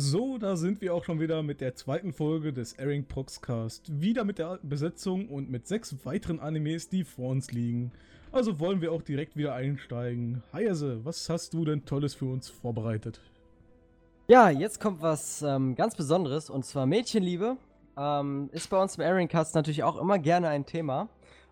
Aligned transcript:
So, 0.00 0.38
da 0.38 0.54
sind 0.54 0.80
wir 0.80 0.94
auch 0.94 1.02
schon 1.02 1.18
wieder 1.18 1.42
mit 1.42 1.60
der 1.60 1.74
zweiten 1.74 2.12
Folge 2.12 2.52
des 2.52 2.72
Airing 2.74 3.04
Proxcast. 3.04 4.00
Wieder 4.00 4.22
mit 4.22 4.38
der 4.38 4.60
Besetzung 4.62 5.28
und 5.28 5.50
mit 5.50 5.66
sechs 5.66 5.92
weiteren 6.04 6.38
Animes, 6.38 6.88
die 6.88 7.02
vor 7.02 7.30
uns 7.30 7.50
liegen. 7.50 7.90
Also 8.30 8.60
wollen 8.60 8.80
wir 8.80 8.92
auch 8.92 9.02
direkt 9.02 9.36
wieder 9.36 9.54
einsteigen. 9.54 10.44
Hayase, 10.52 11.04
was 11.04 11.28
hast 11.28 11.52
du 11.52 11.64
denn 11.64 11.84
Tolles 11.84 12.14
für 12.14 12.26
uns 12.26 12.48
vorbereitet? 12.48 13.20
Ja, 14.28 14.50
jetzt 14.50 14.80
kommt 14.80 15.02
was 15.02 15.42
ähm, 15.42 15.74
ganz 15.74 15.96
Besonderes 15.96 16.48
und 16.48 16.64
zwar 16.64 16.86
Mädchenliebe. 16.86 17.56
Ähm, 17.96 18.50
ist 18.52 18.70
bei 18.70 18.80
uns 18.80 18.94
im 18.94 19.02
Airing 19.02 19.26
Cast 19.26 19.56
natürlich 19.56 19.82
auch 19.82 20.00
immer 20.00 20.20
gerne 20.20 20.46
ein 20.46 20.64
Thema. 20.64 21.08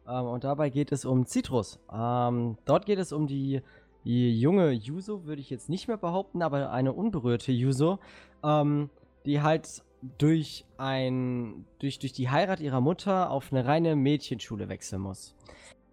Ähm, 0.06 0.24
und 0.24 0.44
dabei 0.44 0.70
geht 0.70 0.92
es 0.92 1.04
um 1.04 1.26
Citrus. 1.26 1.80
Ähm, 1.92 2.58
dort 2.64 2.86
geht 2.86 3.00
es 3.00 3.12
um 3.12 3.26
die 3.26 3.60
junge 4.06 4.70
Yuzo 4.70 5.26
würde 5.26 5.40
ich 5.40 5.50
jetzt 5.50 5.68
nicht 5.68 5.88
mehr 5.88 5.96
behaupten, 5.96 6.42
aber 6.42 6.70
eine 6.70 6.92
unberührte 6.92 7.52
Yuzo, 7.52 7.98
ähm, 8.44 8.90
die 9.24 9.42
halt 9.42 9.82
durch 10.18 10.64
ein 10.78 11.66
durch, 11.78 11.98
durch 11.98 12.12
die 12.12 12.30
Heirat 12.30 12.60
ihrer 12.60 12.80
Mutter 12.80 13.30
auf 13.30 13.52
eine 13.52 13.66
reine 13.66 13.96
Mädchenschule 13.96 14.68
wechseln 14.68 15.02
muss. 15.02 15.34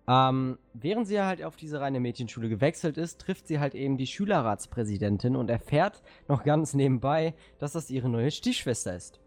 Ähm, 0.07 0.59
während 0.73 1.07
sie 1.07 1.21
halt 1.21 1.43
auf 1.43 1.55
diese 1.55 1.79
reine 1.79 1.99
Mädchenschule 1.99 2.49
gewechselt 2.49 2.97
ist, 2.97 3.21
trifft 3.21 3.47
sie 3.47 3.59
halt 3.59 3.73
eben 3.73 3.97
die 3.97 4.07
Schülerratspräsidentin 4.07 5.35
und 5.35 5.49
erfährt 5.49 6.03
noch 6.27 6.43
ganz 6.43 6.73
nebenbei, 6.73 7.33
dass 7.57 7.71
das 7.71 7.89
ihre 7.89 8.09
neue 8.09 8.29
Stiefschwester 8.29 8.95
ist. 8.95 9.21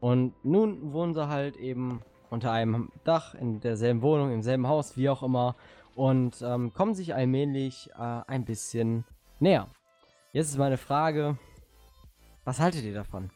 Und 0.00 0.32
nun 0.44 0.92
wohnen 0.92 1.12
sie 1.12 1.28
halt 1.28 1.56
eben 1.56 2.02
unter 2.30 2.50
einem 2.52 2.90
Dach, 3.04 3.34
in 3.34 3.60
derselben 3.60 4.00
Wohnung, 4.00 4.32
im 4.32 4.42
selben 4.42 4.66
Haus, 4.66 4.96
wie 4.96 5.08
auch 5.08 5.22
immer 5.22 5.56
und 5.94 6.42
ähm, 6.42 6.72
kommen 6.72 6.94
sich 6.94 7.14
allmählich 7.14 7.90
äh, 7.98 8.20
ein 8.26 8.44
bisschen 8.44 9.04
näher. 9.40 9.66
Jetzt 10.32 10.48
ist 10.48 10.58
meine 10.58 10.78
Frage, 10.78 11.36
was 12.44 12.60
haltet 12.60 12.84
ihr 12.84 12.94
davon? 12.94 13.30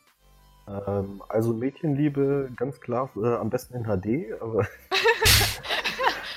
Ähm, 0.68 1.22
also 1.28 1.52
Mädchenliebe, 1.52 2.50
ganz 2.56 2.80
klar, 2.80 3.10
äh, 3.16 3.34
am 3.34 3.50
besten 3.50 3.74
in 3.74 3.84
HD, 3.84 4.40
aber 4.40 4.66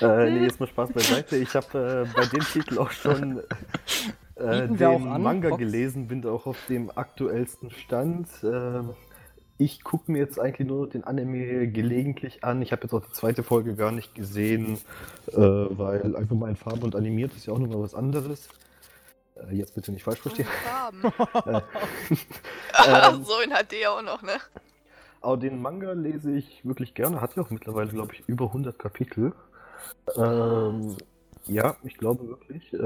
äh, 0.00 0.30
nee, 0.30 0.44
jetzt 0.44 0.60
mal 0.60 0.66
Spaß 0.66 0.92
beiseite. 0.92 1.36
Ich 1.36 1.54
habe 1.54 2.06
äh, 2.06 2.14
bei 2.14 2.26
dem 2.26 2.40
Titel 2.40 2.78
auch 2.78 2.90
schon 2.90 3.42
äh, 4.36 4.68
den 4.68 5.22
Manga 5.22 5.48
Box? 5.48 5.58
gelesen, 5.58 6.06
bin 6.06 6.24
auch 6.26 6.46
auf 6.46 6.58
dem 6.68 6.90
aktuellsten 6.94 7.70
Stand. 7.70 8.28
Ich 9.60 9.84
gucke 9.84 10.10
mir 10.10 10.20
jetzt 10.20 10.40
eigentlich 10.40 10.66
nur 10.66 10.88
den 10.88 11.04
Anime 11.04 11.68
gelegentlich 11.68 12.42
an. 12.42 12.62
Ich 12.62 12.72
habe 12.72 12.84
jetzt 12.84 12.94
auch 12.94 13.04
die 13.04 13.12
zweite 13.12 13.42
Folge 13.42 13.74
gar 13.74 13.92
nicht 13.92 14.14
gesehen, 14.14 14.78
äh, 15.32 15.36
weil 15.36 16.16
einfach 16.16 16.34
mal 16.34 16.48
in 16.48 16.56
Farbe 16.56 16.86
und 16.86 16.96
animiert 16.96 17.36
ist 17.36 17.44
ja 17.44 17.52
auch 17.52 17.58
nochmal 17.58 17.82
was 17.82 17.94
anderes. 17.94 18.48
Äh, 19.36 19.56
jetzt 19.56 19.74
bitte 19.74 19.92
nicht 19.92 20.04
falsch 20.04 20.20
verstehen. 20.20 20.46
Farben. 20.64 21.02
äh, 21.44 21.60
ähm, 23.12 23.22
so 23.22 23.34
in 23.44 23.50
HD 23.50 23.86
auch 23.86 24.00
noch, 24.00 24.22
ne? 24.22 24.38
Aber 25.20 25.36
den 25.36 25.60
Manga 25.60 25.92
lese 25.92 26.32
ich 26.32 26.64
wirklich 26.64 26.94
gerne. 26.94 27.20
Hat 27.20 27.36
ja 27.36 27.42
auch 27.42 27.50
mittlerweile, 27.50 27.90
glaube 27.90 28.14
ich, 28.14 28.26
über 28.26 28.46
100 28.46 28.78
Kapitel. 28.78 29.34
Ähm, 30.16 30.96
ja, 31.44 31.76
ich 31.82 31.98
glaube 31.98 32.26
wirklich. 32.28 32.72
Äh, 32.72 32.78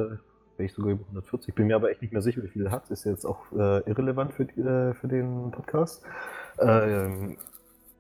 wäre 0.56 0.67
ich 0.67 0.72
sogar 0.72 0.91
über 0.91 1.05
140. 1.05 1.55
Bin 1.55 1.69
mir 1.69 1.77
aber 1.77 1.92
echt 1.92 2.02
nicht 2.02 2.12
mehr 2.12 2.22
sicher, 2.22 2.42
wie 2.42 2.48
viel 2.48 2.67
er 2.67 2.72
hat. 2.72 2.91
Ist 2.91 3.05
jetzt 3.05 3.25
auch 3.25 3.52
äh, 3.52 3.89
irrelevant 3.89 4.33
für, 4.33 4.42
äh, 4.42 4.95
für 4.95 5.06
den 5.06 5.52
Podcast. 5.52 6.02
Ähm, 6.58 7.38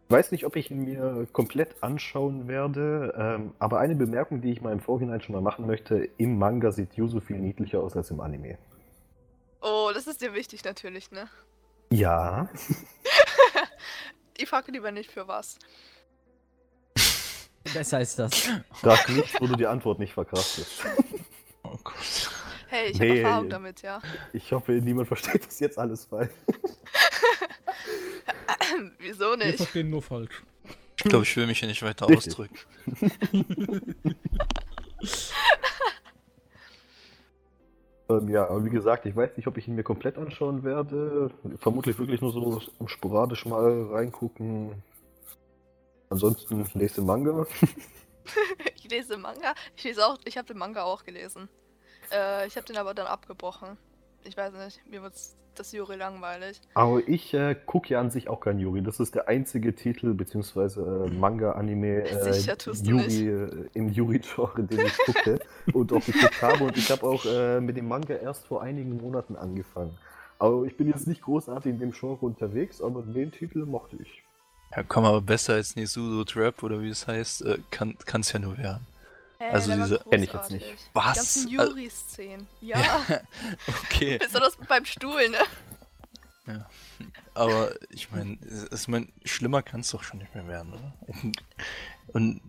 weiß 0.08 0.32
nicht, 0.32 0.46
ob 0.46 0.56
ich 0.56 0.70
ihn 0.70 0.84
mir 0.84 1.26
komplett 1.32 1.82
anschauen 1.82 2.48
werde, 2.48 3.14
ähm, 3.16 3.52
aber 3.58 3.80
eine 3.80 3.94
Bemerkung, 3.94 4.40
die 4.40 4.52
ich 4.52 4.60
mal 4.60 4.72
im 4.72 4.80
Vorhinein 4.80 5.20
schon 5.20 5.34
mal 5.34 5.42
machen 5.42 5.66
möchte: 5.66 6.08
Im 6.18 6.38
Manga 6.38 6.72
sieht 6.72 6.94
Yuzu 6.94 7.20
viel 7.20 7.38
niedlicher 7.38 7.80
aus 7.80 7.96
als 7.96 8.10
im 8.10 8.20
Anime. 8.20 8.58
Oh, 9.60 9.90
das 9.94 10.06
ist 10.06 10.20
dir 10.20 10.34
wichtig 10.34 10.64
natürlich, 10.64 11.10
ne? 11.10 11.28
Ja. 11.90 12.48
ich 14.36 14.48
frage 14.48 14.72
lieber 14.72 14.90
nicht 14.90 15.10
für 15.10 15.26
was. 15.26 15.58
Besser 17.72 18.00
ist 18.00 18.18
das. 18.18 18.50
Sag 18.82 19.08
nichts, 19.08 19.40
wo 19.40 19.46
du 19.46 19.56
die 19.56 19.66
Antwort 19.66 19.98
nicht 19.98 20.12
verkraftest. 20.12 20.84
Oh 21.66 21.78
Gott. 21.82 22.30
Hey, 22.68 22.90
ich 22.90 22.98
nee, 22.98 23.08
habe 23.08 23.20
Erfahrung 23.20 23.48
damit, 23.48 23.82
ja. 23.82 24.02
Ich 24.34 24.52
hoffe, 24.52 24.72
niemand 24.72 25.08
versteht 25.08 25.46
das 25.46 25.58
jetzt 25.60 25.78
alles 25.78 26.04
falsch. 26.04 26.30
Wieso 28.98 29.36
nicht? 29.36 29.46
Wir 29.46 29.56
verstehen 29.58 29.90
nur 29.90 30.02
falsch. 30.02 30.42
Ich 30.96 31.04
glaube, 31.04 31.24
ich 31.24 31.36
will 31.36 31.46
mich 31.46 31.58
hier 31.58 31.68
nicht 31.68 31.82
weiter 31.82 32.08
Richtig. 32.08 32.32
ausdrücken. 32.32 32.56
ähm, 38.08 38.28
ja, 38.28 38.48
aber 38.48 38.64
wie 38.64 38.70
gesagt, 38.70 39.04
ich 39.06 39.16
weiß 39.16 39.36
nicht, 39.36 39.46
ob 39.48 39.58
ich 39.58 39.66
ihn 39.66 39.74
mir 39.74 39.82
komplett 39.82 40.16
anschauen 40.16 40.62
werde. 40.62 41.30
Vermutlich 41.58 41.98
wirklich 41.98 42.20
nur 42.20 42.32
so 42.32 42.62
sporadisch 42.86 43.44
mal 43.44 43.88
reingucken. 43.90 44.82
Ansonsten 46.10 46.64
lese 46.74 47.02
Manga. 47.02 47.46
ich 48.76 48.88
lese 48.88 49.16
Manga? 49.18 49.54
Ich 49.76 49.82
lese 49.84 50.06
auch, 50.06 50.18
ich 50.24 50.36
habe 50.36 50.46
den 50.46 50.58
Manga 50.58 50.84
auch 50.84 51.04
gelesen. 51.04 51.48
Äh, 52.12 52.46
ich 52.46 52.56
habe 52.56 52.66
den 52.66 52.76
aber 52.76 52.94
dann 52.94 53.08
abgebrochen. 53.08 53.76
Ich 54.22 54.36
weiß 54.36 54.52
nicht, 54.54 54.80
mir 54.88 55.02
wird 55.02 55.14
das 55.58 55.72
Juri 55.72 55.96
langweilig. 55.96 56.60
Aber 56.74 57.06
ich 57.06 57.34
äh, 57.34 57.54
gucke 57.54 57.90
ja 57.90 58.00
an 58.00 58.10
sich 58.10 58.28
auch 58.28 58.40
kein 58.40 58.58
Juri. 58.58 58.82
Das 58.82 59.00
ist 59.00 59.14
der 59.14 59.28
einzige 59.28 59.74
Titel 59.74 60.14
bzw. 60.14 60.80
Äh, 60.80 61.10
Manga-Anime 61.10 62.04
äh, 62.04 62.32
Yuri, 62.82 63.28
äh, 63.28 63.68
im 63.74 63.90
Juri-Genre, 63.90 64.62
den 64.62 64.86
ich 64.86 64.96
gucke 64.98 65.38
und 65.72 65.92
auch 65.92 66.04
geguckt 66.04 66.42
habe. 66.42 66.64
Und 66.64 66.76
ich 66.76 66.90
habe 66.90 67.04
auch 67.04 67.24
äh, 67.24 67.60
mit 67.60 67.76
dem 67.76 67.88
Manga 67.88 68.14
erst 68.14 68.46
vor 68.46 68.62
einigen 68.62 68.96
Monaten 68.96 69.36
angefangen. 69.36 69.96
Aber 70.38 70.64
ich 70.64 70.76
bin 70.76 70.88
jetzt 70.88 71.06
nicht 71.06 71.22
großartig 71.22 71.72
in 71.72 71.78
dem 71.78 71.92
Genre 71.92 72.24
unterwegs, 72.24 72.82
aber 72.82 73.02
den 73.02 73.30
Titel 73.30 73.64
mochte 73.64 73.96
ich. 74.00 74.22
Ja, 74.76 74.82
komm, 74.82 75.04
aber 75.04 75.20
besser 75.20 75.54
als 75.54 75.76
Nisudo 75.76 76.24
Trap 76.24 76.62
oder 76.62 76.82
wie 76.82 76.88
es 76.88 77.06
heißt, 77.06 77.42
äh, 77.42 77.58
kann 77.70 77.96
es 78.20 78.32
ja 78.32 78.40
nur 78.40 78.58
werden. 78.58 78.86
Hey, 79.38 79.50
also 79.50 79.74
diese 79.74 79.98
kenne 79.98 80.24
ich 80.24 80.32
jetzt 80.32 80.50
nicht. 80.50 80.66
Was? 80.92 81.12
Die 81.12 81.18
ganzen 81.18 81.48
Yuri-Szenen. 81.48 82.46
Ja. 82.60 82.78
ja. 82.80 83.02
okay. 83.68 84.18
Besonders 84.22 84.56
beim 84.68 84.84
Stuhl, 84.84 85.28
ne? 85.28 85.38
Ja. 86.46 86.68
Aber 87.34 87.74
ich 87.90 88.10
meine, 88.10 88.38
ich 88.72 88.88
mein, 88.88 89.12
schlimmer 89.24 89.62
kann 89.62 89.80
es 89.80 89.90
doch 89.90 90.02
schon 90.02 90.18
nicht 90.18 90.34
mehr 90.34 90.46
werden, 90.46 90.72
oder? 90.72 90.94
Und 92.08 92.40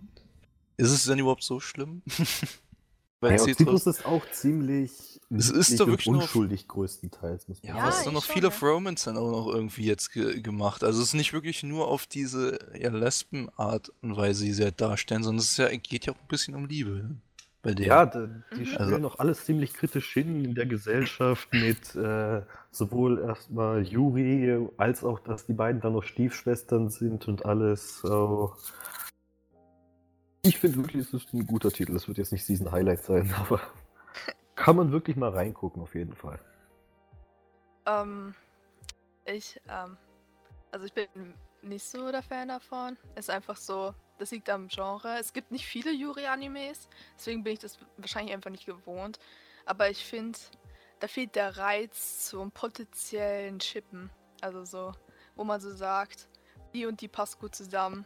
ist 0.77 0.91
es 0.91 1.05
denn 1.05 1.19
überhaupt 1.19 1.43
so 1.43 1.59
schlimm? 1.59 2.03
Weil 3.21 3.31
ja, 3.31 3.37
Citrus 3.39 3.87
ist 3.87 4.05
auch 4.05 4.29
ziemlich 4.31 5.14
es 5.29 5.49
ist 5.49 5.79
doch 5.79 5.87
wirklich 5.87 6.07
unschuldig 6.07 6.67
noch, 6.67 6.75
größtenteils. 6.75 7.47
Muss 7.47 7.63
man 7.63 7.75
ja, 7.75 7.89
es 7.89 7.97
ist 7.97 8.07
doch 8.07 8.11
noch 8.11 8.23
viele 8.23 8.49
ne? 8.49 8.53
Romans 8.61 9.03
dann 9.05 9.17
auch 9.17 9.31
noch 9.31 9.47
irgendwie 9.47 9.85
jetzt 9.85 10.13
ge 10.13 10.39
gemacht. 10.39 10.83
Also 10.83 11.01
es 11.01 11.09
ist 11.09 11.13
nicht 11.13 11.33
wirklich 11.33 11.63
nur 11.63 11.87
auf 11.87 12.05
diese 12.05 12.59
ja, 12.79 12.91
Lesben-Art 12.91 13.91
und 14.01 14.17
Weise, 14.17 14.45
die 14.45 14.53
sie 14.53 14.63
halt 14.63 14.79
darstellen, 14.79 15.23
sondern 15.23 15.39
es 15.39 15.57
ja, 15.57 15.69
geht 15.69 16.05
ja 16.05 16.13
auch 16.13 16.19
ein 16.19 16.27
bisschen 16.27 16.53
um 16.53 16.65
Liebe. 16.65 16.91
Ne? 16.91 17.15
Bei 17.63 17.73
denen. 17.73 17.87
Ja, 17.87 18.05
die, 18.05 18.27
die 18.55 18.59
mhm. 18.59 18.65
stellen 18.65 18.93
also, 18.93 19.07
auch 19.07 19.19
alles 19.19 19.45
ziemlich 19.45 19.73
kritisch 19.73 20.13
hin 20.13 20.45
in 20.45 20.53
der 20.53 20.67
Gesellschaft 20.67 21.51
mit 21.51 21.95
äh, 21.95 22.43
sowohl 22.69 23.19
erstmal 23.19 23.81
Juri 23.81 24.69
als 24.77 25.03
auch, 25.03 25.19
dass 25.19 25.47
die 25.47 25.53
beiden 25.53 25.81
dann 25.81 25.93
noch 25.93 26.03
Stiefschwestern 26.03 26.91
sind 26.91 27.27
und 27.27 27.45
alles. 27.45 28.01
So. 28.01 28.53
Ich 30.43 30.59
finde 30.59 30.77
wirklich, 30.77 31.07
es 31.07 31.13
ist 31.15 31.33
ein 31.33 31.47
guter 31.47 31.71
Titel. 31.71 31.93
Das 31.93 32.07
wird 32.07 32.19
jetzt 32.19 32.31
nicht 32.31 32.45
Season 32.45 32.71
Highlight 32.71 33.03
sein, 33.03 33.33
aber 33.39 33.59
kann 34.55 34.75
man 34.75 34.91
wirklich 34.91 35.15
mal 35.15 35.29
reingucken, 35.29 35.81
auf 35.81 35.95
jeden 35.95 36.15
Fall. 36.15 36.39
Ähm, 37.85 38.33
ich, 39.25 39.59
ähm, 39.69 39.97
also 40.71 40.85
ich 40.85 40.93
bin 40.93 41.07
nicht 41.61 41.83
so 41.83 42.11
der 42.11 42.23
Fan 42.23 42.47
davon. 42.47 42.97
Ist 43.15 43.29
einfach 43.29 43.57
so, 43.57 43.93
das 44.17 44.31
liegt 44.31 44.49
am 44.49 44.67
Genre. 44.67 45.17
Es 45.19 45.33
gibt 45.33 45.51
nicht 45.51 45.65
viele 45.65 45.91
Yuri-Animes, 45.91 46.87
deswegen 47.17 47.43
bin 47.43 47.53
ich 47.53 47.59
das 47.59 47.79
wahrscheinlich 47.97 48.33
einfach 48.33 48.51
nicht 48.51 48.65
gewohnt. 48.65 49.19
Aber 49.65 49.89
ich 49.89 50.05
finde, 50.05 50.37
da 50.99 51.07
fehlt 51.07 51.35
der 51.35 51.57
Reiz 51.57 52.27
zum 52.29 52.51
potenziellen 52.51 53.59
Chippen. 53.59 54.09
Also 54.41 54.63
so, 54.65 54.91
wo 55.35 55.43
man 55.43 55.59
so 55.59 55.71
sagt, 55.71 56.27
die 56.73 56.85
und 56.85 57.01
die 57.01 57.07
passt 57.07 57.39
gut 57.39 57.55
zusammen 57.55 58.05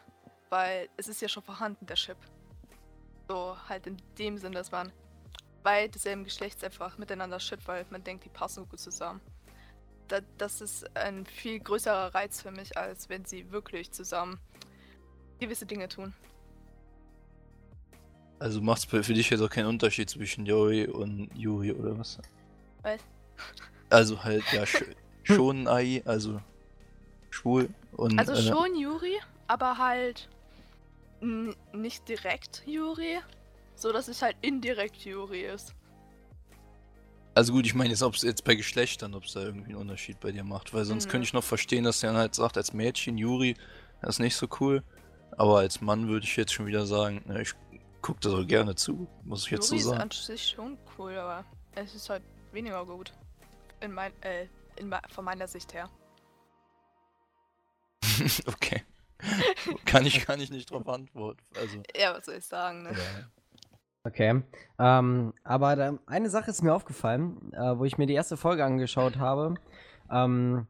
weil 0.50 0.90
es 0.98 1.08
ist 1.08 1.22
ja 1.22 1.30
schon 1.30 1.44
vorhanden, 1.44 1.86
der 1.86 1.96
Chip. 1.96 2.18
So 3.28 3.56
halt 3.68 3.88
in 3.88 3.98
dem 4.18 4.38
Sinn, 4.38 4.52
dass 4.52 4.72
man 4.72 4.92
bei 5.64 5.88
desselben 5.88 6.24
Geschlechts 6.24 6.64
einfach 6.64 6.98
miteinander 6.98 7.40
shippt, 7.40 7.68
weil 7.68 7.86
man 7.90 8.04
denkt, 8.04 8.26
die 8.26 8.30
passen 8.30 8.68
gut 8.68 8.80
zusammen. 8.80 9.22
Da, 10.08 10.20
das 10.38 10.62
ist 10.62 10.96
ein 10.96 11.26
viel 11.26 11.60
größerer 11.60 12.14
Reiz 12.16 12.42
für 12.42 12.52
mich, 12.52 12.76
als 12.78 13.10
wenn 13.10 13.26
sie 13.26 13.52
wirklich 13.52 13.92
zusammen 13.92 14.40
gewisse 15.40 15.66
Dinge 15.66 15.88
tun. 15.88 16.14
Also 18.40 18.62
macht 18.62 18.92
es 18.94 19.06
für 19.06 19.14
dich 19.14 19.30
jetzt 19.30 19.42
auch 19.42 19.50
keinen 19.50 19.68
Unterschied 19.68 20.10
zwischen 20.10 20.46
Yuri 20.46 20.88
und 20.88 21.30
Yuri 21.36 21.74
oder 21.74 21.98
was? 21.98 22.18
Was? 22.82 23.02
Also 23.90 24.24
halt 24.24 24.44
ja 24.54 24.64
schon 25.24 25.68
AI, 25.68 26.02
also 26.06 26.42
schwul 27.30 27.70
und. 27.92 28.18
Also 28.18 28.34
äh, 28.34 28.42
schon 28.42 28.76
Yuri, 28.76 29.20
aber 29.48 29.78
halt 29.78 30.30
nicht 31.74 32.08
direkt 32.08 32.64
Yuri, 32.66 33.20
so 33.82 33.92
dass 33.92 34.08
es 34.08 34.22
halt 34.22 34.36
indirekt 34.42 34.98
Yuri 35.06 35.42
ist. 35.46 35.74
Also 37.36 37.54
gut, 37.54 37.66
ich 37.66 37.74
meine 37.76 37.92
jetzt, 37.92 38.04
ob 38.04 38.16
es 38.16 38.24
jetzt 38.24 38.44
bei 38.44 38.56
Geschlechtern, 38.56 39.14
ob 39.14 39.24
es 39.24 39.34
da 39.34 39.42
irgendwie 39.42 39.70
einen 39.70 39.78
Unterschied 39.78 40.20
bei 40.20 40.32
dir 40.32 40.44
macht, 40.44 40.74
weil 40.74 40.84
sonst 40.84 41.06
Mhm. 41.06 41.10
könnte 41.12 41.26
ich 41.28 41.34
noch 41.34 41.44
verstehen, 41.44 41.84
dass 41.86 42.00
der 42.02 42.14
halt 42.14 42.36
sagt, 42.36 42.58
als 42.58 42.74
Mädchen, 42.74 43.18
Juri, 43.18 43.56
das 44.02 44.16
ist 44.16 44.20
nicht 44.20 44.36
so 44.36 44.48
cool. 44.60 44.84
Aber 45.38 45.60
als 45.60 45.80
Mann 45.80 46.08
würde 46.10 46.26
ich 46.26 46.36
jetzt 46.36 46.52
schon 46.54 46.66
wieder 46.66 46.86
sagen, 46.86 47.24
na, 47.28 47.40
ich 47.40 47.54
gucke 48.02 48.20
da 48.22 48.30
so 48.30 48.46
gerne 48.46 48.76
zu, 48.76 49.08
muss 49.24 49.46
ich 49.46 49.52
jetzt 49.52 49.70
Yuri 49.70 49.82
so 49.82 49.90
ist 49.92 49.98
sagen. 49.98 50.02
an 50.02 50.12
sich 50.12 50.48
schon 50.50 50.78
cool, 50.98 51.16
aber 51.18 51.46
es 51.76 51.96
ist 51.96 52.10
halt 52.10 52.24
weniger 52.52 52.86
gut. 52.86 53.14
In 53.80 53.94
mein, 53.94 54.12
äh, 54.24 54.48
in, 54.76 54.94
von 55.10 55.24
meiner 55.24 55.48
Sicht 55.48 55.74
her. 55.74 55.90
okay. 58.48 58.84
kann 59.86 60.06
ich, 60.06 60.26
kann 60.26 60.42
ich 60.42 60.50
nicht 60.50 60.72
drauf 60.72 60.88
antworten. 60.90 61.42
Also, 61.56 61.82
Ja, 61.96 62.14
was 62.18 62.26
soll 62.26 62.36
ich 62.36 62.46
sagen, 62.46 62.84
ne? 62.84 62.96
Okay. 64.04 64.42
Ähm, 64.80 65.34
aber 65.44 65.76
da, 65.76 66.00
eine 66.06 66.30
Sache 66.30 66.52
ist 66.52 66.64
mir 66.64 66.74
aufgefallen, 66.74 67.52
äh, 67.54 67.78
wo 67.78 67.86
ich 67.86 67.98
mir 67.98 68.06
die 68.06 68.14
erste 68.14 68.38
Folge 68.38 68.64
angeschaut 68.64 69.18
habe. 69.18 69.56
Ähm, 70.10 70.68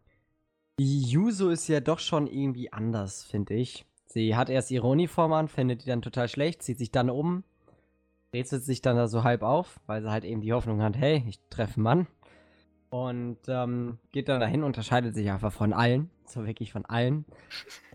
die 0.79 1.01
Yuzo 1.01 1.49
ist 1.49 1.67
ja 1.67 1.79
doch 1.79 1.99
schon 1.99 2.25
irgendwie 2.27 2.73
anders, 2.73 3.23
finde 3.23 3.53
ich. 3.53 3.85
Sie 4.07 4.35
hat 4.35 4.49
erst 4.49 4.71
ihre 4.71 4.87
Uniform 4.87 5.33
an, 5.33 5.47
findet 5.47 5.83
die 5.83 5.87
dann 5.87 6.01
total 6.01 6.27
schlecht, 6.27 6.63
zieht 6.63 6.79
sich 6.79 6.91
dann 6.91 7.09
um, 7.09 7.43
rätselt 8.33 8.63
sich 8.63 8.81
dann 8.81 8.95
da 8.95 9.07
so 9.07 9.23
halb 9.23 9.43
auf, 9.43 9.79
weil 9.85 10.01
sie 10.01 10.09
halt 10.09 10.23
eben 10.23 10.41
die 10.41 10.53
Hoffnung 10.53 10.81
hat, 10.81 10.97
hey, 10.97 11.23
ich 11.27 11.39
treffe 11.49 11.75
einen 11.75 11.83
Mann. 11.83 12.07
Und 12.89 13.37
ähm, 13.47 13.99
geht 14.11 14.29
dann 14.29 14.39
dahin, 14.39 14.63
unterscheidet 14.63 15.13
sich 15.13 15.29
einfach 15.29 15.53
von 15.53 15.73
allen. 15.73 16.09
So 16.31 16.45
wirklich 16.45 16.71
von 16.71 16.85
allen. 16.85 17.25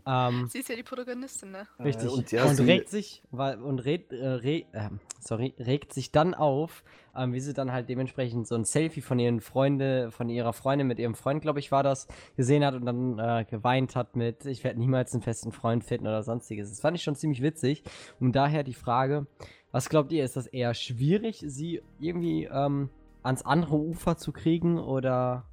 Ähm, 0.07 0.49
Sie 0.51 0.59
ist 0.59 0.69
ja 0.69 0.77
die 0.77 0.83
Protagonistin, 0.83 1.51
ne? 1.51 1.67
Richtig. 1.83 2.11
und 2.11 2.19
und, 2.19 2.31
ja, 2.33 2.47
sie- 2.49 2.63
regt 2.65 2.91
sich, 2.91 3.23
weil- 3.31 3.59
und 3.63 3.79
regt, 3.87 4.13
äh, 4.13 4.23
re, 4.27 4.65
äh, 4.73 4.91
sorry, 5.19 5.55
regt 5.59 5.95
sich 5.95 6.13
dann 6.13 6.35
auf, 6.35 6.85
ähm, 7.17 7.33
wie 7.33 7.41
sie 7.41 7.55
dann 7.55 7.73
halt 7.73 7.89
dementsprechend 7.89 8.47
so 8.47 8.55
ein 8.55 8.67
Selfie 8.67 9.01
von 9.01 9.19
ihren 9.19 9.41
Freunde, 9.41 10.11
von 10.11 10.29
ihrer 10.29 10.53
Freundin 10.53 10.89
mit 10.89 10.99
ihrem 10.99 11.15
Freund, 11.15 11.41
glaube 11.41 11.59
ich, 11.59 11.73
war 11.73 11.83
das, 11.83 12.07
gesehen 12.37 12.63
hat 12.67 12.75
und 12.75 12.85
dann 12.85 13.19
äh, 13.19 13.47
geweint 13.49 13.97
hat 13.97 14.15
mit, 14.15 14.45
ich 14.45 14.63
werde 14.63 14.79
niemals 14.79 15.15
einen 15.15 15.23
festen 15.23 15.53
Freund 15.53 15.85
finden 15.85 16.07
oder 16.07 16.23
sonstiges. 16.23 16.69
Das 16.69 16.81
fand 16.83 16.99
ich 16.99 17.03
schon 17.03 17.17
ziemlich 17.17 17.41
witzig. 17.41 17.83
Und 18.21 18.33
daher 18.37 18.63
die 18.63 18.75
Frage, 18.75 19.27
was 19.73 19.89
glaubt 19.89 20.13
ihr, 20.13 20.23
ist 20.23 20.37
das 20.37 20.47
eher 20.47 20.75
schwierig, 20.75 21.43
sie 21.47 21.81
irgendwie 21.99 22.45
ähm, 22.53 22.91
ans 23.23 23.41
andere 23.41 23.77
Ufer 23.77 24.19
zu 24.19 24.33
kriegen 24.33 24.79
oder 24.79 25.47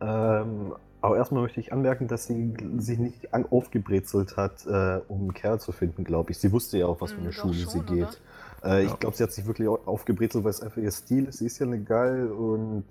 Ähm, 0.00 0.74
aber 1.06 1.16
erstmal 1.16 1.42
möchte 1.42 1.60
ich 1.60 1.72
anmerken, 1.72 2.08
dass 2.08 2.26
sie 2.26 2.52
sich 2.78 2.98
nicht 2.98 3.32
aufgebrezelt 3.32 4.36
hat, 4.36 4.66
äh, 4.66 5.00
um 5.08 5.20
einen 5.20 5.34
Kerl 5.34 5.60
zu 5.60 5.70
finden, 5.72 6.02
glaube 6.04 6.32
ich. 6.32 6.38
Sie 6.38 6.50
wusste 6.52 6.78
ja 6.78 6.86
auch, 6.86 7.00
was 7.00 7.12
für 7.12 7.18
eine 7.18 7.26
doch 7.30 7.34
Schule 7.34 7.54
schon, 7.54 7.70
sie 7.70 7.78
oder? 7.78 7.94
geht. 7.94 8.20
Äh, 8.64 8.68
Ja. 8.84 8.90
Ich 8.92 8.98
glaube, 8.98 9.16
sie 9.16 9.22
hat 9.22 9.32
sich 9.32 9.46
wirklich 9.46 9.68
au- 9.68 9.78
aufgebrezelt, 9.86 10.42
weil 10.44 10.50
es 10.50 10.60
einfach 10.62 10.78
ihr 10.78 10.90
Stil 10.90 11.26
ist. 11.26 11.38
Sie 11.38 11.46
ist 11.46 11.58
ja 11.60 11.66
eine 11.66 11.80
geil 11.80 12.26
und 12.32 12.84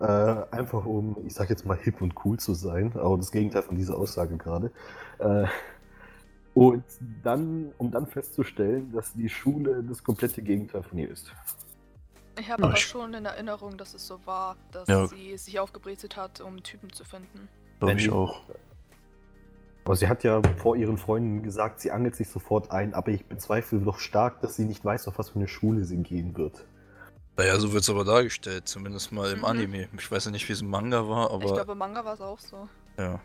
äh, 0.00 0.04
einfach 0.50 0.84
um, 0.84 1.16
ich 1.26 1.32
sag 1.34 1.48
jetzt 1.48 1.64
mal, 1.64 1.76
hip 1.78 2.02
und 2.02 2.14
cool 2.24 2.38
zu 2.38 2.52
sein. 2.54 2.92
Aber 2.96 3.16
das 3.16 3.30
Gegenteil 3.32 3.62
von 3.62 3.76
dieser 3.76 3.96
Aussage 3.96 4.36
gerade. 4.36 4.70
Äh, 5.18 5.46
und 6.52 6.84
dann, 7.22 7.72
um 7.78 7.90
dann 7.90 8.06
festzustellen, 8.06 8.92
dass 8.92 9.12
die 9.14 9.28
Schule 9.28 9.82
das 9.88 10.04
komplette 10.04 10.42
Gegenteil 10.42 10.82
von 10.82 10.98
ihr 10.98 11.10
ist. 11.10 11.32
Ich 12.38 12.50
habe 12.50 12.62
Ja, 12.62 12.68
aber 12.68 12.76
ich- 12.76 12.84
schon 12.86 13.14
in 13.14 13.24
Erinnerung, 13.24 13.76
dass 13.76 13.94
es 13.94 14.06
so 14.06 14.18
war, 14.26 14.56
dass 14.72 14.88
Ja. 14.88 15.06
sie 15.06 15.36
sich 15.38 15.60
aufgebrezelt 15.60 16.16
hat, 16.16 16.40
um 16.40 16.62
Typen 16.62 16.92
zu 16.92 17.04
finden. 17.04 17.48
glaube 17.78 17.92
Wenn 17.92 17.98
ich 17.98 18.10
auch. 18.10 18.42
Aber 19.84 19.96
sie 19.96 20.08
hat 20.08 20.24
ja 20.24 20.40
vor 20.56 20.76
ihren 20.76 20.96
Freunden 20.96 21.42
gesagt, 21.42 21.80
sie 21.80 21.90
angelt 21.90 22.16
sich 22.16 22.28
sofort 22.30 22.70
ein, 22.70 22.94
aber 22.94 23.10
ich 23.12 23.26
bezweifle 23.26 23.78
doch 23.80 23.98
stark, 23.98 24.40
dass 24.40 24.56
sie 24.56 24.64
nicht 24.64 24.82
weiß, 24.84 25.06
auf 25.08 25.18
was 25.18 25.30
für 25.30 25.36
eine 25.36 25.48
Schule 25.48 25.84
sie 25.84 25.98
gehen 25.98 26.36
wird. 26.36 26.64
Naja, 27.36 27.58
so 27.58 27.72
wird 27.72 27.82
es 27.82 27.90
aber 27.90 28.04
dargestellt, 28.04 28.66
zumindest 28.68 29.12
mal 29.12 29.30
im 29.32 29.40
Mhm. 29.40 29.44
Anime. 29.44 29.88
Ich 29.98 30.10
weiß 30.10 30.24
ja 30.26 30.30
nicht, 30.30 30.48
wie 30.48 30.52
es 30.54 30.62
im 30.62 30.70
Manga 30.70 31.06
war, 31.08 31.30
aber 31.30 31.44
ich 31.44 31.52
glaube, 31.52 31.72
im 31.72 31.78
Manga 31.78 32.04
war 32.04 32.14
es 32.14 32.20
auch 32.20 32.38
so. 32.38 32.68
ja. 32.96 33.20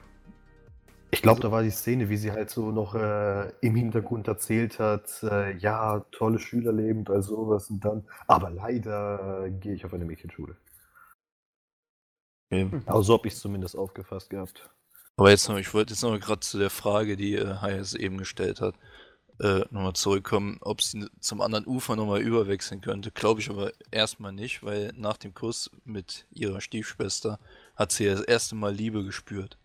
Ich 1.12 1.22
glaube, 1.24 1.42
da 1.42 1.52
war 1.52 1.64
die 1.64 1.72
Szene, 1.72 2.10
wie 2.10 2.18
sie 2.18 2.32
halt 2.32 2.50
so 2.52 2.72
noch 2.72 2.94
äh, 2.94 3.50
im 3.62 3.76
Hintergrund 3.76 4.28
erzählt 4.28 4.78
hat, 4.78 5.24
äh, 5.24 5.58
ja, 5.58 6.06
tolles 6.12 6.42
Schülerleben 6.42 7.04
bei 7.04 7.22
sowas 7.22 7.70
und 7.70 7.84
dann, 7.84 8.06
aber 8.28 8.52
leider 8.52 9.46
äh, 9.46 9.52
gehe 9.52 9.74
ich 9.74 9.86
auf 9.86 9.94
eine 9.94 10.06
Mädchenschule. 10.06 10.56
Okay. 12.52 12.70
Aber 12.86 13.04
so 13.04 13.14
habe 13.14 13.28
ich 13.28 13.34
es 13.34 13.40
zumindest 13.40 13.76
aufgefasst 13.76 14.30
gehabt. 14.30 14.70
Aber 15.18 15.30
jetzt 15.30 15.50
noch, 15.50 15.58
ich 15.58 15.74
wollte 15.74 15.94
jetzt 15.94 16.02
noch 16.02 16.18
gerade 16.20 16.40
zu 16.40 16.58
der 16.58 16.70
Frage, 16.70 17.18
die 17.18 17.36
äh, 17.36 17.56
Hayes 17.56 17.94
eben 17.94 18.18
gestellt 18.18 18.62
hat, 18.62 18.76
äh, 19.40 19.66
nochmal 19.70 19.94
zurückkommen, 19.94 20.58
ob 20.62 20.82
sie 20.82 21.08
zum 21.20 21.42
anderen 21.42 21.68
Ufer 21.68 21.96
nochmal 21.96 22.22
überwechseln 22.22 22.82
könnte. 22.82 23.12
Glaube 23.12 23.42
ich 23.42 23.50
aber 23.50 23.72
erstmal 23.92 24.32
nicht, 24.32 24.64
weil 24.64 24.94
nach 24.96 25.18
dem 25.18 25.34
Kuss 25.34 25.70
mit 25.86 26.26
ihrer 26.32 26.62
Stiefschwester 26.62 27.40
hat 27.76 27.92
sie 27.92 28.06
ja 28.06 28.14
das 28.14 28.22
erste 28.22 28.56
Mal 28.56 28.74
Liebe 28.74 29.04
gespürt. 29.04 29.59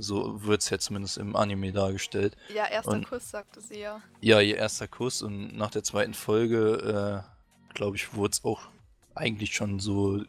So 0.00 0.44
wird 0.44 0.62
es 0.62 0.70
ja 0.70 0.78
zumindest 0.78 1.18
im 1.18 1.34
Anime 1.34 1.72
dargestellt. 1.72 2.36
Ja, 2.54 2.66
erster 2.66 2.92
Und- 2.92 3.08
Kuss, 3.08 3.30
sagte 3.30 3.60
sie 3.60 3.80
ja. 3.80 4.00
Ja, 4.20 4.40
ihr 4.40 4.56
erster 4.56 4.86
Kuss 4.86 5.22
und 5.22 5.56
nach 5.56 5.70
der 5.72 5.82
zweiten 5.82 6.14
Folge, 6.14 7.24
äh, 7.26 7.74
glaube 7.74 7.96
ich, 7.96 8.14
wurde 8.14 8.32
es 8.32 8.44
auch 8.44 8.68
eigentlich 9.14 9.54
schon 9.54 9.80
so 9.80 10.22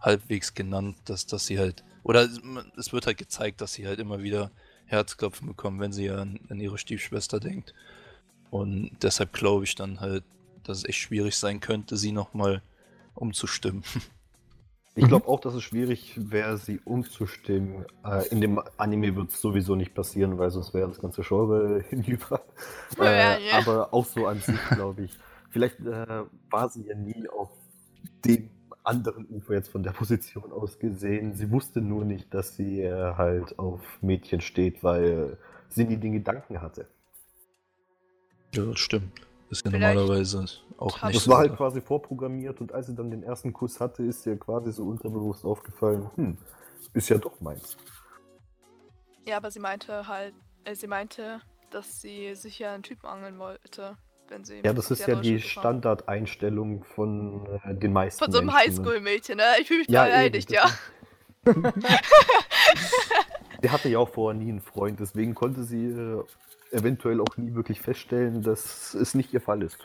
halbwegs 0.00 0.52
genannt, 0.54 0.96
dass, 1.06 1.26
dass 1.26 1.46
sie 1.46 1.58
halt, 1.58 1.82
oder 2.02 2.28
es- 2.76 2.92
wird 2.92 3.06
halt 3.06 3.16
gezeigt, 3.16 3.62
dass 3.62 3.72
sie 3.72 3.86
halt 3.86 3.98
immer 4.00 4.22
wieder 4.22 4.50
Herzklopfen 4.84 5.48
bekommen, 5.48 5.80
wenn 5.80 5.92
sie 5.92 6.10
an, 6.10 6.38
an 6.50 6.60
ihre 6.60 6.76
Stiefschwester 6.78 7.40
denkt. 7.40 7.72
Und 8.50 8.90
deshalb 9.02 9.32
glaube 9.32 9.64
ich 9.64 9.74
dann 9.74 10.00
halt, 10.00 10.24
dass 10.62 10.78
es 10.78 10.84
echt 10.84 10.98
schwierig 10.98 11.36
sein 11.36 11.60
könnte, 11.60 11.96
sie 11.96 12.12
nochmal 12.12 12.62
umzustimmen. 13.14 13.82
Ich 14.98 15.08
glaube 15.08 15.28
auch, 15.28 15.40
dass 15.40 15.54
es 15.54 15.62
schwierig 15.62 16.14
wäre, 16.16 16.56
sie 16.56 16.80
umzustimmen. 16.84 17.84
Äh, 18.02 18.26
in 18.28 18.40
dem 18.40 18.60
Anime 18.78 19.14
wird 19.14 19.28
es 19.30 19.40
sowieso 19.42 19.76
nicht 19.76 19.94
passieren, 19.94 20.38
weil 20.38 20.50
sonst 20.50 20.72
wäre 20.72 20.88
das 20.88 21.00
ganze 21.00 21.20
Genre 21.22 21.82
hinüber. 21.90 22.40
Ja, 22.96 23.04
Äh, 23.04 23.46
ja. 23.46 23.58
Aber 23.58 23.92
auch 23.92 24.06
so 24.06 24.26
an 24.26 24.40
sich, 24.40 24.58
glaube 24.70 25.04
ich. 25.04 25.18
Vielleicht 25.50 25.80
äh, 25.80 26.24
war 26.50 26.70
sie 26.70 26.86
ja 26.86 26.94
nie 26.94 27.28
auf 27.28 27.50
dem 28.24 28.48
anderen 28.84 29.26
Ufer 29.28 29.54
jetzt 29.54 29.68
von 29.68 29.82
der 29.82 29.90
Position 29.90 30.50
aus 30.50 30.78
gesehen. 30.78 31.34
Sie 31.34 31.50
wusste 31.50 31.82
nur 31.82 32.04
nicht, 32.04 32.32
dass 32.32 32.56
sie 32.56 32.80
äh, 32.80 33.14
halt 33.16 33.58
auf 33.58 33.80
Mädchen 34.00 34.40
steht, 34.40 34.82
weil 34.82 35.36
sie 35.68 35.84
nie 35.84 35.98
den 35.98 36.12
Gedanken 36.14 36.62
hatte. 36.62 36.88
Ja, 38.54 38.64
das 38.64 38.78
stimmt. 38.78 39.12
Ist 39.48 39.64
ja 39.64 39.70
Vielleicht 39.70 39.94
normalerweise 39.96 40.44
auch 40.78 41.02
nicht 41.04 41.16
Das 41.16 41.24
so. 41.24 41.30
war 41.30 41.38
halt 41.38 41.56
quasi 41.56 41.80
vorprogrammiert 41.80 42.60
und 42.60 42.72
als 42.72 42.86
sie 42.88 42.94
dann 42.94 43.10
den 43.10 43.22
ersten 43.22 43.52
Kuss 43.52 43.78
hatte, 43.80 44.02
ist 44.02 44.26
ihr 44.26 44.36
quasi 44.38 44.72
so 44.72 44.82
unterbewusst 44.84 45.44
aufgefallen, 45.44 46.10
hm, 46.16 46.36
ist 46.94 47.08
ja 47.08 47.18
doch 47.18 47.40
meins. 47.40 47.76
Ja, 49.24 49.36
aber 49.36 49.50
sie 49.50 49.60
meinte 49.60 50.06
halt, 50.08 50.34
äh, 50.64 50.74
sie 50.74 50.86
meinte, 50.88 51.40
dass 51.70 52.00
sie 52.00 52.34
sich 52.34 52.58
ja 52.58 52.72
einen 52.74 52.82
Typen 52.82 53.06
angeln 53.06 53.38
wollte, 53.38 53.96
wenn 54.28 54.44
sie. 54.44 54.60
Ja, 54.64 54.72
das 54.72 54.90
ist 54.90 55.06
ja 55.06 55.14
die. 55.16 55.40
Standardeinstellung 55.40 56.82
von 56.84 57.46
äh, 57.64 57.74
den 57.74 57.92
meisten 57.92 58.22
Von 58.24 58.32
so 58.32 58.38
einem 58.38 58.48
Menschen. 58.48 58.84
Highschool-Mädchen, 58.84 59.36
ne? 59.36 59.44
Ich 59.60 59.68
fühle 59.68 59.80
mich 59.80 59.88
Ja, 59.88 60.04
beleidigt, 60.04 60.50
ja. 60.50 60.64
Der 63.62 63.72
hatte 63.72 63.88
ja 63.88 63.98
auch 63.98 64.08
vorher 64.08 64.38
nie 64.40 64.50
einen 64.50 64.60
Freund, 64.60 65.00
deswegen 65.00 65.34
konnte 65.34 65.62
sie 65.64 65.86
äh, 65.86 66.22
eventuell 66.76 67.20
auch 67.20 67.36
nie 67.36 67.54
wirklich 67.54 67.80
feststellen, 67.80 68.42
dass 68.42 68.94
es 68.94 69.14
nicht 69.14 69.32
ihr 69.32 69.40
Fall 69.40 69.62
ist. 69.62 69.78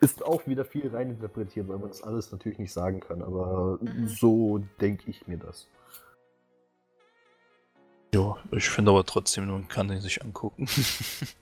Ist 0.00 0.24
auch 0.24 0.46
wieder 0.46 0.64
viel 0.64 0.88
reininterpretiert, 0.88 1.68
weil 1.68 1.78
man 1.78 1.88
das 1.88 2.02
alles 2.02 2.30
natürlich 2.30 2.58
nicht 2.58 2.72
sagen 2.72 3.00
kann, 3.00 3.20
aber 3.22 3.78
Mhm. 3.82 4.08
so 4.08 4.58
denke 4.80 5.10
ich 5.10 5.26
mir 5.26 5.38
das. 5.38 5.66
Ja, 8.14 8.36
ich 8.52 8.68
finde 8.70 8.90
aber 8.92 9.04
trotzdem, 9.04 9.48
man 9.48 9.68
kann 9.68 9.88
den 9.88 10.00
sich 10.00 10.22
angucken. 10.22 10.66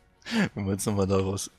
Wir 0.55 0.73
jetzt 0.73 0.87
nochmal 0.87 1.07
daraus, 1.07 1.53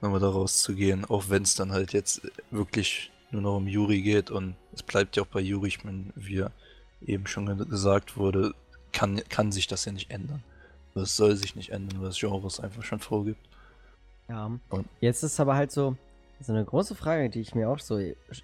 noch 0.00 0.10
mal 0.10 0.20
daraus 0.20 0.62
zu 0.62 0.76
gehen, 0.76 1.04
auch 1.04 1.24
wenn 1.28 1.42
es 1.42 1.56
dann 1.56 1.72
halt 1.72 1.92
jetzt 1.92 2.22
wirklich 2.52 3.10
nur 3.32 3.42
noch 3.42 3.56
um 3.56 3.66
Yuri 3.66 4.00
geht 4.00 4.30
und 4.30 4.54
es 4.72 4.84
bleibt 4.84 5.16
ja 5.16 5.24
auch 5.24 5.26
bei 5.26 5.40
Yuri, 5.40 5.66
ich 5.66 5.82
meine, 5.82 6.04
wie 6.14 6.44
eben 7.04 7.26
schon 7.26 7.46
ge- 7.46 7.66
gesagt 7.66 8.16
wurde, 8.16 8.54
kann, 8.92 9.20
kann 9.28 9.50
sich 9.50 9.66
das 9.66 9.86
ja 9.86 9.90
nicht 9.92 10.12
ändern. 10.12 10.44
Das 10.94 11.16
soll 11.16 11.36
sich 11.36 11.56
nicht 11.56 11.70
ändern, 11.70 12.00
weil 12.00 12.08
das 12.08 12.18
Genre 12.18 12.46
es 12.46 12.60
einfach 12.60 12.82
schon 12.82 12.98
vorgibt. 13.00 13.40
Ja. 14.28 14.50
Und- 14.70 14.88
Jetzt 15.00 15.22
ist 15.22 15.40
aber 15.40 15.54
halt 15.56 15.70
so, 15.72 15.96
so 16.40 16.52
eine 16.52 16.64
große 16.64 16.94
Frage, 16.94 17.30
die 17.30 17.40
ich 17.40 17.54
mir 17.54 17.68
auch 17.70 17.78
so 17.78 17.98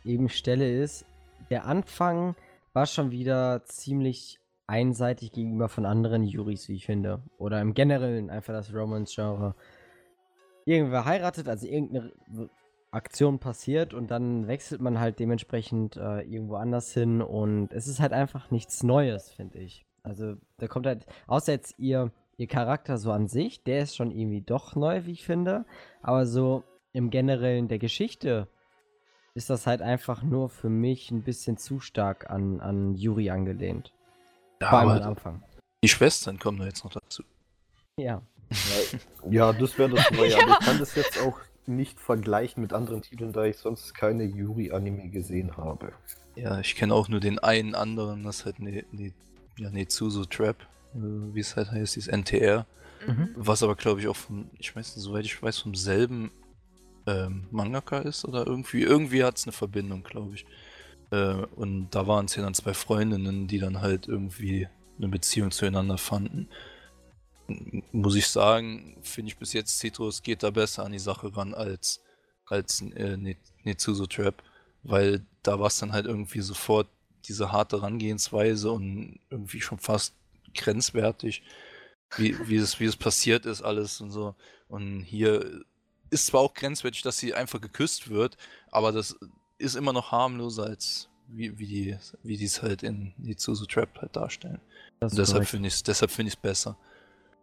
eben 0.04 0.28
stelle, 0.28 0.70
ist, 0.82 1.04
der 1.50 1.66
Anfang 1.66 2.34
war 2.72 2.86
schon 2.86 3.10
wieder 3.10 3.62
ziemlich 3.64 4.38
einseitig 4.66 5.32
gegenüber 5.32 5.68
von 5.68 5.86
anderen 5.86 6.24
Juris, 6.24 6.68
wie 6.68 6.74
ich 6.74 6.86
finde. 6.86 7.22
Oder 7.38 7.60
im 7.60 7.74
Generellen 7.74 8.28
einfach 8.30 8.52
das 8.52 8.72
Romance-Genre. 8.72 9.54
Irgendwer 10.66 11.04
heiratet, 11.06 11.48
also 11.48 11.66
irgendeine 11.66 12.12
Aktion 12.90 13.38
passiert 13.38 13.94
und 13.94 14.10
dann 14.10 14.46
wechselt 14.46 14.80
man 14.80 14.98
halt 15.00 15.18
dementsprechend 15.18 15.96
äh, 15.96 16.20
irgendwo 16.22 16.56
anders 16.56 16.92
hin 16.92 17.22
und 17.22 17.72
es 17.72 17.86
ist 17.86 18.00
halt 18.00 18.12
einfach 18.12 18.50
nichts 18.50 18.82
Neues, 18.82 19.30
finde 19.30 19.58
ich. 19.58 19.86
Also 20.02 20.36
da 20.58 20.68
kommt 20.68 20.86
halt, 20.86 21.06
außer 21.26 21.52
jetzt 21.52 21.78
ihr, 21.78 22.10
ihr 22.38 22.46
Charakter 22.46 22.96
so 22.98 23.12
an 23.12 23.26
sich, 23.28 23.62
der 23.64 23.82
ist 23.82 23.96
schon 23.96 24.10
irgendwie 24.10 24.40
doch 24.40 24.74
neu, 24.76 25.04
wie 25.04 25.12
ich 25.12 25.26
finde, 25.26 25.66
aber 26.00 26.24
so 26.24 26.64
im 26.92 27.10
Generellen 27.10 27.68
der 27.68 27.78
Geschichte 27.78 28.48
ist 29.34 29.50
das 29.50 29.66
halt 29.66 29.82
einfach 29.82 30.22
nur 30.22 30.48
für 30.48 30.70
mich 30.70 31.10
ein 31.10 31.22
bisschen 31.22 31.58
zu 31.58 31.80
stark 31.80 32.30
an, 32.30 32.60
an 32.60 32.94
Yuri 32.94 33.30
angelehnt. 33.30 33.92
Ja, 34.62 34.70
Vor 34.70 34.78
allem 34.78 34.88
am 34.88 34.96
aber 34.96 35.06
Anfang. 35.06 35.42
die 35.84 35.88
Schwestern 35.88 36.38
kommen 36.38 36.58
da 36.58 36.64
jetzt 36.64 36.82
noch 36.84 36.92
dazu. 36.92 37.22
Ja. 37.98 38.22
Ja, 39.30 39.52
das 39.52 39.76
wäre 39.76 39.90
das 39.90 40.10
Neue, 40.10 40.34
aber 40.40 40.52
ich 40.58 40.66
kann 40.66 40.78
das 40.78 40.94
jetzt 40.94 41.20
auch 41.20 41.38
nicht 41.66 42.00
vergleichen 42.00 42.62
mit 42.62 42.72
anderen 42.72 43.02
Titeln, 43.02 43.32
da 43.32 43.44
ich 43.44 43.58
sonst 43.58 43.94
keine 43.94 44.24
Yuri-Anime 44.24 45.10
gesehen 45.10 45.56
habe. 45.58 45.92
Ja, 46.34 46.58
ich 46.60 46.74
kenne 46.76 46.94
auch 46.94 47.08
nur 47.08 47.20
den 47.20 47.38
einen 47.40 47.74
anderen, 47.74 48.22
das 48.22 48.38
ist 48.38 48.44
halt 48.46 48.60
ne, 48.60 48.84
ne, 48.92 49.12
ja, 49.58 49.68
Netsuzo 49.70 50.24
Trap, 50.24 50.56
wie 51.34 51.40
es 51.40 51.56
halt 51.56 51.70
heißt, 51.70 51.96
dieses 51.96 52.08
NTR. 52.08 52.66
Mhm. 53.06 53.30
Was 53.36 53.62
aber, 53.62 53.76
glaube 53.76 54.00
ich, 54.00 54.08
auch 54.08 54.16
vom, 54.16 54.50
ich 54.58 54.74
weiß 54.74 54.96
nicht, 54.96 55.04
soweit 55.04 55.24
ich 55.24 55.42
weiß, 55.42 55.58
vom 55.58 55.74
selben 55.74 56.30
ähm, 57.06 57.46
Mangaka 57.50 57.98
ist 58.00 58.24
oder 58.24 58.46
irgendwie. 58.46 58.82
Irgendwie 58.82 59.24
hat 59.24 59.38
es 59.38 59.44
eine 59.44 59.52
Verbindung, 59.52 60.02
glaube 60.02 60.34
ich. 60.34 60.46
Äh, 61.10 61.44
und 61.56 61.90
da 61.90 62.06
waren 62.06 62.26
es 62.26 62.36
ja 62.36 62.42
dann 62.42 62.54
zwei 62.54 62.74
Freundinnen, 62.74 63.46
die 63.46 63.58
dann 63.58 63.80
halt 63.80 64.08
irgendwie 64.08 64.68
eine 64.98 65.08
Beziehung 65.08 65.50
zueinander 65.50 65.98
fanden. 65.98 66.48
Muss 67.92 68.14
ich 68.14 68.26
sagen, 68.26 68.98
finde 69.02 69.30
ich 69.30 69.38
bis 69.38 69.52
jetzt 69.54 69.78
Citrus 69.78 70.22
geht 70.22 70.42
da 70.42 70.50
besser 70.50 70.84
an 70.84 70.92
die 70.92 70.98
Sache 70.98 71.34
ran 71.34 71.54
als, 71.54 72.00
als 72.46 72.82
äh, 72.82 73.16
Ne- 73.16 73.36
Netsuzo 73.64 74.06
Trap, 74.06 74.42
weil 74.82 75.24
da 75.42 75.58
war 75.58 75.68
es 75.68 75.78
dann 75.78 75.92
halt 75.92 76.06
irgendwie 76.06 76.40
sofort 76.40 76.88
diese 77.24 77.52
harte 77.52 77.76
Herangehensweise 77.76 78.70
und 78.70 79.18
irgendwie 79.30 79.60
schon 79.60 79.78
fast 79.78 80.14
grenzwertig 80.58 81.42
wie, 82.16 82.36
wie, 82.48 82.56
es, 82.56 82.80
wie 82.80 82.86
es 82.86 82.96
passiert 82.96 83.46
ist, 83.46 83.62
alles 83.62 84.00
und 84.00 84.10
so. 84.10 84.34
Und 84.68 85.02
hier 85.02 85.64
ist 86.10 86.26
zwar 86.26 86.40
auch 86.40 86.54
grenzwertig, 86.54 87.02
dass 87.02 87.18
sie 87.18 87.34
einfach 87.34 87.60
geküsst 87.60 88.08
wird, 88.08 88.36
aber 88.70 88.92
das 88.92 89.16
ist 89.58 89.76
immer 89.76 89.92
noch 89.92 90.12
harmloser 90.12 90.64
als 90.64 91.08
wie, 91.30 91.58
wie 91.58 91.66
die 91.66 91.98
wie 92.22 92.36
die 92.38 92.46
es 92.46 92.62
halt 92.62 92.82
in 92.82 93.12
Nizuzu 93.18 93.66
Trap 93.66 94.00
halt 94.00 94.16
darstellen. 94.16 94.60
Deshalb 95.00 95.46
finde 95.46 95.68
ich 95.68 95.74
es 95.74 95.82
deshalb 95.82 96.10
finde 96.10 96.28
ich 96.28 96.34
es 96.34 96.40
besser. 96.40 96.76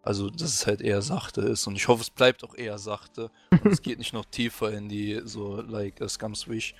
Also, 0.01 0.29
dass 0.29 0.53
es 0.53 0.67
halt 0.67 0.81
eher 0.81 1.01
sachte 1.01 1.41
ist 1.41 1.65
und 1.65 1.75
ich 1.75 1.87
hoffe, 1.87 2.03
es 2.03 2.11
bleibt 2.11 2.43
auch 2.43 2.53
eher 2.53 2.77
sachte 2.77 3.31
und 3.49 3.65
es 3.65 3.81
geht 3.81 3.97
nicht 3.97 4.13
noch 4.13 4.25
tiefer 4.25 4.71
in 4.71 4.87
die 4.87 5.21
so 5.25 5.61
like 5.61 5.99
a 5.99 6.07
Scum's 6.07 6.47
Wish 6.47 6.75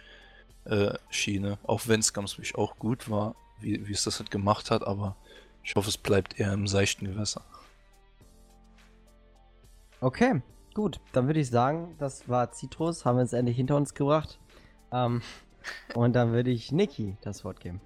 äh, 0.65 0.93
Schiene, 1.09 1.57
auch 1.63 1.87
wenn 1.87 2.03
Scum's 2.03 2.37
Wish 2.37 2.53
auch 2.53 2.77
gut 2.77 3.09
war, 3.09 3.35
wie, 3.59 3.87
wie 3.87 3.93
es 3.93 4.03
das 4.03 4.19
halt 4.19 4.29
gemacht 4.29 4.69
hat, 4.69 4.85
aber 4.85 5.15
ich 5.65 5.75
hoffe, 5.75 5.89
es 5.89 5.97
bleibt 5.97 6.39
eher 6.39 6.53
im 6.53 6.67
seichten 6.67 7.05
Gewässer. 7.05 7.41
Okay, 9.99 10.43
gut. 10.75 10.99
Dann 11.11 11.25
würde 11.25 11.39
ich 11.39 11.49
sagen, 11.49 11.95
das 11.97 12.29
war 12.29 12.51
Citrus. 12.53 13.03
Haben 13.03 13.17
wir 13.17 13.23
es 13.23 13.33
endlich 13.33 13.57
hinter 13.57 13.75
uns 13.75 13.95
gebracht. 13.95 14.39
Ähm, 14.91 15.23
und 15.95 16.13
dann 16.13 16.33
würde 16.33 16.51
ich 16.51 16.71
Niki 16.71 17.17
das 17.21 17.43
Wort 17.43 17.59
geben. 17.59 17.81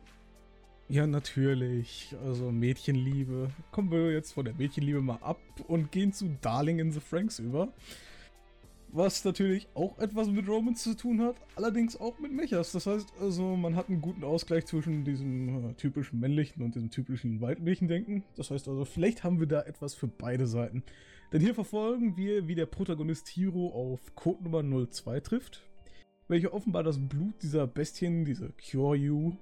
Ja, 0.89 1.07
natürlich. 1.07 2.13
Also 2.25 2.51
Mädchenliebe. 2.51 3.50
Kommen 3.71 3.91
wir 3.91 4.12
jetzt 4.12 4.33
von 4.33 4.43
der 4.43 4.55
Mädchenliebe 4.55 5.01
mal 5.01 5.19
ab 5.21 5.39
und 5.67 5.91
gehen 5.91 6.12
zu 6.12 6.38
Darling 6.41 6.79
in 6.79 6.91
the 6.91 7.00
Franks 7.00 7.39
über. 7.39 7.69
Was 8.91 9.24
natürlich 9.24 9.67
auch 9.75 10.00
etwas 10.00 10.27
mit 10.29 10.48
Romans 10.48 10.81
zu 10.81 10.96
tun 10.96 11.22
hat, 11.22 11.36
allerdings 11.55 12.00
auch 12.00 12.17
mit 12.17 12.31
Mechas. 12.31 12.72
Das 12.72 12.88
heißt 12.88 13.13
also, 13.22 13.55
man 13.55 13.75
hat 13.75 13.88
einen 13.88 14.01
guten 14.01 14.24
Ausgleich 14.24 14.65
zwischen 14.65 15.05
diesem 15.05 15.69
äh, 15.69 15.74
typischen 15.75 16.19
männlichen 16.19 16.63
und 16.63 16.74
diesem 16.74 16.89
typischen 16.89 17.39
weiblichen 17.39 17.88
Denken. 17.88 18.24
Das 18.36 18.50
heißt 18.50 18.67
also, 18.67 18.86
vielleicht 18.86 19.24
haben 19.24 19.39
wir 19.39 19.46
da 19.46 19.62
etwas 19.62 19.93
für 19.93 20.08
beide 20.08 20.48
Seiten. 20.48 20.84
Denn 21.31 21.41
hier 21.41 21.53
verfolgen 21.53 22.17
wir, 22.17 22.48
wie 22.48 22.55
der 22.55 22.65
Protagonist 22.65 23.27
Hiro 23.27 23.67
auf 23.67 24.15
Codenummer 24.15 24.63
02 24.89 25.19
trifft, 25.19 25.63
welche 26.27 26.51
offenbar 26.51 26.81
das 26.81 26.98
Blut 26.98 27.36
dieser 27.43 27.67
Bestien, 27.67 28.25
diese 28.25 28.50
Kyoryu, 28.53 29.34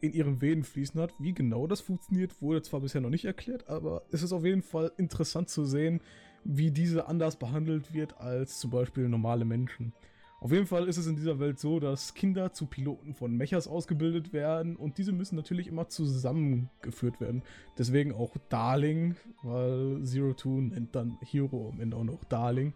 in 0.00 0.12
ihren 0.12 0.40
Venen 0.40 0.62
fließen 0.62 1.00
hat. 1.00 1.12
Wie 1.18 1.34
genau 1.34 1.66
das 1.66 1.80
funktioniert, 1.80 2.40
wurde 2.40 2.62
zwar 2.62 2.80
bisher 2.80 3.00
noch 3.00 3.10
nicht 3.10 3.24
erklärt, 3.24 3.68
aber 3.68 4.02
es 4.12 4.22
ist 4.22 4.32
auf 4.32 4.44
jeden 4.44 4.62
Fall 4.62 4.92
interessant 4.96 5.48
zu 5.48 5.64
sehen, 5.64 6.00
wie 6.44 6.70
diese 6.70 7.08
anders 7.08 7.36
behandelt 7.36 7.92
wird 7.92 8.20
als 8.20 8.58
zum 8.58 8.70
Beispiel 8.70 9.08
normale 9.08 9.44
Menschen. 9.44 9.92
Auf 10.40 10.52
jeden 10.52 10.66
Fall 10.66 10.86
ist 10.86 10.98
es 10.98 11.08
in 11.08 11.16
dieser 11.16 11.40
Welt 11.40 11.58
so, 11.58 11.80
dass 11.80 12.14
Kinder 12.14 12.52
zu 12.52 12.66
Piloten 12.66 13.14
von 13.14 13.36
Mechas 13.36 13.66
ausgebildet 13.66 14.32
werden 14.32 14.76
und 14.76 14.96
diese 14.96 15.10
müssen 15.10 15.34
natürlich 15.34 15.66
immer 15.66 15.88
zusammengeführt 15.88 17.20
werden. 17.20 17.42
Deswegen 17.76 18.12
auch 18.12 18.36
Darling, 18.48 19.16
weil 19.42 20.00
Zero 20.04 20.34
Two 20.34 20.60
nennt 20.60 20.94
dann 20.94 21.18
Hero 21.22 21.70
am 21.72 21.80
Ende 21.80 21.96
auch 21.96 22.04
noch 22.04 22.22
Darling. 22.24 22.72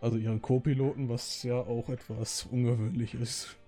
Also 0.00 0.16
ihren 0.16 0.40
Co-Piloten, 0.40 1.10
was 1.10 1.42
ja 1.42 1.56
auch 1.56 1.90
etwas 1.90 2.48
ungewöhnlich 2.50 3.14
ist. 3.14 3.58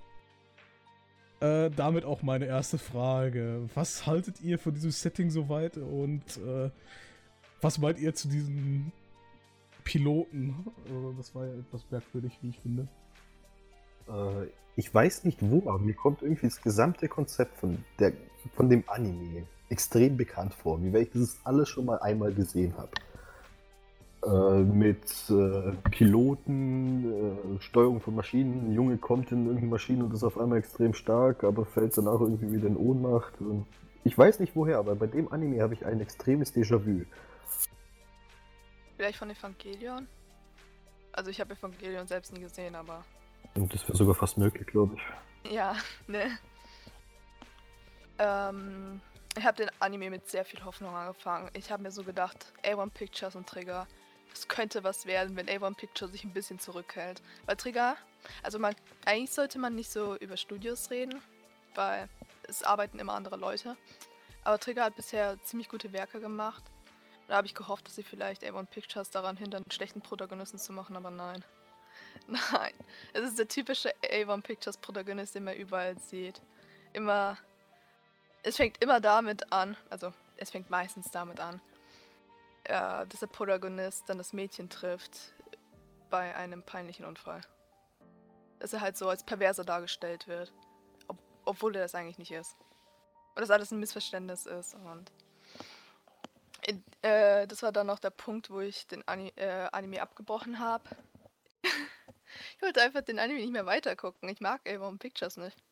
Äh, 1.40 1.70
damit 1.70 2.06
auch 2.06 2.22
meine 2.22 2.46
erste 2.46 2.78
Frage. 2.78 3.68
Was 3.74 4.06
haltet 4.06 4.40
ihr 4.40 4.58
von 4.58 4.72
diesem 4.72 4.92
Setting 4.92 5.28
soweit 5.28 5.76
und 5.76 6.22
äh, 6.38 6.70
was 7.62 7.78
meint 7.78 7.98
ihr 7.98 8.14
zu 8.14 8.28
diesen 8.28 8.92
Piloten? 9.84 10.54
Äh, 10.86 11.16
das 11.16 11.34
war 11.34 11.46
ja 11.46 11.54
etwas 11.54 11.84
merkwürdig, 11.90 12.38
wie 12.42 12.50
ich 12.50 12.58
finde. 12.58 12.88
Äh, 14.08 14.48
ich 14.76 14.92
weiß 14.92 15.24
nicht 15.24 15.38
wo, 15.40 15.68
aber 15.68 15.78
mir 15.78 15.94
kommt 15.94 16.22
irgendwie 16.22 16.46
das 16.46 16.60
gesamte 16.60 17.08
Konzept 17.08 17.56
von, 17.58 17.84
der, 17.98 18.12
von 18.54 18.68
dem 18.68 18.84
Anime 18.88 19.46
extrem 19.68 20.16
bekannt 20.16 20.54
vor, 20.54 20.82
wie 20.82 20.92
wenn 20.92 21.02
ich 21.02 21.10
das 21.12 21.38
alles 21.44 21.68
schon 21.68 21.86
mal 21.86 21.98
einmal 22.00 22.32
gesehen 22.32 22.74
habe. 22.76 22.90
Äh, 24.24 24.62
mit 24.62 25.04
äh, 25.30 25.72
Piloten, 25.90 27.58
Steuerung 27.60 28.00
von 28.00 28.14
Maschinen. 28.14 28.68
Ein 28.68 28.72
Junge 28.72 28.96
kommt 28.96 29.32
in 29.32 29.46
irgendeine 29.46 29.70
Maschine 29.70 30.04
und 30.04 30.14
ist 30.14 30.24
auf 30.24 30.38
einmal 30.38 30.58
extrem 30.58 30.94
stark, 30.94 31.44
aber 31.44 31.64
fällt 31.64 31.96
danach 31.96 32.20
irgendwie 32.20 32.52
wieder 32.52 32.66
in 32.66 32.76
Ohnmacht. 32.76 33.34
Ich 34.04 34.16
weiß 34.16 34.40
nicht 34.40 34.56
woher, 34.56 34.78
aber 34.78 34.94
bei 34.94 35.06
dem 35.06 35.32
Anime 35.32 35.62
habe 35.62 35.74
ich 35.74 35.86
ein 35.86 36.00
extremes 36.00 36.54
Déjà-vu. 36.54 37.04
Vielleicht 39.02 39.18
von 39.18 39.30
Evangelion? 39.30 40.06
Also 41.10 41.28
ich 41.32 41.40
habe 41.40 41.54
Evangelion 41.54 42.06
selbst 42.06 42.32
nie 42.32 42.38
gesehen, 42.38 42.76
aber 42.76 43.04
Und 43.56 43.74
das 43.74 43.82
wäre 43.88 43.96
sogar 43.98 44.14
fast 44.14 44.38
möglich, 44.38 44.64
glaube 44.64 44.94
ich. 44.94 45.52
ja, 45.52 45.74
ne. 46.06 46.38
Ähm, 48.20 49.00
ich 49.36 49.44
habe 49.44 49.56
den 49.56 49.70
Anime 49.80 50.08
mit 50.08 50.28
sehr 50.30 50.44
viel 50.44 50.64
Hoffnung 50.64 50.94
angefangen. 50.94 51.50
Ich 51.54 51.72
habe 51.72 51.82
mir 51.82 51.90
so 51.90 52.04
gedacht, 52.04 52.52
A1 52.62 52.90
Pictures 52.90 53.34
und 53.34 53.48
Trigger, 53.48 53.88
das 54.30 54.46
könnte 54.46 54.84
was 54.84 55.04
werden, 55.04 55.34
wenn 55.34 55.48
A1 55.48 55.74
Pictures 55.74 56.12
sich 56.12 56.22
ein 56.22 56.32
bisschen 56.32 56.60
zurückhält. 56.60 57.22
Weil 57.46 57.56
Trigger, 57.56 57.96
also 58.44 58.60
man, 58.60 58.76
eigentlich 59.04 59.32
sollte 59.32 59.58
man 59.58 59.74
nicht 59.74 59.90
so 59.90 60.14
über 60.18 60.36
Studios 60.36 60.92
reden, 60.92 61.20
weil 61.74 62.08
es 62.44 62.62
arbeiten 62.62 63.00
immer 63.00 63.14
andere 63.14 63.36
Leute. 63.36 63.76
Aber 64.44 64.60
Trigger 64.60 64.84
hat 64.84 64.94
bisher 64.94 65.42
ziemlich 65.42 65.68
gute 65.68 65.92
Werke 65.92 66.20
gemacht. 66.20 66.62
Da 67.28 67.36
habe 67.36 67.46
ich 67.46 67.54
gehofft, 67.54 67.86
dass 67.86 67.94
sie 67.94 68.02
vielleicht 68.02 68.42
A1 68.42 68.66
Pictures 68.66 69.10
daran 69.10 69.36
hindern, 69.36 69.62
einen 69.62 69.70
schlechten 69.70 70.02
Protagonisten 70.02 70.58
zu 70.58 70.72
machen, 70.72 70.96
aber 70.96 71.10
nein. 71.10 71.44
Nein. 72.26 72.72
Es 73.12 73.22
ist 73.22 73.38
der 73.38 73.48
typische 73.48 73.92
A1 74.02 74.42
Pictures 74.42 74.76
Protagonist, 74.76 75.34
den 75.34 75.44
man 75.44 75.56
überall 75.56 75.98
sieht. 75.98 76.40
Immer. 76.92 77.38
Es 78.42 78.56
fängt 78.56 78.82
immer 78.82 79.00
damit 79.00 79.52
an, 79.52 79.76
also 79.88 80.12
es 80.36 80.50
fängt 80.50 80.68
meistens 80.68 81.10
damit 81.10 81.38
an, 81.38 81.60
äh, 82.64 83.06
dass 83.06 83.20
der 83.20 83.28
Protagonist 83.28 84.08
dann 84.08 84.18
das 84.18 84.32
Mädchen 84.32 84.68
trifft 84.68 85.32
bei 86.10 86.34
einem 86.34 86.62
peinlichen 86.62 87.04
Unfall. 87.04 87.40
Dass 88.58 88.72
er 88.72 88.80
halt 88.80 88.96
so 88.96 89.08
als 89.08 89.24
perverser 89.24 89.64
dargestellt 89.64 90.26
wird. 90.26 90.52
Ob, 91.08 91.18
obwohl 91.44 91.74
er 91.76 91.82
das 91.82 91.94
eigentlich 91.94 92.18
nicht 92.18 92.32
ist. 92.32 92.56
Und 93.34 93.40
dass 93.40 93.50
alles 93.50 93.70
ein 93.70 93.80
Missverständnis 93.80 94.46
ist 94.46 94.74
und. 94.74 95.10
Äh, 97.02 97.46
das 97.48 97.62
war 97.62 97.72
dann 97.72 97.88
noch 97.88 97.98
der 97.98 98.10
Punkt, 98.10 98.50
wo 98.50 98.60
ich 98.60 98.86
den 98.86 99.06
Ani 99.06 99.32
äh, 99.36 99.68
Anime 99.72 100.00
abgebrochen 100.00 100.58
habe. 100.58 100.84
ich 101.62 102.62
wollte 102.62 102.80
einfach 102.80 103.02
den 103.02 103.18
Anime 103.18 103.40
nicht 103.40 103.52
mehr 103.52 103.66
weitergucken. 103.66 104.28
Ich 104.28 104.40
mag 104.40 104.60
Avon 104.68 104.98
Pictures 104.98 105.36
nicht. 105.36 105.62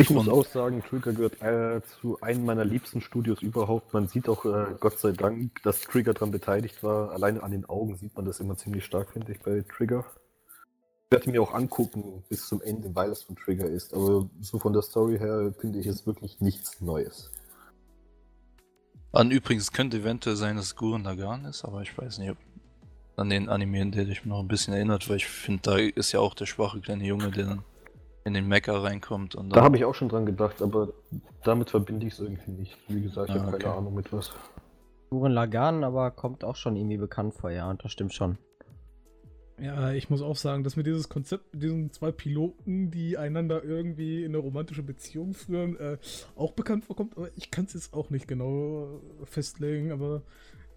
Ich 0.00 0.10
muss 0.10 0.28
auch 0.28 0.46
sagen, 0.46 0.82
Trigger 0.88 1.12
gehört 1.12 1.42
äh, 1.42 1.82
zu 2.00 2.20
einem 2.20 2.44
meiner 2.44 2.64
liebsten 2.64 3.00
Studios 3.00 3.42
überhaupt. 3.42 3.92
Man 3.92 4.06
sieht 4.06 4.28
auch, 4.28 4.44
äh, 4.44 4.76
Gott 4.78 5.00
sei 5.00 5.10
Dank, 5.10 5.60
dass 5.64 5.80
Trigger 5.80 6.14
daran 6.14 6.30
beteiligt 6.30 6.84
war. 6.84 7.10
Alleine 7.10 7.42
an 7.42 7.50
den 7.50 7.68
Augen 7.68 7.96
sieht 7.96 8.14
man 8.14 8.24
das 8.24 8.38
immer 8.38 8.56
ziemlich 8.56 8.84
stark, 8.84 9.10
finde 9.10 9.32
ich, 9.32 9.40
bei 9.40 9.62
Trigger. 9.62 10.04
Ich 11.04 11.10
werde 11.10 11.30
mir 11.30 11.42
auch 11.42 11.52
angucken 11.52 12.22
bis 12.28 12.46
zum 12.46 12.62
Ende, 12.62 12.94
weil 12.94 13.10
es 13.10 13.24
von 13.24 13.34
Trigger 13.34 13.66
ist. 13.66 13.92
Aber 13.92 14.30
so 14.40 14.60
von 14.60 14.72
der 14.72 14.82
Story 14.82 15.18
her 15.18 15.52
finde 15.58 15.80
ich 15.80 15.86
es 15.86 16.06
wirklich 16.06 16.40
nichts 16.40 16.80
Neues. 16.80 17.32
An 19.12 19.30
übrigens 19.30 19.72
könnte 19.72 19.98
eventuell 19.98 20.36
sein, 20.36 20.56
dass 20.56 20.66
es 20.66 20.76
Gurren 20.76 21.04
Lagann 21.04 21.44
ist, 21.46 21.64
aber 21.64 21.82
ich 21.82 21.96
weiß 21.96 22.18
nicht, 22.18 22.30
ob 22.30 22.36
an 23.16 23.30
den 23.30 23.48
Anime, 23.48 23.82
an 23.82 23.90
der 23.90 24.04
dich 24.04 24.24
noch 24.24 24.40
ein 24.40 24.48
bisschen 24.48 24.74
erinnert, 24.74 25.08
weil 25.08 25.16
ich 25.16 25.26
finde, 25.26 25.62
da 25.62 25.76
ist 25.76 26.12
ja 26.12 26.20
auch 26.20 26.34
der 26.34 26.46
schwache 26.46 26.80
kleine 26.80 27.04
Junge, 27.04 27.30
der 27.30 27.46
dann 27.46 27.62
in 28.24 28.34
den 28.34 28.46
Mecha 28.46 28.78
reinkommt 28.78 29.34
und 29.34 29.50
Da 29.50 29.62
habe 29.62 29.76
ich 29.78 29.84
auch 29.84 29.94
schon 29.94 30.08
dran 30.08 30.26
gedacht, 30.26 30.60
aber 30.60 30.88
damit 31.42 31.70
verbinde 31.70 32.06
ich 32.06 32.12
es 32.12 32.20
irgendwie 32.20 32.50
nicht. 32.50 32.76
Wie 32.88 33.00
gesagt, 33.00 33.30
ich 33.30 33.36
Ah, 33.36 33.40
habe 33.40 33.48
okay. 33.56 33.62
keine 33.64 33.74
Ahnung 33.76 33.94
mit 33.94 34.12
was. 34.12 34.30
Guren 35.10 35.32
Lagan 35.32 35.84
aber 35.84 36.10
kommt 36.10 36.44
auch 36.44 36.56
schon 36.56 36.76
irgendwie 36.76 36.98
bekannt 36.98 37.34
vor, 37.34 37.50
ja, 37.50 37.68
und 37.70 37.82
das 37.82 37.92
stimmt 37.92 38.12
schon. 38.12 38.36
Ja, 39.60 39.92
ich 39.92 40.08
muss 40.08 40.22
auch 40.22 40.36
sagen, 40.36 40.62
dass 40.62 40.76
mir 40.76 40.84
dieses 40.84 41.08
Konzept 41.08 41.52
mit 41.52 41.62
diesen 41.62 41.90
zwei 41.90 42.12
Piloten, 42.12 42.90
die 42.90 43.18
einander 43.18 43.64
irgendwie 43.64 44.20
in 44.22 44.30
eine 44.30 44.38
romantische 44.38 44.82
Beziehung 44.82 45.34
führen, 45.34 45.76
äh, 45.78 45.98
auch 46.36 46.52
bekannt 46.52 46.84
vorkommt, 46.84 47.16
aber 47.16 47.30
ich 47.36 47.50
kann 47.50 47.64
es 47.64 47.74
jetzt 47.74 47.92
auch 47.92 48.10
nicht 48.10 48.28
genau 48.28 49.00
festlegen, 49.24 49.90
aber 49.90 50.22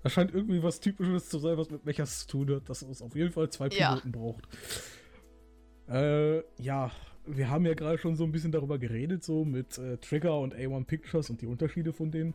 das 0.03 0.13
scheint 0.13 0.33
irgendwie 0.33 0.63
was 0.63 0.79
Typisches 0.79 1.29
zu 1.29 1.37
sein, 1.37 1.57
was 1.57 1.69
mit 1.69 1.85
Mechas 1.85 2.21
zu 2.21 2.27
tun 2.45 2.55
hat, 2.55 2.69
dass 2.69 2.81
es 2.81 3.01
auf 3.03 3.15
jeden 3.15 3.31
Fall 3.31 3.49
zwei 3.51 3.67
Ja. 3.67 3.89
Piloten 3.89 4.11
braucht. 4.11 4.47
Äh, 5.87 6.39
ja, 6.61 6.91
wir 7.27 7.49
haben 7.49 7.65
ja 7.65 7.73
gerade 7.75 7.97
schon 7.97 8.15
so 8.15 8.23
ein 8.23 8.31
bisschen 8.31 8.51
darüber 8.51 8.79
geredet, 8.79 9.23
so 9.23 9.45
mit 9.45 9.77
äh, 9.77 9.97
Trigger 9.97 10.39
und 10.39 10.55
A1 10.55 10.85
Pictures 10.85 11.29
und 11.29 11.41
die 11.41 11.45
Unterschiede 11.47 11.93
von 11.93 12.11
denen. 12.11 12.33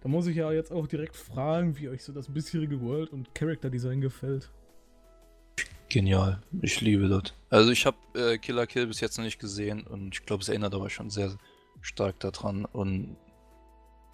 Da 0.00 0.08
muss 0.08 0.26
ich 0.26 0.36
ja 0.36 0.50
jetzt 0.52 0.72
auch 0.72 0.86
direkt 0.86 1.16
fragen, 1.16 1.78
wie 1.78 1.88
euch 1.88 2.02
so 2.02 2.12
das 2.12 2.32
bisherige 2.32 2.80
World- 2.80 3.12
und 3.12 3.34
Character-Design 3.34 4.00
gefällt. 4.00 4.50
Genial. 5.92 6.40
Ich 6.62 6.80
liebe 6.80 7.06
das. 7.06 7.34
Also 7.50 7.70
ich 7.70 7.84
habe 7.84 7.98
äh, 8.14 8.38
Killer 8.38 8.66
Kill 8.66 8.86
bis 8.86 9.00
jetzt 9.00 9.18
noch 9.18 9.26
nicht 9.26 9.38
gesehen 9.38 9.82
und 9.86 10.14
ich 10.14 10.24
glaube, 10.24 10.42
es 10.42 10.48
erinnert 10.48 10.74
aber 10.74 10.88
schon 10.88 11.10
sehr 11.10 11.36
stark 11.82 12.18
daran 12.18 12.64
und 12.64 13.18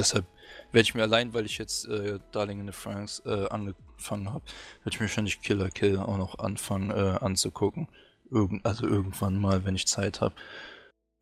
deshalb 0.01 0.27
werde 0.73 0.83
ich 0.83 0.97
mir 0.97 1.03
allein, 1.03 1.35
weil 1.35 1.47
ich 1.47 1.57
jetzt 1.57 1.87
äh, 1.87 2.19
Darling 2.33 2.59
in 2.59 2.67
the 2.67 2.73
Franks 2.73 3.23
äh, 3.25 3.47
angefangen 3.49 4.33
habe, 4.33 4.45
werde 4.83 4.91
ich 4.91 4.99
mir 4.99 5.07
wahrscheinlich 5.07 5.41
Killer 5.41 5.71
Kill 5.71 5.99
auch 5.99 6.19
noch 6.19 6.41
anfangen 6.41 6.91
äh, 6.91 7.17
anzugucken. 7.21 7.87
Irgend, 8.29 8.67
also 8.67 8.85
irgendwann 8.85 9.41
mal, 9.41 9.65
wenn 9.65 9.77
ich 9.77 9.87
Zeit 9.87 10.21
habe. 10.21 10.35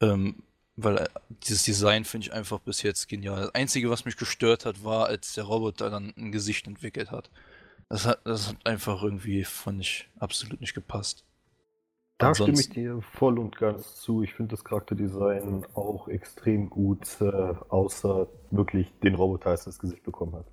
Ähm, 0.00 0.42
weil 0.76 0.96
äh, 0.96 1.08
dieses 1.46 1.64
Design 1.64 2.06
finde 2.06 2.28
ich 2.28 2.32
einfach 2.32 2.60
bis 2.60 2.80
jetzt 2.80 3.08
genial. 3.08 3.42
Das 3.42 3.54
Einzige, 3.54 3.90
was 3.90 4.06
mich 4.06 4.16
gestört 4.16 4.64
hat, 4.64 4.82
war, 4.82 5.08
als 5.08 5.34
der 5.34 5.44
Roboter 5.44 5.90
dann 5.90 6.14
ein 6.16 6.32
Gesicht 6.32 6.66
entwickelt 6.66 7.10
hat. 7.10 7.28
Das 7.88 8.06
hat, 8.06 8.20
das 8.24 8.48
hat 8.48 8.56
einfach 8.66 9.02
irgendwie, 9.02 9.44
fand 9.44 9.80
ich, 9.80 10.10
absolut 10.18 10.60
nicht 10.60 10.74
gepasst. 10.74 11.24
Da 12.18 12.34
stimme 12.34 12.52
ich 12.52 12.66
Ansonsten- 12.68 12.74
dir 12.74 13.02
voll 13.02 13.38
und 13.38 13.56
ganz 13.58 13.96
zu. 13.96 14.22
Ich 14.22 14.34
finde 14.34 14.52
das 14.52 14.64
Charakterdesign 14.64 15.66
auch 15.74 16.08
extrem 16.08 16.70
gut, 16.70 17.06
äh, 17.20 17.54
außer 17.68 18.26
wirklich 18.50 18.92
den 19.04 19.14
Roboter, 19.14 19.50
als 19.50 19.62
er 19.62 19.66
das 19.66 19.78
Gesicht 19.78 20.02
bekommen 20.02 20.34
hat. 20.34 20.46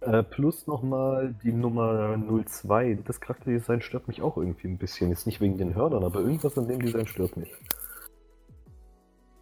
Äh, 0.00 0.22
plus 0.22 0.66
nochmal 0.66 1.34
die 1.42 1.52
Nummer 1.52 2.16
02. 2.16 2.98
Das 3.04 3.20
Charakterdesign 3.20 3.82
stört 3.82 4.08
mich 4.08 4.22
auch 4.22 4.36
irgendwie 4.36 4.68
ein 4.68 4.78
bisschen. 4.78 5.10
Jetzt 5.10 5.26
nicht 5.26 5.40
wegen 5.40 5.58
den 5.58 5.74
Hörnern, 5.74 6.04
aber 6.04 6.20
irgendwas 6.20 6.56
an 6.56 6.68
dem 6.68 6.80
Design 6.80 7.06
stört 7.06 7.36
mich. 7.36 7.52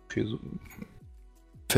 Okay, 0.06 0.24
so. 0.24 0.38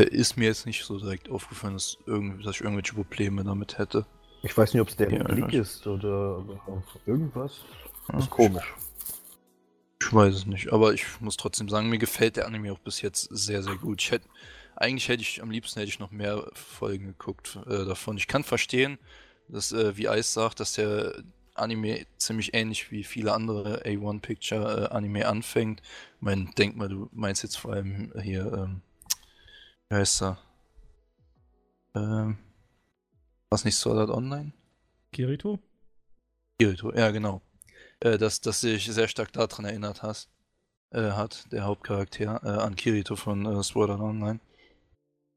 Ist 0.01 0.37
mir 0.37 0.45
jetzt 0.45 0.65
nicht 0.65 0.83
so 0.85 0.97
direkt 0.97 1.29
aufgefallen, 1.29 1.73
dass, 1.73 1.97
irgend, 2.07 2.43
dass 2.45 2.55
ich 2.55 2.61
irgendwelche 2.61 2.95
Probleme 2.95 3.43
damit 3.43 3.77
hätte. 3.77 4.05
Ich 4.43 4.57
weiß 4.57 4.73
nicht, 4.73 4.81
ob 4.81 4.89
es 4.89 4.97
der 4.97 5.11
Ja, 5.11 5.23
Blick 5.23 5.53
ist 5.53 5.87
oder 5.87 6.43
irgendwas. 7.05 7.61
Ja, 8.11 8.19
ist 8.19 8.29
komisch. 8.29 8.73
Ich 10.01 10.13
weiß 10.13 10.35
es 10.35 10.45
nicht, 10.45 10.73
aber 10.73 10.93
ich 10.93 11.05
muss 11.21 11.37
trotzdem 11.37 11.69
sagen, 11.69 11.89
mir 11.89 11.97
gefällt 11.97 12.35
der 12.35 12.45
Anime 12.45 12.73
auch 12.73 12.79
bis 12.79 13.01
jetzt 13.01 13.29
sehr, 13.31 13.63
sehr 13.63 13.75
gut. 13.77 14.01
Ich 14.01 14.11
hätte, 14.11 14.27
eigentlich 14.75 15.07
hätte 15.07 15.21
ich, 15.21 15.41
am 15.41 15.49
liebsten 15.49 15.79
hätte 15.79 15.89
ich 15.89 15.99
noch 15.99 16.11
mehr 16.11 16.45
Folgen 16.53 17.07
geguckt 17.07 17.57
äh, 17.67 17.85
davon. 17.85 18.17
Ich 18.17 18.27
kann 18.27 18.43
verstehen, 18.43 18.99
dass, 19.47 19.71
äh, 19.71 19.95
wie 19.95 20.07
Ice 20.07 20.33
sagt, 20.33 20.59
dass 20.59 20.73
der 20.73 21.23
Anime 21.55 22.05
ziemlich 22.17 22.53
ähnlich 22.53 22.91
wie 22.91 23.05
viele 23.05 23.31
andere 23.31 23.85
A1 23.85 24.19
Picture 24.19 24.89
äh, 24.91 24.93
Anime 24.93 25.25
anfängt. 25.25 25.81
Ich 25.81 26.21
meine, 26.21 26.49
denk 26.57 26.75
mal, 26.75 26.89
du 26.89 27.09
meinst 27.13 27.43
jetzt 27.43 27.57
vor 27.57 27.71
allem 27.73 28.11
hier, 28.21 28.51
ähm, 28.51 28.81
wie 29.87 29.95
heißt 29.95 30.21
er? 30.21 30.37
Ähm, 31.95 32.37
was 33.53 33.63
nicht 33.65 33.75
Sword 33.75 33.99
Art 33.99 34.09
Online? 34.09 34.51
Kirito? 35.11 35.59
Kirito, 36.59 36.91
ja 36.93 37.11
genau. 37.11 37.41
Äh, 37.99 38.17
dass, 38.17 38.41
dass 38.41 38.61
sich 38.61 38.85
sehr 38.85 39.07
stark 39.07 39.31
daran 39.31 39.65
erinnert 39.65 40.01
hast, 40.01 40.29
äh, 40.89 41.11
hat, 41.11 41.51
der 41.51 41.63
Hauptcharakter, 41.63 42.41
äh, 42.43 42.47
an 42.47 42.75
Kirito 42.75 43.15
von 43.15 43.45
äh, 43.45 43.63
Sword 43.63 43.91
Art 43.91 44.01
Online. 44.01 44.39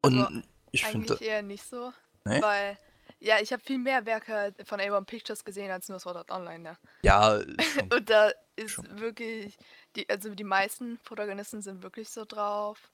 Und 0.02 0.18
Also, 0.18 0.42
ich 0.72 0.84
finde, 0.84 1.14
Eigentlich 1.14 1.28
eher 1.28 1.42
nicht 1.42 1.64
so. 1.64 1.92
Nee? 2.24 2.40
Weil, 2.40 2.78
ja, 3.20 3.38
ich 3.40 3.52
habe 3.52 3.62
viel 3.62 3.78
mehr 3.78 4.06
Werke 4.06 4.54
von 4.64 4.80
A1 4.80 5.04
Pictures 5.04 5.44
gesehen 5.44 5.70
als 5.70 5.88
nur 5.88 6.00
Sword 6.00 6.16
Art 6.16 6.30
Online, 6.30 6.58
ne? 6.60 6.78
ja, 7.02 7.40
schon, 7.74 7.92
Und 7.92 8.08
da 8.08 8.30
ist 8.56 8.70
Schon. 8.70 8.98
wirklich, 8.98 9.58
die, 9.94 10.08
also 10.08 10.34
die 10.34 10.44
meisten 10.44 10.98
Protagonisten 11.04 11.60
sind 11.60 11.82
wirklich 11.82 12.08
so 12.08 12.24
drauf. 12.24 12.90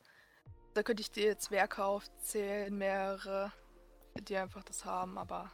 Da 0.75 0.83
könnte 0.83 1.03
ich 1.03 1.13
dir 1.13 1.27
jetzt 1.27 1.53
Werke 1.53 1.85
aufzählen, 1.85 2.77
mehrere, 2.77 3.53
die 4.21 4.37
einfach 4.37 4.63
das 4.65 4.85
haben, 4.85 5.19
aber 5.19 5.51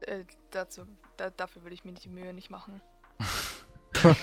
äh, 0.00 0.24
dazu, 0.50 0.82
da, 1.16 1.30
dafür 1.30 1.62
würde 1.62 1.74
ich 1.74 1.84
mir 1.84 1.92
die 1.92 2.08
Mühe 2.08 2.32
nicht 2.32 2.50
machen. 2.50 2.80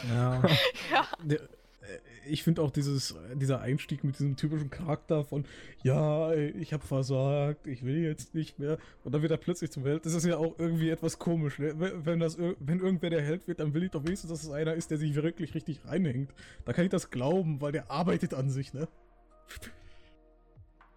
Ja. 0.09 0.41
Ja. 0.91 1.05
Der, 1.23 1.41
äh, 1.87 1.99
ich 2.25 2.43
finde 2.43 2.61
auch 2.61 2.71
dieses, 2.71 3.15
dieser 3.35 3.61
Einstieg 3.61 4.03
mit 4.03 4.17
diesem 4.17 4.35
typischen 4.35 4.69
Charakter 4.69 5.23
von, 5.23 5.45
ja, 5.83 6.33
ich 6.33 6.73
habe 6.73 6.85
versagt, 6.85 7.67
ich 7.67 7.83
will 7.83 7.97
jetzt 7.97 8.33
nicht 8.33 8.59
mehr. 8.59 8.77
Und 9.03 9.13
dann 9.13 9.21
wird 9.21 9.31
er 9.31 9.37
plötzlich 9.37 9.71
zum 9.71 9.83
Held. 9.85 10.05
Das 10.05 10.13
ist 10.13 10.25
ja 10.25 10.37
auch 10.37 10.57
irgendwie 10.57 10.89
etwas 10.89 11.19
komisch. 11.19 11.59
Ne? 11.59 11.73
Wenn, 11.77 12.19
das, 12.19 12.37
wenn 12.37 12.79
irgendwer 12.79 13.09
der 13.09 13.21
Held 13.21 13.47
wird, 13.47 13.59
dann 13.59 13.73
will 13.73 13.83
ich 13.83 13.91
doch 13.91 14.03
wenigstens, 14.03 14.29
dass 14.29 14.43
es 14.43 14.49
einer 14.49 14.73
ist, 14.73 14.91
der 14.91 14.97
sich 14.97 15.15
wirklich 15.15 15.53
richtig 15.53 15.85
reinhängt. 15.85 16.33
Da 16.65 16.73
kann 16.73 16.85
ich 16.85 16.91
das 16.91 17.09
glauben, 17.09 17.61
weil 17.61 17.71
der 17.71 17.91
arbeitet 17.91 18.33
an 18.33 18.49
sich, 18.49 18.73
ne? 18.73 18.87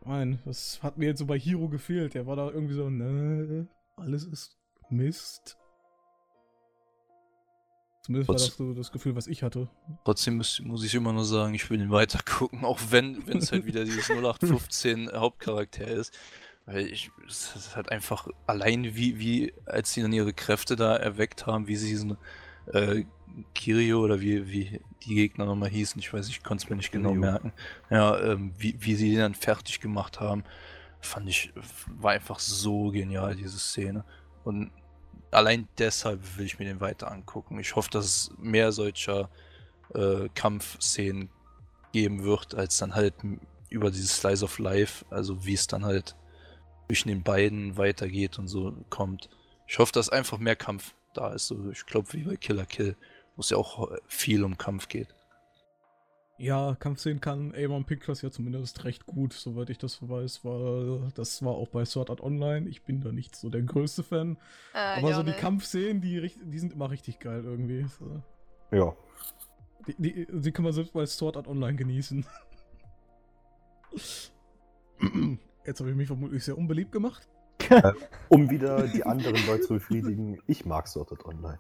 Nein, 0.05 0.39
das 0.45 0.83
hat 0.83 0.99
mir 0.99 1.07
jetzt 1.07 1.19
so 1.19 1.27
bei 1.27 1.39
Hiro 1.39 1.69
gefehlt. 1.69 2.15
Der 2.15 2.27
war 2.27 2.37
da 2.37 2.51
irgendwie 2.51 2.75
so, 2.75 2.89
ne, 2.89 3.69
alles 3.97 4.25
ist 4.25 4.57
Mist. 4.89 5.57
Zumindest 8.03 8.29
war 8.29 8.35
das 8.35 8.57
so 8.57 8.73
das 8.73 8.93
Gefühl, 8.93 9.15
was 9.15 9.27
ich 9.27 9.43
hatte. 9.43 9.69
trotzdem 10.05 10.39
muss, 10.39 10.61
muss 10.61 10.85
ich 10.85 10.95
immer 10.95 11.13
nur 11.13 11.25
sagen, 11.25 11.55
ich 11.55 11.69
will 11.69 11.81
ihn 11.81 11.91
weiter 11.91 12.21
gucken, 12.25 12.65
auch 12.65 12.81
wenn 12.91 13.27
wenn 13.27 13.39
es 13.39 13.53
halt 13.53 13.67
wieder 13.67 13.85
dieses 13.85 14.09
0815 14.11 15.13
Hauptcharakter 15.13 15.87
ist. 15.87 16.17
Weil 16.67 16.87
ich, 16.87 17.11
es 17.27 17.55
ist 17.57 17.77
halt 17.77 17.91
einfach 17.91 18.29
allein 18.47 18.95
wie, 18.95 19.19
wie, 19.19 19.53
als 19.67 19.93
sie 19.93 20.03
dann 20.03 20.13
ihre 20.13 20.33
Kräfte 20.33 20.77
da 20.77 20.95
erweckt 20.97 21.47
haben, 21.47 21.67
wie 21.69 21.77
sie 21.77 21.89
diesen 21.89 22.17
äh, 22.73 23.05
Kirio 23.55 24.01
oder 24.01 24.21
wie, 24.21 24.51
wie 24.51 24.81
die 25.05 25.15
Gegner 25.15 25.47
nochmal 25.47 25.71
hießen, 25.71 25.99
ich 25.99 26.13
weiß, 26.13 26.29
ich 26.29 26.43
konnte 26.43 26.65
es 26.65 26.71
mir 26.71 26.77
nicht 26.77 26.93
genau 26.93 27.11
Kirio. 27.11 27.21
merken. 27.21 27.53
Ja, 27.91 28.19
ähm, 28.21 28.53
wie, 28.59 28.77
wie 28.79 28.95
sie 28.95 29.11
den 29.11 29.21
dann 29.21 29.35
fertig 29.35 29.81
gemacht 29.81 30.21
haben, 30.21 30.45
fand 31.01 31.29
ich, 31.29 31.53
war 31.87 32.13
einfach 32.13 32.39
so 32.39 32.91
genial, 32.91 33.35
diese 33.37 33.59
Szene. 33.59 34.05
Und 34.45 34.71
allein 35.31 35.69
deshalb 35.79 36.21
will 36.37 36.47
ich 36.47 36.59
mir 36.59 36.67
den 36.67 36.81
weiter 36.81 37.11
angucken. 37.11 37.59
Ich 37.59 37.77
hoffe, 37.77 37.91
dass 37.91 38.05
es 38.05 38.33
mehr 38.39 38.73
solcher 38.73 39.31
äh, 39.95 40.29
Kampfszenen 40.35 41.31
geben 41.93 42.23
wird, 42.23 42.55
als 42.55 42.77
dann 42.79 42.95
halt 42.95 43.15
über 43.69 43.91
dieses 43.91 44.17
Slice 44.17 44.45
of 44.45 44.59
Life, 44.59 45.05
also 45.11 45.45
wie 45.45 45.55
es 45.55 45.67
dann 45.67 45.85
halt 45.85 46.17
zwischen 46.89 47.09
den 47.09 47.23
beiden 47.23 47.77
weitergeht 47.77 48.39
und 48.39 48.49
so 48.49 48.75
kommt. 48.91 49.29
Ich 49.67 49.79
hoffe, 49.79 49.93
dass 49.93 50.09
einfach 50.09 50.39
mehr 50.39 50.57
Kampf 50.57 50.95
da 51.15 51.33
ist. 51.33 51.49
So, 51.49 51.71
ich 51.71 51.87
glaube, 51.87 52.13
wie 52.13 52.23
bei 52.23 52.37
Killer 52.37 52.67
Kill, 52.67 52.97
wo 53.37 53.41
es 53.41 53.51
ja 53.51 53.57
auch 53.57 53.91
äh, 53.91 53.99
viel 54.07 54.45
um 54.45 54.59
Kampf 54.59 54.89
geht. 54.89 55.09
Ja, 56.39 56.75
Kampfszenen 56.75 57.21
kann 57.21 57.53
A1 57.53 57.85
Pictures 57.85 58.23
ja 58.23 58.31
zumindest 58.31 58.85
recht 58.85 59.05
gut, 59.05 59.35
soweit 59.35 59.69
ich 59.69 59.77
das 59.77 60.01
weiß, 60.01 60.43
weil 60.43 61.13
das 61.15 61.45
war 61.45 61.53
auch 61.53 61.69
bei 61.69 61.85
Sword 61.85 62.09
Art 62.09 62.23
Online. 62.23 62.67
Ich 62.67 62.83
bin 62.83 63.03
da 63.03 63.13
nicht 63.13 63.37
so 63.37 63.51
der 63.51 63.61
größte 63.61 64.03
Fan. 64.03 64.39
Äh, 64.73 64.79
aber 64.79 65.11
ja, 65.11 65.17
so 65.17 65.23
die 65.23 65.33
ne. 65.33 65.37
Kampfszenen, 65.37 66.01
die, 66.01 66.33
die 66.43 66.59
sind 66.59 66.73
immer 66.73 66.91
richtig 66.91 67.19
geil 67.19 67.45
irgendwie. 67.45 67.85
So. 67.99 68.23
Ja. 68.71 68.97
Die, 69.87 69.95
die, 69.99 70.27
die 70.31 70.53
kann 70.53 70.65
man 70.65 70.73
selbst 70.73 70.95
bei 70.95 71.05
Sword 71.05 71.37
Art 71.37 71.47
Online 71.47 71.77
genießen. 71.77 72.25
Jetzt 75.67 75.81
habe 75.81 75.91
ich 75.91 75.97
mich 75.97 76.07
vermutlich 76.07 76.43
sehr 76.43 76.57
unbeliebt 76.57 76.93
gemacht. 76.93 77.29
Um 78.29 78.49
wieder 78.49 78.87
die 78.87 79.05
anderen 79.05 79.45
Leute 79.47 79.63
zu 79.67 79.75
befriedigen, 79.75 80.41
ich 80.47 80.65
mag 80.65 80.87
Sword 80.87 81.11
Art 81.13 81.25
Online. 81.27 81.59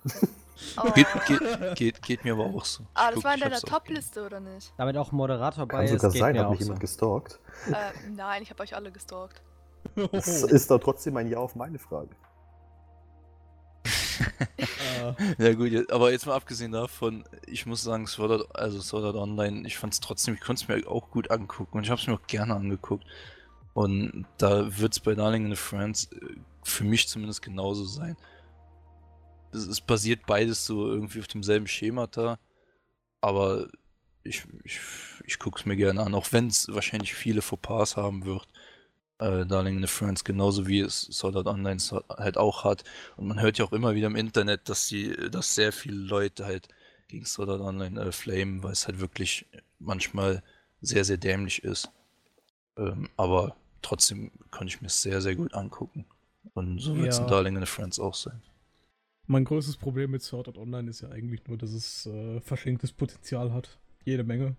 Oh. 0.77 0.91
Geht, 0.93 1.07
geht, 1.27 1.75
geht, 1.75 2.03
geht 2.03 2.25
mir 2.25 2.35
aber 2.35 2.45
auch 2.45 2.65
so. 2.65 2.85
Ah, 2.95 3.09
Ich 3.09 3.15
das 3.15 3.15
guck- 3.17 3.25
war 3.25 3.33
in 3.33 3.39
ich 3.39 3.45
deiner 3.45 3.61
Top-Liste, 3.61 4.25
oder 4.27 4.39
nicht? 4.41 4.73
Damit 4.77 4.97
auch 4.97 5.11
Moderator 5.11 5.67
bei 5.67 5.87
Kann 5.87 5.95
ist, 5.97 6.03
sogar 6.03 6.11
sein, 6.13 6.39
hat 6.39 6.51
mich 6.51 6.59
so. 6.61 6.65
jemand 6.67 6.81
gestalkt. 6.81 7.41
äh, 7.73 7.75
nein, 8.15 8.43
ich 8.43 8.51
habe 8.51 8.63
euch 8.63 8.77
alle 8.77 8.93
gestalkt. 8.93 9.43
Das 10.13 10.29
ist 10.29 10.71
doch 10.71 10.79
trotzdem 10.79 11.17
ein 11.17 11.29
Ja 11.29 11.39
auf 11.39 11.57
meine 11.57 11.79
Frage. 11.79 12.11
Äh, 14.29 15.15
Ja 15.39 15.55
gut, 15.55 15.91
aber 15.91 16.13
jetzt 16.13 16.27
mal 16.27 16.35
abgesehen 16.35 16.73
davon, 16.73 17.25
ich 17.47 17.67
muss 17.67 17.83
sagen, 17.83 18.07
Sword 18.07 18.31
Art, 18.33 18.57
also 18.57 18.81
Sword 18.81 19.05
Art 19.05 19.17
Online, 19.17 19.67
ich 19.67 19.79
fand 19.79 19.95
es 19.95 20.01
trotzdem, 20.01 20.35
ich 20.35 20.41
konnte 20.41 20.63
es 20.63 20.69
mir 20.69 20.89
auch 20.89 21.11
gut 21.11 21.31
angucken 21.31 21.79
und 21.79 21.85
ich 21.85 21.91
habe 21.91 22.01
es 22.01 22.07
mir 22.07 22.15
auch 22.15 22.27
gerne 22.27 22.55
angeguckt. 22.55 23.05
Und 23.81 24.27
da 24.37 24.79
wird 24.79 24.93
es 24.93 25.01
bei 25.01 25.15
Darling 25.15 25.47
in 25.47 25.51
the 25.53 25.57
Friends 25.57 26.11
äh, 26.13 26.37
für 26.63 26.85
mich 26.85 27.09
zumindest 27.09 27.43
genauso 27.43 27.85
sein. 27.85 28.17
Es, 29.53 29.67
es 29.67 29.81
basiert 29.81 30.27
beides 30.27 30.67
so 30.67 30.87
irgendwie 30.89 31.21
auf 31.21 31.29
demselben 31.29 31.67
Schemata, 31.67 32.39
aber 33.23 33.69
ich, 34.23 34.45
ich, 34.65 34.81
ich 35.25 35.39
gucke 35.39 35.59
es 35.61 35.67
mir 35.67 35.77
gerne 35.77 36.03
an, 36.03 36.15
auch 36.15 36.33
wenn 36.33 36.49
es 36.49 36.69
wahrscheinlich 36.69 37.15
viele 37.15 37.43
Fauxpas 37.43 37.97
haben 37.97 38.25
wird. 38.27 38.47
äh, 39.19 39.47
Darling 39.47 39.77
in 39.77 39.83
the 39.83 39.89
Friends, 39.89 40.25
genauso 40.25 40.67
wie 40.67 40.81
es 40.81 41.03
Sword 41.03 41.37
Art 41.37 41.47
Online 41.47 41.81
halt 42.19 42.39
auch 42.39 42.65
hat. 42.65 42.85
Und 43.17 43.29
man 43.29 43.41
hört 43.41 43.59
ja 43.59 43.65
auch 43.65 43.73
immer 43.73 43.95
wieder 43.95 44.09
im 44.09 44.17
Internet, 44.17 44.69
dass 44.69 44.89
die, 44.89 45.15
dass 45.31 45.55
sehr 45.55 45.73
viele 45.73 45.97
Leute 45.97 46.47
halt 46.47 46.69
gegen 47.09 47.25
Sword 47.27 47.51
Art 47.51 47.61
Online 47.61 48.01
äh, 48.01 48.13
flamen, 48.13 48.63
weil 48.63 48.73
es 48.73 48.87
halt 48.87 49.01
wirklich 49.01 49.47
manchmal 49.79 50.43
sehr, 50.81 51.05
sehr 51.05 51.19
dämlich 51.19 51.65
ist. 51.65 51.91
Ähm, 52.77 53.09
aber 53.17 53.57
trotzdem 53.83 54.31
konnte 54.51 54.67
ich 54.75 54.81
mir 54.81 54.89
es 54.89 55.03
sehr, 55.03 55.21
sehr 55.21 55.37
gut 55.37 55.55
angucken. 55.55 56.07
Und 56.55 56.79
so 56.81 56.97
wird 56.97 57.09
es 57.09 57.19
in 57.19 57.25
Ja. 57.25 57.31
Darling 57.31 57.57
in 57.57 57.61
the 57.63 57.67
Friends 57.67 57.99
auch 58.01 58.15
sein. 58.15 58.43
Mein 59.27 59.45
größtes 59.45 59.77
Problem 59.77 60.11
mit 60.11 60.23
Sword 60.23 60.49
Art 60.49 60.59
Online 60.59 60.91
ist 60.91 61.03
ja 61.03 61.11
eigentlich 61.11 61.47
nur, 61.47 61.57
dass 61.57 61.71
es 61.73 62.07
äh, 62.07 62.41
verschenktes 62.41 62.93
Potenzial 62.93 63.53
hat. 63.53 63.79
Jede 64.05 64.25
Menge. 64.25 64.57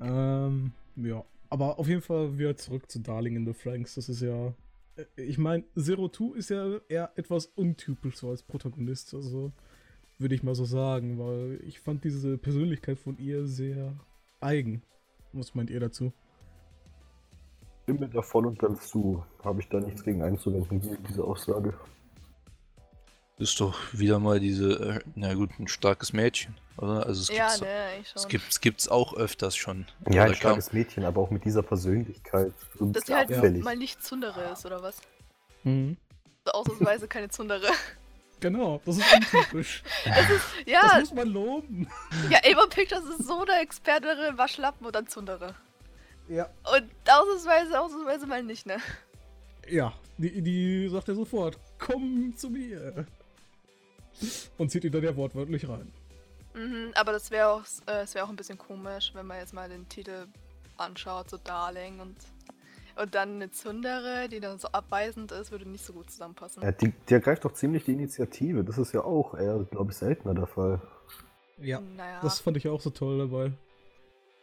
Ähm, 0.00 0.72
ja. 0.96 1.24
Aber 1.50 1.78
auf 1.78 1.86
jeden 1.86 2.00
Fall 2.00 2.38
wieder 2.38 2.56
zurück 2.56 2.90
zu 2.90 3.00
Darling 3.00 3.36
in 3.36 3.46
the 3.46 3.52
Franks. 3.52 3.94
Das 3.94 4.08
ist 4.08 4.22
ja. 4.22 4.54
äh, 4.96 5.04
Ich 5.22 5.38
meine, 5.38 5.64
Zero 5.78 6.08
Two 6.08 6.34
ist 6.34 6.50
ja 6.50 6.78
eher 6.88 7.12
etwas 7.16 7.46
untypisch 7.46 8.16
so 8.16 8.30
als 8.30 8.42
Protagonist. 8.42 9.14
Also 9.14 9.52
würde 10.18 10.34
ich 10.34 10.42
mal 10.42 10.54
so 10.54 10.64
sagen, 10.64 11.18
weil 11.18 11.60
ich 11.64 11.80
fand 11.80 12.04
diese 12.04 12.38
Persönlichkeit 12.38 12.98
von 12.98 13.18
ihr 13.18 13.46
sehr 13.46 13.94
eigen. 14.40 14.82
Was 15.32 15.54
meint 15.54 15.70
ihr 15.70 15.80
dazu? 15.80 16.12
Stimme 17.82 18.08
da 18.08 18.22
voll 18.22 18.46
und 18.46 18.58
ganz 18.58 18.88
zu. 18.88 19.24
Habe 19.44 19.60
ich 19.60 19.68
da 19.68 19.80
nichts 19.80 20.04
gegen 20.04 20.22
einzuwenden, 20.22 20.80
gegen 20.80 21.02
diese 21.08 21.24
Aussage. 21.24 21.74
Ist 23.38 23.58
doch 23.60 23.76
wieder 23.92 24.18
mal 24.20 24.38
diese, 24.38 24.72
äh, 24.74 25.00
na 25.16 25.34
gut, 25.34 25.50
ein 25.58 25.66
starkes 25.66 26.12
Mädchen, 26.12 26.54
oder? 26.76 27.06
Also 27.06 27.22
es 27.22 27.28
Ja, 27.36 27.46
gibt's, 27.48 27.60
ne, 27.62 27.88
ich 28.00 28.08
schon. 28.08 28.16
es 28.22 28.28
gibt 28.28 28.44
es 28.50 28.60
gibt's 28.60 28.88
auch 28.88 29.14
öfters 29.14 29.56
schon. 29.56 29.86
Ja, 30.08 30.22
ein 30.24 30.28
Oder 30.30 30.30
kam- 30.30 30.34
starkes 30.36 30.72
Mädchen, 30.72 31.04
aber 31.04 31.20
auch 31.22 31.30
mit 31.30 31.44
dieser 31.44 31.62
Persönlichkeit. 31.62 32.52
So 32.78 32.86
Dass 32.92 33.04
sie 33.06 33.14
halt 33.14 33.32
abfällig. 33.32 33.64
mal 33.64 33.76
nicht 33.76 34.02
Zundere 34.04 34.52
ist, 34.52 34.64
oder 34.64 34.80
was? 34.82 35.00
Mhm. 35.64 35.96
So 36.44 36.52
ausnahmsweise 36.52 37.08
keine 37.08 37.30
Zundere. 37.30 37.66
Genau, 38.38 38.80
das 38.84 38.98
ist 38.98 39.12
untypisch. 39.14 39.82
das 40.04 40.26
Ja, 40.66 40.98
muss 41.00 41.12
man 41.14 41.28
loben. 41.28 41.88
ja, 42.30 42.38
Avon 42.44 42.68
Pictures 42.70 43.04
ist 43.18 43.26
so 43.26 43.40
eine 43.42 43.60
Expertin, 43.60 44.36
Waschlappen 44.36 44.86
und 44.86 44.94
dann 44.94 45.06
Zundere. 45.08 45.54
Ja. 46.32 46.48
Und 46.74 46.90
ausnahmsweise, 47.06 47.78
ausnahmsweise 47.78 48.26
mal 48.26 48.42
nicht, 48.42 48.64
ne? 48.64 48.78
Ja, 49.68 49.92
die, 50.16 50.40
die 50.40 50.88
sagt 50.88 51.08
ja 51.08 51.14
sofort, 51.14 51.58
komm 51.78 52.34
zu 52.36 52.48
mir. 52.48 53.06
Und 54.56 54.70
zieht 54.70 54.84
ihn 54.84 54.92
dann 54.92 55.02
ja 55.04 55.14
wortwörtlich 55.14 55.68
rein. 55.68 55.92
Mhm, 56.54 56.92
aber 56.94 57.12
das 57.12 57.30
wäre 57.30 57.48
auch, 57.48 57.62
äh, 57.86 58.00
das 58.00 58.14
wär 58.14 58.24
auch 58.24 58.30
ein 58.30 58.36
bisschen 58.36 58.56
komisch, 58.58 59.10
wenn 59.14 59.26
man 59.26 59.38
jetzt 59.38 59.52
mal 59.52 59.68
den 59.68 59.88
Titel 59.88 60.26
anschaut, 60.78 61.28
so 61.28 61.36
Darling 61.36 62.00
und, 62.00 62.16
und 62.96 63.14
dann 63.14 63.34
eine 63.36 63.50
Zundere, 63.50 64.28
die 64.30 64.40
dann 64.40 64.58
so 64.58 64.68
abweisend 64.68 65.32
ist, 65.32 65.50
würde 65.50 65.68
nicht 65.68 65.84
so 65.84 65.92
gut 65.92 66.10
zusammenpassen. 66.10 66.62
Ja, 66.62 66.72
die, 66.72 66.92
die 67.08 67.14
ergreift 67.14 67.44
doch 67.44 67.52
ziemlich 67.52 67.84
die 67.84 67.92
Initiative. 67.92 68.64
Das 68.64 68.78
ist 68.78 68.92
ja 68.92 69.02
auch 69.04 69.34
eher, 69.34 69.66
glaube 69.70 69.92
ich, 69.92 69.98
seltener 69.98 70.34
der 70.34 70.46
Fall. 70.46 70.80
Ja, 71.58 71.80
Naja. 71.80 72.20
das 72.22 72.40
fand 72.40 72.56
ich 72.56 72.68
auch 72.68 72.80
so 72.80 72.90
toll 72.90 73.18
dabei. 73.18 73.52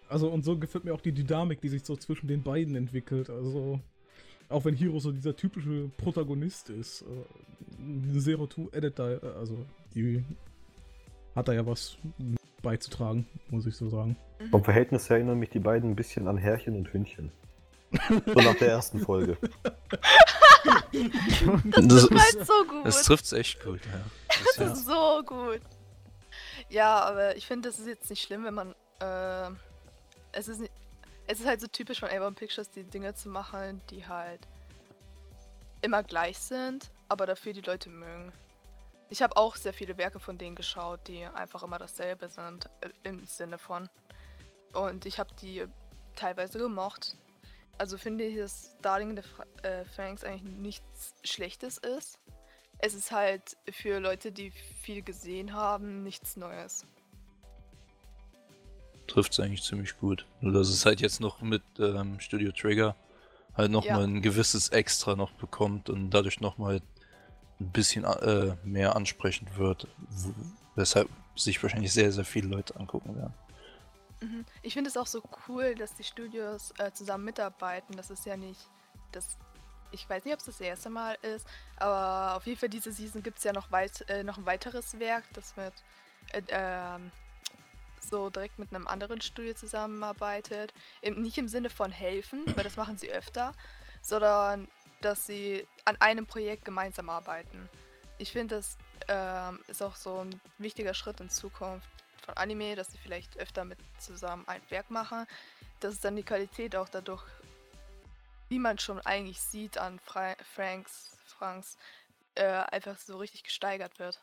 Also, 0.09 0.29
und 0.29 0.43
so 0.43 0.57
gefällt 0.57 0.83
mir 0.85 0.93
auch 0.93 1.01
die 1.01 1.11
Dynamik, 1.11 1.61
die 1.61 1.69
sich 1.69 1.85
so 1.85 1.95
zwischen 1.95 2.27
den 2.27 2.41
beiden 2.43 2.75
entwickelt. 2.75 3.29
Also, 3.29 3.79
auch 4.49 4.65
wenn 4.65 4.73
Hiro 4.75 4.99
so 4.99 5.11
dieser 5.11 5.35
typische 5.35 5.89
Protagonist 5.97 6.69
ist, 6.71 7.03
äh, 7.03 8.19
Zero 8.19 8.47
Two 8.47 8.69
Edit 8.71 8.97
da, 8.97 9.11
äh, 9.13 9.19
also, 9.37 9.55
die 9.93 10.23
hat 11.35 11.47
da 11.47 11.53
ja 11.53 11.65
was 11.65 11.97
beizutragen, 12.63 13.27
muss 13.49 13.65
ich 13.67 13.75
so 13.75 13.87
sagen. 13.89 14.17
Mhm. 14.39 14.49
Vom 14.49 14.63
Verhältnis 14.63 15.09
her 15.09 15.17
erinnern 15.17 15.37
mich 15.39 15.49
die 15.51 15.59
beiden 15.59 15.91
ein 15.91 15.95
bisschen 15.95 16.27
an 16.27 16.37
Herrchen 16.37 16.75
und 16.75 16.91
Hündchen. 16.91 17.31
So 18.25 18.33
nach 18.41 18.55
der 18.55 18.69
ersten 18.69 18.99
Folge. 18.99 19.37
das 20.91 21.87
Das 21.87 22.03
ist- 22.03 22.45
so 22.47 22.65
gut. 22.67 22.85
Es 22.85 23.03
trifft 23.03 23.31
echt 23.33 23.63
gut, 23.63 23.79
ja. 23.85 24.01
Das 24.27 24.55
Das 24.57 24.71
ist 24.73 24.77
ist 24.79 24.85
so 24.87 25.23
gut. 25.25 25.61
Ja, 26.69 26.99
aber 27.01 27.35
ich 27.35 27.47
finde, 27.47 27.69
das 27.69 27.79
ist 27.79 27.87
jetzt 27.87 28.09
nicht 28.09 28.21
schlimm, 28.23 28.43
wenn 28.45 28.53
man. 28.53 28.75
Äh, 28.99 29.51
es, 30.31 30.47
ist 30.47 30.61
es 31.27 31.39
ist 31.39 31.45
halt 31.45 31.61
so 31.61 31.67
typisch 31.67 31.99
von 31.99 32.09
Avon 32.09 32.35
Pictures, 32.35 32.71
die 32.71 32.83
Dinge 32.83 33.13
zu 33.13 33.29
machen, 33.29 33.81
die 33.89 34.07
halt 34.07 34.47
immer 35.81 36.03
gleich 36.03 36.39
sind, 36.39 36.89
aber 37.07 37.25
dafür 37.25 37.53
die 37.53 37.61
Leute 37.61 37.89
mögen. 37.89 38.31
Ich 39.09 39.21
habe 39.21 39.37
auch 39.37 39.55
sehr 39.55 39.73
viele 39.73 39.97
Werke 39.97 40.19
von 40.19 40.37
denen 40.37 40.55
geschaut, 40.55 41.07
die 41.07 41.25
einfach 41.25 41.63
immer 41.63 41.79
dasselbe 41.79 42.29
sind, 42.29 42.69
äh, 42.81 42.89
im 43.03 43.25
Sinne 43.25 43.57
von. 43.57 43.89
Und 44.73 45.05
ich 45.05 45.19
habe 45.19 45.33
die 45.41 45.65
teilweise 46.15 46.59
gemocht. 46.59 47.15
Also 47.77 47.97
finde 47.97 48.25
ich, 48.25 48.37
dass 48.37 48.75
Darling 48.81 49.11
in 49.11 49.17
the 49.17 49.23
Fra 49.23 49.45
äh, 49.63 49.85
Franks 49.85 50.23
eigentlich 50.23 50.43
nichts 50.43 51.13
Schlechtes 51.23 51.77
ist. 51.77 52.19
Es 52.79 52.93
ist 52.93 53.11
halt 53.11 53.57
für 53.71 53.99
Leute, 53.99 54.31
die 54.31 54.51
viel 54.51 55.01
gesehen 55.01 55.53
haben, 55.53 56.03
nichts 56.03 56.37
Neues. 56.37 56.85
Trifft 59.09 59.33
es 59.33 59.39
eigentlich 59.39 59.63
ziemlich 59.63 59.97
gut. 59.97 60.25
Nur 60.41 60.53
dass 60.53 60.69
es 60.69 60.85
halt 60.85 61.01
jetzt 61.01 61.19
noch 61.19 61.41
mit 61.41 61.63
ähm, 61.79 62.19
Studio 62.19 62.51
Trigger 62.51 62.95
halt 63.55 63.71
nochmal 63.71 64.01
Ja. 64.01 64.07
ein 64.07 64.21
gewisses 64.21 64.69
Extra 64.69 65.15
noch 65.15 65.31
bekommt 65.31 65.89
und 65.89 66.11
dadurch 66.11 66.39
nochmal 66.39 66.81
ein 67.59 67.71
bisschen 67.71 68.05
äh, 68.05 68.55
mehr 68.63 68.95
ansprechend 68.95 69.57
wird, 69.57 69.87
weshalb 70.75 71.09
sich 71.35 71.61
wahrscheinlich 71.61 71.91
sehr, 71.91 72.11
sehr 72.11 72.25
viele 72.25 72.47
Leute 72.47 72.75
angucken 72.77 73.15
werden. 73.17 73.33
Mhm. 74.21 74.45
Ich 74.61 74.73
finde 74.73 74.89
es 74.89 74.97
auch 74.97 75.07
so 75.07 75.21
cool, 75.47 75.75
dass 75.75 75.95
die 75.95 76.03
Studios 76.03 76.73
äh, 76.77 76.91
zusammen 76.91 77.25
mitarbeiten. 77.25 77.95
Das 77.95 78.09
ist 78.09 78.25
ja 78.25 78.37
nicht 78.37 78.61
das. 79.11 79.37
Ich 79.91 80.07
weiß 80.07 80.23
nicht, 80.23 80.33
ob 80.33 80.39
es 80.39 80.45
das 80.45 80.61
erste 80.61 80.89
Mal 80.91 81.17
ist, 81.23 81.47
aber 81.77 82.37
auf 82.37 82.45
jeden 82.45 82.59
Fall 82.59 82.69
diese 82.69 82.91
Season 82.91 83.23
gibt 83.23 83.39
es 83.39 83.43
ja 83.43 83.53
noch, 83.53 83.71
weit, 83.71 84.07
äh, 84.07 84.23
noch 84.23 84.37
ein 84.37 84.45
weiteres 84.45 84.99
Werk, 84.99 85.23
das 85.33 85.55
mit 85.57 85.73
äh, 86.31 86.43
ähm, 86.49 87.11
so 88.03 88.29
direkt 88.29 88.59
mit 88.59 88.73
einem 88.73 88.87
anderen 88.87 89.21
Studio 89.21 89.53
zusammenarbeitet. 89.53 90.73
Nicht 91.03 91.37
im 91.37 91.47
Sinne 91.47 91.69
von 91.69 91.91
helfen, 91.91 92.43
weil 92.55 92.63
das 92.63 92.77
machen 92.77 92.97
sie 92.97 93.11
öfter, 93.11 93.53
sondern 94.01 94.67
dass 95.01 95.25
sie 95.25 95.65
an 95.85 95.95
einem 95.99 96.25
Projekt 96.25 96.65
gemeinsam 96.65 97.09
arbeiten. 97.09 97.69
Ich 98.17 98.31
finde, 98.31 98.55
das 98.55 98.77
ähm, 99.07 99.59
ist 99.67 99.81
auch 99.81 99.95
so 99.95 100.25
ein 100.25 100.41
wichtiger 100.57 100.93
Schritt 100.93 101.21
in 101.21 101.29
Zukunft 101.29 101.87
von 102.25 102.35
Anime, 102.35 102.75
dass 102.75 102.91
sie 102.91 102.97
vielleicht 102.97 103.37
öfter 103.37 103.63
mit 103.65 103.79
zusammen 103.97 104.47
ein 104.47 104.61
Werk 104.69 104.91
machen, 104.91 105.25
dass 105.79 105.99
dann 105.99 106.15
die 106.15 106.23
Qualität 106.23 106.75
auch 106.75 106.89
dadurch, 106.89 107.23
wie 108.49 108.59
man 108.59 108.77
schon 108.77 108.99
eigentlich 109.01 109.39
sieht 109.39 109.77
an 109.77 109.99
Fra 109.99 110.35
Franks, 110.55 111.17
Franks, 111.25 111.77
äh, 112.35 112.45
einfach 112.45 112.97
so 112.97 113.17
richtig 113.17 113.43
gesteigert 113.43 113.99
wird. 113.99 114.21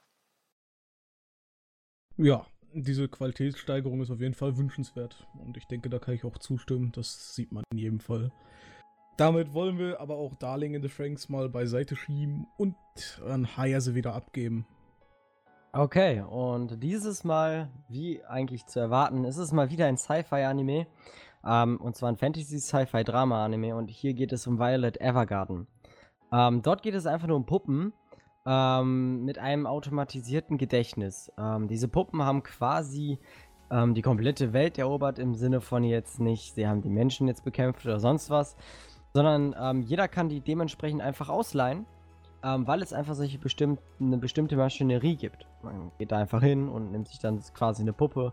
Ja, 2.18 2.46
diese 2.72 3.08
Qualitätssteigerung 3.08 4.00
ist 4.00 4.10
auf 4.10 4.20
jeden 4.20 4.34
Fall 4.34 4.56
wünschenswert. 4.56 5.26
Und 5.44 5.56
ich 5.56 5.66
denke, 5.66 5.88
da 5.88 5.98
kann 5.98 6.14
ich 6.14 6.24
auch 6.24 6.38
zustimmen. 6.38 6.92
Das 6.92 7.34
sieht 7.34 7.52
man 7.52 7.64
in 7.72 7.78
jedem 7.78 8.00
Fall. 8.00 8.30
Damit 9.16 9.54
wollen 9.54 9.78
wir 9.78 10.00
aber 10.00 10.16
auch 10.16 10.34
Darling 10.34 10.74
in 10.74 10.82
the 10.82 10.88
Franks 10.88 11.28
mal 11.28 11.48
beiseite 11.48 11.96
schieben 11.96 12.46
und 12.58 12.76
an 13.26 13.56
Hayase 13.56 13.94
wieder 13.94 14.14
abgeben. 14.14 14.66
Okay, 15.72 16.22
und 16.22 16.82
dieses 16.82 17.24
Mal, 17.24 17.70
wie 17.88 18.22
eigentlich 18.24 18.66
zu 18.66 18.80
erwarten, 18.80 19.24
ist 19.24 19.36
es 19.36 19.52
mal 19.52 19.70
wieder 19.70 19.86
ein 19.86 19.96
Sci-Fi-Anime. 19.96 20.86
Ähm, 21.46 21.80
und 21.80 21.96
zwar 21.96 22.10
ein 22.10 22.16
Fantasy-Sci-Fi-Drama-Anime. 22.16 23.74
Und 23.74 23.90
hier 23.90 24.14
geht 24.14 24.32
es 24.32 24.46
um 24.46 24.58
Violet 24.58 25.00
Evergarden. 25.00 25.66
Ähm, 26.32 26.62
dort 26.62 26.82
geht 26.82 26.94
es 26.94 27.06
einfach 27.06 27.28
nur 27.28 27.36
um 27.36 27.46
Puppen 27.46 27.92
ähm, 28.46 29.24
mit 29.24 29.38
einem 29.38 29.66
automatisierten 29.66 30.58
Gedächtnis. 30.58 31.32
Ähm, 31.38 31.68
diese 31.68 31.88
Puppen 31.88 32.22
haben 32.22 32.42
quasi 32.42 33.18
ähm, 33.70 33.94
die 33.94 34.02
komplette 34.02 34.52
Welt 34.52 34.78
erobert, 34.78 35.18
im 35.18 35.34
Sinne 35.34 35.60
von 35.60 35.82
jetzt 35.84 36.20
nicht, 36.20 36.54
sie 36.54 36.68
haben 36.68 36.82
die 36.82 36.90
Menschen 36.90 37.26
jetzt 37.26 37.44
bekämpft 37.44 37.84
oder 37.84 37.98
sonst 37.98 38.30
was, 38.30 38.56
sondern 39.12 39.54
ähm, 39.60 39.82
jeder 39.82 40.08
kann 40.08 40.28
die 40.28 40.40
dementsprechend 40.40 41.02
einfach 41.02 41.28
ausleihen 41.28 41.86
ähm, 42.46 42.66
weil 42.66 42.80
es 42.80 42.92
einfach 42.92 43.14
solche 43.14 43.38
bestimmt, 43.38 43.80
eine 44.00 44.18
bestimmte 44.18 44.56
Maschinerie 44.56 45.16
gibt. 45.16 45.46
Man 45.62 45.90
geht 45.98 46.12
da 46.12 46.18
einfach 46.18 46.42
hin 46.42 46.68
und 46.68 46.92
nimmt 46.92 47.08
sich 47.08 47.18
dann 47.18 47.42
quasi 47.54 47.82
eine 47.82 47.92
Puppe, 47.92 48.32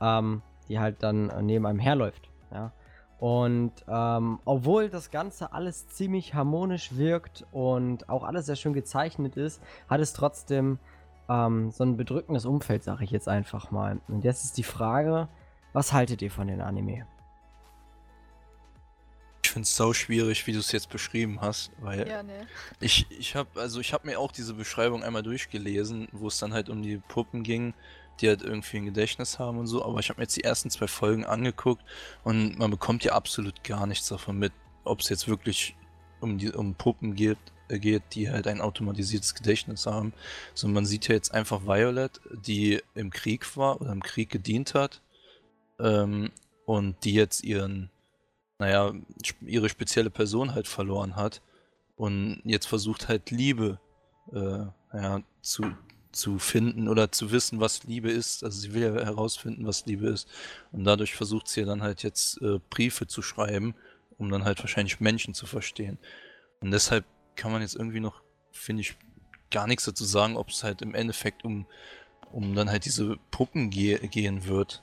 ähm, 0.00 0.40
die 0.68 0.78
halt 0.78 1.02
dann 1.02 1.28
äh, 1.28 1.42
neben 1.42 1.66
einem 1.66 1.78
herläuft. 1.78 2.30
Ja? 2.50 2.72
Und 3.20 3.72
ähm, 3.86 4.38
obwohl 4.46 4.88
das 4.88 5.10
Ganze 5.10 5.52
alles 5.52 5.88
ziemlich 5.88 6.32
harmonisch 6.32 6.96
wirkt 6.96 7.44
und 7.52 8.08
auch 8.08 8.24
alles 8.24 8.46
sehr 8.46 8.56
schön 8.56 8.72
gezeichnet 8.72 9.36
ist, 9.36 9.60
hat 9.90 10.00
es 10.00 10.14
trotzdem 10.14 10.78
ähm, 11.28 11.70
so 11.70 11.84
ein 11.84 11.98
bedrückendes 11.98 12.46
Umfeld, 12.46 12.82
sage 12.82 13.04
ich 13.04 13.10
jetzt 13.10 13.28
einfach 13.28 13.70
mal. 13.70 14.00
Und 14.08 14.24
jetzt 14.24 14.44
ist 14.44 14.56
die 14.56 14.62
Frage, 14.62 15.28
was 15.74 15.92
haltet 15.92 16.22
ihr 16.22 16.30
von 16.30 16.48
den 16.48 16.62
Anime? 16.62 17.06
Ich 19.42 19.50
finde 19.50 19.64
es 19.64 19.76
sau 19.76 19.92
schwierig, 19.92 20.46
wie 20.46 20.52
du 20.52 20.58
es 20.58 20.72
jetzt 20.72 20.88
beschrieben 20.88 21.42
hast, 21.42 21.72
weil 21.80 22.08
Ja, 22.08 22.22
ne. 22.22 22.46
Ich, 22.80 23.06
ich 23.10 23.36
habe 23.36 23.60
also 23.60 23.80
ich 23.80 23.92
habe 23.92 24.06
mir 24.06 24.18
auch 24.18 24.32
diese 24.32 24.54
Beschreibung 24.54 25.02
einmal 25.02 25.22
durchgelesen, 25.22 26.08
wo 26.12 26.28
es 26.28 26.38
dann 26.38 26.54
halt 26.54 26.70
um 26.70 26.82
die 26.82 26.96
Puppen 26.96 27.42
ging, 27.42 27.74
die 28.20 28.28
halt 28.28 28.42
irgendwie 28.42 28.78
ein 28.78 28.84
Gedächtnis 28.86 29.38
haben 29.38 29.58
und 29.58 29.66
so, 29.66 29.84
aber 29.84 29.98
ich 30.00 30.08
habe 30.08 30.18
mir 30.20 30.24
jetzt 30.24 30.36
die 30.36 30.44
ersten 30.44 30.70
zwei 30.70 30.86
Folgen 30.86 31.24
angeguckt 31.24 31.82
und 32.24 32.58
man 32.58 32.70
bekommt 32.70 33.04
ja 33.04 33.12
absolut 33.12 33.64
gar 33.64 33.86
nichts 33.86 34.08
davon 34.08 34.38
mit. 34.38 34.52
ob 34.84 35.00
es 35.00 35.08
jetzt 35.08 35.28
wirklich 35.28 35.76
um, 36.20 36.38
die, 36.38 36.50
um 36.50 36.74
Puppen 36.74 37.14
geht, 37.14 37.38
äh, 37.68 37.78
geht, 37.78 38.02
die 38.12 38.30
halt 38.30 38.46
ein 38.46 38.60
automatisiertes 38.60 39.34
Gedächtnis 39.34 39.86
haben. 39.86 40.12
Sondern 40.54 40.74
man 40.74 40.86
sieht 40.86 41.08
ja 41.08 41.14
jetzt 41.14 41.32
einfach 41.32 41.62
Violet, 41.66 42.20
die 42.32 42.82
im 42.94 43.10
Krieg 43.10 43.56
war 43.56 43.80
oder 43.80 43.92
im 43.92 44.02
Krieg 44.02 44.30
gedient 44.30 44.74
hat 44.74 45.02
ähm, 45.78 46.30
und 46.66 47.04
die 47.04 47.14
jetzt 47.14 47.44
ihren, 47.44 47.90
naja, 48.58 48.92
ihre 49.40 49.68
spezielle 49.68 50.10
Person 50.10 50.54
halt 50.54 50.68
verloren 50.68 51.16
hat 51.16 51.42
und 51.96 52.40
jetzt 52.44 52.66
versucht 52.66 53.08
halt 53.08 53.30
Liebe 53.30 53.78
äh, 54.32 54.66
ja, 54.92 55.22
zu, 55.42 55.64
zu 56.12 56.38
finden 56.38 56.88
oder 56.88 57.12
zu 57.12 57.30
wissen, 57.30 57.60
was 57.60 57.84
Liebe 57.84 58.10
ist. 58.10 58.44
Also 58.44 58.60
sie 58.60 58.74
will 58.74 58.82
ja 58.82 58.92
herausfinden, 58.92 59.66
was 59.66 59.86
Liebe 59.86 60.08
ist. 60.08 60.28
Und 60.72 60.84
dadurch 60.84 61.14
versucht 61.14 61.48
sie 61.48 61.60
ja 61.60 61.66
dann 61.66 61.82
halt 61.82 62.02
jetzt 62.02 62.40
äh, 62.42 62.58
Briefe 62.70 63.06
zu 63.06 63.22
schreiben, 63.22 63.74
um 64.18 64.30
dann 64.30 64.44
halt 64.44 64.60
wahrscheinlich 64.60 65.00
Menschen 65.00 65.34
zu 65.34 65.46
verstehen. 65.46 65.98
Und 66.60 66.72
deshalb 66.72 67.04
kann 67.36 67.52
man 67.52 67.62
jetzt 67.62 67.76
irgendwie 67.76 68.00
noch, 68.00 68.22
finde 68.52 68.82
ich, 68.82 68.96
gar 69.50 69.66
nichts 69.66 69.84
dazu 69.84 70.04
sagen, 70.04 70.36
ob 70.36 70.48
es 70.48 70.62
halt 70.62 70.82
im 70.82 70.94
Endeffekt 70.94 71.44
um, 71.44 71.66
um 72.32 72.54
dann 72.54 72.70
halt 72.70 72.84
diese 72.84 73.16
Puppen 73.30 73.70
ge 73.70 73.98
gehen 74.08 74.46
wird, 74.46 74.82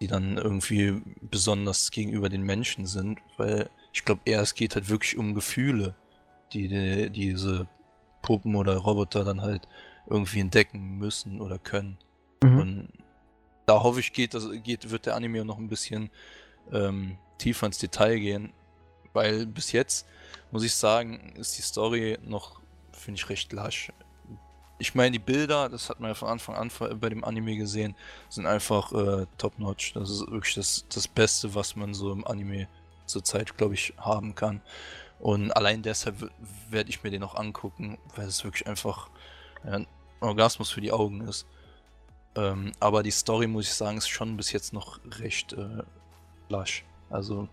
die 0.00 0.06
dann 0.06 0.36
irgendwie 0.36 1.02
besonders 1.20 1.90
gegenüber 1.90 2.28
den 2.28 2.42
Menschen 2.42 2.86
sind, 2.86 3.18
weil 3.36 3.70
ich 3.92 4.04
glaube 4.04 4.22
eher 4.24 4.40
es 4.40 4.54
geht 4.54 4.74
halt 4.74 4.88
wirklich 4.88 5.16
um 5.16 5.34
Gefühle, 5.34 5.94
die, 6.52 6.68
die 6.68 7.10
diese 7.10 7.68
Puppen 8.22 8.56
oder 8.56 8.76
Roboter 8.76 9.24
dann 9.24 9.42
halt 9.42 9.68
irgendwie 10.10 10.40
entdecken 10.40 10.98
müssen 10.98 11.40
oder 11.40 11.58
können. 11.58 11.96
Mhm. 12.42 12.58
Und 12.58 12.88
da 13.66 13.82
hoffe 13.82 14.00
ich, 14.00 14.12
geht, 14.12 14.34
das, 14.34 14.48
geht, 14.62 14.90
wird 14.90 15.06
der 15.06 15.14
Anime 15.14 15.44
noch 15.44 15.58
ein 15.58 15.68
bisschen 15.68 16.10
ähm, 16.72 17.16
tiefer 17.38 17.66
ins 17.66 17.78
Detail 17.78 18.18
gehen, 18.18 18.52
weil 19.12 19.46
bis 19.46 19.72
jetzt, 19.72 20.06
muss 20.50 20.64
ich 20.64 20.74
sagen, 20.74 21.34
ist 21.36 21.56
die 21.56 21.62
Story 21.62 22.18
noch, 22.24 22.60
finde 22.92 23.18
ich, 23.18 23.28
recht 23.28 23.52
lasch. 23.52 23.92
Ich 24.78 24.94
meine, 24.94 25.12
die 25.12 25.18
Bilder, 25.18 25.68
das 25.68 25.90
hat 25.90 26.00
man 26.00 26.10
ja 26.10 26.14
von 26.14 26.28
Anfang 26.28 26.56
an 26.56 26.70
bei 26.98 27.10
dem 27.10 27.22
Anime 27.22 27.56
gesehen, 27.56 27.94
sind 28.30 28.46
einfach 28.46 28.92
äh, 28.92 29.26
top-notch. 29.36 29.92
Das 29.92 30.10
ist 30.10 30.30
wirklich 30.30 30.54
das, 30.54 30.86
das 30.92 31.06
Beste, 31.06 31.54
was 31.54 31.76
man 31.76 31.92
so 31.92 32.12
im 32.12 32.26
Anime 32.26 32.66
zurzeit, 33.04 33.56
glaube 33.56 33.74
ich, 33.74 33.92
haben 33.98 34.34
kann. 34.34 34.62
Und 35.18 35.52
allein 35.52 35.82
deshalb 35.82 36.30
werde 36.70 36.88
ich 36.88 37.02
mir 37.02 37.10
den 37.10 37.22
auch 37.22 37.34
angucken, 37.34 37.98
weil 38.16 38.26
es 38.26 38.42
wirklich 38.42 38.66
einfach 38.66 39.10
ja, 39.64 39.80
Orgasmus 40.20 40.70
für 40.70 40.80
die 40.80 40.92
Augen 40.92 41.22
ist. 41.22 41.46
Ähm, 42.36 42.72
aber 42.78 43.02
die 43.02 43.10
Story, 43.10 43.46
muss 43.46 43.66
ich 43.66 43.74
sagen, 43.74 43.98
ist 43.98 44.08
schon 44.08 44.36
bis 44.36 44.52
jetzt 44.52 44.72
noch 44.72 45.00
recht 45.18 45.52
äh, 45.52 45.82
lasch. 46.48 46.84
Also 47.08 47.48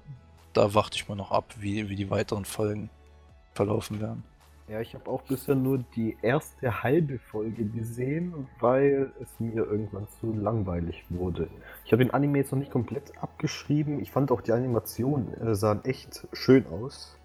da 0.53 0.73
warte 0.73 0.95
ich 0.95 1.07
mal 1.07 1.15
noch 1.15 1.31
ab, 1.31 1.53
wie, 1.57 1.89
wie 1.89 1.95
die 1.95 2.09
weiteren 2.09 2.45
Folgen 2.45 2.89
verlaufen 3.53 3.99
werden. 3.99 4.23
Ja, 4.67 4.81
ich 4.81 4.93
habe 4.93 5.09
auch 5.09 5.21
bisher 5.21 5.55
nur 5.55 5.77
die 5.95 6.17
erste 6.21 6.83
halbe 6.83 7.19
Folge 7.19 7.63
gesehen, 7.63 8.47
weil 8.59 9.13
es 9.21 9.29
mir 9.39 9.63
irgendwann 9.65 10.07
zu 10.19 10.33
langweilig 10.33 11.05
wurde. 11.09 11.47
Ich 11.85 11.93
habe 11.93 12.03
den 12.03 12.13
Anime 12.13 12.39
jetzt 12.39 12.51
noch 12.51 12.59
nicht 12.59 12.71
komplett 12.71 13.17
abgeschrieben. 13.17 14.01
Ich 14.01 14.11
fand 14.11 14.29
auch 14.29 14.41
die 14.41 14.51
Animationen 14.51 15.33
äh, 15.35 15.55
sahen 15.55 15.85
echt 15.85 16.27
schön 16.33 16.67
aus. 16.67 17.17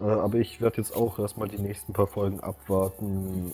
Äh, 0.00 0.04
aber 0.04 0.36
ich 0.38 0.60
werde 0.60 0.76
jetzt 0.76 0.94
auch 0.94 1.18
erstmal 1.18 1.48
die 1.48 1.58
nächsten 1.58 1.94
paar 1.94 2.08
Folgen 2.08 2.40
abwarten, 2.40 3.52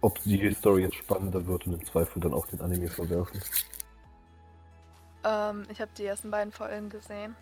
ob 0.00 0.22
die 0.22 0.52
Story 0.54 0.82
jetzt 0.82 0.96
spannender 0.96 1.46
wird 1.46 1.66
und 1.66 1.74
im 1.74 1.84
Zweifel 1.84 2.20
dann 2.20 2.34
auch 2.34 2.46
den 2.46 2.60
Anime 2.60 2.88
verwerfen. 2.88 3.40
Ähm, 5.24 5.66
ich 5.70 5.80
habe 5.80 5.90
die 5.96 6.04
ersten 6.04 6.30
beiden 6.30 6.52
Folgen 6.52 6.88
gesehen. 6.88 7.34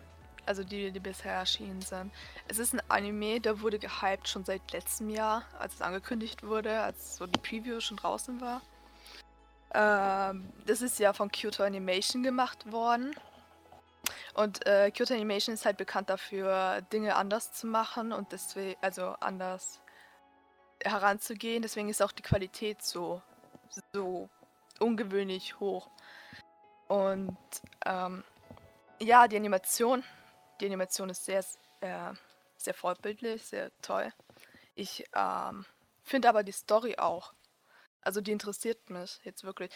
Also 0.47 0.63
die, 0.63 0.91
die 0.91 0.99
bisher 0.99 1.33
erschienen 1.33 1.81
sind. 1.81 2.11
Es 2.47 2.59
ist 2.59 2.73
ein 2.73 2.81
Anime, 2.87 3.39
der 3.39 3.61
wurde 3.61 3.79
gehypt 3.79 4.27
schon 4.27 4.45
seit 4.45 4.71
letztem 4.71 5.09
Jahr, 5.09 5.43
als 5.57 5.75
es 5.75 5.81
angekündigt 5.81 6.43
wurde, 6.43 6.81
als 6.81 7.17
so 7.17 7.25
die 7.25 7.39
Preview 7.39 7.79
schon 7.79 7.97
draußen 7.97 8.39
war. 8.41 8.61
Ähm, 9.73 10.49
das 10.65 10.81
ist 10.81 10.99
ja 10.99 11.13
von 11.13 11.31
Kyoto 11.31 11.63
Animation 11.63 12.21
gemacht 12.21 12.71
worden. 12.71 13.15
Und 14.35 14.65
äh, 14.67 14.91
Kyoto 14.91 15.15
Animation 15.15 15.55
ist 15.55 15.65
halt 15.65 15.77
bekannt 15.77 16.09
dafür, 16.09 16.81
Dinge 16.93 17.15
anders 17.15 17.51
zu 17.51 17.65
machen 17.65 18.11
und 18.11 18.31
deswegen, 18.31 18.75
also 18.81 19.15
anders 19.19 19.79
heranzugehen. 20.85 21.61
Deswegen 21.61 21.89
ist 21.89 22.01
auch 22.01 22.11
die 22.11 22.23
Qualität 22.23 22.81
so, 22.81 23.21
so 23.93 24.29
ungewöhnlich 24.79 25.59
hoch. 25.59 25.89
Und 26.87 27.37
ähm, 27.85 28.23
ja, 28.99 29.27
die 29.27 29.37
Animation, 29.37 30.03
die 30.59 30.65
Animation 30.67 31.09
ist 31.09 31.25
sehr, 31.25 31.43
äh, 31.81 32.13
sehr 32.57 32.73
vorbildlich, 32.73 33.43
sehr 33.45 33.71
toll. 33.81 34.13
Ich 34.75 35.05
ähm, 35.15 35.65
finde 36.03 36.29
aber 36.29 36.43
die 36.43 36.51
Story 36.51 36.95
auch. 36.97 37.33
Also 38.01 38.21
die 38.21 38.31
interessiert 38.31 38.89
mich 38.89 39.19
jetzt 39.23 39.43
wirklich. 39.43 39.71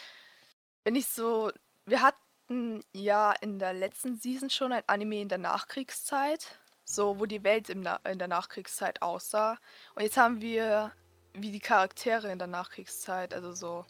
Wenn 0.83 0.95
ich 0.95 1.07
so, 1.07 1.51
wir 1.85 2.01
hatten 2.01 2.83
ja 2.93 3.33
in 3.41 3.59
der 3.59 3.73
letzten 3.73 4.17
Season 4.17 4.49
schon 4.49 4.71
ein 4.71 4.83
Anime 4.87 5.21
in 5.21 5.29
der 5.29 5.37
Nachkriegszeit 5.39 6.59
so 6.89 7.19
wo 7.19 7.25
die 7.25 7.43
Welt 7.43 7.69
im 7.69 7.81
Na 7.81 7.97
in 7.97 8.17
der 8.19 8.27
Nachkriegszeit 8.27 9.01
aussah. 9.01 9.57
Und 9.95 10.03
jetzt 10.03 10.17
haben 10.17 10.41
wir, 10.41 10.91
wie 11.33 11.51
die 11.51 11.59
Charaktere 11.59 12.31
in 12.31 12.39
der 12.39 12.47
Nachkriegszeit, 12.47 13.33
also 13.33 13.53
so 13.53 13.85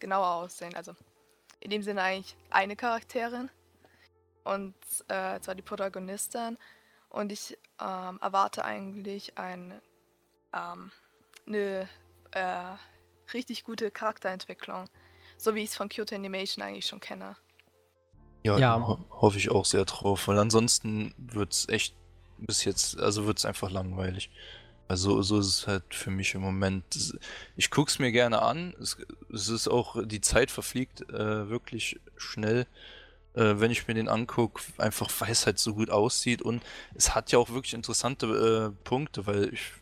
genauer 0.00 0.26
aussehen. 0.26 0.74
Also 0.74 0.94
in 1.60 1.70
dem 1.70 1.82
Sinne 1.82 2.02
eigentlich 2.02 2.36
eine 2.50 2.76
Charakterin 2.76 3.50
und 4.44 4.74
äh, 5.08 5.40
zwar 5.40 5.54
die 5.54 5.62
Protagonistin. 5.62 6.58
Und 7.08 7.32
ich 7.32 7.56
ähm, 7.80 8.18
erwarte 8.20 8.64
eigentlich 8.64 9.38
ein, 9.38 9.80
ähm, 10.52 10.90
eine 11.46 11.88
äh, 12.32 12.76
richtig 13.32 13.64
gute 13.64 13.90
Charakterentwicklung, 13.90 14.88
so 15.36 15.54
wie 15.54 15.62
ich 15.62 15.70
es 15.70 15.76
von 15.76 15.88
Kyoto 15.88 16.14
Animation 16.14 16.62
eigentlich 16.62 16.86
schon 16.86 17.00
kenne. 17.00 17.36
Ja, 18.42 18.58
ja. 18.58 18.86
Ho 18.86 18.98
hoffe 19.10 19.38
ich 19.38 19.50
auch 19.50 19.64
sehr 19.64 19.84
drauf, 19.84 20.28
weil 20.28 20.38
ansonsten 20.38 21.14
wird 21.16 21.52
es 21.52 21.68
echt 21.68 21.96
bis 22.36 22.64
jetzt, 22.64 22.98
also 22.98 23.26
wird 23.26 23.38
es 23.38 23.44
einfach 23.46 23.70
langweilig. 23.70 24.30
Also 24.86 25.22
so 25.22 25.38
ist 25.38 25.46
es 25.46 25.66
halt 25.66 25.94
für 25.94 26.10
mich 26.10 26.34
im 26.34 26.42
Moment. 26.42 26.84
Ich 27.56 27.70
gucke 27.70 27.90
es 27.90 27.98
mir 27.98 28.12
gerne 28.12 28.42
an. 28.42 28.74
Es, 28.80 28.98
es, 29.32 29.48
ist 29.48 29.68
auch, 29.68 29.96
die 30.04 30.20
Zeit 30.20 30.50
verfliegt 30.50 31.08
äh, 31.10 31.48
wirklich 31.48 32.00
schnell, 32.16 32.66
äh, 33.34 33.54
wenn 33.56 33.70
ich 33.70 33.88
mir 33.88 33.94
den 33.94 34.08
angucke, 34.08 34.62
einfach 34.76 35.10
weil 35.18 35.30
es 35.30 35.46
halt 35.46 35.58
so 35.58 35.74
gut 35.74 35.90
aussieht. 35.90 36.42
Und 36.42 36.62
es 36.94 37.14
hat 37.14 37.32
ja 37.32 37.38
auch 37.38 37.50
wirklich 37.50 37.74
interessante 37.74 38.26
äh, 38.74 38.84
Punkte, 38.84 39.26
weil 39.26 39.54
ich, 39.54 39.72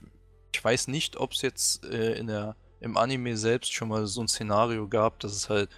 ich 0.54 0.62
weiß 0.62 0.88
nicht, 0.88 1.16
ob 1.16 1.32
es 1.32 1.42
jetzt 1.42 1.84
äh, 1.86 2.14
in 2.14 2.28
der, 2.28 2.54
im 2.80 2.96
Anime 2.96 3.36
selbst 3.36 3.72
schon 3.72 3.88
mal 3.88 4.06
so 4.06 4.20
ein 4.20 4.28
Szenario 4.28 4.86
gab, 4.88 5.18
dass 5.18 5.32
es 5.32 5.48
halt 5.48 5.68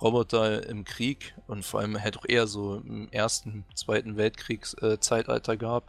Roboter 0.00 0.66
im 0.66 0.84
Krieg 0.84 1.34
und 1.46 1.64
vor 1.64 1.80
allem 1.80 2.02
halt 2.02 2.16
auch 2.16 2.24
eher 2.26 2.46
so 2.46 2.76
im 2.76 3.10
ersten, 3.10 3.66
zweiten 3.74 4.16
Weltkriegszeitalter 4.16 5.58
gab 5.58 5.84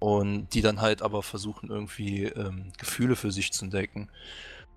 und 0.00 0.48
die 0.54 0.62
dann 0.62 0.80
halt 0.80 1.02
aber 1.02 1.22
versuchen 1.22 1.70
irgendwie 1.70 2.24
ähm, 2.24 2.72
Gefühle 2.78 3.14
für 3.14 3.30
sich 3.30 3.52
zu 3.52 3.66
entdecken. 3.66 4.10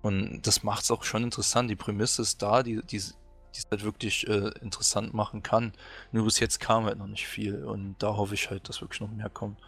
Und 0.02 0.42
das 0.46 0.62
macht 0.62 0.84
es 0.84 0.90
auch 0.90 1.02
schon 1.02 1.24
interessant. 1.24 1.70
Die 1.70 1.76
Prämisse 1.76 2.20
ist 2.22 2.42
da, 2.42 2.62
die, 2.62 2.82
die, 2.82 2.98
die 2.98 2.98
es 2.98 3.66
halt 3.70 3.84
wirklich 3.84 4.28
äh, 4.28 4.50
interessant 4.60 5.14
machen 5.14 5.42
kann. 5.42 5.72
Nur 6.12 6.26
bis 6.26 6.40
jetzt 6.40 6.60
kam 6.60 6.84
halt 6.84 6.98
noch 6.98 7.06
nicht 7.06 7.26
viel 7.26 7.64
und 7.64 7.96
da 8.00 8.16
hoffe 8.16 8.34
ich 8.34 8.50
halt, 8.50 8.68
dass 8.68 8.82
wirklich 8.82 9.00
noch 9.00 9.10
mehr 9.10 9.30
kommt. 9.30 9.58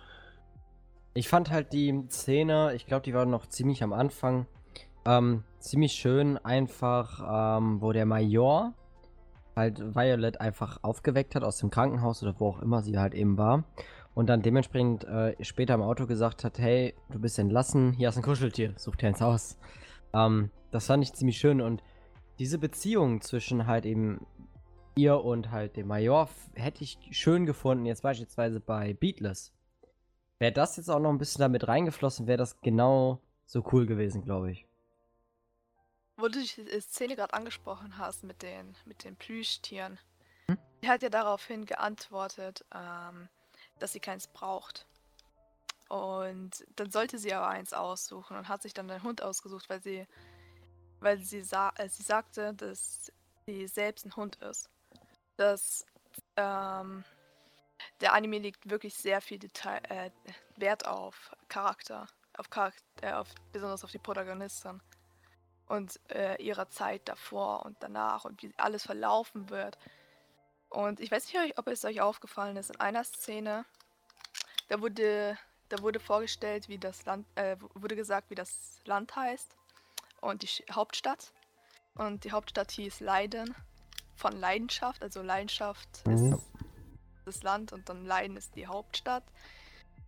Ich 1.14 1.28
fand 1.28 1.50
halt 1.50 1.72
die 1.72 2.04
Szene, 2.10 2.74
ich 2.74 2.84
glaube, 2.84 3.02
die 3.02 3.14
war 3.14 3.24
noch 3.24 3.46
ziemlich 3.46 3.82
am 3.82 3.94
Anfang, 3.94 4.46
ähm, 5.06 5.42
ziemlich 5.58 5.92
schön, 5.92 6.36
einfach, 6.36 7.56
ähm, 7.58 7.80
wo 7.80 7.92
der 7.92 8.04
Major 8.04 8.74
halt 9.56 9.80
Violet 9.94 10.38
einfach 10.38 10.80
aufgeweckt 10.82 11.34
hat 11.34 11.42
aus 11.42 11.56
dem 11.56 11.70
Krankenhaus 11.70 12.22
oder 12.22 12.38
wo 12.38 12.50
auch 12.50 12.60
immer 12.60 12.82
sie 12.82 12.98
halt 12.98 13.14
eben 13.14 13.38
war 13.38 13.64
und 14.16 14.28
dann 14.28 14.40
dementsprechend 14.40 15.04
äh, 15.04 15.36
später 15.44 15.74
im 15.74 15.82
Auto 15.82 16.06
gesagt 16.06 16.42
hat, 16.42 16.58
hey, 16.58 16.94
du 17.10 17.18
bist 17.18 17.38
entlassen, 17.38 17.92
hier 17.92 18.08
hast 18.08 18.16
ein 18.16 18.22
Kuscheltier, 18.22 18.72
such 18.78 18.96
dir 18.96 19.08
eins 19.08 19.20
aus. 19.20 19.58
Ähm, 20.14 20.50
das 20.70 20.86
fand 20.86 21.04
ich 21.04 21.12
ziemlich 21.12 21.36
schön 21.36 21.60
und 21.60 21.82
diese 22.38 22.58
Beziehung 22.58 23.20
zwischen 23.20 23.66
halt 23.66 23.84
eben 23.84 24.26
ihr 24.96 25.22
und 25.22 25.50
halt 25.50 25.76
dem 25.76 25.88
Major 25.88 26.30
hätte 26.54 26.82
ich 26.82 26.98
schön 27.10 27.44
gefunden, 27.44 27.84
jetzt 27.84 28.02
beispielsweise 28.02 28.58
bei 28.58 28.94
Beatless. 28.94 29.52
Wäre 30.38 30.52
das 30.52 30.78
jetzt 30.78 30.88
auch 30.88 30.98
noch 30.98 31.10
ein 31.10 31.18
bisschen 31.18 31.40
damit 31.40 31.68
reingeflossen, 31.68 32.26
wäre 32.26 32.38
das 32.38 32.58
genau 32.62 33.20
so 33.44 33.62
cool 33.70 33.84
gewesen, 33.84 34.22
glaube 34.22 34.50
ich. 34.50 34.66
Wo 36.16 36.28
du 36.28 36.40
die 36.40 36.80
Szene 36.80 37.16
gerade 37.16 37.34
angesprochen 37.34 37.98
hast 37.98 38.24
mit 38.24 38.40
den, 38.40 38.76
mit 38.86 39.04
den 39.04 39.16
Plüschtieren. 39.16 39.98
Hm? 40.48 40.56
Die 40.82 40.88
hat 40.88 41.02
ja 41.02 41.10
daraufhin 41.10 41.66
geantwortet, 41.66 42.64
ähm, 42.74 43.28
dass 43.78 43.92
sie 43.92 44.00
keins 44.00 44.26
braucht. 44.26 44.86
Und 45.88 46.66
dann 46.76 46.90
sollte 46.90 47.18
sie 47.18 47.32
aber 47.32 47.48
eins 47.48 47.72
aussuchen 47.72 48.36
und 48.36 48.48
hat 48.48 48.62
sich 48.62 48.74
dann 48.74 48.90
einen 48.90 49.02
Hund 49.02 49.22
ausgesucht, 49.22 49.68
weil 49.68 49.80
sie, 49.80 50.06
weil 51.00 51.18
sie, 51.18 51.42
sa 51.42 51.72
äh, 51.76 51.88
sie 51.88 52.02
sagte, 52.02 52.54
dass 52.54 53.12
sie 53.46 53.66
selbst 53.68 54.04
ein 54.04 54.16
Hund 54.16 54.36
ist. 54.36 54.68
Dass, 55.36 55.86
ähm, 56.36 57.04
der 58.00 58.14
Anime 58.14 58.38
legt 58.38 58.68
wirklich 58.68 58.94
sehr 58.94 59.20
viel 59.20 59.38
Detail, 59.38 59.80
äh, 59.88 60.10
Wert 60.56 60.86
auf 60.86 61.32
Charakter, 61.48 62.06
auf 62.36 62.50
Charakter, 62.50 62.82
äh, 63.02 63.12
auf, 63.12 63.28
besonders 63.52 63.84
auf 63.84 63.90
die 63.90 63.98
Protagonistin 63.98 64.80
und 65.66 66.00
äh, 66.10 66.40
ihrer 66.42 66.68
Zeit 66.68 67.08
davor 67.08 67.64
und 67.64 67.76
danach 67.80 68.24
und 68.24 68.42
wie 68.42 68.52
alles 68.56 68.84
verlaufen 68.84 69.50
wird. 69.50 69.78
Und 70.76 71.00
ich 71.00 71.10
weiß 71.10 71.32
nicht, 71.32 71.58
ob 71.58 71.68
es 71.68 71.86
euch 71.86 72.02
aufgefallen 72.02 72.58
ist, 72.58 72.68
in 72.68 72.78
einer 72.80 73.02
Szene, 73.02 73.64
da 74.68 74.78
wurde, 74.82 75.38
da 75.70 75.80
wurde 75.80 76.00
vorgestellt, 76.00 76.68
wie 76.68 76.76
das 76.76 77.06
Land, 77.06 77.26
äh, 77.34 77.56
wurde 77.72 77.96
gesagt, 77.96 78.28
wie 78.28 78.34
das 78.34 78.82
Land 78.84 79.16
heißt 79.16 79.56
und 80.20 80.42
die 80.42 80.48
Sch- 80.48 80.70
Hauptstadt. 80.70 81.32
Und 81.94 82.24
die 82.24 82.32
Hauptstadt 82.32 82.72
hieß 82.72 83.00
Leiden 83.00 83.54
von 84.16 84.32
Leidenschaft, 84.34 85.02
also 85.02 85.22
Leidenschaft 85.22 86.06
Mhm. 86.06 86.34
ist 86.34 86.42
das 87.24 87.42
Land 87.42 87.72
und 87.72 87.88
dann 87.88 88.04
Leiden 88.04 88.36
ist 88.36 88.54
die 88.54 88.66
Hauptstadt. 88.66 89.24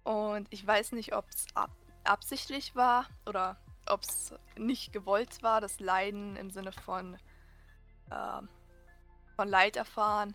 Und 0.05 0.49
ich 0.51 0.67
weiß 0.67 0.93
nicht, 0.93 1.15
ob 1.15 1.27
es 1.31 1.47
ab 1.55 1.71
absichtlich 2.05 2.75
war 2.77 3.07
oder 3.25 3.57
ob 3.87 4.03
es 4.03 4.35
nicht 4.59 4.93
gewollt 4.93 5.43
war, 5.43 5.63
das 5.63 5.81
Leiden 5.81 6.37
im 6.37 6.51
Sinne 6.51 6.73
von, 6.73 7.17
ähm, 8.13 8.51
von 9.35 9.49
Leid 9.49 9.77
erfahren 9.77 10.35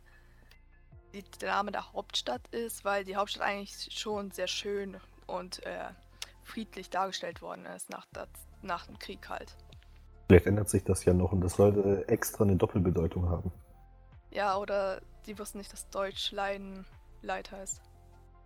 der 1.21 1.49
Name 1.51 1.71
der 1.71 1.93
Hauptstadt 1.93 2.47
ist, 2.49 2.83
weil 2.83 3.03
die 3.05 3.15
Hauptstadt 3.15 3.43
eigentlich 3.43 3.87
schon 3.91 4.31
sehr 4.31 4.47
schön 4.47 4.97
und 5.27 5.63
äh, 5.65 5.85
friedlich 6.43 6.89
dargestellt 6.89 7.41
worden 7.41 7.65
ist 7.67 7.89
nach, 7.89 8.05
der, 8.15 8.27
nach 8.61 8.87
dem 8.87 8.97
Krieg 8.99 9.29
halt. 9.29 9.55
Vielleicht 10.27 10.47
ändert 10.47 10.69
sich 10.69 10.83
das 10.83 11.05
ja 11.05 11.13
noch 11.13 11.31
und 11.31 11.41
das 11.41 11.53
sollte 11.57 12.07
extra 12.07 12.43
eine 12.43 12.55
Doppelbedeutung 12.55 13.29
haben. 13.29 13.51
Ja, 14.31 14.57
oder 14.57 15.01
die 15.27 15.37
wussten 15.37 15.59
nicht, 15.59 15.71
dass 15.71 15.87
Deutsch 15.89 16.31
Leiden 16.31 16.85
Leid 17.21 17.51
heißt. 17.51 17.81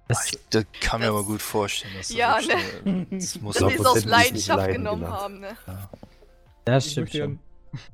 Das, 0.09 0.31
Ich, 0.31 0.39
das 0.49 0.65
kann 0.81 0.99
mir 0.99 1.07
Das- 1.07 1.15
aber 1.15 1.23
gut 1.25 1.41
vorstellen, 1.41 1.93
dass 1.97 2.07
das 2.09 2.17
Ja, 2.17 2.37
wirklich, 2.39 2.85
äh, 2.85 3.17
das 3.17 3.41
muss 3.41 3.55
Dass 3.55 3.63
auch 3.63 3.69
sie 3.69 3.75
es 3.75 3.85
aus 3.85 3.95
100% 3.95 3.95
nicht 3.95 4.05
Leidenschaft 4.07 4.57
Leiden 4.59 4.73
genommen 4.77 5.07
haben, 5.07 5.39
ne? 5.39 5.57
das 6.65 6.85
Ich 6.85 6.91
stimmt 6.91 7.05
möchte, 7.05 7.17
ja, 7.19 7.23
schon. 7.25 7.39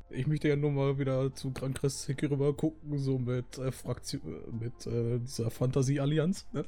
Ich 0.10 0.28
möchte 0.28 0.48
ja 0.48 0.56
nur 0.56 0.72
mal 0.72 0.98
wieder 1.00 1.34
zu 1.34 1.52
Gran 1.52 1.74
Crescent 1.74 2.22
rüber 2.24 2.54
gucken, 2.54 2.98
so 2.98 3.18
mit 3.18 3.58
äh, 3.58 3.72
Fraktion, 3.72 4.22
äh, 4.22 4.52
mit 4.52 4.88
äh, 4.88 5.20
dieser 5.20 5.52
Fantasie-Allianz. 5.52 6.48
Ne? 6.52 6.66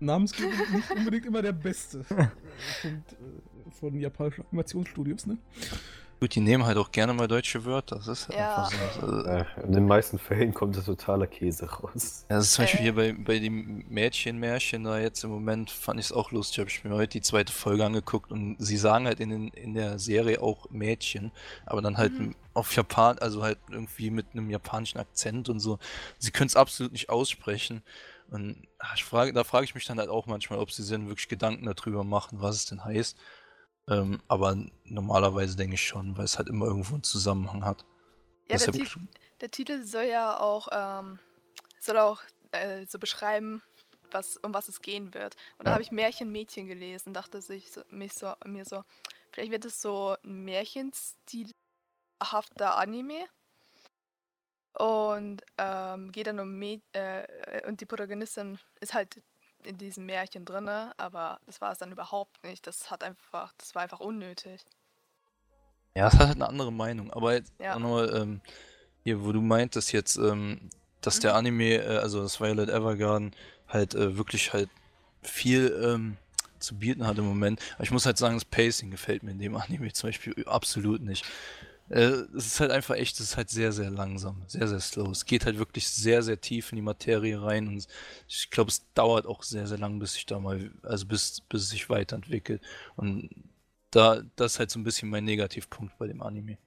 Namensgebung 0.00 0.52
nicht 0.72 0.90
unbedingt 0.96 1.26
immer 1.26 1.42
der 1.42 1.52
beste. 1.52 2.04
Von, 2.82 2.90
äh, 2.90 3.70
von 3.70 3.98
japanischen 3.98 4.44
Animationsstudios, 4.50 5.26
ne? 5.26 5.38
Gut. 6.20 6.34
Die 6.34 6.40
nehmen 6.40 6.64
halt 6.66 6.76
auch 6.78 6.90
gerne 6.92 7.12
mal 7.14 7.28
deutsche 7.28 7.64
Wörter. 7.64 7.96
Das 7.96 8.08
ist 8.08 8.28
halt 8.28 8.38
Ja. 8.38 8.56
einfach 8.56 8.70
so. 8.70 9.02
Also, 9.06 9.44
in 9.66 9.72
den 9.72 9.86
meisten 9.86 10.18
Fällen 10.18 10.54
kommt 10.54 10.76
das 10.76 10.84
totaler 10.86 11.26
Käse 11.26 11.66
raus. 11.70 12.26
Ja, 12.30 12.36
das 12.36 12.46
ist 12.46 12.52
zum 12.54 12.64
Beispiel 12.64 12.80
Äh. 12.80 12.82
hier 12.82 12.94
bei, 12.94 13.12
bei 13.12 13.38
dem 13.38 13.84
Mädchenmärchen 13.88 14.84
da 14.84 14.98
jetzt 14.98 15.24
im 15.24 15.30
Moment, 15.30 15.70
fand 15.70 16.00
ich 16.00 16.06
es 16.06 16.12
auch 16.12 16.30
lustig, 16.30 16.58
habe 16.60 16.70
ich 16.70 16.84
mir 16.84 16.94
heute 16.94 17.08
die 17.18 17.22
zweite 17.22 17.52
Folge 17.52 17.84
angeguckt 17.84 18.30
und 18.32 18.56
sie 18.58 18.76
sagen 18.76 19.06
halt 19.06 19.20
in, 19.20 19.30
den, 19.30 19.48
in 19.48 19.74
der 19.74 19.98
Serie 19.98 20.40
auch 20.40 20.70
Mädchen, 20.70 21.32
aber 21.66 21.82
dann 21.82 21.96
halt 21.98 22.18
Mhm. 22.18 22.34
auf 22.54 22.74
Japan, 22.74 23.18
also 23.18 23.42
halt 23.42 23.58
irgendwie 23.70 24.10
mit 24.10 24.26
einem 24.32 24.50
japanischen 24.50 24.98
Akzent 24.98 25.48
und 25.48 25.60
so. 25.60 25.78
Sie 26.18 26.30
können 26.30 26.46
es 26.48 26.56
absolut 26.56 26.92
nicht 26.92 27.08
aussprechen 27.10 27.82
und 28.30 28.66
ich 28.94 29.04
frage, 29.04 29.32
da 29.32 29.44
frage 29.44 29.64
ich 29.64 29.74
mich 29.74 29.84
dann 29.84 29.98
halt 29.98 30.08
auch 30.08 30.26
manchmal, 30.26 30.58
ob 30.58 30.70
sie 30.70 30.82
sich 30.82 30.98
wirklich 31.06 31.28
Gedanken 31.28 31.66
darüber 31.66 32.04
machen, 32.04 32.40
was 32.40 32.56
es 32.56 32.66
denn 32.66 32.84
heißt. 32.84 33.16
Ähm, 33.88 34.20
aber 34.28 34.56
normalerweise 34.84 35.56
denke 35.56 35.74
ich 35.74 35.86
schon, 35.86 36.16
weil 36.16 36.24
es 36.24 36.38
halt 36.38 36.48
immer 36.48 36.66
irgendwo 36.66 36.94
einen 36.94 37.02
Zusammenhang 37.02 37.64
hat. 37.64 37.84
Ja, 38.48 38.56
der, 38.58 38.72
Ti 38.72 38.86
der 39.40 39.50
Titel 39.50 39.84
soll 39.84 40.04
ja 40.04 40.38
auch, 40.40 40.68
ähm, 40.72 41.18
soll 41.80 41.98
auch 41.98 42.22
äh, 42.52 42.86
so 42.86 42.98
beschreiben, 42.98 43.62
was, 44.10 44.36
um 44.38 44.54
was 44.54 44.68
es 44.68 44.80
gehen 44.80 45.12
wird. 45.14 45.36
Und 45.58 45.64
da 45.66 45.70
Ja. 45.70 45.74
habe 45.74 45.82
ich 45.82 45.90
Märchen 45.92 46.30
Mädchen 46.30 46.66
gelesen, 46.66 47.12
dachte 47.12 47.42
sich 47.42 47.70
so, 47.70 47.82
mich 47.90 48.14
so, 48.14 48.32
mir 48.44 48.64
so, 48.64 48.84
vielleicht 49.32 49.50
wird 49.50 49.64
es 49.64 49.82
so 49.82 50.16
ein 50.24 50.44
Märchenstilhafter 50.44 51.56
Anime. 52.76 53.26
Und 54.76 55.42
ähm, 55.58 56.10
geht 56.10 56.26
dann 56.26 56.40
um 56.40 56.58
Mäd 56.58 56.82
äh, 56.92 57.64
und 57.68 57.80
die 57.80 57.86
Protagonistin 57.86 58.58
ist 58.80 58.92
halt 58.92 59.22
in 59.66 59.78
diesem 59.78 60.06
Märchen 60.06 60.44
drinne, 60.44 60.92
aber 60.98 61.40
das 61.46 61.60
war 61.60 61.72
es 61.72 61.78
dann 61.78 61.92
überhaupt 61.92 62.42
nicht. 62.44 62.66
Das 62.66 62.90
hat 62.90 63.02
einfach, 63.04 63.52
das 63.58 63.74
war 63.74 63.82
einfach 63.82 64.00
unnötig. 64.00 64.64
Ja, 65.96 66.08
es 66.08 66.14
hat 66.14 66.28
halt 66.28 66.36
eine 66.36 66.48
andere 66.48 66.72
Meinung. 66.72 67.10
Aber 67.12 67.34
jetzt 67.34 67.52
Ja. 67.58 67.74
auch 67.74 67.78
nochmal, 67.78 68.14
ähm, 68.16 68.40
hier, 69.04 69.24
wo 69.24 69.32
du 69.32 69.40
meintest 69.40 69.92
jetzt, 69.92 70.16
ähm, 70.16 70.70
dass 71.00 71.20
der 71.20 71.32
Mhm. 71.32 71.36
Anime, 71.36 71.76
äh, 71.84 71.98
also 71.98 72.22
das 72.22 72.40
Violet 72.40 72.68
Evergarden, 72.68 73.34
halt 73.68 73.94
äh, 73.94 74.16
wirklich 74.16 74.52
halt 74.52 74.70
viel 75.22 75.72
ähm, 75.84 76.16
zu 76.58 76.76
bieten 76.78 77.06
hat 77.06 77.18
im 77.18 77.26
Moment. 77.26 77.60
Aber 77.74 77.84
ich 77.84 77.90
muss 77.90 78.06
halt 78.06 78.18
sagen, 78.18 78.36
das 78.36 78.44
Pacing 78.44 78.90
gefällt 78.90 79.22
mir 79.22 79.32
in 79.32 79.38
dem 79.38 79.56
Anime 79.56 79.92
zum 79.92 80.08
Beispiel 80.08 80.34
absolut 80.46 81.02
nicht. 81.02 81.24
Äh, 81.90 82.24
es 82.36 82.46
ist 82.46 82.60
halt 82.60 82.70
einfach 82.70 82.94
echt, 82.96 83.14
es 83.20 83.30
ist 83.30 83.36
halt 83.36 83.50
sehr, 83.50 83.72
sehr 83.72 83.90
langsam, 83.90 84.42
sehr, 84.46 84.66
sehr 84.68 84.80
slow. 84.80 85.10
Es 85.10 85.26
geht 85.26 85.44
halt 85.46 85.58
wirklich 85.58 85.88
sehr, 85.88 86.22
sehr 86.22 86.40
tief 86.40 86.72
in 86.72 86.76
die 86.76 86.82
Materie 86.82 87.40
rein 87.42 87.68
und 87.68 87.86
ich 88.28 88.50
glaube, 88.50 88.70
es 88.70 88.84
dauert 88.94 89.26
auch 89.26 89.42
sehr, 89.42 89.66
sehr 89.66 89.78
lang, 89.78 89.98
bis 89.98 90.14
sich 90.14 90.26
da 90.26 90.38
mal, 90.38 90.70
also 90.82 91.06
bis, 91.06 91.42
bis 91.42 91.62
es 91.62 91.70
sich 91.70 91.90
weiterentwickelt. 91.90 92.62
Und 92.96 93.30
da, 93.90 94.22
das 94.36 94.54
ist 94.54 94.58
halt 94.58 94.70
so 94.70 94.78
ein 94.78 94.84
bisschen 94.84 95.10
mein 95.10 95.24
Negativpunkt 95.24 95.96
bei 95.98 96.06
dem 96.06 96.22
Anime. 96.22 96.58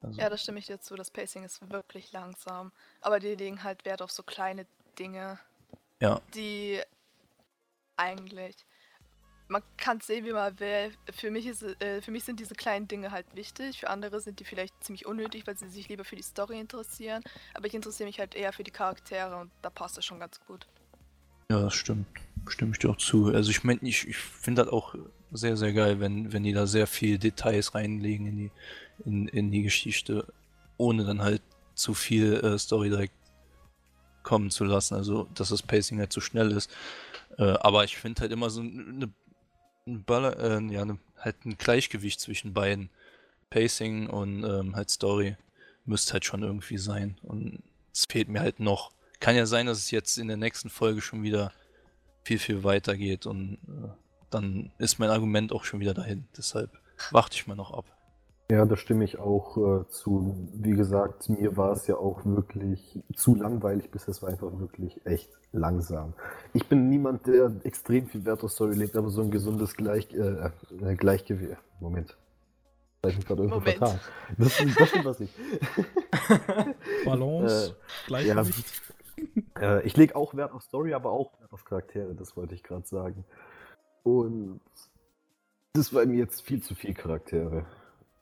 Also, 0.00 0.20
Ja, 0.20 0.28
das 0.28 0.42
stimme 0.42 0.58
ich 0.58 0.66
dir 0.66 0.80
zu. 0.80 0.96
Das 0.96 1.10
Pacing 1.10 1.44
ist 1.44 1.70
wirklich 1.70 2.12
langsam. 2.12 2.72
Aber 3.00 3.20
die 3.20 3.34
legen 3.34 3.62
halt 3.62 3.84
Wert 3.84 4.02
auf 4.02 4.10
so 4.10 4.22
kleine 4.22 4.66
Dinge, 4.98 5.38
ja, 6.00 6.20
die 6.34 6.82
eigentlich. 7.96 8.56
Man 9.52 9.62
kann 9.76 9.98
es 9.98 10.06
sehen, 10.06 10.24
wie 10.24 10.32
man 10.32 10.58
will. 10.60 10.92
Für 11.12 11.30
mich, 11.30 11.46
ist, 11.46 11.62
äh, 11.62 12.00
für 12.00 12.10
mich 12.10 12.24
sind 12.24 12.40
diese 12.40 12.54
kleinen 12.54 12.88
Dinge 12.88 13.10
halt 13.10 13.26
wichtig. 13.34 13.80
Für 13.80 13.90
andere 13.90 14.20
sind 14.20 14.40
die 14.40 14.44
vielleicht 14.44 14.82
ziemlich 14.82 15.04
unnötig, 15.04 15.46
weil 15.46 15.58
sie 15.58 15.68
sich 15.68 15.88
lieber 15.90 16.04
für 16.04 16.16
die 16.16 16.22
Story 16.22 16.58
interessieren. 16.58 17.22
Aber 17.52 17.66
ich 17.66 17.74
interessiere 17.74 18.06
mich 18.06 18.18
halt 18.18 18.34
eher 18.34 18.54
für 18.54 18.64
die 18.64 18.70
Charaktere 18.70 19.36
und 19.36 19.50
da 19.60 19.68
passt 19.68 19.98
es 19.98 20.06
schon 20.06 20.18
ganz 20.20 20.40
gut. 20.46 20.66
ja, 21.50 21.60
das 21.60 21.74
stimmt. 21.74 22.06
Stimme 22.48 22.72
ich 22.72 22.78
dir 22.78 22.90
auch 22.90 22.96
zu. 22.96 23.26
Also 23.26 23.50
ich 23.50 23.62
meine, 23.62 23.80
ich, 23.82 24.08
ich 24.08 24.16
finde 24.16 24.64
das 24.64 24.72
auch 24.72 24.94
sehr, 25.32 25.56
sehr 25.58 25.74
geil, 25.74 26.00
wenn, 26.00 26.32
wenn 26.32 26.42
die 26.44 26.54
da 26.54 26.66
sehr 26.66 26.86
viel 26.86 27.18
Details 27.18 27.74
reinlegen 27.74 28.26
in 28.26 28.36
die, 28.38 28.50
in, 29.04 29.28
in 29.28 29.50
die 29.50 29.62
Geschichte, 29.62 30.32
ohne 30.78 31.04
dann 31.04 31.20
halt 31.20 31.42
zu 31.74 31.92
viel 31.92 32.34
äh, 32.34 32.58
Story 32.58 32.88
direkt 32.88 33.14
kommen 34.22 34.50
zu 34.50 34.64
lassen. 34.64 34.94
Also, 34.94 35.28
dass 35.34 35.50
das 35.50 35.62
Pacing 35.62 35.98
halt 35.98 36.12
zu 36.12 36.22
schnell 36.22 36.52
ist. 36.52 36.70
Äh, 37.38 37.44
aber 37.60 37.84
ich 37.84 37.98
finde 37.98 38.22
halt 38.22 38.32
immer 38.32 38.50
so 38.50 38.62
eine, 38.62 39.12
ein 39.86 40.04
Baller, 40.04 40.38
äh, 40.38 40.72
ja, 40.72 40.84
ne, 40.84 40.98
halt 41.18 41.44
ein 41.44 41.56
Gleichgewicht 41.58 42.20
zwischen 42.20 42.54
beiden. 42.54 42.90
Pacing 43.50 44.08
und 44.08 44.44
ähm, 44.44 44.74
halt 44.74 44.88
Story 44.88 45.36
müsste 45.84 46.14
halt 46.14 46.24
schon 46.24 46.42
irgendwie 46.42 46.78
sein. 46.78 47.18
Und 47.22 47.62
es 47.92 48.06
fehlt 48.06 48.28
mir 48.28 48.40
halt 48.40 48.60
noch. 48.60 48.92
Kann 49.20 49.36
ja 49.36 49.44
sein, 49.46 49.66
dass 49.66 49.78
es 49.78 49.90
jetzt 49.90 50.16
in 50.16 50.28
der 50.28 50.38
nächsten 50.38 50.70
Folge 50.70 51.02
schon 51.02 51.22
wieder 51.22 51.52
viel, 52.24 52.38
viel 52.38 52.64
weiter 52.64 52.96
geht 52.96 53.26
und 53.26 53.58
äh, 53.68 53.88
dann 54.30 54.72
ist 54.78 54.98
mein 54.98 55.10
Argument 55.10 55.52
auch 55.52 55.64
schon 55.64 55.80
wieder 55.80 55.92
dahin. 55.92 56.26
Deshalb 56.36 56.70
warte 57.10 57.36
ich 57.36 57.46
mal 57.46 57.54
noch 57.54 57.72
ab. 57.72 57.84
Ja, 58.52 58.66
da 58.66 58.76
stimme 58.76 59.02
ich 59.04 59.18
auch 59.18 59.56
äh, 59.56 59.88
zu. 59.88 60.46
Wie 60.52 60.72
gesagt, 60.72 61.30
mir 61.30 61.56
war 61.56 61.72
es 61.72 61.86
ja 61.86 61.96
auch 61.96 62.20
wirklich 62.26 63.02
zu 63.16 63.34
langweilig, 63.34 63.90
bis 63.90 64.06
es 64.08 64.20
war 64.20 64.28
einfach 64.28 64.58
wirklich 64.58 65.06
echt 65.06 65.30
langsam. 65.52 66.12
Ich 66.52 66.68
bin 66.68 66.90
niemand, 66.90 67.26
der 67.26 67.50
extrem 67.64 68.08
viel 68.08 68.26
Wert 68.26 68.44
auf 68.44 68.52
Story 68.52 68.74
legt, 68.74 68.94
aber 68.94 69.08
so 69.08 69.22
ein 69.22 69.30
gesundes 69.30 69.74
Gleich, 69.74 70.12
äh, 70.12 70.50
äh, 70.82 70.96
Gleichgewicht. 70.96 71.56
Moment. 71.80 72.18
Da 73.00 73.08
hab 73.08 73.12
ich 73.12 73.16
mich 73.16 73.26
gerade 73.26 73.40
irgendwo 73.40 73.60
Moment. 73.60 73.78
vertan. 73.78 74.00
Das, 74.36 74.62
das 74.78 74.88
stimmt 74.90 75.04
was 75.06 75.18
nicht. 75.18 75.34
Balance, 77.06 77.74
Gleichgewicht. 78.06 78.82
Äh, 79.58 79.86
ich 79.86 79.96
lege 79.96 80.14
auch 80.14 80.34
Wert 80.34 80.52
auf 80.52 80.62
Story, 80.62 80.92
aber 80.92 81.10
auch 81.10 81.40
Wert 81.40 81.54
auf 81.54 81.64
Charaktere, 81.64 82.14
das 82.14 82.36
wollte 82.36 82.54
ich 82.54 82.62
gerade 82.62 82.86
sagen. 82.86 83.24
Und 84.02 84.60
das 85.72 85.94
war 85.94 86.04
mir 86.04 86.18
jetzt 86.18 86.42
viel 86.42 86.62
zu 86.62 86.74
viel 86.74 86.92
Charaktere. 86.92 87.64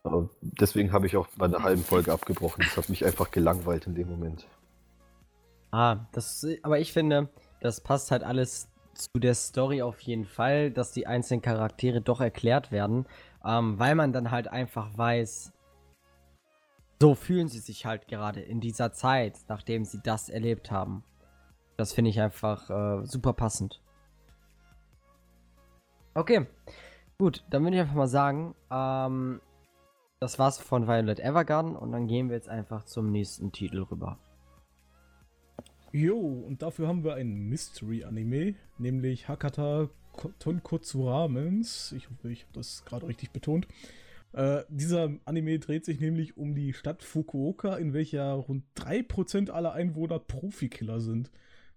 Aber 0.03 0.31
deswegen 0.41 0.93
habe 0.93 1.07
ich 1.07 1.17
auch 1.17 1.29
bei 1.37 1.47
einer 1.47 1.63
halben 1.63 1.83
Folge 1.83 2.13
abgebrochen. 2.13 2.65
Das 2.65 2.77
hat 2.77 2.89
mich 2.89 3.05
einfach 3.05 3.31
gelangweilt 3.31 3.87
in 3.87 3.95
dem 3.95 4.09
Moment. 4.09 4.47
Ah, 5.73 6.07
das, 6.13 6.47
aber 6.63 6.81
ich 6.81 6.93
finde, 6.93 7.29
das 7.61 7.81
passt 7.81 8.11
halt 8.11 8.25
alles 8.25 8.69
zu 8.95 9.19
der 9.19 9.35
Story 9.35 9.83
auf 9.83 10.01
jeden 10.01 10.25
Fall, 10.25 10.71
dass 10.71 10.93
die 10.93 11.07
einzelnen 11.07 11.43
Charaktere 11.43 12.01
doch 12.01 12.21
erklärt 12.21 12.73
werden, 12.73 13.07
ähm, 13.45 13.79
weil 13.79 13.95
man 13.95 14.13
dann 14.13 14.31
halt 14.31 14.49
einfach 14.49 14.97
weiß, 14.97 15.53
so 17.01 17.15
fühlen 17.15 17.49
sie 17.49 17.61
sich 17.61 17.87
halt 17.87 18.09
gerade 18.09 18.41
in 18.41 18.61
dieser 18.61 18.93
Zeit, 18.93 19.39
nachdem 19.49 19.85
sie 19.85 20.01
das 20.03 20.29
erlebt 20.29 20.71
haben. 20.71 21.03
Das 21.77 21.93
finde 21.93 22.11
ich 22.11 22.21
einfach 22.21 22.69
äh, 22.69 23.07
super 23.07 23.33
passend. 23.33 23.81
Okay, 26.13 26.47
gut, 27.17 27.45
dann 27.49 27.63
würde 27.63 27.77
ich 27.77 27.81
einfach 27.81 27.95
mal 27.95 28.09
sagen, 28.09 28.55
ähm, 28.71 29.41
das 30.21 30.39
war's 30.39 30.59
von 30.59 30.87
Violet 30.87 31.19
Evergarden 31.19 31.75
und 31.75 31.93
dann 31.93 32.07
gehen 32.07 32.29
wir 32.29 32.37
jetzt 32.37 32.49
einfach 32.49 32.85
zum 32.85 33.11
nächsten 33.11 33.53
Titel 33.53 33.83
rüber. 33.91 34.19
Jo, 35.93 36.19
und 36.19 36.63
dafür 36.63 36.87
haben 36.87 37.03
wir 37.03 37.15
ein 37.15 37.49
Mystery-Anime, 37.49 38.55
nämlich 38.79 39.29
Hakata 39.29 39.89
Tonkotsu 40.39 41.09
Ramens. 41.09 41.93
Ich 41.93 42.11
hoffe, 42.11 42.31
ich 42.31 42.43
habe 42.43 42.53
das 42.53 42.85
gerade 42.85 43.09
richtig 43.09 43.31
betont. 43.31 43.67
Äh, 44.33 44.63
dieser 44.69 45.11
Anime 45.25 45.59
dreht 45.59 45.87
sich 45.87 45.99
nämlich 45.99 46.37
um 46.37 46.55
die 46.55 46.75
Stadt 46.75 47.03
Fukuoka, 47.03 47.77
in 47.77 47.95
welcher 47.95 48.33
rund 48.35 48.65
3% 48.77 49.51
aller 49.51 49.73
Einwohner 49.73 50.19
Profikiller 50.19 51.01
sind. 51.01 51.31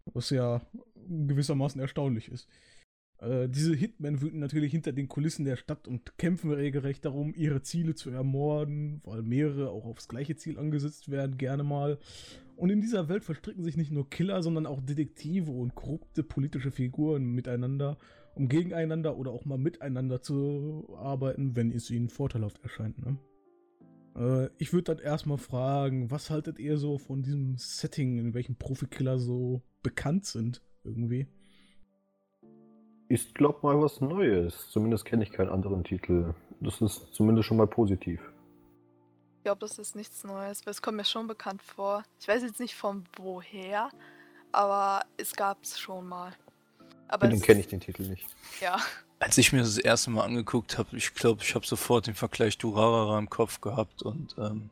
Was 0.06 0.30
ja 0.30 0.62
gewissermaßen 1.08 1.80
erstaunlich 1.80 2.30
ist. 2.30 2.48
Äh, 3.24 3.48
diese 3.48 3.74
Hitmen 3.74 4.22
wüten 4.22 4.40
natürlich 4.40 4.72
hinter 4.72 4.92
den 4.92 5.08
Kulissen 5.08 5.46
der 5.46 5.56
Stadt 5.56 5.88
und 5.88 6.18
kämpfen 6.18 6.52
regelrecht 6.52 7.06
darum, 7.06 7.34
ihre 7.34 7.62
Ziele 7.62 7.96
zu 7.96 8.10
ermorden, 8.10 9.02
weil 9.04 9.22
mehrere 9.22 9.70
auch 9.70 9.86
aufs 9.86 10.08
gleiche 10.08 10.36
Ziel 10.36 10.60
angesetzt 10.60 11.10
werden, 11.10 11.38
gerne 11.38 11.64
mal. 11.64 12.00
Und 12.56 12.70
in 12.70 12.82
dieser 12.82 13.10
Welt 13.10 13.24
verstricken 13.24 13.64
sich 13.64 13.78
nicht 13.78 13.92
nur 13.92 14.10
Killer, 14.10 14.44
sondern 14.44 14.66
auch 14.66 14.82
Detektive 14.82 15.52
und 15.52 15.74
korrupte 15.74 16.24
politische 16.24 16.72
Figuren 16.72 17.32
miteinander, 17.32 17.98
um 18.36 18.48
gegeneinander 18.48 19.18
oder 19.18 19.32
auch 19.32 19.46
mal 19.46 19.58
miteinander 19.58 20.22
zu 20.22 20.94
arbeiten, 20.98 21.56
wenn 21.56 21.72
es 21.72 21.90
ihnen 21.90 22.10
vorteilhaft 22.10 22.62
erscheint. 22.62 23.04
Ne? 23.04 23.18
Äh, 24.16 24.50
ich 24.58 24.74
würde 24.74 24.96
dann 24.96 25.00
erstmal 25.00 25.38
fragen, 25.38 26.12
was 26.12 26.30
haltet 26.30 26.60
ihr 26.60 26.78
so 26.78 26.98
von 26.98 27.24
diesem 27.24 27.56
Setting, 27.58 28.18
in 28.18 28.34
welchem 28.34 28.56
Profikiller 28.56 29.18
so 29.18 29.62
bekannt 29.82 30.26
sind, 30.26 30.62
irgendwie? 30.84 31.28
Ist, 33.14 33.36
glaub 33.36 33.62
mal, 33.62 33.80
was 33.80 34.02
Neues. 34.02 34.72
Zumindest 34.72 35.06
kenne 35.06 35.22
ich 35.22 35.32
keinen 35.32 35.50
anderen 35.50 35.84
Titel. 35.84 36.34
Das 36.62 36.82
ist 36.82 37.14
zumindest 37.14 37.48
schon 37.48 37.58
mal 37.58 37.68
positiv. 37.68 38.20
Ich 39.38 39.44
glaube, 39.44 39.60
das 39.60 39.78
ist 39.78 39.96
nichts 39.96 40.24
Neues, 40.24 40.66
weil 40.66 40.72
es 40.72 40.82
kommt 40.82 40.98
mir 40.98 41.06
schon 41.06 41.28
bekannt 41.28 41.62
vor. 41.62 42.02
Ich 42.20 42.28
weiß 42.28 42.42
jetzt 42.42 42.60
nicht 42.60 42.74
von 42.74 43.06
woher, 43.16 43.90
aber 44.52 45.02
es 45.18 45.36
gab 45.36 45.62
es 45.62 45.80
schon 45.80 46.10
mal. 46.10 46.34
Aber 47.08 47.28
den 47.28 47.40
kenne 47.40 47.60
ich 47.60 47.68
den 47.68 47.82
Titel 47.82 48.02
nicht. 48.02 48.26
Ja. 48.60 48.80
Als 49.20 49.38
ich 49.38 49.54
mir 49.54 49.60
das 49.60 49.78
erste 49.78 50.10
Mal 50.10 50.24
angeguckt 50.24 50.80
habe, 50.80 50.98
ich 50.98 51.14
glaube, 51.14 51.44
ich 51.44 51.54
habe 51.54 51.68
sofort 51.68 52.08
den 52.08 52.16
Vergleich 52.16 52.58
Durarara 52.58 53.20
im 53.20 53.30
Kopf 53.30 53.62
gehabt 53.62 54.02
und 54.02 54.36
ähm, 54.40 54.72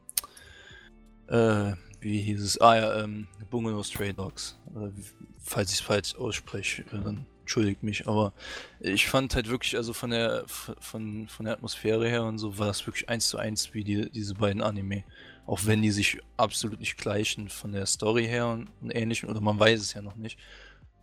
äh, 1.27 1.75
wie 1.99 2.21
hieß 2.21 2.41
es? 2.41 2.59
Ah 2.59 2.75
ja, 2.75 3.03
ähm, 3.03 3.27
Bungalow 3.51 3.83
Stray 3.83 4.13
Dogs. 4.13 4.57
Äh, 4.75 4.89
falls 5.37 5.69
ich 5.69 5.81
es 5.81 5.85
falsch 5.85 6.15
ausspreche, 6.15 6.83
dann 6.91 7.27
entschuldigt 7.41 7.83
mich, 7.83 8.07
aber 8.07 8.33
ich 8.79 9.07
fand 9.07 9.35
halt 9.35 9.49
wirklich, 9.49 9.75
also 9.75 9.93
von 9.93 10.11
der 10.11 10.43
von, 10.47 11.27
von 11.27 11.45
der 11.45 11.55
Atmosphäre 11.55 12.07
her 12.07 12.23
und 12.23 12.37
so, 12.37 12.57
war 12.57 12.67
das 12.67 12.85
wirklich 12.87 13.09
eins 13.09 13.29
zu 13.29 13.37
eins 13.37 13.73
wie 13.73 13.83
die, 13.83 14.09
diese 14.09 14.35
beiden 14.35 14.61
Anime. 14.61 15.03
Auch 15.45 15.65
wenn 15.65 15.81
die 15.81 15.91
sich 15.91 16.19
absolut 16.37 16.79
nicht 16.79 16.97
gleichen 16.97 17.49
von 17.49 17.73
der 17.73 17.85
Story 17.85 18.25
her 18.25 18.47
und, 18.47 18.69
und 18.81 18.91
ähnlichem, 18.91 19.29
oder 19.29 19.41
man 19.41 19.59
weiß 19.59 19.81
es 19.81 19.93
ja 19.93 20.01
noch 20.01 20.15
nicht. 20.15 20.37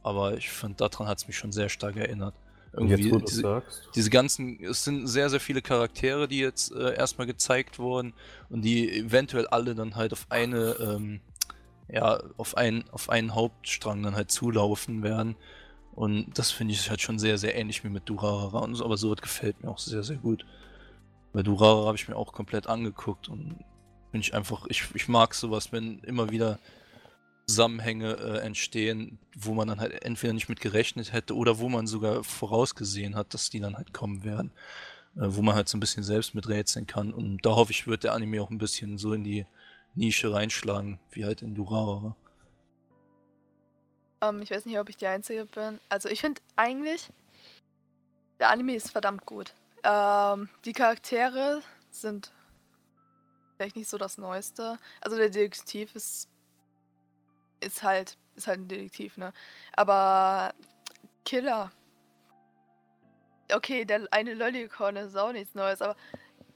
Aber 0.02 0.36
ich 0.36 0.48
fand, 0.50 0.80
daran 0.80 1.08
hat 1.08 1.18
es 1.18 1.26
mich 1.26 1.36
schon 1.36 1.52
sehr 1.52 1.68
stark 1.68 1.96
erinnert. 1.96 2.34
Irgendwie 2.72 3.10
jetzt, 3.10 3.30
diese, 3.30 3.42
sagst. 3.42 3.88
diese 3.94 4.10
ganzen, 4.10 4.62
es 4.62 4.84
sind 4.84 5.06
sehr, 5.06 5.30
sehr 5.30 5.40
viele 5.40 5.62
Charaktere, 5.62 6.28
die 6.28 6.38
jetzt 6.38 6.72
äh, 6.72 6.94
erstmal 6.94 7.26
gezeigt 7.26 7.78
wurden 7.78 8.12
und 8.50 8.62
die 8.62 8.90
eventuell 8.90 9.46
alle 9.46 9.74
dann 9.74 9.96
halt 9.96 10.12
auf 10.12 10.26
eine, 10.28 10.76
ähm, 10.80 11.20
ja, 11.88 12.22
auf 12.36 12.56
einen, 12.56 12.88
auf 12.90 13.08
einen 13.08 13.34
Hauptstrang 13.34 14.02
dann 14.02 14.14
halt 14.14 14.30
zulaufen 14.30 15.02
werden. 15.02 15.36
Und 15.98 16.38
das 16.38 16.52
finde 16.52 16.74
ich 16.74 16.88
halt 16.90 17.00
schon 17.00 17.18
sehr, 17.18 17.38
sehr 17.38 17.56
ähnlich 17.56 17.82
wie 17.82 17.88
mit 17.88 18.08
Durarara 18.08 18.60
und 18.60 18.76
so, 18.76 18.84
aber 18.84 18.96
so 18.96 19.12
gefällt 19.16 19.64
mir 19.64 19.68
auch 19.68 19.78
sehr, 19.78 20.04
sehr 20.04 20.16
gut. 20.16 20.46
Bei 21.32 21.42
Durarara 21.42 21.86
habe 21.86 21.96
ich 21.96 22.06
mir 22.06 22.14
auch 22.14 22.32
komplett 22.32 22.68
angeguckt 22.68 23.28
und 23.28 23.56
bin 24.12 24.20
ich 24.20 24.32
einfach, 24.32 24.66
ich, 24.68 24.84
ich 24.94 25.08
mag 25.08 25.34
sowas, 25.34 25.72
wenn 25.72 25.98
immer 26.04 26.30
wieder 26.30 26.60
Zusammenhänge 27.48 28.12
äh, 28.12 28.38
entstehen, 28.38 29.18
wo 29.36 29.54
man 29.54 29.66
dann 29.66 29.80
halt 29.80 30.04
entweder 30.04 30.34
nicht 30.34 30.48
mit 30.48 30.60
gerechnet 30.60 31.12
hätte 31.12 31.34
oder 31.34 31.58
wo 31.58 31.68
man 31.68 31.88
sogar 31.88 32.22
vorausgesehen 32.22 33.16
hat, 33.16 33.34
dass 33.34 33.50
die 33.50 33.58
dann 33.58 33.76
halt 33.76 33.92
kommen 33.92 34.22
werden. 34.22 34.52
Äh, 35.16 35.34
wo 35.34 35.42
man 35.42 35.56
halt 35.56 35.68
so 35.68 35.76
ein 35.76 35.80
bisschen 35.80 36.04
selbst 36.04 36.32
mit 36.36 36.48
rätseln 36.48 36.86
kann. 36.86 37.12
Und 37.12 37.44
da 37.44 37.56
hoffe 37.56 37.72
ich, 37.72 37.88
wird 37.88 38.04
der 38.04 38.14
Anime 38.14 38.40
auch 38.40 38.50
ein 38.50 38.58
bisschen 38.58 38.98
so 38.98 39.12
in 39.12 39.24
die 39.24 39.46
Nische 39.96 40.32
reinschlagen, 40.32 41.00
wie 41.10 41.24
halt 41.24 41.42
in 41.42 41.56
Durarara. 41.56 42.14
Ähm, 44.20 44.42
ich 44.42 44.50
weiß 44.50 44.66
nicht, 44.66 44.78
ob 44.78 44.88
ich 44.88 44.96
die 44.96 45.06
Einzige 45.06 45.44
bin. 45.46 45.80
Also 45.88 46.08
ich 46.08 46.20
finde 46.20 46.40
eigentlich, 46.56 47.10
der 48.38 48.50
Anime 48.50 48.74
ist 48.74 48.90
verdammt 48.90 49.26
gut. 49.26 49.54
Ähm, 49.84 50.48
die 50.64 50.72
Charaktere 50.72 51.62
sind 51.90 52.32
vielleicht 53.56 53.76
nicht 53.76 53.88
so 53.88 53.98
das 53.98 54.18
Neueste. 54.18 54.78
Also 55.00 55.16
der 55.16 55.30
Detektiv 55.30 55.94
ist, 55.94 56.28
ist 57.60 57.82
halt, 57.82 58.16
ist 58.36 58.46
halt 58.46 58.60
ein 58.60 58.68
Detektiv, 58.68 59.16
ne? 59.16 59.32
Aber 59.74 60.54
Killer. 61.24 61.70
Okay, 63.52 63.84
der 63.84 64.06
eine 64.10 64.34
Lollicorn 64.34 64.96
ist 64.96 65.16
auch 65.16 65.32
nichts 65.32 65.54
Neues, 65.54 65.82
aber 65.82 65.96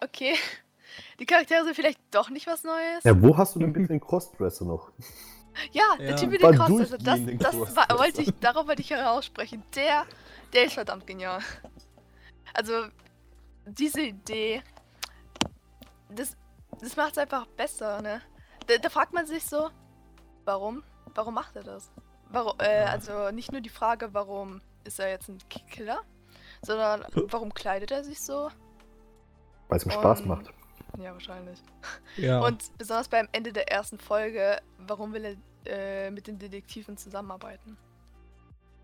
okay. 0.00 0.34
Die 1.18 1.24
Charaktere 1.24 1.64
sind 1.64 1.74
vielleicht 1.74 2.00
doch 2.10 2.28
nicht 2.28 2.46
was 2.46 2.64
Neues. 2.64 3.02
Ja, 3.04 3.20
wo 3.22 3.36
hast 3.38 3.54
du 3.54 3.60
denn 3.60 3.72
bitte 3.72 3.88
den 3.88 4.00
Crossdresser 4.00 4.66
noch? 4.66 4.92
Ja, 5.72 5.96
der 5.98 6.11
Ja. 6.11 6.16
Typ 6.16 6.30
mit 6.30 6.42
War 6.42 6.53
den 6.53 6.59
Cross, 6.61 6.80
also 6.80 6.96
das, 6.96 7.20
das 7.38 7.76
war, 7.76 7.98
wollte 7.98 8.22
ich, 8.22 8.32
darauf 8.40 8.66
wollte 8.66 8.82
ich 8.82 8.90
heraussprechen. 8.90 9.62
Der, 9.74 10.07
der 10.53 10.64
ist 10.64 10.74
verdammt 10.74 11.07
genial. 11.07 11.40
Also, 12.55 12.86
diese 13.66 14.03
Idee, 14.03 14.62
das, 16.11 16.36
das 16.80 16.96
macht 16.96 17.12
es 17.12 17.18
einfach 17.18 17.46
besser, 17.46 18.03
ne? 18.03 18.20
Da, 18.66 18.76
da 18.78 18.88
fragt 18.90 19.12
man 19.12 19.26
sich 19.26 19.44
so, 19.44 19.70
warum? 20.44 20.82
Warum 21.14 21.34
macht 21.34 21.57
er 21.57 21.62
das? 21.62 21.90
Warum, 22.30 22.55
äh, 22.59 22.84
also 22.84 23.30
nicht 23.30 23.53
nur 23.53 23.61
die 23.61 23.68
Frage, 23.68 24.14
warum 24.14 24.61
ist 24.84 24.98
er 24.98 25.11
jetzt 25.11 25.28
ein 25.28 25.38
Killer, 25.48 26.00
sondern 26.62 27.05
warum 27.28 27.53
kleidet 27.53 27.90
er 27.90 28.05
sich 28.05 28.20
so? 28.20 28.50
Weil 29.68 29.78
es 29.78 29.84
ihm 29.84 29.90
Spaß 29.90 30.24
macht. 30.24 30.53
Ja, 30.99 31.12
wahrscheinlich. 31.12 31.59
Ja. 32.16 32.40
Und 32.40 32.76
besonders 32.78 33.09
beim 33.09 33.28
Ende 33.32 33.53
der 33.53 33.70
ersten 33.70 33.99
Folge, 33.99 34.61
warum 34.78 35.12
will 35.12 35.24
er 35.24 36.07
äh, 36.07 36.11
mit 36.11 36.26
den 36.26 36.38
Detektiven 36.38 36.97
zusammenarbeiten? 36.97 37.76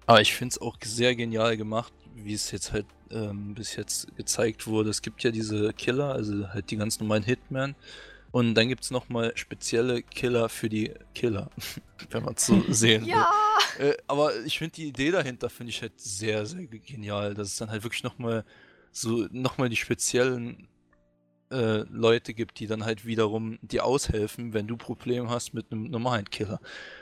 Aber 0.07 0.21
ich 0.23 0.35
finde 0.35 0.53
es 0.53 0.61
auch 0.61 0.77
sehr 0.83 1.15
genial 1.15 1.57
gemacht, 1.57 1.93
wie 2.15 2.33
es 2.33 2.51
jetzt 2.51 2.73
halt 2.73 2.87
ähm, 3.11 3.55
bis 3.55 3.77
jetzt 3.77 4.17
gezeigt 4.17 4.67
wurde. 4.67 4.89
Es 4.89 5.03
gibt 5.03 5.23
ja 5.23 5.31
diese 5.31 5.73
Killer, 5.75 6.15
also 6.15 6.49
halt 6.49 6.71
die 6.71 6.77
ganz 6.77 6.99
normalen 6.99 7.25
Hitmen. 7.25 7.75
Und 8.31 8.55
dann 8.55 8.69
gibt 8.69 8.85
es 8.85 8.91
nochmal 8.91 9.33
spezielle 9.37 10.03
Killer 10.03 10.49
für 10.49 10.69
die 10.69 10.93
Killer, 11.15 11.51
wenn 12.11 12.25
man 12.25 12.35
es 12.35 12.47
so 12.47 12.63
sehen 12.69 13.03
will. 13.03 13.11
Ja! 13.11 13.31
Äh, 13.79 13.97
aber 14.07 14.35
ich 14.45 14.59
finde 14.59 14.75
die 14.77 14.89
Idee 14.89 15.11
dahinter 15.11 15.51
finde 15.51 15.71
ich 15.71 15.83
halt 15.83 16.01
sehr, 16.01 16.47
sehr 16.47 16.67
genial, 16.67 17.35
dass 17.35 17.49
es 17.49 17.57
dann 17.57 17.71
halt 17.71 17.85
wirklich 17.85 18.03
nochmal 18.03 18.45
so 18.93 19.29
nochmal 19.31 19.69
die 19.69 19.77
speziellen 19.77 20.69
äh, 21.51 21.85
Leute 21.91 22.35
gibt, 22.35 22.61
die 22.61 22.67
dann 22.67 22.85
halt 22.85 23.07
wiederum 23.07 23.59
dir 23.63 23.85
aushelfen, 23.85 24.53
wenn 24.53 24.67
du 24.67 24.77
Probleme 24.77 25.31
hast 25.31 25.55
mit 25.55 25.73
einem 25.73 25.85
normalen 25.85 26.29
Killer. 26.29 26.61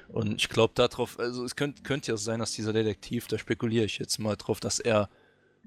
Und 0.08 0.36
ich 0.36 0.48
glaube 0.48 0.72
darauf, 0.74 1.18
also 1.18 1.44
es 1.44 1.56
könnte 1.56 1.82
könnt 1.82 2.06
ja 2.06 2.16
sein, 2.16 2.40
dass 2.40 2.52
dieser 2.52 2.72
Detektiv, 2.72 3.26
da 3.26 3.38
spekuliere 3.38 3.84
ich 3.84 3.98
jetzt 3.98 4.18
mal 4.18 4.36
drauf, 4.36 4.60
dass 4.60 4.78
er 4.78 5.08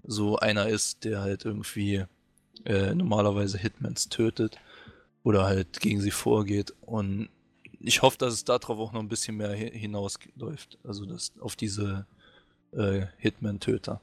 so 0.03 0.37
einer 0.37 0.67
ist, 0.69 1.03
der 1.03 1.21
halt 1.21 1.45
irgendwie 1.45 2.05
äh, 2.65 2.93
normalerweise 2.95 3.57
Hitmans 3.57 4.09
tötet 4.09 4.57
oder 5.23 5.43
halt 5.45 5.79
gegen 5.81 6.01
sie 6.01 6.11
vorgeht. 6.11 6.73
Und 6.81 7.29
ich 7.79 8.01
hoffe, 8.01 8.17
dass 8.17 8.33
es 8.33 8.45
darauf 8.45 8.79
auch 8.79 8.93
noch 8.93 9.01
ein 9.01 9.09
bisschen 9.09 9.37
mehr 9.37 9.51
hi- 9.51 9.77
hinausläuft. 9.77 10.77
Also 10.83 11.05
das 11.05 11.33
auf 11.39 11.55
diese 11.55 12.05
äh, 12.71 13.07
Hitman-Töter. 13.17 14.01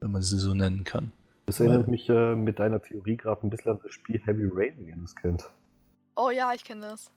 Wenn 0.00 0.12
man 0.12 0.22
sie 0.22 0.38
so 0.38 0.52
nennen 0.52 0.84
kann. 0.84 1.12
Das 1.46 1.60
erinnert 1.60 1.86
mich 1.88 2.08
äh, 2.08 2.34
mit 2.34 2.58
deiner 2.58 2.82
Theorie 2.82 3.16
gerade 3.16 3.46
ein 3.46 3.50
bisschen 3.50 3.72
an 3.72 3.80
das 3.82 3.92
Spiel 3.92 4.20
Heavy 4.24 4.48
Rain, 4.52 4.74
wie 4.78 4.90
ihr 4.90 4.96
das 4.96 5.14
kennt. 5.14 5.48
Oh 6.16 6.30
ja, 6.30 6.52
ich 6.52 6.64
kenne 6.64 6.82
das. 6.88 7.10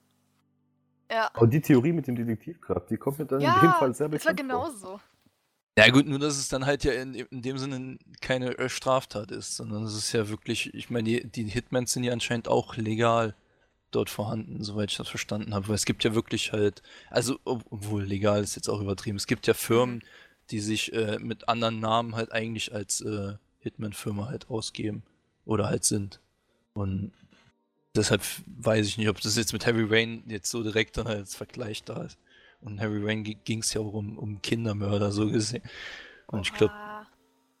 Ja. 1.10 1.30
Aber 1.34 1.48
die 1.48 1.60
Theorie 1.60 1.92
mit 1.92 2.06
dem 2.06 2.14
Detektiv 2.14 2.60
gerade, 2.60 2.86
die 2.88 2.96
kommt 2.96 3.18
mir 3.18 3.26
dann 3.26 3.40
in 3.40 3.46
dem 3.46 3.54
Ja, 3.64 3.72
Fall 3.78 3.92
sehr 3.94 4.08
das 4.08 4.24
war 4.24 4.32
bekannt 4.32 4.52
vor. 4.52 4.64
genauso. 4.70 5.00
Ja 5.78 5.88
gut, 5.90 6.06
nur 6.06 6.18
dass 6.18 6.36
es 6.38 6.48
dann 6.48 6.66
halt 6.66 6.84
ja 6.84 6.92
in, 6.92 7.14
in 7.14 7.42
dem 7.42 7.58
Sinne 7.58 7.98
keine 8.20 8.56
äh, 8.58 8.68
Straftat 8.68 9.30
ist, 9.32 9.56
sondern 9.56 9.82
es 9.84 9.94
ist 9.96 10.12
ja 10.12 10.28
wirklich, 10.28 10.72
ich 10.74 10.90
meine, 10.90 11.04
die, 11.04 11.26
die 11.28 11.44
Hitmans 11.44 11.92
sind 11.92 12.04
ja 12.04 12.12
anscheinend 12.12 12.46
auch 12.48 12.76
legal 12.76 13.34
dort 13.90 14.10
vorhanden, 14.10 14.62
soweit 14.62 14.90
ich 14.92 14.96
das 14.96 15.08
verstanden 15.08 15.54
habe. 15.54 15.66
Weil 15.68 15.74
es 15.74 15.84
gibt 15.86 16.04
ja 16.04 16.14
wirklich 16.14 16.52
halt, 16.52 16.82
also 17.08 17.38
ob- 17.44 17.64
obwohl 17.70 18.04
legal 18.04 18.42
ist 18.42 18.54
jetzt 18.54 18.68
auch 18.68 18.80
übertrieben, 18.80 19.16
es 19.16 19.26
gibt 19.26 19.46
ja 19.48 19.54
Firmen, 19.54 20.02
die 20.50 20.60
sich 20.60 20.92
äh, 20.92 21.18
mit 21.18 21.48
anderen 21.48 21.80
Namen 21.80 22.14
halt 22.14 22.30
eigentlich 22.30 22.72
als 22.74 23.00
äh, 23.00 23.34
Hitman-Firma 23.60 24.26
halt 24.28 24.50
ausgeben 24.50 25.02
oder 25.44 25.68
halt 25.68 25.84
sind. 25.84 26.20
Und 26.72 27.12
deshalb 27.94 28.22
weiß 28.46 28.86
ich 28.86 28.98
nicht, 28.98 29.08
ob 29.08 29.20
das 29.20 29.36
jetzt 29.36 29.52
mit 29.52 29.66
Heavy 29.66 29.84
Rain 29.84 30.22
jetzt 30.26 30.50
so 30.50 30.62
direkt 30.62 30.96
dann 30.96 31.06
als 31.06 31.34
Vergleich 31.34 31.84
da 31.84 32.02
ist. 32.02 32.18
Und 32.60 32.78
Heavy 32.78 33.04
Rain 33.04 33.24
ging 33.24 33.60
es 33.60 33.72
ja 33.72 33.80
auch 33.80 33.94
um, 33.94 34.18
um 34.18 34.42
Kindermörder 34.42 35.12
so 35.12 35.28
gesehen. 35.30 35.62
Und 36.26 36.46
ich 36.46 36.54
glaube, 36.54 36.74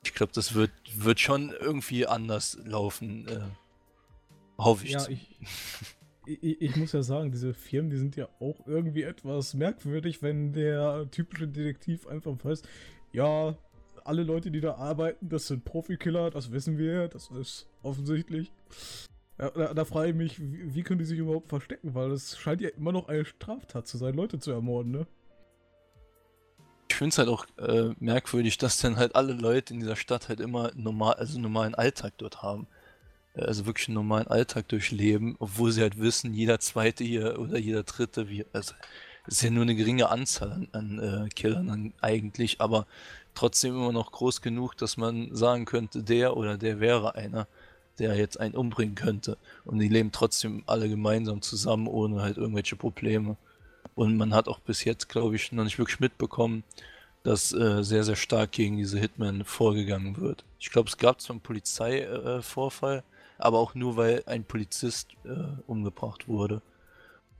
ich 0.04 0.14
glaube, 0.14 0.32
das 0.34 0.54
wird, 0.54 0.72
wird 0.94 1.20
schon 1.20 1.52
irgendwie 1.58 2.06
anders 2.06 2.58
laufen. 2.64 3.26
Äh, 3.28 3.40
hoffe 4.58 4.84
ich. 4.84 4.92
Ja, 4.92 5.08
ich, 5.08 5.38
ich, 6.26 6.62
ich 6.62 6.76
muss 6.76 6.92
ja 6.92 7.02
sagen, 7.02 7.32
diese 7.32 7.54
Firmen, 7.54 7.90
die 7.90 7.96
sind 7.96 8.16
ja 8.16 8.28
auch 8.40 8.66
irgendwie 8.66 9.02
etwas 9.02 9.54
merkwürdig, 9.54 10.22
wenn 10.22 10.52
der 10.52 11.10
typische 11.10 11.48
Detektiv 11.48 12.06
einfach 12.06 12.32
weiß, 12.42 12.62
ja, 13.12 13.56
alle 14.04 14.22
Leute, 14.22 14.50
die 14.50 14.60
da 14.60 14.74
arbeiten, 14.74 15.28
das 15.28 15.46
sind 15.46 15.64
Profikiller, 15.64 16.30
das 16.30 16.52
wissen 16.52 16.78
wir, 16.78 17.08
das 17.08 17.30
ist 17.30 17.66
offensichtlich. 17.82 18.52
Ja, 19.38 19.50
da, 19.50 19.74
da 19.74 19.84
frage 19.84 20.10
ich 20.10 20.16
mich, 20.16 20.40
wie, 20.40 20.74
wie 20.74 20.82
können 20.82 20.98
die 20.98 21.04
sich 21.04 21.18
überhaupt 21.18 21.48
verstecken, 21.48 21.94
weil 21.94 22.10
es 22.10 22.36
scheint 22.38 22.60
ja 22.60 22.68
immer 22.70 22.92
noch 22.92 23.08
eine 23.08 23.24
Straftat 23.24 23.86
zu 23.86 23.96
sein, 23.98 24.14
Leute 24.14 24.38
zu 24.38 24.50
ermorden, 24.50 24.92
ne? 24.92 25.06
Ich 26.88 26.96
finde 26.96 27.12
es 27.12 27.18
halt 27.18 27.28
auch 27.28 27.46
äh, 27.56 27.94
merkwürdig, 27.98 28.58
dass 28.58 28.76
dann 28.78 28.96
halt 28.96 29.14
alle 29.14 29.32
Leute 29.32 29.72
in 29.72 29.80
dieser 29.80 29.96
Stadt 29.96 30.28
halt 30.28 30.40
immer 30.40 30.72
normal, 30.74 31.14
also 31.14 31.38
normalen 31.38 31.74
Alltag 31.74 32.14
dort 32.18 32.42
haben. 32.42 32.66
Äh, 33.34 33.44
Also 33.44 33.64
wirklich 33.64 33.88
einen 33.88 33.94
normalen 33.94 34.26
Alltag 34.26 34.68
durchleben, 34.68 35.36
obwohl 35.38 35.72
sie 35.72 35.82
halt 35.82 35.98
wissen, 35.98 36.34
jeder 36.34 36.58
zweite 36.58 37.04
hier 37.04 37.38
oder 37.38 37.58
jeder 37.58 37.84
dritte, 37.84 38.28
wie, 38.28 38.44
also 38.52 38.74
es 39.26 39.36
ist 39.36 39.42
ja 39.42 39.50
nur 39.50 39.62
eine 39.62 39.76
geringe 39.76 40.10
Anzahl 40.10 40.50
an, 40.50 40.68
an 40.72 40.98
äh, 40.98 41.28
Killern 41.28 41.68
dann 41.68 41.94
eigentlich, 42.00 42.60
aber 42.60 42.86
trotzdem 43.34 43.74
immer 43.74 43.92
noch 43.92 44.12
groß 44.12 44.42
genug, 44.42 44.76
dass 44.76 44.96
man 44.96 45.34
sagen 45.34 45.64
könnte, 45.64 46.02
der 46.02 46.36
oder 46.36 46.56
der 46.58 46.80
wäre 46.80 47.14
einer, 47.14 47.46
der 47.98 48.16
jetzt 48.16 48.40
einen 48.40 48.54
umbringen 48.54 48.94
könnte. 48.94 49.36
Und 49.64 49.78
die 49.78 49.88
leben 49.88 50.12
trotzdem 50.12 50.62
alle 50.66 50.88
gemeinsam 50.88 51.42
zusammen, 51.42 51.86
ohne 51.86 52.22
halt 52.22 52.36
irgendwelche 52.36 52.76
Probleme. 52.76 53.36
Und 53.94 54.16
man 54.16 54.34
hat 54.34 54.48
auch 54.48 54.60
bis 54.60 54.84
jetzt, 54.84 55.08
glaube 55.08 55.36
ich, 55.36 55.52
noch 55.52 55.64
nicht 55.64 55.78
wirklich 55.78 56.00
mitbekommen, 56.00 56.64
dass 57.22 57.52
äh, 57.52 57.82
sehr, 57.82 58.04
sehr 58.04 58.16
stark 58.16 58.52
gegen 58.52 58.78
diese 58.78 58.98
Hitmen 58.98 59.44
vorgegangen 59.44 60.16
wird. 60.18 60.44
Ich 60.58 60.70
glaube, 60.70 60.88
es 60.88 60.96
gab 60.96 61.20
zwar 61.20 61.34
einen 61.34 61.42
Polizeivorfall, 61.42 62.98
äh, 62.98 63.02
aber 63.38 63.58
auch 63.58 63.74
nur, 63.74 63.96
weil 63.96 64.22
ein 64.26 64.44
Polizist 64.44 65.08
äh, 65.24 65.28
umgebracht 65.66 66.28
wurde. 66.28 66.62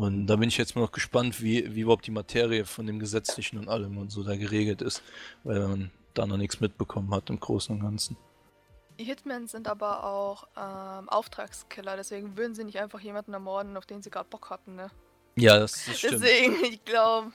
Und 0.00 0.28
da 0.28 0.36
bin 0.36 0.48
ich 0.48 0.56
jetzt 0.56 0.76
mal 0.76 0.80
noch 0.80 0.92
gespannt, 0.92 1.42
wie, 1.42 1.74
wie 1.74 1.82
überhaupt 1.82 2.06
die 2.06 2.10
Materie 2.10 2.64
von 2.64 2.86
dem 2.86 2.98
Gesetzlichen 2.98 3.58
und 3.58 3.68
allem 3.68 3.98
und 3.98 4.10
so 4.10 4.22
da 4.22 4.34
geregelt 4.34 4.80
ist, 4.80 5.02
weil 5.44 5.60
man 5.60 5.90
da 6.14 6.26
noch 6.26 6.38
nichts 6.38 6.58
mitbekommen 6.58 7.12
hat 7.14 7.28
im 7.28 7.38
Großen 7.38 7.76
und 7.76 7.82
Ganzen. 7.82 8.16
Die 8.98 9.04
Hitmen 9.04 9.46
sind 9.46 9.68
aber 9.68 10.04
auch 10.04 10.48
ähm, 10.56 11.06
Auftragskiller, 11.10 11.98
deswegen 11.98 12.38
würden 12.38 12.54
sie 12.54 12.64
nicht 12.64 12.78
einfach 12.78 13.00
jemanden 13.00 13.34
ermorden, 13.34 13.76
auf 13.76 13.84
den 13.84 14.00
sie 14.00 14.08
gerade 14.08 14.30
Bock 14.30 14.48
hatten, 14.48 14.74
ne? 14.74 14.90
Ja, 15.36 15.58
das, 15.58 15.84
das 15.84 15.98
stimmt. 15.98 16.22
Deswegen, 16.22 16.64
ich 16.72 16.82
glaube, 16.86 17.32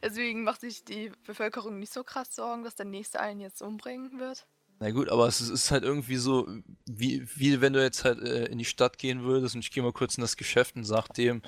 deswegen 0.00 0.44
macht 0.44 0.60
sich 0.60 0.84
die 0.84 1.10
Bevölkerung 1.26 1.80
nicht 1.80 1.92
so 1.92 2.04
krass 2.04 2.32
Sorgen, 2.36 2.62
dass 2.62 2.76
der 2.76 2.86
nächste 2.86 3.18
einen 3.18 3.40
jetzt 3.40 3.62
umbringen 3.62 4.20
wird. 4.20 4.46
Na 4.78 4.90
gut, 4.90 5.08
aber 5.08 5.26
es 5.26 5.40
ist 5.40 5.70
halt 5.70 5.84
irgendwie 5.84 6.16
so, 6.16 6.46
wie, 6.84 7.26
wie 7.34 7.62
wenn 7.62 7.72
du 7.72 7.82
jetzt 7.82 8.04
halt 8.04 8.20
äh, 8.22 8.44
in 8.46 8.58
die 8.58 8.66
Stadt 8.66 8.98
gehen 8.98 9.22
würdest 9.22 9.54
und 9.54 9.62
ich 9.62 9.70
gehe 9.70 9.82
mal 9.82 9.92
kurz 9.92 10.18
in 10.18 10.20
das 10.20 10.36
Geschäft 10.36 10.76
und 10.76 10.84
sag 10.84 11.08
dem, 11.14 11.40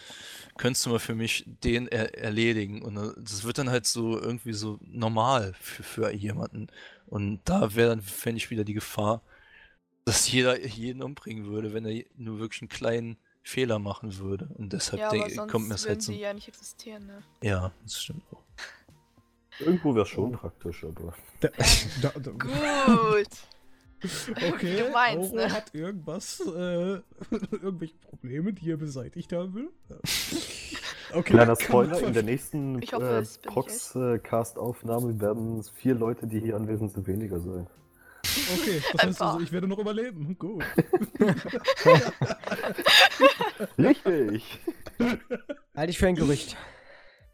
könntest 0.57 0.87
du 0.87 0.91
mal 0.91 0.99
für 0.99 1.15
mich 1.15 1.45
den 1.47 1.89
er 1.89 2.17
erledigen? 2.19 2.83
Und 2.83 2.97
äh, 2.97 3.13
das 3.19 3.45
wird 3.45 3.59
dann 3.59 3.69
halt 3.71 3.87
so 3.87 4.19
irgendwie 4.19 4.55
so 4.55 4.79
normal 4.83 5.55
für, 5.61 5.83
für 5.83 6.13
jemanden. 6.13 6.69
Und 7.07 7.41
da 7.45 7.75
wäre 7.75 7.91
dann, 7.91 8.01
fände 8.03 8.39
ich 8.39 8.51
wieder 8.51 8.65
die 8.65 8.75
Gefahr, 8.75 9.23
dass 10.07 10.31
jeder 10.33 10.59
jeden 10.67 11.03
umbringen 11.03 11.47
würde, 11.47 11.75
wenn 11.75 11.85
er 11.85 12.05
nur 12.17 12.39
wirklich 12.39 12.63
einen 12.63 12.71
kleinen 12.71 13.19
Fehler 13.43 13.79
machen 13.79 14.17
würde. 14.19 14.49
Und 14.57 14.73
deshalb 14.73 15.03
ja, 15.03 15.11
denk- 15.11 15.49
kommt 15.49 15.69
mir 15.69 15.75
das 15.75 15.87
halt 15.87 16.03
so. 16.03 16.13
ja 16.13 16.33
nicht 16.33 16.49
existieren, 16.49 17.07
ne? 17.07 17.23
Ja, 17.43 17.73
das 17.83 18.03
stimmt 18.03 18.23
auch. 18.33 18.48
Irgendwo 19.61 19.95
wäre 19.95 20.07
schon 20.07 20.33
praktisch, 20.33 20.85
aber. 20.85 21.15
Da, 21.41 21.49
da, 22.03 22.13
da, 22.19 22.31
Gut. 22.31 23.29
okay, 24.53 24.85
Du 24.85 24.91
meinst, 24.93 25.33
Auro 25.33 25.37
ne? 25.37 25.53
hat 25.53 25.75
irgendwas, 25.75 26.41
äh, 26.41 27.01
irgendwelche 27.51 27.97
Probleme, 27.97 28.53
die 28.53 28.71
er 28.71 28.77
beseitigt 28.77 29.33
haben 29.33 29.55
will. 29.55 29.71
Okay, 31.13 31.33
Kleiner 31.33 31.57
Spoiler, 31.57 32.01
in 32.03 32.13
der 32.13 32.23
nächsten 32.23 32.81
äh, 32.81 33.25
Prox-Cast-Aufnahme 33.43 35.21
werden 35.21 35.59
es 35.59 35.71
vier 35.71 35.95
Leute, 35.95 36.29
die 36.29 36.39
hier 36.39 36.55
anwesend 36.55 36.93
sind, 36.93 37.09
weniger 37.09 37.41
sein. 37.41 37.67
Okay, 38.55 38.81
das 38.93 39.03
heißt 39.07 39.23
also, 39.23 39.41
ich 39.41 39.51
werde 39.51 39.67
noch 39.67 39.79
überleben. 39.79 40.37
Gut. 40.39 40.63
Richtig! 43.79 44.61
Halte 45.75 45.91
ich 45.91 45.99
für 45.99 46.07
ein 46.07 46.15
Gerücht. 46.15 46.57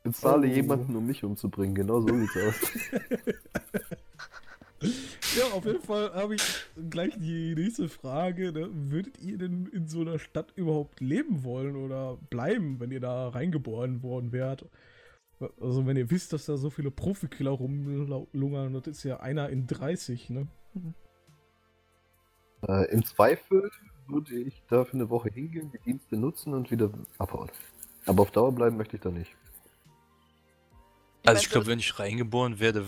Bezahle 0.04 0.46
Oh. 0.46 0.50
jemanden, 0.50 0.94
um 0.96 1.06
mich 1.06 1.24
umzubringen. 1.24 1.74
Genau 1.74 2.00
so 2.00 2.08
sieht's 2.16 2.36
aus. 2.36 2.54
Ja, 5.36 5.44
auf 5.54 5.64
jeden 5.64 5.80
Fall 5.82 6.12
habe 6.14 6.34
ich 6.34 6.42
gleich 6.90 7.14
die 7.18 7.54
nächste 7.54 7.88
Frage. 7.88 8.52
Ne? 8.52 8.68
Würdet 8.72 9.18
ihr 9.18 9.38
denn 9.38 9.66
in 9.66 9.88
so 9.88 10.02
einer 10.02 10.18
Stadt 10.18 10.52
überhaupt 10.56 11.00
leben 11.00 11.42
wollen 11.42 11.74
oder 11.76 12.18
bleiben, 12.30 12.78
wenn 12.80 12.90
ihr 12.90 13.00
da 13.00 13.28
reingeboren 13.30 14.02
worden 14.02 14.30
wärt? 14.32 14.68
Also 15.60 15.86
wenn 15.86 15.96
ihr 15.96 16.10
wisst, 16.10 16.32
dass 16.34 16.46
da 16.46 16.56
so 16.56 16.70
viele 16.70 16.90
Profikiller 16.90 17.50
rumlungern, 17.52 18.74
das 18.74 18.86
ist 18.88 19.04
ja 19.04 19.20
einer 19.20 19.48
in 19.48 19.66
30, 19.66 20.30
ne? 20.30 20.48
Äh, 22.68 22.92
Im 22.92 23.04
Zweifel 23.04 23.70
würde 24.06 24.34
ich 24.38 24.62
da 24.68 24.84
für 24.84 24.94
eine 24.94 25.08
Woche 25.10 25.30
hingehen, 25.30 25.70
die 25.72 25.78
Dienste 25.78 26.16
nutzen 26.16 26.52
und 26.54 26.70
wieder 26.70 26.90
abhauen. 27.18 27.50
Aber 28.06 28.22
auf 28.22 28.30
Dauer 28.30 28.52
bleiben 28.54 28.76
möchte 28.76 28.96
ich 28.96 29.02
da 29.02 29.10
nicht. 29.10 29.34
Also 31.24 31.42
ich 31.42 31.50
glaube, 31.50 31.66
wenn 31.66 31.78
ich 31.78 31.98
reingeboren 31.98 32.60
werde, 32.60 32.86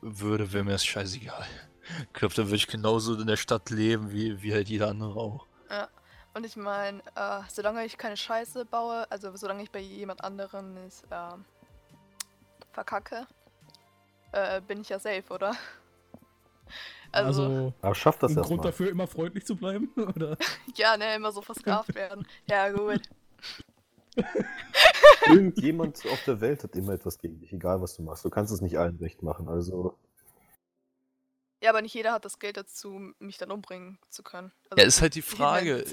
würde, 0.00 0.52
wäre 0.52 0.64
mir 0.64 0.72
das 0.72 0.84
scheißegal. 0.84 1.46
Ich 2.00 2.12
glaube, 2.14 2.34
dann 2.34 2.46
würde 2.46 2.56
ich 2.56 2.66
genauso 2.66 3.18
in 3.18 3.26
der 3.26 3.36
Stadt 3.36 3.70
leben, 3.70 4.10
wie, 4.10 4.42
wie 4.42 4.52
halt 4.52 4.68
jeder 4.68 4.88
andere 4.88 5.18
auch. 5.18 5.46
Und 6.36 6.44
ich 6.44 6.54
meine, 6.54 7.00
äh, 7.14 7.40
solange 7.48 7.86
ich 7.86 7.96
keine 7.96 8.18
Scheiße 8.18 8.66
baue, 8.66 9.10
also 9.10 9.34
solange 9.36 9.62
ich 9.62 9.70
bei 9.70 9.78
jemand 9.78 10.22
anderem 10.22 10.76
es 10.86 11.02
ähm, 11.10 11.46
verkacke, 12.72 13.26
äh, 14.32 14.60
bin 14.60 14.82
ich 14.82 14.90
ja 14.90 14.98
safe, 14.98 15.24
oder? 15.30 15.56
Also, 17.12 17.42
Also, 17.42 17.74
Aber 17.80 17.94
schafft 17.94 18.22
das 18.22 18.32
ein 18.32 18.42
Grund 18.42 18.50
erstmal. 18.50 18.66
dafür, 18.66 18.90
immer 18.90 19.06
freundlich 19.06 19.46
zu 19.46 19.56
bleiben? 19.56 19.88
Oder? 19.96 20.36
ja, 20.74 20.98
ne, 20.98 21.14
immer 21.14 21.32
so 21.32 21.40
versklavt 21.40 21.94
werden. 21.94 22.26
Ja, 22.46 22.68
gut. 22.68 23.00
Irgendjemand 25.26 26.04
auf 26.06 26.22
der 26.24 26.40
Welt 26.40 26.62
hat 26.62 26.74
immer 26.76 26.92
etwas 26.92 27.18
gegen 27.18 27.38
dich, 27.40 27.52
egal 27.52 27.80
was 27.80 27.96
du 27.96 28.02
machst. 28.02 28.24
Du 28.24 28.30
kannst 28.30 28.52
es 28.52 28.60
nicht 28.60 28.78
allen 28.78 28.96
recht 28.98 29.22
machen. 29.22 29.48
Also, 29.48 29.98
Ja, 31.62 31.70
aber 31.70 31.82
nicht 31.82 31.94
jeder 31.94 32.12
hat 32.12 32.24
das 32.24 32.38
Geld 32.38 32.56
dazu, 32.56 33.12
mich 33.18 33.38
dann 33.38 33.50
umbringen 33.50 33.98
zu 34.10 34.22
können. 34.22 34.52
Also, 34.70 34.80
Ja, 34.80 34.86
ist 34.86 35.02
halt 35.02 35.14
die 35.14 35.22
Frage, 35.22 35.84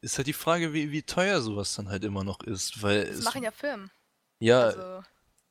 ist 0.00 0.16
halt 0.16 0.26
die 0.28 0.32
Frage, 0.32 0.72
wie, 0.72 0.92
wie 0.92 1.02
teuer 1.02 1.40
sowas 1.40 1.74
dann 1.74 1.88
halt 1.88 2.04
immer 2.04 2.24
noch 2.24 2.40
ist, 2.42 2.82
weil 2.82 3.04
Das 3.06 3.18
es, 3.18 3.24
machen 3.24 3.42
ja 3.42 3.50
Firmen. 3.50 3.90
ja, 4.40 4.62
Also, 4.66 5.02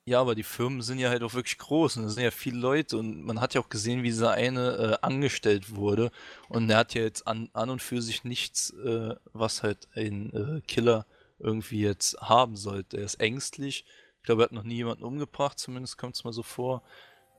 ja, 0.06 0.22
aber 0.22 0.36
die 0.36 0.44
Firmen 0.44 0.82
sind 0.82 1.00
ja 1.00 1.10
halt 1.10 1.22
auch 1.22 1.34
wirklich 1.34 1.58
groß 1.58 1.98
und 1.98 2.06
es 2.06 2.14
sind 2.14 2.24
ja 2.24 2.32
viele 2.32 2.58
Leute 2.60 2.98
und 2.98 3.24
man 3.24 3.42
hat 3.42 3.56
ja 3.56 3.62
auch 3.62 3.68
gesehen, 3.68 4.04
wie 4.04 4.08
dieser 4.08 4.32
eine 4.32 5.00
äh, 5.02 5.06
angestellt 5.06 5.76
wurde 5.76 6.12
und 6.48 6.70
der 6.70 6.78
hat 6.78 6.94
ja 6.94 7.02
jetzt 7.02 7.28
an, 7.28 7.50
an 7.52 7.70
und 7.70 7.82
für 7.82 8.02
sich 8.02 8.24
nichts, 8.24 8.70
äh, 8.70 9.16
was 9.34 9.64
halt 9.64 9.90
ein 9.96 10.32
äh, 10.34 10.62
Killer 10.62 11.06
irgendwie 11.40 11.82
jetzt 11.82 12.20
haben 12.22 12.56
sollte. 12.56 12.98
Er 12.98 13.04
ist 13.06 13.20
ängstlich. 13.20 13.86
Ich 14.18 14.24
glaube, 14.24 14.42
er 14.42 14.46
hat 14.46 14.52
noch 14.52 14.64
nie 14.64 14.76
jemanden 14.76 15.04
umgebracht, 15.04 15.58
zumindest 15.60 15.98
kommt 15.98 16.16
es 16.16 16.24
mal 16.24 16.34
so 16.34 16.44
vor. 16.44 16.84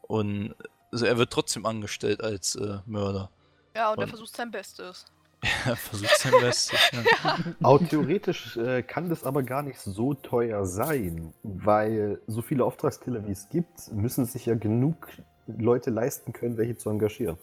Und 0.02 0.54
also 0.92 1.04
er 1.06 1.18
wird 1.18 1.30
trotzdem 1.32 1.66
angestellt 1.66 2.22
als 2.22 2.54
äh, 2.56 2.78
Mörder. 2.86 3.30
ja, 3.76 3.90
und 3.90 3.98
er 3.98 4.04
Und- 4.04 4.08
versucht 4.10 4.34
sein 4.36 4.50
Bestes. 4.50 5.04
Er 5.66 5.76
versucht 5.76 6.18
sein 6.18 6.32
Bestes. 6.40 6.80
Ja. 7.22 7.38
auch 7.62 7.78
theoretisch 7.78 8.56
äh, 8.56 8.82
kann 8.82 9.08
das 9.08 9.22
aber 9.22 9.44
gar 9.44 9.62
nicht 9.62 9.78
so 9.78 10.14
teuer 10.14 10.66
sein, 10.66 11.32
weil 11.44 12.20
so 12.26 12.42
viele 12.42 12.64
Auftragskiller 12.64 13.24
wie 13.26 13.30
es 13.32 13.48
gibt, 13.48 13.92
müssen 13.92 14.24
sich 14.24 14.46
ja 14.46 14.56
genug 14.56 15.06
Leute 15.46 15.90
leisten 15.90 16.32
können, 16.32 16.56
welche 16.56 16.76
zu 16.76 16.90
engagieren. 16.90 17.38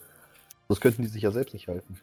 Das 0.68 0.82
könnten 0.82 1.03
die 1.03 1.08
sich 1.08 1.22
ja 1.22 1.32
selbst 1.32 1.53
nicht 1.53 1.70
halten. 1.70 1.97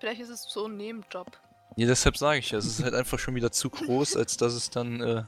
Vielleicht 0.00 0.22
ist 0.22 0.30
es 0.30 0.44
so 0.48 0.64
ein 0.66 0.76
Nebenjob. 0.78 1.30
Ja, 1.76 1.86
deshalb 1.86 2.16
sage 2.16 2.38
ich 2.38 2.50
ja, 2.50 2.58
es 2.58 2.66
ist 2.66 2.82
halt 2.84 2.94
einfach 2.94 3.18
schon 3.18 3.34
wieder 3.34 3.50
zu 3.50 3.68
groß, 3.70 4.16
als 4.16 4.36
dass 4.36 4.52
es 4.54 4.70
dann 4.70 5.00
äh, 5.00 5.22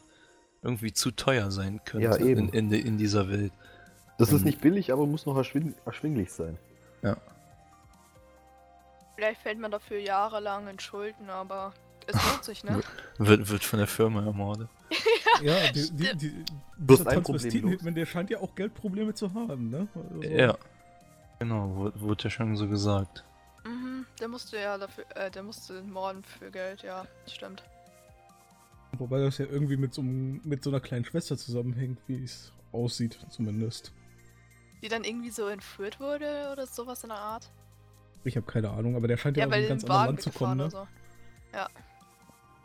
irgendwie 0.62 0.92
zu 0.92 1.10
teuer 1.10 1.50
sein 1.50 1.80
könnte 1.84 2.06
Ja, 2.08 2.16
eben. 2.16 2.48
In, 2.50 2.72
in, 2.72 2.86
in 2.86 2.98
dieser 2.98 3.28
Welt. 3.28 3.52
Das 4.18 4.32
ist 4.32 4.40
Mhm. 4.40 4.46
nicht 4.46 4.60
billig, 4.60 4.92
aber 4.92 5.06
muss 5.06 5.26
noch 5.26 5.36
erschwing 5.36 5.74
erschwinglich 5.84 6.32
sein. 6.32 6.56
Vielleicht 9.16 9.40
fällt 9.40 9.58
man 9.58 9.70
dafür 9.70 9.98
jahrelang 9.98 10.68
in 10.68 10.78
Schulden, 10.78 11.30
aber 11.30 11.72
es 12.06 12.14
lohnt 12.14 12.44
sich, 12.44 12.64
ne? 12.64 12.80
Wird, 13.18 13.48
wird 13.48 13.64
von 13.64 13.78
der 13.78 13.88
Firma 13.88 14.24
ermordet. 14.24 14.68
Ja, 15.42 15.70
die, 15.70 15.90
die, 15.90 16.16
die, 16.16 16.44
dieser 16.78 17.06
ein 17.10 17.22
Problem 17.22 17.24
Transvestiten-Hitman, 17.24 17.94
der 17.94 18.06
scheint 18.06 18.30
ja 18.30 18.38
auch 18.40 18.54
Geldprobleme 18.54 19.12
zu 19.12 19.34
haben, 19.34 19.68
ne? 19.68 19.86
Also, 19.94 20.22
Ja. 20.22 20.56
Genau, 21.38 21.74
wurde, 21.74 22.00
wurde 22.00 22.24
ja 22.24 22.30
schon 22.30 22.56
so 22.56 22.66
gesagt. 22.68 23.22
Der 24.20 24.28
musste 24.28 24.58
ja 24.58 24.78
dafür, 24.78 25.04
äh, 25.14 25.30
der 25.30 25.42
musste 25.42 25.82
morden 25.82 26.24
für 26.24 26.50
Geld, 26.50 26.82
ja, 26.82 27.06
stimmt. 27.26 27.62
Wobei 28.98 29.20
das 29.20 29.38
ja 29.38 29.46
irgendwie 29.46 29.76
mit 29.76 29.92
so, 29.92 30.02
mit 30.02 30.62
so 30.64 30.70
einer 30.70 30.80
kleinen 30.80 31.04
Schwester 31.04 31.36
zusammenhängt, 31.36 31.98
wie 32.06 32.24
es 32.24 32.52
aussieht, 32.72 33.18
zumindest. 33.28 33.92
Die 34.82 34.88
dann 34.88 35.04
irgendwie 35.04 35.30
so 35.30 35.48
entführt 35.48 36.00
wurde 36.00 36.50
oder 36.52 36.66
sowas 36.66 37.02
in 37.02 37.10
der 37.10 37.18
Art. 37.18 37.50
Ich 38.24 38.36
habe 38.36 38.46
keine 38.46 38.70
Ahnung, 38.70 38.96
aber 38.96 39.06
der 39.08 39.16
scheint 39.16 39.36
ja, 39.36 39.44
Ja, 39.44 39.48
aus 39.48 39.54
einem 39.54 39.68
ganz 39.68 39.84
anderen 39.84 40.06
Land 40.06 40.22
zu 40.22 40.30
kommen, 40.30 40.56
ne? 40.56 40.70
so. 40.70 40.86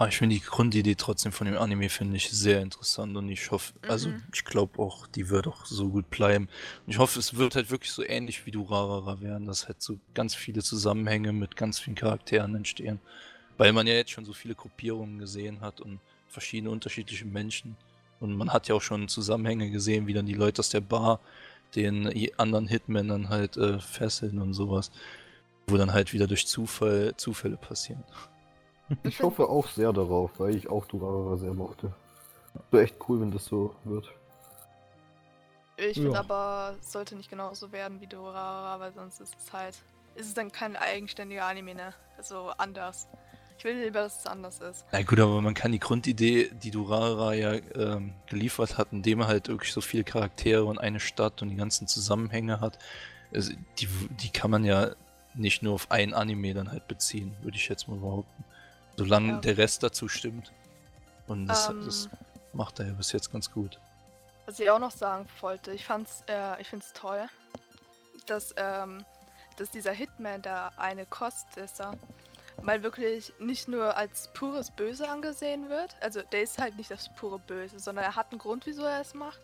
Aber 0.01 0.09
ich 0.09 0.17
finde 0.17 0.35
die 0.35 0.41
Grundidee 0.41 0.95
trotzdem 0.95 1.31
von 1.31 1.45
dem 1.45 1.59
Anime 1.59 1.87
finde 1.87 2.17
ich 2.17 2.27
sehr 2.31 2.59
interessant 2.63 3.15
und 3.15 3.29
ich 3.29 3.51
hoffe, 3.51 3.71
also 3.87 4.09
Mhm. 4.09 4.23
ich 4.33 4.43
glaube 4.43 4.79
auch, 4.79 5.05
die 5.05 5.29
wird 5.29 5.45
auch 5.45 5.67
so 5.67 5.89
gut 5.89 6.09
bleiben. 6.09 6.49
Und 6.87 6.91
ich 6.91 6.97
hoffe, 6.97 7.19
es 7.19 7.35
wird 7.35 7.53
halt 7.53 7.69
wirklich 7.69 7.91
so 7.91 8.03
ähnlich 8.03 8.43
wie 8.47 8.49
Durarara 8.49 9.21
werden, 9.21 9.45
dass 9.45 9.67
halt 9.67 9.79
so 9.79 9.99
ganz 10.15 10.33
viele 10.33 10.63
Zusammenhänge 10.63 11.33
mit 11.33 11.55
ganz 11.55 11.77
vielen 11.77 11.95
Charakteren 11.95 12.55
entstehen. 12.55 12.99
Weil 13.59 13.73
man 13.73 13.85
ja 13.85 13.93
jetzt 13.93 14.09
schon 14.09 14.25
so 14.25 14.33
viele 14.33 14.55
Gruppierungen 14.55 15.19
gesehen 15.19 15.61
hat 15.61 15.81
und 15.81 15.99
verschiedene 16.29 16.71
unterschiedliche 16.71 17.25
Menschen. 17.25 17.77
Und 18.19 18.35
man 18.35 18.51
hat 18.51 18.69
ja 18.69 18.73
auch 18.73 18.81
schon 18.81 19.07
Zusammenhänge 19.07 19.69
gesehen, 19.69 20.07
wie 20.07 20.13
dann 20.13 20.25
die 20.25 20.33
Leute 20.33 20.61
aus 20.61 20.69
der 20.69 20.81
Bar 20.81 21.19
den 21.75 22.11
anderen 22.39 22.67
Hitmen 22.67 23.07
dann 23.07 23.29
halt 23.29 23.55
äh, 23.55 23.77
fesseln 23.77 24.39
und 24.39 24.55
sowas. 24.55 24.89
Wo 25.67 25.77
dann 25.77 25.93
halt 25.93 26.11
wieder 26.11 26.25
durch 26.25 26.47
Zufall 26.47 27.13
Zufälle 27.17 27.57
passieren. 27.57 28.03
Ich 29.03 29.21
hoffe 29.21 29.49
auch 29.49 29.67
sehr 29.67 29.93
darauf, 29.93 30.31
weil 30.39 30.55
ich 30.55 30.69
auch 30.69 30.85
Durarara 30.85 31.37
sehr 31.37 31.53
mochte. 31.53 31.93
Wäre 32.71 32.83
echt 32.83 32.95
cool, 33.07 33.21
wenn 33.21 33.31
das 33.31 33.45
so 33.45 33.75
wird. 33.83 34.11
Ich 35.77 35.95
finde 35.95 36.11
Ja. 36.11 36.19
aber, 36.19 36.75
es 36.79 36.91
sollte 36.91 37.15
nicht 37.15 37.29
genauso 37.29 37.71
werden 37.71 38.01
wie 38.01 38.07
Dorara, 38.07 38.79
weil 38.79 38.93
sonst 38.93 39.19
ist 39.19 39.35
es 39.37 39.53
halt. 39.53 39.81
Ist 40.15 40.27
es 40.27 40.33
dann 40.33 40.51
kein 40.51 40.75
eigenständiger 40.75 41.45
Anime, 41.45 41.73
ne? 41.73 41.93
Also 42.17 42.49
anders. 42.57 43.07
Ich 43.57 43.63
will 43.63 43.79
lieber, 43.81 44.01
dass 44.01 44.19
es 44.19 44.27
anders 44.27 44.59
ist. 44.59 44.85
Na 44.91 45.01
gut, 45.03 45.19
aber 45.19 45.39
man 45.41 45.53
kann 45.53 45.71
die 45.71 45.79
Grundidee, 45.79 46.49
die 46.51 46.71
Durara 46.71 47.33
ja 47.33 47.53
ähm, 47.75 48.13
geliefert 48.27 48.77
hat, 48.77 48.89
indem 48.91 49.21
er 49.21 49.27
halt 49.27 49.47
wirklich 49.47 49.71
so 49.71 49.81
viele 49.81 50.03
Charaktere 50.03 50.65
und 50.65 50.79
eine 50.79 50.99
Stadt 50.99 51.41
und 51.41 51.49
die 51.49 51.55
ganzen 51.55 51.87
Zusammenhänge 51.87 52.59
hat, 52.59 52.77
also 53.33 53.53
die, 53.79 53.87
die 54.21 54.29
kann 54.29 54.51
man 54.51 54.65
ja 54.65 54.91
nicht 55.35 55.63
nur 55.63 55.75
auf 55.75 55.91
ein 55.91 56.13
Anime 56.13 56.53
dann 56.53 56.71
halt 56.71 56.87
beziehen, 56.87 57.35
würde 57.41 57.55
ich 57.57 57.69
jetzt 57.69 57.87
mal 57.87 57.97
behaupten. 57.97 58.43
Solange 59.03 59.33
Ja. 59.33 59.37
der 59.39 59.57
Rest 59.57 59.81
dazu 59.81 60.07
stimmt. 60.07 60.51
Und 61.27 61.47
das, 61.47 61.69
Ähm, 61.69 61.83
das 61.85 62.07
macht 62.53 62.79
er 62.79 62.87
ja 62.87 62.93
bis 62.93 63.11
jetzt 63.11 63.31
ganz 63.31 63.51
gut. 63.51 63.79
Was 64.45 64.59
ich 64.59 64.69
auch 64.69 64.77
noch 64.79 64.91
sagen 64.91 65.27
wollte, 65.39 65.71
ich 65.71 65.85
fand's, 65.85 66.23
äh, 66.27 66.61
ich 66.61 66.67
find's 66.67 66.93
toll, 66.93 67.27
dass, 68.27 68.53
ähm, 68.57 69.03
dass 69.57 69.71
dieser 69.71 69.91
Hitman, 69.91 70.41
der 70.43 70.71
eine 70.77 71.05
Kostesser, 71.07 71.93
mal 72.61 72.83
wirklich 72.83 73.33
nicht 73.39 73.67
nur 73.67 73.97
als 73.97 74.31
pures 74.33 74.69
Böse 74.69 75.09
angesehen 75.09 75.69
wird. 75.69 75.95
Also 76.01 76.21
der 76.31 76.43
ist 76.43 76.59
halt 76.59 76.77
nicht 76.77 76.91
das 76.91 77.09
pure 77.15 77.39
Böse, 77.39 77.79
sondern 77.79 78.05
er 78.05 78.15
hat 78.15 78.31
einen 78.31 78.39
Grund, 78.39 78.65
wieso 78.67 78.83
er 78.83 79.01
es 79.01 79.15
macht. 79.15 79.41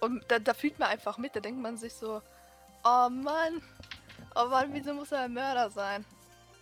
Und 0.00 0.22
da, 0.28 0.38
da 0.38 0.52
fühlt 0.52 0.78
man 0.78 0.88
einfach 0.90 1.16
mit, 1.16 1.34
da 1.34 1.40
denkt 1.40 1.62
man 1.62 1.78
sich 1.78 1.94
so, 1.94 2.20
oh 2.84 3.08
Mann, 3.08 3.62
oh 4.34 4.46
Mann, 4.48 4.74
wieso 4.74 4.92
muss 4.92 5.12
er 5.12 5.22
ein 5.22 5.32
Mörder 5.32 5.70
sein? 5.70 6.04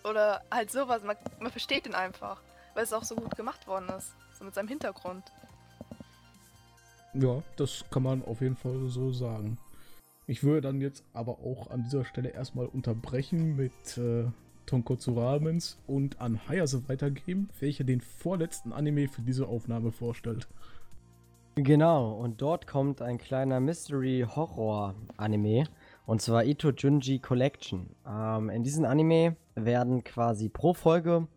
Oder 0.04 0.42
halt 0.50 0.70
sowas, 0.70 1.02
man, 1.02 1.16
man 1.40 1.50
versteht 1.50 1.86
ihn 1.86 1.94
einfach, 1.94 2.42
weil 2.74 2.84
es 2.84 2.92
auch 2.92 3.04
so 3.04 3.14
gut 3.14 3.36
gemacht 3.36 3.66
worden 3.66 3.88
ist, 3.96 4.14
so 4.38 4.44
mit 4.44 4.54
seinem 4.54 4.68
Hintergrund. 4.68 5.24
Ja, 7.14 7.42
das 7.56 7.84
kann 7.90 8.02
man 8.02 8.24
auf 8.24 8.40
jeden 8.40 8.56
Fall 8.56 8.88
so 8.88 9.12
sagen. 9.12 9.58
Ich 10.26 10.42
würde 10.42 10.62
dann 10.62 10.80
jetzt 10.80 11.04
aber 11.12 11.38
auch 11.40 11.70
an 11.70 11.84
dieser 11.84 12.04
Stelle 12.04 12.30
erstmal 12.30 12.66
unterbrechen 12.66 13.56
mit 13.56 13.98
äh, 13.98 14.24
Tonkotsu 14.66 15.18
Ramens 15.18 15.78
und 15.86 16.20
an 16.20 16.40
Hayase 16.48 16.88
weitergeben, 16.88 17.48
welcher 17.60 17.84
den 17.84 18.00
vorletzten 18.00 18.72
Anime 18.72 19.08
für 19.08 19.22
diese 19.22 19.46
Aufnahme 19.46 19.92
vorstellt. 19.92 20.48
Genau, 21.56 22.14
und 22.14 22.42
dort 22.42 22.66
kommt 22.66 23.00
ein 23.00 23.18
kleiner 23.18 23.60
Mystery-Horror-Anime. 23.60 25.68
Und 26.04 26.20
zwar 26.20 26.44
Ito 26.44 26.70
Junji 26.70 27.20
Collection. 27.20 27.90
Ähm, 28.06 28.50
in 28.50 28.64
diesem 28.64 28.84
Anime 28.84 29.36
werden 29.54 30.04
quasi 30.04 30.48
pro 30.48 30.74
Folge 30.74 31.28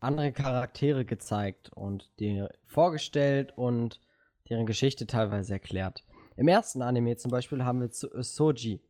andere 0.00 0.32
Charaktere 0.32 1.04
gezeigt 1.04 1.70
und 1.74 2.10
die 2.20 2.46
vorgestellt 2.66 3.52
und 3.56 4.00
deren 4.48 4.66
Geschichte 4.66 5.06
teilweise 5.06 5.54
erklärt. 5.54 6.04
Im 6.36 6.48
ersten 6.48 6.82
Anime 6.82 7.16
zum 7.16 7.30
Beispiel 7.30 7.64
haben 7.64 7.80
wir 7.80 7.88
So- 7.88 8.10
Soji 8.22 8.80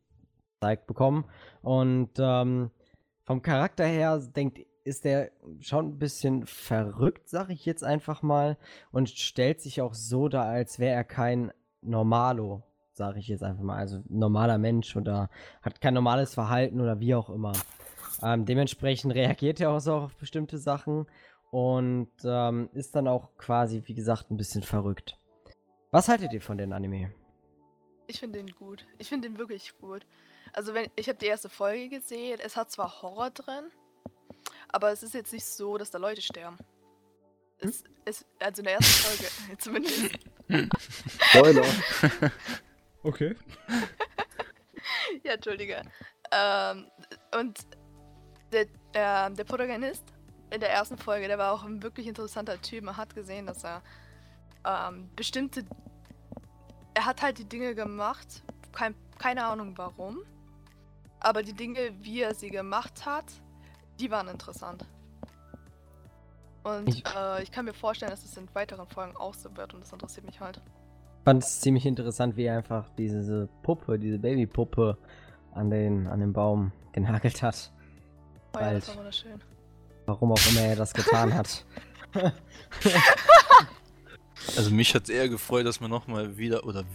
gezeigt 0.59 0.87
bekommen. 0.87 1.25
Und 1.61 2.11
ähm, 2.19 2.71
vom 3.23 3.41
Charakter 3.41 3.85
her 3.85 4.19
denkt, 4.35 4.59
ist 4.83 5.03
der 5.03 5.31
schon 5.59 5.89
ein 5.89 5.99
bisschen 5.99 6.45
verrückt, 6.45 7.27
sag 7.27 7.49
ich 7.49 7.65
jetzt 7.65 7.83
einfach 7.83 8.21
mal 8.21 8.57
und 8.91 9.09
stellt 9.09 9.59
sich 9.61 9.81
auch 9.81 9.93
so 9.93 10.29
dar, 10.29 10.45
als 10.45 10.79
wäre 10.79 10.95
er 10.95 11.03
kein 11.03 11.51
Normalo, 11.81 12.63
sage 12.93 13.19
ich 13.19 13.27
jetzt 13.27 13.43
einfach 13.43 13.63
mal, 13.63 13.77
also 13.77 14.01
normaler 14.07 14.57
Mensch 14.57 14.95
oder 14.95 15.29
hat 15.61 15.81
kein 15.81 15.93
normales 15.93 16.33
Verhalten 16.33 16.79
oder 16.79 17.01
wie 17.01 17.15
auch 17.15 17.29
immer. 17.29 17.51
Ähm, 18.21 18.45
dementsprechend 18.45 19.13
reagiert 19.13 19.59
er 19.59 19.71
auch 19.71 19.79
so 19.79 19.93
auf 19.93 20.15
bestimmte 20.15 20.57
Sachen 20.57 21.07
und 21.51 22.11
ähm, 22.23 22.69
ist 22.73 22.95
dann 22.95 23.07
auch 23.07 23.29
quasi, 23.37 23.83
wie 23.85 23.93
gesagt, 23.93 24.31
ein 24.31 24.37
bisschen 24.37 24.63
verrückt. 24.63 25.17
Was 25.91 26.09
haltet 26.09 26.33
ihr 26.33 26.41
von 26.41 26.57
den 26.57 26.73
Anime? 26.73 27.13
Ich 28.07 28.19
finde 28.19 28.39
den 28.39 28.53
gut. 28.55 28.85
Ich 28.97 29.09
finde 29.09 29.29
den 29.29 29.37
wirklich 29.37 29.77
gut. 29.79 30.05
Also 30.53 30.73
wenn 30.73 30.89
ich 30.95 31.09
habe 31.09 31.19
die 31.19 31.25
erste 31.25 31.49
Folge 31.49 31.89
gesehen, 31.89 32.39
es 32.43 32.55
hat 32.55 32.71
zwar 32.71 33.01
Horror 33.01 33.29
drin, 33.31 33.65
aber 34.69 34.91
es 34.91 35.03
ist 35.03 35.13
jetzt 35.13 35.33
nicht 35.33 35.45
so, 35.45 35.77
dass 35.77 35.91
da 35.91 35.97
Leute 35.97 36.21
sterben. 36.21 36.57
Es 37.59 37.83
ist 38.05 38.25
also 38.39 38.61
in 38.61 38.65
der 38.65 38.75
ersten 38.75 39.07
Folge 39.07 39.57
zumindest. 39.57 40.19
Spoiler! 41.19 41.65
Okay. 43.03 43.35
ja, 45.23 45.33
entschuldige. 45.33 45.81
Ähm, 46.31 46.87
und 47.39 47.59
der, 48.51 48.65
der, 48.93 49.29
der 49.31 49.43
Protagonist 49.43 50.03
in 50.49 50.59
der 50.59 50.71
ersten 50.71 50.97
Folge, 50.97 51.27
der 51.27 51.37
war 51.37 51.51
auch 51.53 51.63
ein 51.63 51.83
wirklich 51.83 52.07
interessanter 52.07 52.61
Typ. 52.61 52.83
Man 52.83 52.95
hat 52.97 53.13
gesehen, 53.15 53.45
dass 53.47 53.63
er 53.63 53.81
ähm, 54.65 55.09
bestimmte. 55.15 55.63
Er 56.93 57.05
hat 57.05 57.21
halt 57.21 57.37
die 57.37 57.45
Dinge 57.45 57.75
gemacht, 57.75 58.43
kein, 58.71 58.95
keine 59.19 59.45
Ahnung 59.45 59.73
warum. 59.77 60.19
Aber 61.19 61.43
die 61.43 61.53
Dinge, 61.53 61.79
wie 62.01 62.21
er 62.21 62.33
sie 62.33 62.49
gemacht 62.49 63.05
hat, 63.05 63.25
die 63.99 64.09
waren 64.11 64.27
interessant. 64.27 64.85
Und 66.63 66.89
Ich- 66.89 67.03
äh, 67.15 67.43
ich 67.43 67.51
kann 67.51 67.65
mir 67.65 67.73
vorstellen, 67.73 68.11
dass 68.11 68.23
es 68.23 68.35
in 68.37 68.47
weiteren 68.53 68.87
Folgen 68.87 69.15
auch 69.17 69.33
so 69.33 69.55
wird 69.55 69.73
und 69.73 69.81
das 69.81 69.91
interessiert 69.93 70.25
mich 70.25 70.39
halt. 70.39 70.61
fand 71.23 71.43
es 71.43 71.59
ziemlich 71.59 71.85
interessant, 71.85 72.37
wie 72.37 72.45
er 72.45 72.55
einfach 72.57 72.89
diese 72.97 73.49
Puppe, 73.63 73.99
diese 73.99 74.17
Babypuppe 74.17 74.97
an 75.53 75.69
den, 75.69 76.07
an 76.07 76.19
den 76.21 76.31
Baum 76.33 76.71
genagelt 76.93 77.41
hat. 77.43 77.71
Oh 78.57 78.61
ja, 78.61 78.73
das 78.73 78.87
war 78.89 78.97
wunderschön. 78.97 79.39
Warum 80.05 80.31
auch 80.31 80.51
immer 80.51 80.61
er 80.61 80.75
das 80.75 80.93
getan 80.93 81.33
hat. 81.33 81.65
Also 84.55 84.71
mich 84.71 84.95
hat 84.95 85.09
eher 85.09 85.27
gefreut, 85.27 85.65
dass 85.65 85.81
man 85.81 85.89
nochmal 85.89 86.37
wieder, 86.37 86.65
oder 86.65 86.85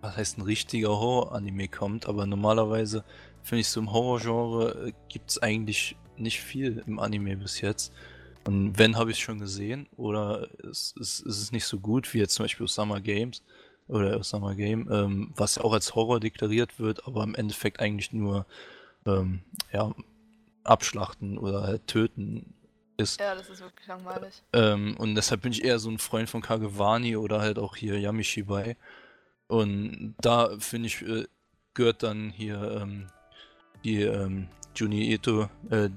was 0.00 0.16
heißt 0.16 0.38
ein 0.38 0.42
richtiger 0.42 0.90
Horror-Anime 0.90 1.68
kommt, 1.68 2.06
aber 2.06 2.26
normalerweise 2.26 3.04
finde 3.42 3.60
ich 3.60 3.68
so 3.68 3.80
im 3.80 3.92
Horror-Genre 3.92 4.92
gibt 5.08 5.30
es 5.30 5.42
eigentlich 5.42 5.96
nicht 6.16 6.40
viel 6.40 6.82
im 6.86 6.98
Anime 6.98 7.36
bis 7.36 7.60
jetzt. 7.60 7.92
Und 8.44 8.78
wenn, 8.78 8.96
habe 8.96 9.10
ich 9.10 9.18
es 9.18 9.22
schon 9.22 9.40
gesehen, 9.40 9.88
oder 9.96 10.48
es, 10.70 10.94
es, 11.00 11.20
es 11.20 11.38
ist 11.40 11.52
nicht 11.52 11.64
so 11.64 11.80
gut 11.80 12.12
wie 12.14 12.18
jetzt 12.18 12.34
zum 12.34 12.44
Beispiel 12.44 12.68
Summer 12.68 13.00
Games 13.00 13.42
oder 13.88 14.22
Summer 14.22 14.54
Game, 14.54 14.88
ähm, 14.90 15.32
was 15.36 15.56
ja 15.56 15.64
auch 15.64 15.72
als 15.72 15.94
Horror 15.94 16.20
deklariert 16.20 16.78
wird, 16.78 17.06
aber 17.06 17.24
im 17.24 17.34
Endeffekt 17.34 17.80
eigentlich 17.80 18.12
nur 18.12 18.46
ähm, 19.04 19.40
ja, 19.72 19.92
abschlachten 20.68 21.38
oder 21.38 21.62
halt 21.62 21.86
töten 21.86 22.54
ist. 22.96 23.20
Ja, 23.20 23.34
das 23.34 23.48
ist 23.48 23.60
wirklich 23.60 23.86
langweilig. 23.86 24.42
Ähm, 24.52 24.96
und 24.98 25.14
deshalb 25.14 25.42
bin 25.42 25.52
ich 25.52 25.64
eher 25.64 25.78
so 25.78 25.90
ein 25.90 25.98
Freund 25.98 26.28
von 26.28 26.42
Kagewani 26.42 27.16
oder 27.16 27.40
halt 27.40 27.58
auch 27.58 27.76
hier 27.76 27.98
Yamishibai. 27.98 28.76
Und 29.46 30.14
da 30.20 30.50
finde 30.58 30.88
ich, 30.88 31.02
äh, 31.02 31.26
gehört 31.74 32.02
dann 32.02 32.30
hier 32.30 32.80
ähm, 32.82 33.06
die 33.84 34.02
ähm, 34.02 34.48
Juni 34.74 35.12
Ito, 35.12 35.48
äh, 35.70 35.90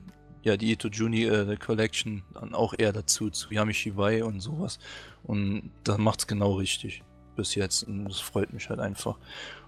ja, 0.43 0.57
die 0.57 0.71
Ito 0.71 0.87
Juni 0.87 1.23
äh, 1.25 1.55
Collection 1.57 2.23
dann 2.33 2.53
auch 2.53 2.73
eher 2.77 2.93
dazu, 2.93 3.29
zu 3.29 3.51
Yamishibai 3.53 4.23
und 4.23 4.39
sowas. 4.39 4.79
Und 5.23 5.71
das 5.83 5.97
macht's 5.97 6.27
genau 6.27 6.53
richtig 6.53 7.03
bis 7.35 7.55
jetzt. 7.55 7.83
Und 7.83 8.05
das 8.05 8.19
freut 8.19 8.53
mich 8.53 8.69
halt 8.69 8.79
einfach. 8.79 9.17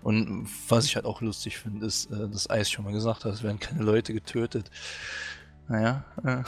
Und 0.01 0.47
was 0.70 0.86
ich 0.86 0.95
halt 0.95 1.05
auch 1.05 1.22
lustig 1.22 1.57
finde, 1.57 1.86
ist, 1.86 2.11
äh, 2.11 2.28
dass 2.30 2.49
Eis 2.49 2.70
schon 2.70 2.86
mal 2.86 2.93
gesagt 2.93 3.26
hat, 3.26 3.34
es 3.34 3.43
werden 3.43 3.59
keine 3.59 3.84
Leute 3.84 4.14
getötet. 4.14 4.70
Naja, 5.68 6.03
äh. 6.24 6.43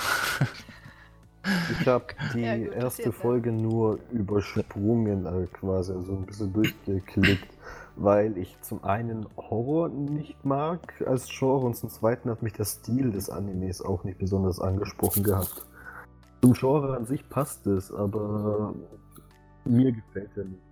Ich 1.80 1.88
habe 1.88 2.06
die 2.34 2.42
Ja, 2.42 2.58
gut, 2.58 2.74
erste? 2.74 3.12
Folge 3.12 3.52
nur 3.52 4.00
übersprungen, 4.12 5.26
äh, 5.28 5.46
quasi, 5.48 5.94
also 5.94 6.14
ein 6.14 6.26
bisschen 6.26 6.52
durchgeklickt, 6.54 7.54
weil 7.96 8.36
ich 8.38 8.60
zum 8.62 8.84
einen 8.84 9.28
Horror 9.38 9.90
nicht 9.90 10.44
mag 10.44 11.04
als 11.06 11.30
Genre 11.30 11.68
und 11.68 11.76
zum 11.76 11.90
zweiten 11.90 12.32
hat 12.32 12.42
mich 12.42 12.54
der 12.54 12.66
Stil 12.66 13.12
des 13.12 13.30
Animes 13.30 13.82
auch 13.82 14.04
nicht 14.04 14.18
besonders 14.18 14.60
angesprochen 14.60 15.22
gehabt. 15.24 15.68
Zum 16.42 16.54
Genre 16.54 16.98
an 16.98 17.06
sich 17.06 17.28
passt 17.30 17.68
es, 17.68 17.92
aber 17.92 18.74
mir 19.66 19.92
gefällt 19.92 20.32
er 20.38 20.46
nicht. 20.46 20.65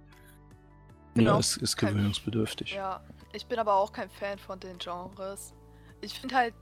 Genau. 1.16 1.34
Ja, 1.34 1.40
es 1.40 1.58
ist 1.58 1.78
gewöhnungsbedürftig. 1.78 2.74
Ja, 2.74 3.04
ich 3.34 3.46
bin 3.46 3.60
aber 3.60 3.76
auch 3.76 3.92
kein 3.92 4.10
Fan 4.10 4.40
von 4.40 4.60
den 4.60 4.78
Genres. 4.80 5.54
Ich 6.02 6.20
finde 6.20 6.36
halt, 6.36 6.56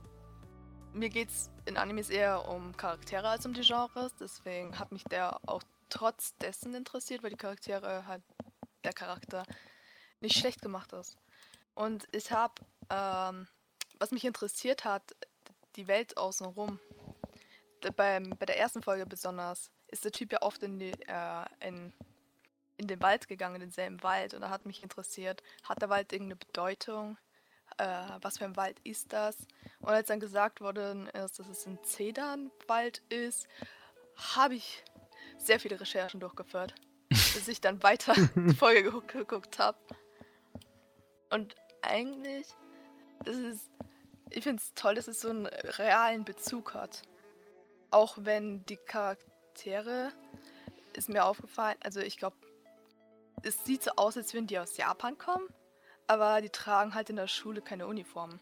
mir 0.93 1.09
geht's 1.09 1.49
in 1.65 1.77
Animes 1.77 2.09
eher 2.09 2.47
um 2.47 2.75
Charaktere 2.75 3.29
als 3.29 3.45
um 3.45 3.53
die 3.53 3.61
Genres, 3.61 4.13
deswegen 4.19 4.77
hat 4.77 4.91
mich 4.91 5.03
der 5.05 5.37
auch 5.47 5.63
trotz 5.89 6.35
dessen 6.37 6.73
interessiert, 6.73 7.23
weil 7.23 7.29
die 7.29 7.37
Charaktere 7.37 8.05
halt 8.07 8.23
der 8.83 8.93
Charakter 8.93 9.43
nicht 10.19 10.37
schlecht 10.37 10.61
gemacht 10.61 10.91
ist. 10.93 11.17
Und 11.73 12.07
ich 12.11 12.31
habe, 12.31 12.53
ähm, 12.89 13.47
was 13.99 14.11
mich 14.11 14.25
interessiert 14.25 14.85
hat, 14.85 15.15
die 15.75 15.87
Welt 15.87 16.17
außenrum. 16.17 16.79
Beim, 17.95 18.29
bei 18.37 18.45
der 18.45 18.59
ersten 18.59 18.83
Folge 18.83 19.05
besonders 19.05 19.71
ist 19.87 20.05
der 20.05 20.11
Typ 20.11 20.31
ja 20.31 20.41
oft 20.41 20.61
in, 20.61 20.77
die, 20.77 20.91
äh, 21.07 21.45
in, 21.61 21.93
in 22.82 22.88
den 22.88 23.01
Wald 23.01 23.27
gegangen, 23.27 23.55
in 23.55 23.61
denselben 23.61 24.01
Wald. 24.01 24.34
Und 24.34 24.41
da 24.41 24.49
hat 24.49 24.65
mich 24.65 24.82
interessiert, 24.82 25.43
hat 25.63 25.82
der 25.82 25.89
Wald 25.89 26.11
irgendeine 26.11 26.38
Bedeutung? 26.38 27.17
Äh, 27.77 27.86
was 28.21 28.39
für 28.39 28.45
ein 28.45 28.57
Wald 28.57 28.79
ist 28.84 29.13
das? 29.13 29.38
Und 29.79 29.89
als 29.89 30.07
dann 30.07 30.19
gesagt 30.19 30.61
worden 30.61 31.07
ist, 31.07 31.39
dass 31.39 31.47
es 31.47 31.65
ein 31.67 31.79
Zedernwald 31.84 33.03
ist, 33.09 33.47
habe 34.36 34.55
ich 34.55 34.84
sehr 35.38 35.59
viele 35.59 35.79
Recherchen 35.79 36.19
durchgeführt, 36.19 36.73
bis 37.09 37.47
ich 37.47 37.61
dann 37.61 37.82
weiter 37.84 38.13
die 38.36 38.55
Folge 38.55 38.84
geguckt, 38.84 39.11
geguckt 39.13 39.59
habe. 39.59 39.77
Und 41.29 41.55
eigentlich, 41.82 42.47
das 43.23 43.38
ist, 43.38 43.69
ich 44.32 44.43
finde 44.43 44.61
es 44.61 44.73
toll, 44.73 44.95
dass 44.95 45.07
es 45.07 45.21
so 45.21 45.29
einen 45.29 45.45
realen 45.45 46.25
Bezug 46.25 46.73
hat. 46.73 47.03
Auch 47.91 48.17
wenn 48.19 48.65
die 48.65 48.77
Charaktere, 48.77 50.11
ist 50.93 51.09
mir 51.09 51.25
aufgefallen, 51.25 51.77
also 51.84 51.99
ich 51.99 52.17
glaube, 52.17 52.36
es 53.43 53.65
sieht 53.65 53.83
so 53.83 53.91
aus, 53.95 54.17
als 54.17 54.33
würden 54.33 54.47
die 54.47 54.59
aus 54.59 54.77
Japan 54.77 55.17
kommen, 55.17 55.47
aber 56.07 56.41
die 56.41 56.49
tragen 56.49 56.93
halt 56.93 57.09
in 57.09 57.15
der 57.15 57.27
Schule 57.27 57.61
keine 57.61 57.87
Uniformen. 57.87 58.39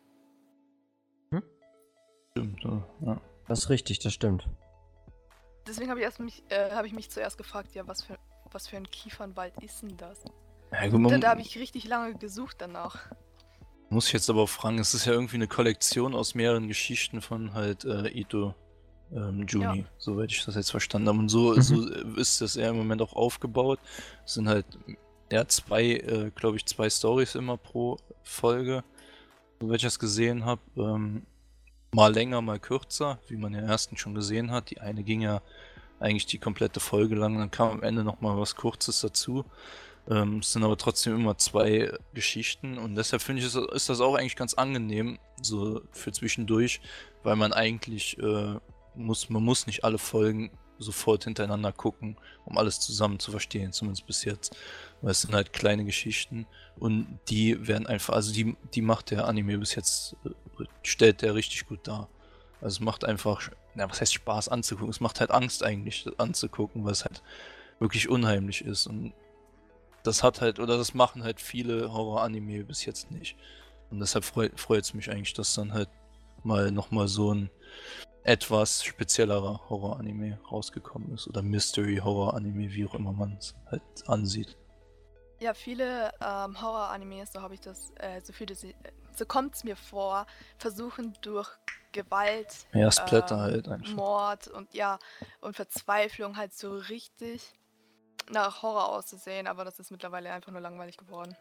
Stimmt, 2.32 2.64
ja. 2.64 2.84
ja. 3.02 3.22
Das 3.47 3.60
ist 3.60 3.70
richtig, 3.70 4.00
das 4.00 4.14
stimmt. 4.14 4.47
Deswegen 5.68 5.89
habe 5.89 6.00
ich, 6.00 6.06
erst 6.06 6.20
mich, 6.20 6.43
äh, 6.50 6.72
hab 6.72 6.86
ich 6.86 6.93
mich 6.93 7.10
zuerst 7.10 7.38
gefragt, 7.38 7.74
ja, 7.74 7.88
was 7.88 8.04
für, 8.04 8.18
was 8.52 8.68
für 8.68 8.78
ein 8.78 8.89
Kiefernwald 8.89 9.54
ist 9.64 9.82
denn 9.82 9.97
das? 9.97 10.24
Ja, 10.72 10.88
gut, 10.88 10.93
Da, 10.93 11.10
man 11.10 11.22
da 11.22 11.30
habe 11.30 11.41
ich 11.41 11.58
richtig 11.58 11.86
lange 11.88 12.16
gesucht 12.16 12.58
danach. 12.60 13.12
muss 13.89 14.08
ich 14.08 14.14
jetzt 14.14 14.30
aber 14.30 14.43
auch 14.43 14.50
fragen, 14.50 14.80
es 14.80 14.93
ist 14.93 15.06
ja 15.06 15.14
irgendwie 15.14 15.36
eine 15.36 15.47
Kollektion 15.47 16.14
aus 16.16 16.36
mehreren 16.36 16.68
Geschichten 16.68 17.22
von 17.22 17.54
halt 17.54 17.86
äh, 17.86 18.08
Ito 18.10 18.56
ähm, 19.14 19.45
Juni, 19.47 19.80
Ja. 19.80 19.86
soweit 19.97 20.32
ich 20.32 20.43
das 20.45 20.55
jetzt 20.55 20.72
verstanden 20.72 21.07
habe. 21.10 21.20
Und 21.20 21.30
so, 21.30 21.53
Mhm. 21.55 21.62
so 21.62 21.88
ist 22.16 22.41
das 22.41 22.55
eher 22.55 22.70
im 22.70 22.78
Moment 22.78 23.01
auch 23.01 23.14
aufgebaut. 23.14 23.80
Es 24.26 24.36
sind 24.36 24.47
halt 24.47 24.66
ja 25.32 25.47
zwei, 25.47 25.84
äh, 25.93 26.32
glaube 26.36 26.57
ich, 26.57 26.66
zwei 26.66 26.89
Stories 26.89 27.36
immer 27.36 27.57
pro 27.57 27.97
Folge, 28.24 28.84
soweit 29.60 29.78
ich 29.78 29.84
das 29.84 29.99
gesehen 29.99 30.45
habe. 30.45 30.62
Ähm, 30.78 31.24
mal 31.91 32.14
länger, 32.14 32.41
mal 32.41 32.60
kürzer, 32.60 33.20
wie 33.28 33.36
man 33.38 33.53
ja 33.53 33.62
ersten 33.62 33.97
schon 33.97 34.14
gesehen 34.16 34.51
hat. 34.51 34.70
Die 34.70 34.80
eine 34.82 35.03
ging 35.03 35.22
ja 35.22 35.41
eigentlich 35.99 36.28
die 36.28 36.38
komplette 36.38 36.80
Folge 36.80 37.16
lang, 37.16 37.38
dann 37.38 37.51
kam 37.51 37.72
am 37.72 37.84
Ende 37.84 38.03
noch 38.03 38.22
mal 38.22 38.38
was 38.38 38.55
Kurzes 38.55 39.01
dazu. 39.01 39.43
Ähm, 40.10 40.38
es 40.39 40.53
sind 40.53 40.64
aber 40.64 40.78
trotzdem 40.78 41.14
immer 41.16 41.38
zwei 41.38 41.91
Geschichten 42.14 42.78
und 42.78 42.95
deshalb 42.95 43.22
finde 43.22 43.41
ich, 43.41 43.47
ist, 43.47 43.55
ist 43.55 43.89
das 43.89 43.99
auch 43.99 44.16
eigentlich 44.16 44.36
ganz 44.38 44.53
angenehm, 44.53 45.20
so 45.41 45.82
für 45.91 46.12
zwischendurch, 46.12 46.80
weil 47.24 47.36
man 47.36 47.51
eigentlich 47.53 48.18
äh, 48.18 48.55
muss, 49.00 49.30
man 49.30 49.43
muss 49.43 49.68
nicht 49.68 49.84
alle 49.84 49.97
Folgen 49.97 50.52
sofort 50.80 51.26
hintereinander 51.26 51.74
gucken, 51.74 52.18
um 52.45 52.58
alles 52.58 52.80
zusammen 52.80 53.20
zu 53.20 53.32
verstehen, 53.32 53.74
zumindest 53.74 54.08
bis 54.08 54.24
jetzt. 54.24 54.56
Weil 55.02 55.12
es 55.12 55.22
sind 55.22 55.34
halt 55.34 55.54
kleine 55.54 55.86
Geschichten 55.86 56.47
und 56.78 57.20
die 57.30 57.68
werden 57.68 57.88
einfach, 57.88 58.14
also 58.14 58.34
die, 58.34 58.56
die 58.74 58.82
macht 58.82 59.12
der 59.12 59.28
Anime 59.28 59.58
bis 59.58 59.76
jetzt, 59.76 60.16
äh, 60.26 60.64
stellt 60.84 61.22
der 61.22 61.36
richtig 61.36 61.68
gut 61.68 61.88
dar. 61.88 62.10
Also 62.62 62.76
es 62.76 62.80
macht 62.80 63.06
einfach, 63.06 63.50
na, 63.76 63.89
was 63.89 64.02
heißt 64.02 64.14
Spaß 64.14 64.50
anzugucken? 64.50 64.89
Es 64.89 65.00
macht 65.00 65.20
halt 65.20 65.32
Angst 65.32 65.64
eigentlich 65.64 66.06
anzugucken, 66.18 66.86
weil 66.86 66.93
es 66.93 67.06
halt 67.06 67.22
wirklich 67.80 68.10
unheimlich 68.10 68.64
ist 68.64 68.88
und 68.88 69.14
das 70.04 70.24
hat 70.24 70.41
halt, 70.41 70.60
oder 70.60 70.78
das 70.78 70.93
machen 70.93 71.24
halt 71.24 71.41
viele 71.41 71.91
Horror-Anime 71.91 72.64
bis 72.64 72.86
jetzt 72.86 73.12
nicht. 73.12 73.36
Und 73.89 74.00
deshalb 74.00 74.24
freut 74.24 74.84
es 74.84 74.93
mich 74.93 75.10
eigentlich, 75.12 75.34
dass 75.34 75.56
dann 75.56 75.74
halt 75.74 75.89
mal 76.43 76.72
nochmal 76.72 77.08
so 77.08 77.34
ein 77.34 77.50
etwas 78.24 78.84
speziellerer 78.84 79.70
Horror-Anime 79.70 80.40
rausgekommen 80.52 81.14
ist. 81.14 81.28
Oder 81.28 81.42
Mystery-Horror-Anime, 81.42 82.72
wie 82.74 82.86
auch 82.86 82.94
immer 82.96 83.14
man 83.14 83.38
es 83.38 83.56
halt 83.68 83.82
ansieht. 84.08 84.58
Ja, 85.40 85.54
viele 85.54 86.12
ähm, 86.22 86.62
Horror-Animes, 86.62 87.32
so 87.32 87.42
habe 87.42 87.54
ich 87.54 87.62
das, 87.62 87.92
äh, 87.96 88.20
so 88.22 88.34
viele, 88.34 88.56
sie- 88.56 88.76
so 89.16 89.26
kommt 89.26 89.56
es 89.56 89.64
mir 89.64 89.78
vor, 89.78 90.26
versuchen 90.58 91.14
durch 91.22 91.50
Gewalt, 91.94 92.68
Ja, 92.74 92.92
Splatter 92.92 93.36
ähm, 93.36 93.42
halt 93.42 93.68
einfach. 93.70 93.94
Mord 93.94 94.48
und 94.50 94.74
ja, 94.74 95.00
und 95.42 95.56
Verzweiflung 95.56 96.36
halt 96.38 96.54
so 96.54 96.78
richtig 96.78 97.54
nach 98.30 98.62
Horror 98.62 98.90
auszusehen, 98.90 99.48
aber 99.48 99.64
das 99.66 99.80
ist 99.80 99.92
mittlerweile 99.92 100.32
einfach 100.32 100.52
nur 100.52 100.62
langweilig 100.62 100.98
geworden. 100.98 101.36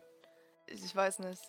Ich, 0.67 0.83
ich 0.85 0.95
weiß 0.95 1.19
nicht. 1.19 1.43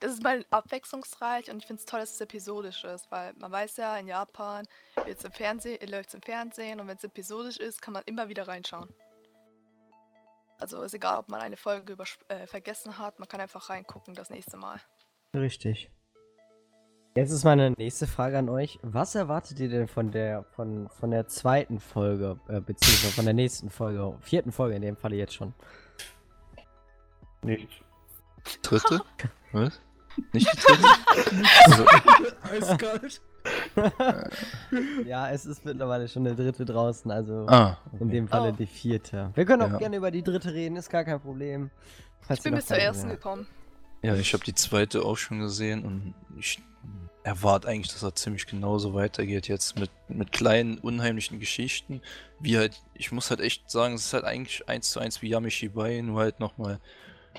Das 0.00 0.12
ist 0.12 0.22
mal 0.22 0.44
abwechslungsreich 0.50 1.50
und 1.50 1.58
ich 1.58 1.66
finde 1.66 1.80
es 1.80 1.86
toll, 1.86 2.00
dass 2.00 2.12
es 2.14 2.20
episodisch 2.20 2.84
ist, 2.84 3.10
weil 3.10 3.34
man 3.34 3.52
weiß 3.52 3.76
ja, 3.76 3.96
in 3.98 4.06
Japan 4.06 4.66
im 5.06 5.32
Fernsehen, 5.32 5.78
läuft 5.88 6.08
es 6.08 6.14
im 6.14 6.22
Fernsehen 6.22 6.80
und 6.80 6.88
wenn 6.88 6.96
es 6.96 7.04
episodisch 7.04 7.58
ist, 7.58 7.82
kann 7.82 7.92
man 7.92 8.02
immer 8.06 8.28
wieder 8.28 8.48
reinschauen. 8.48 8.88
Also 10.58 10.82
ist 10.82 10.94
egal, 10.94 11.18
ob 11.18 11.28
man 11.28 11.40
eine 11.40 11.56
Folge 11.56 11.96
äh, 12.28 12.46
vergessen 12.46 12.98
hat, 12.98 13.18
man 13.18 13.28
kann 13.28 13.40
einfach 13.40 13.68
reingucken 13.70 14.14
das 14.14 14.30
nächste 14.30 14.56
Mal. 14.56 14.80
Richtig. 15.34 15.90
Jetzt 17.16 17.32
ist 17.32 17.44
meine 17.44 17.72
nächste 17.72 18.06
Frage 18.06 18.38
an 18.38 18.48
euch. 18.48 18.78
Was 18.82 19.14
erwartet 19.14 19.58
ihr 19.58 19.68
denn 19.68 19.88
von 19.88 20.12
der, 20.12 20.44
von, 20.44 20.88
von 20.88 21.10
der 21.10 21.26
zweiten 21.26 21.80
Folge, 21.80 22.38
äh, 22.48 22.60
beziehungsweise 22.60 23.14
von 23.14 23.24
der 23.24 23.34
nächsten 23.34 23.68
Folge, 23.68 24.16
vierten 24.20 24.52
Folge 24.52 24.76
in 24.76 24.82
dem 24.82 24.96
Falle 24.96 25.16
jetzt 25.16 25.34
schon? 25.34 25.52
Nichts. 27.42 27.74
Dritte? 28.62 29.02
Was? 29.52 29.80
Nicht 30.32 30.48
die 30.52 30.56
dritte? 30.56 30.88
also, 31.64 31.86
Eiskalt. 32.42 33.20
ja, 35.06 35.30
es 35.30 35.46
ist 35.46 35.64
mittlerweile 35.64 36.08
schon 36.08 36.24
der 36.24 36.34
dritte 36.34 36.64
draußen, 36.64 37.10
also 37.10 37.46
ah, 37.48 37.78
in 37.94 38.02
okay. 38.02 38.10
dem 38.10 38.28
Falle 38.28 38.50
Oh. 38.50 38.56
die 38.56 38.66
vierte. 38.66 39.30
Wir 39.34 39.44
können 39.46 39.62
auch 39.62 39.70
Ja. 39.72 39.78
gerne 39.78 39.96
über 39.96 40.10
die 40.10 40.22
dritte 40.22 40.52
reden, 40.52 40.76
ist 40.76 40.90
gar 40.90 41.04
kein 41.04 41.20
Problem. 41.20 41.70
Falls 42.20 42.40
Ich 42.40 42.44
bin 42.44 42.54
bis 42.54 42.66
zur 42.66 42.76
ersten 42.76 43.08
habt. 43.08 43.16
gekommen. 43.16 43.46
Ja, 44.02 44.14
ich 44.14 44.32
habe 44.34 44.44
die 44.44 44.54
zweite 44.54 45.02
auch 45.04 45.16
schon 45.16 45.40
gesehen 45.40 45.84
und 45.84 46.14
ich 46.38 46.60
erwarte 47.22 47.68
eigentlich, 47.68 47.92
dass 47.92 48.02
er 48.02 48.14
ziemlich 48.14 48.46
genauso 48.46 48.94
weitergeht 48.94 49.48
jetzt 49.48 49.78
mit, 49.78 49.90
mit 50.08 50.32
kleinen, 50.32 50.78
unheimlichen 50.78 51.38
Geschichten. 51.38 52.00
Wie 52.40 52.56
halt, 52.56 52.80
ich 52.94 53.12
muss 53.12 53.30
halt 53.30 53.40
echt 53.40 53.70
sagen, 53.70 53.94
es 53.94 54.06
ist 54.06 54.12
halt 54.14 54.24
eigentlich 54.24 54.68
eins 54.68 54.90
zu 54.90 55.00
eins 55.00 55.20
wie 55.22 55.28
Yamishibai, 55.28 56.00
nur 56.02 56.20
halt 56.20 56.40
nochmal 56.40 56.78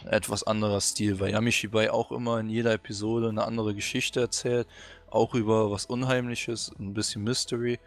etwas 0.06 0.44
anderer 0.44 0.82
Stil, 0.82 1.20
weil 1.20 1.32
Yamishibai 1.32 1.92
auch 1.92 2.12
immer 2.12 2.40
in 2.40 2.50
jeder 2.50 2.74
Episode 2.74 3.30
eine 3.30 3.44
andere 3.44 3.76
Geschichte 3.76 4.20
erzählt, 4.20 4.68
auch 5.10 5.36
über 5.36 5.72
was 5.72 5.86
Unheimliches, 5.86 6.72
ein 6.80 6.94
bisschen 6.94 7.24
Mystery. 7.24 7.80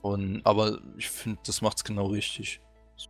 Und, 0.00 0.42
aber 0.44 0.80
ich 0.96 1.08
finde, 1.08 1.38
das 1.46 1.62
macht's 1.62 1.84
genau 1.84 2.06
richtig. 2.06 2.60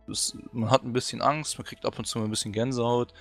Es 0.09 0.37
man 0.51 0.71
hat 0.71 0.83
ein 0.83 0.93
bisschen 0.93 1.21
Angst, 1.21 1.57
man 1.57 1.65
kriegt 1.65 1.85
ab 1.85 1.97
und 1.97 2.05
zu 2.05 2.19
mal 2.19 2.25
ein 2.25 2.31
bisschen 2.31 2.53
Gänsehaut. 2.53 3.13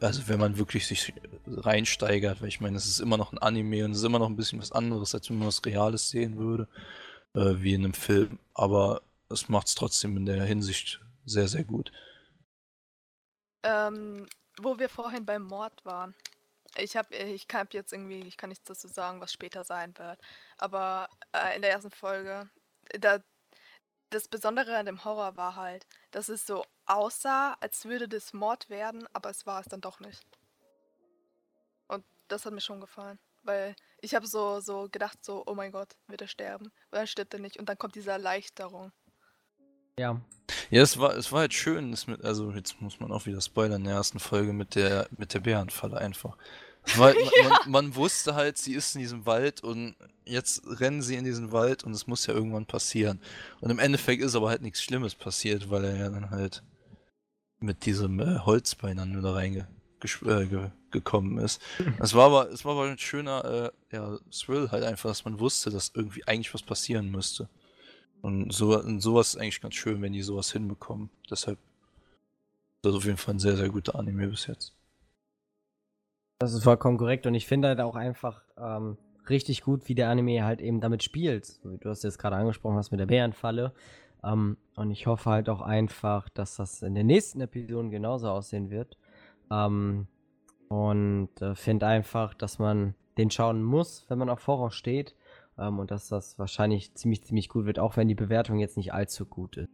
Also 0.00 0.28
wenn 0.28 0.40
man 0.40 0.56
wirklich 0.56 0.86
sich 0.86 1.12
reinsteigert, 1.46 2.40
weil 2.40 2.48
ich 2.48 2.60
meine, 2.60 2.76
es 2.76 2.86
ist 2.86 3.00
immer 3.00 3.16
noch 3.16 3.32
ein 3.32 3.38
Anime 3.38 3.84
und 3.84 3.90
es 3.92 3.98
ist 3.98 4.04
immer 4.04 4.18
noch 4.18 4.28
ein 4.28 4.36
bisschen 4.36 4.60
was 4.60 4.72
anderes, 4.72 5.14
als 5.14 5.28
wenn 5.28 5.38
man 5.38 5.48
was 5.48 5.64
Reales 5.64 6.08
sehen 6.08 6.38
würde, 6.38 6.68
äh, 7.34 7.54
wie 7.58 7.74
in 7.74 7.84
einem 7.84 7.94
Film. 7.94 8.38
Aber 8.54 9.02
es 9.28 9.48
macht 9.48 9.66
es 9.66 9.74
trotzdem 9.74 10.16
in 10.16 10.26
der 10.26 10.44
Hinsicht 10.44 11.00
sehr, 11.26 11.48
sehr 11.48 11.64
gut. 11.64 11.92
Ähm, 13.64 14.28
wo 14.60 14.78
wir 14.78 14.88
vorhin 14.88 15.26
beim 15.26 15.42
Mord 15.42 15.84
waren. 15.84 16.14
Ich 16.76 16.96
habe 16.96 17.14
ich 17.14 17.48
kann 17.48 17.68
jetzt 17.72 17.92
irgendwie, 17.92 18.20
ich 18.20 18.36
kann 18.36 18.50
nichts 18.50 18.64
dazu 18.64 18.88
sagen, 18.88 19.20
was 19.20 19.32
später 19.32 19.64
sein 19.64 19.96
wird. 19.98 20.20
Aber 20.58 21.08
äh, 21.32 21.56
in 21.56 21.62
der 21.62 21.72
ersten 21.72 21.90
Folge, 21.90 22.48
da, 22.98 23.20
das 24.10 24.28
Besondere 24.28 24.76
an 24.76 24.86
dem 24.86 25.04
Horror 25.04 25.36
war 25.36 25.56
halt, 25.56 25.86
dass 26.10 26.28
es 26.28 26.46
so 26.46 26.64
aussah, 26.86 27.54
als 27.60 27.84
würde 27.84 28.08
das 28.08 28.32
Mord 28.32 28.70
werden, 28.70 29.08
aber 29.12 29.30
es 29.30 29.46
war 29.46 29.60
es 29.60 29.66
dann 29.66 29.80
doch 29.80 30.00
nicht. 30.00 30.22
Und 31.88 32.04
das 32.28 32.44
hat 32.46 32.52
mir 32.52 32.60
schon 32.60 32.80
gefallen. 32.80 33.18
Weil 33.42 33.76
ich 34.00 34.14
habe 34.14 34.26
so, 34.26 34.60
so 34.60 34.88
gedacht, 34.90 35.24
so, 35.24 35.42
oh 35.46 35.54
mein 35.54 35.72
Gott, 35.72 35.96
wird 36.06 36.22
er 36.22 36.28
sterben? 36.28 36.66
Und 36.66 36.72
dann 36.92 37.06
stirbt 37.06 37.34
er 37.34 37.40
nicht. 37.40 37.58
Und 37.58 37.68
dann 37.68 37.78
kommt 37.78 37.94
diese 37.94 38.10
Erleichterung. 38.10 38.92
Ja, 39.98 40.20
Ja, 40.70 40.82
es 40.82 40.98
war, 40.98 41.16
es 41.16 41.32
war 41.32 41.40
halt 41.40 41.54
schön, 41.54 41.90
mit, 42.06 42.24
also 42.24 42.52
jetzt 42.52 42.80
muss 42.80 43.00
man 43.00 43.12
auch 43.12 43.26
wieder 43.26 43.40
spoilern 43.40 43.82
in 43.82 43.84
der 43.86 43.94
ersten 43.94 44.18
Folge 44.18 44.52
mit 44.52 44.74
der, 44.74 45.08
mit 45.16 45.34
der 45.34 45.40
Bärenfalle 45.40 45.98
einfach. 45.98 46.36
Es 46.86 46.98
war, 46.98 47.08
halt- 47.08 47.18
man, 47.42 47.48
man, 47.50 47.70
man 47.70 47.94
wusste 47.96 48.34
halt, 48.34 48.58
sie 48.58 48.74
ist 48.74 48.94
in 48.94 49.00
diesem 49.00 49.24
Wald 49.26 49.62
und 49.62 49.94
jetzt 50.26 50.62
rennen 50.80 51.02
sie 51.02 51.16
in 51.16 51.24
diesen 51.24 51.52
Wald 51.52 51.84
und 51.84 51.92
es 51.94 52.06
muss 52.06 52.26
ja 52.26 52.34
irgendwann 52.34 52.66
passieren. 52.66 53.20
Und 53.60 53.70
im 53.70 53.78
Endeffekt 53.78 54.22
ist 54.22 54.34
aber 54.36 54.50
halt 54.50 54.62
nichts 54.62 54.82
Schlimmes 54.82 55.14
passiert, 55.14 55.70
weil 55.70 55.84
er 55.84 55.96
ja 55.96 56.10
dann 56.10 56.30
halt 56.30 56.62
mit 57.60 57.86
diesem 57.86 58.20
äh, 58.20 58.38
Holzbein 58.40 58.96
dann 58.98 59.22
da 59.22 59.36
gesch- 60.00 60.26
äh, 60.28 60.46
ge 60.46 60.70
gekommen 60.90 61.38
ist. 61.38 61.60
Es 61.98 62.14
war 62.14 62.26
aber, 62.26 62.50
es 62.52 62.64
war 62.64 62.72
aber 62.72 62.84
ein 62.88 62.98
schöner 62.98 63.72
äh, 63.90 63.96
ja, 63.96 64.18
Thrill 64.30 64.70
halt 64.70 64.84
einfach, 64.84 65.10
dass 65.10 65.24
man 65.24 65.40
wusste, 65.40 65.70
dass 65.70 65.90
irgendwie 65.94 66.26
eigentlich 66.28 66.54
was 66.54 66.62
passieren 66.62 67.10
müsste. 67.10 67.48
Und, 68.24 68.54
so, 68.54 68.80
und 68.80 69.00
sowas 69.00 69.34
ist 69.34 69.36
eigentlich 69.36 69.60
ganz 69.60 69.74
schön, 69.74 70.00
wenn 70.00 70.14
die 70.14 70.22
sowas 70.22 70.50
hinbekommen. 70.50 71.10
Deshalb 71.30 71.58
ist 71.58 72.84
das 72.86 72.94
auf 72.94 73.04
jeden 73.04 73.18
Fall 73.18 73.34
ein 73.34 73.38
sehr, 73.38 73.54
sehr 73.54 73.68
guter 73.68 73.98
Anime 73.98 74.28
bis 74.28 74.46
jetzt. 74.46 74.72
Das 76.38 76.54
ist 76.54 76.64
vollkommen 76.64 76.96
korrekt 76.96 77.26
und 77.26 77.34
ich 77.34 77.46
finde 77.46 77.68
halt 77.68 77.80
auch 77.80 77.96
einfach 77.96 78.40
ähm, 78.56 78.96
richtig 79.28 79.60
gut, 79.60 79.90
wie 79.90 79.94
der 79.94 80.08
Anime 80.08 80.42
halt 80.42 80.62
eben 80.62 80.80
damit 80.80 81.02
spielt. 81.02 81.60
Du 81.64 81.90
hast 81.90 82.02
jetzt 82.02 82.18
gerade 82.18 82.36
angesprochen 82.36 82.78
hast 82.78 82.92
mit 82.92 83.00
der 83.00 83.04
Bärenfalle. 83.04 83.74
Ähm, 84.24 84.56
und 84.74 84.90
ich 84.90 85.06
hoffe 85.06 85.28
halt 85.28 85.50
auch 85.50 85.60
einfach, 85.60 86.30
dass 86.30 86.56
das 86.56 86.80
in 86.80 86.94
den 86.94 87.06
nächsten 87.06 87.42
Episoden 87.42 87.90
genauso 87.90 88.30
aussehen 88.30 88.70
wird. 88.70 88.96
Ähm, 89.50 90.06
und 90.68 91.28
äh, 91.42 91.54
finde 91.54 91.88
einfach, 91.88 92.32
dass 92.32 92.58
man 92.58 92.94
den 93.18 93.30
schauen 93.30 93.62
muss, 93.62 94.06
wenn 94.08 94.16
man 94.16 94.30
auf 94.30 94.46
Horror 94.46 94.70
steht. 94.70 95.14
Ähm, 95.58 95.78
und 95.78 95.90
dass 95.90 96.08
das 96.08 96.38
wahrscheinlich 96.38 96.94
ziemlich, 96.94 97.22
ziemlich 97.24 97.48
gut 97.48 97.66
wird, 97.66 97.78
auch 97.78 97.96
wenn 97.96 98.08
die 98.08 98.14
Bewertung 98.14 98.58
jetzt 98.58 98.76
nicht 98.76 98.92
allzu 98.92 99.26
gut 99.26 99.56
ist. 99.56 99.68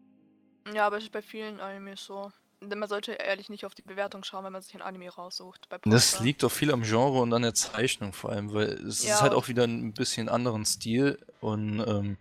Ja, 0.75 0.87
aber 0.87 0.99
es 0.99 1.05
ist 1.05 1.13
bei 1.13 1.23
vielen 1.23 1.61
Animes 1.61 2.05
so. 2.05 2.31
Denn 2.63 2.79
man 2.79 2.91
sollte 2.91 3.13
ehrlich 3.13 3.49
nicht 3.49 3.65
auf 3.65 3.75
die 3.75 3.81
Bewertung 3.81 4.23
schauen, 4.23 4.45
wenn 4.45 4.53
man 4.53 4.61
sich 4.61 4.75
ein 4.75 4.83
Anime 4.83 5.09
raussucht. 5.09 5.67
Bei 5.71 5.79
Das 5.79 6.21
liegt 6.21 6.45
auch 6.45 6.51
viel 6.51 6.71
am 6.73 6.83
Genre 6.83 7.21
und 7.21 7.33
an 7.33 7.41
der 7.41 7.55
Zeichnung 7.55 8.13
vor 8.13 8.31
allem, 8.31 8.53
weil 8.53 8.69
es 8.87 9.03
Ja. 9.03 9.15
ist 9.15 9.23
halt 9.23 9.33
auch 9.33 9.49
wieder 9.49 9.65
ein 9.65 9.95
bisschen 9.95 10.29
anderen 10.29 10.67
Stil 10.67 11.19
und 11.41 11.81
ähm, 11.81 12.19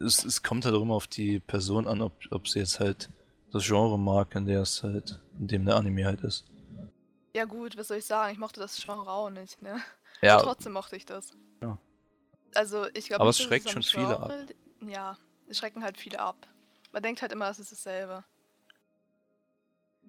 es, 0.00 0.24
es 0.24 0.42
kommt 0.42 0.64
halt 0.64 0.74
auch 0.74 0.82
immer 0.82 0.94
auf 0.96 1.06
die 1.06 1.38
Person 1.38 1.86
an, 1.86 2.02
ob, 2.02 2.14
ob 2.32 2.48
sie 2.48 2.58
jetzt 2.58 2.80
halt 2.80 3.10
das 3.52 3.64
Genre 3.64 3.96
mag, 3.96 4.34
in 4.34 4.46
der 4.46 4.62
es 4.62 4.82
halt, 4.82 5.20
in 5.38 5.46
dem 5.46 5.64
der 5.64 5.76
Anime 5.76 6.04
halt 6.04 6.22
ist. 6.22 6.46
Ja 7.36 7.44
gut, 7.44 7.76
was 7.76 7.86
soll 7.86 7.98
ich 7.98 8.06
sagen? 8.06 8.32
Ich 8.32 8.38
mochte 8.40 8.58
das 8.58 8.76
Genre 8.84 9.08
auch 9.08 9.30
nicht, 9.30 9.62
ne? 9.62 9.80
Ja, 10.20 10.38
Trotzdem 10.38 10.72
mochte 10.72 10.96
ich 10.96 11.06
das. 11.06 11.30
Ja. 11.62 11.78
Also 12.54 12.86
ich 12.94 13.06
glaube, 13.08 13.20
Aber 13.22 13.30
nicht, 13.30 13.40
es 13.40 13.46
schreckt 13.46 13.70
schon 13.70 13.82
viele 13.82 14.18
ab. 14.18 14.28
Genre 14.80 14.92
Ja, 14.92 15.16
es 15.48 15.58
schrecken 15.58 15.82
halt 15.84 15.98
viele 15.98 16.20
ab. 16.20 16.46
Man 16.92 17.02
denkt 17.02 17.22
halt 17.22 17.32
immer, 17.32 17.48
es 17.50 17.58
ist 17.58 17.72
dasselbe. 17.72 18.24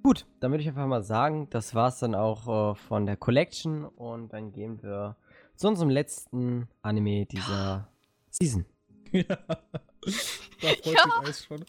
Gut, 0.03 0.25
dann 0.39 0.51
würde 0.51 0.63
ich 0.63 0.67
einfach 0.67 0.87
mal 0.87 1.03
sagen, 1.03 1.47
das 1.51 1.75
war's 1.75 1.99
dann 1.99 2.15
auch 2.15 2.71
äh, 2.71 2.75
von 2.75 3.05
der 3.05 3.17
Collection 3.17 3.85
und 3.85 4.33
dann 4.33 4.51
gehen 4.51 4.81
wir 4.81 5.15
zu 5.55 5.67
unserem 5.67 5.91
letzten 5.91 6.67
Anime 6.81 7.27
dieser 7.27 7.87
Season. 8.31 8.65
ja. 9.11 9.23
Da 9.25 9.37
freut 10.81 10.95
Ja. 10.95 11.03
sich 11.03 11.13
Eis 11.29 11.45
schon. 11.45 11.65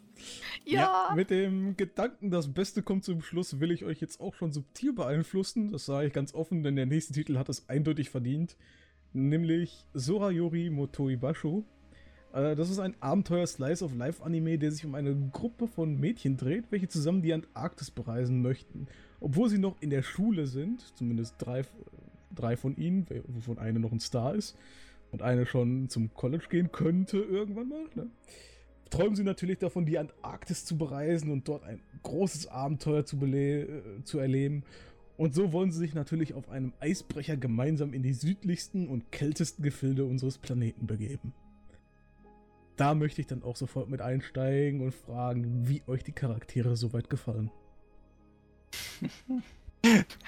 Ja! 0.64 1.12
mit 1.14 1.28
dem 1.28 1.76
Gedanken, 1.76 2.30
das 2.30 2.54
Beste 2.54 2.82
kommt 2.82 3.04
zum 3.04 3.20
Schluss, 3.20 3.60
will 3.60 3.70
ich 3.70 3.84
euch 3.84 4.00
jetzt 4.00 4.18
auch 4.20 4.34
schon 4.34 4.50
subtil 4.52 4.94
beeinflussen. 4.94 5.70
Das 5.70 5.84
sage 5.84 6.06
ich 6.06 6.12
ganz 6.14 6.32
offen, 6.32 6.62
denn 6.62 6.76
der 6.76 6.86
nächste 6.86 7.12
Titel 7.12 7.36
hat 7.36 7.50
es 7.50 7.68
eindeutig 7.68 8.08
verdient. 8.08 8.56
Nämlich 9.12 9.86
Sorayori 9.94 10.70
Motoi 10.70 11.16
Basho. 11.16 11.64
Äh, 12.32 12.56
Das 12.56 12.70
ist 12.70 12.78
ein 12.78 12.94
Abenteuer-Slice-of-Life-Anime, 13.00 14.58
der 14.58 14.72
sich 14.72 14.84
um 14.84 14.94
eine 14.94 15.14
Gruppe 15.32 15.68
von 15.68 15.98
Mädchen 15.98 16.36
dreht, 16.36 16.64
welche 16.70 16.88
zusammen 16.88 17.22
die 17.22 17.32
Antarktis 17.32 17.90
bereisen 17.90 18.42
möchten. 18.42 18.86
Obwohl 19.20 19.48
sie 19.48 19.58
noch 19.58 19.80
in 19.80 19.90
der 19.90 20.02
Schule 20.02 20.46
sind, 20.46 20.96
zumindest 20.96 21.36
drei, 21.38 21.62
drei 22.34 22.56
von 22.56 22.76
ihnen, 22.76 23.06
wovon 23.28 23.58
eine 23.58 23.78
noch 23.78 23.92
ein 23.92 24.00
Star 24.00 24.34
ist 24.34 24.56
und 25.10 25.22
eine 25.22 25.46
schon 25.46 25.88
zum 25.88 26.12
College 26.14 26.46
gehen 26.48 26.72
könnte 26.72 27.18
irgendwann 27.18 27.68
mal. 27.68 27.84
Ne? 27.94 28.10
träumen 28.92 29.16
sie 29.16 29.24
natürlich 29.24 29.58
davon, 29.58 29.86
die 29.86 29.98
Antarktis 29.98 30.64
zu 30.64 30.76
bereisen 30.76 31.30
und 31.32 31.48
dort 31.48 31.64
ein 31.64 31.80
großes 32.02 32.46
Abenteuer 32.48 33.04
zu, 33.04 33.16
äh, 33.24 33.66
zu 34.04 34.18
erleben. 34.18 34.64
Und 35.16 35.34
so 35.34 35.52
wollen 35.52 35.70
sie 35.72 35.78
sich 35.78 35.94
natürlich 35.94 36.34
auf 36.34 36.48
einem 36.48 36.72
Eisbrecher 36.80 37.36
gemeinsam 37.36 37.92
in 37.92 38.02
die 38.02 38.14
südlichsten 38.14 38.88
und 38.88 39.12
kältesten 39.12 39.62
Gefilde 39.62 40.04
unseres 40.04 40.38
Planeten 40.38 40.86
begeben. 40.86 41.34
Da 42.76 42.94
möchte 42.94 43.20
ich 43.20 43.26
dann 43.26 43.42
auch 43.42 43.56
sofort 43.56 43.90
mit 43.90 44.00
einsteigen 44.00 44.80
und 44.80 44.94
fragen, 44.94 45.68
wie 45.68 45.82
euch 45.86 46.02
die 46.02 46.12
Charaktere 46.12 46.76
soweit 46.76 47.10
gefallen. 47.10 47.50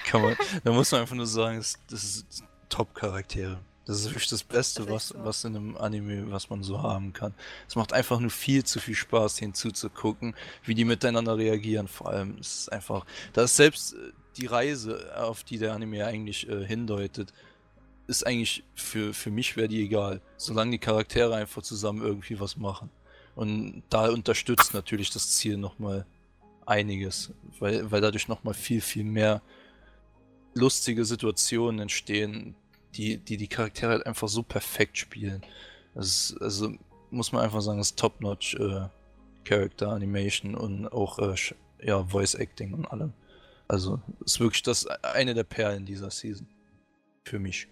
kann 0.06 0.22
man, 0.22 0.36
da 0.62 0.72
muss 0.72 0.92
man 0.92 1.00
einfach 1.00 1.16
nur 1.16 1.26
sagen, 1.26 1.56
das, 1.58 1.78
das 1.88 2.04
ist 2.04 2.44
Top-Charaktere. 2.68 3.58
Das 3.86 3.98
ist 4.00 4.06
wirklich 4.06 4.28
das 4.28 4.42
Beste, 4.42 4.82
Das 4.82 4.90
was, 4.90 5.14
was 5.16 5.44
in 5.44 5.56
einem 5.56 5.76
Anime, 5.76 6.30
was 6.30 6.48
man 6.48 6.62
so 6.62 6.82
haben 6.82 7.12
kann. 7.12 7.34
Es 7.68 7.76
macht 7.76 7.92
einfach 7.92 8.18
nur 8.18 8.30
viel 8.30 8.64
zu 8.64 8.80
viel 8.80 8.94
Spaß, 8.94 9.38
hinzuzugucken, 9.38 10.34
wie 10.64 10.74
die 10.74 10.84
miteinander 10.84 11.36
reagieren. 11.36 11.86
Vor 11.88 12.08
allem, 12.08 12.38
es 12.40 12.60
ist 12.60 12.72
einfach, 12.72 13.04
da 13.34 13.42
ist 13.42 13.56
selbst 13.56 13.94
die 14.36 14.46
Reise, 14.46 15.12
auf 15.16 15.44
die 15.44 15.58
der 15.58 15.72
Anime 15.72 16.04
eigentlich 16.04 16.48
äh, 16.48 16.64
hindeutet, 16.66 17.32
ist 18.06 18.26
eigentlich 18.26 18.64
für, 18.74 19.14
für 19.14 19.30
mich 19.30 19.56
wäre 19.56 19.68
die 19.68 19.82
egal, 19.82 20.20
solange 20.36 20.72
die 20.72 20.78
Charaktere 20.78 21.34
einfach 21.34 21.62
zusammen 21.62 22.02
irgendwie 22.02 22.38
was 22.38 22.56
machen. 22.56 22.90
Und 23.34 23.82
da 23.90 24.10
unterstützt 24.10 24.74
natürlich 24.74 25.10
das 25.10 25.30
Ziel 25.36 25.56
nochmal 25.56 26.06
einiges, 26.66 27.32
weil, 27.58 27.90
weil 27.90 28.00
dadurch 28.00 28.28
nochmal 28.28 28.54
viel, 28.54 28.80
viel 28.80 29.04
mehr 29.04 29.42
lustige 30.54 31.04
Situationen 31.04 31.80
entstehen, 31.80 32.54
die 32.94 33.16
die, 33.16 33.36
die 33.36 33.48
Charaktere 33.48 33.92
halt 33.92 34.06
einfach 34.06 34.28
so 34.28 34.42
perfekt 34.42 34.98
spielen. 34.98 35.42
Ist, 35.94 36.36
also 36.40 36.72
muss 37.10 37.32
man 37.32 37.42
einfach 37.42 37.60
sagen, 37.60 37.78
das 37.78 37.88
ist 37.88 37.98
Top-Notch 37.98 38.54
äh, 38.54 38.88
Character 39.44 39.90
Animation 39.90 40.54
und 40.54 40.88
auch 40.88 41.18
äh, 41.18 41.34
ja, 41.82 42.02
Voice 42.04 42.34
Acting 42.34 42.72
und 42.72 42.86
allem. 42.86 43.12
Also 43.68 44.00
ist 44.24 44.40
wirklich 44.40 44.62
das 44.62 44.86
eine 44.86 45.34
der 45.34 45.44
Perlen 45.44 45.86
dieser 45.86 46.10
Season. 46.10 46.46
Für 47.24 47.38
mich. 47.38 47.68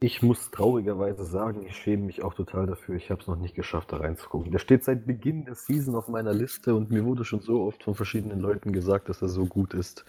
Ich 0.00 0.20
muss 0.20 0.50
traurigerweise 0.50 1.24
sagen, 1.24 1.64
ich 1.64 1.76
schäme 1.76 2.04
mich 2.04 2.24
auch 2.24 2.34
total 2.34 2.66
dafür. 2.66 2.96
Ich 2.96 3.10
habe 3.10 3.20
es 3.20 3.28
noch 3.28 3.36
nicht 3.36 3.54
geschafft, 3.54 3.92
da 3.92 3.98
reinzugucken. 3.98 4.50
Der 4.50 4.58
steht 4.58 4.82
seit 4.82 5.06
Beginn 5.06 5.44
der 5.44 5.54
Season 5.54 5.94
auf 5.94 6.08
meiner 6.08 6.34
Liste 6.34 6.74
und 6.74 6.90
mir 6.90 7.04
wurde 7.04 7.24
schon 7.24 7.40
so 7.40 7.62
oft 7.62 7.84
von 7.84 7.94
verschiedenen 7.94 8.40
Leuten 8.40 8.72
gesagt, 8.72 9.08
dass 9.08 9.22
er 9.22 9.28
so 9.28 9.46
gut 9.46 9.74
ist. 9.74 10.04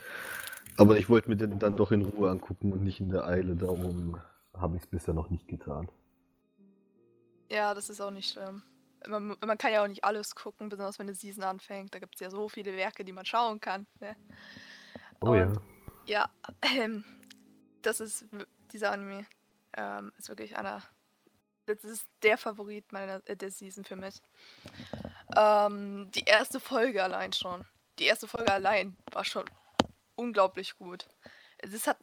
Aber 0.78 0.98
ich 0.98 1.10
wollte 1.10 1.30
mir 1.30 1.36
den 1.36 1.60
dann 1.60 1.76
doch 1.76 1.92
in 1.92 2.02
Ruhe 2.02 2.32
angucken 2.32 2.74
und 2.74 2.84
nicht 2.84 3.00
in 3.00 3.10
der 3.10 3.28
Eile. 3.28 3.56
Darum 3.56 4.20
habe 4.58 4.78
ich 4.78 4.84
es 4.84 4.88
bisher 4.88 5.14
noch 5.14 5.30
nicht 5.30 5.48
getan. 5.48 5.88
Ja, 7.52 7.76
das 7.76 7.90
ist 7.90 8.02
auch 8.02 8.10
nicht 8.10 8.32
schlimm. 8.32 8.64
Man, 9.08 9.36
man 9.46 9.58
kann 9.60 9.72
ja 9.72 9.84
auch 9.84 9.88
nicht 9.88 10.04
alles 10.04 10.34
gucken, 10.34 10.70
besonders 10.70 10.98
wenn 10.98 11.06
eine 11.06 11.16
Season 11.16 11.44
anfängt. 11.44 11.94
Da 11.94 12.00
gibt 12.00 12.16
es 12.16 12.22
ja 12.22 12.32
so 12.32 12.50
viele 12.50 12.76
Werke, 12.76 13.04
die 13.06 13.12
man 13.12 13.26
schauen 13.26 13.60
kann. 13.60 13.86
Ne? 14.00 14.16
Oh 15.26 15.36
ja. 15.36 15.54
Ja, 16.06 16.30
ähm, 16.62 17.06
das 17.82 18.00
ist 18.00 18.26
dieser 18.72 18.92
Anime 18.92 19.26
ähm, 19.76 20.12
ist 20.18 20.30
wirklich 20.30 20.58
einer. 20.58 20.82
Das 21.66 21.84
ist 21.86 22.06
der 22.24 22.38
Favorit 22.38 22.92
meiner 22.92 23.22
äh, 23.26 23.38
der 23.38 23.52
Season 23.52 23.86
für 23.86 23.96
mich. 23.96 24.22
Ähm, 25.36 26.12
die 26.12 26.26
erste 26.26 26.60
Folge 26.60 27.02
allein 27.02 27.32
schon. 27.32 27.66
Die 28.00 28.06
erste 28.06 28.28
Folge 28.28 28.52
allein 28.52 28.98
war 29.12 29.24
schon 29.24 29.46
unglaublich 30.16 30.76
gut. 30.76 31.08
Es 31.60 31.88
hat 31.88 31.98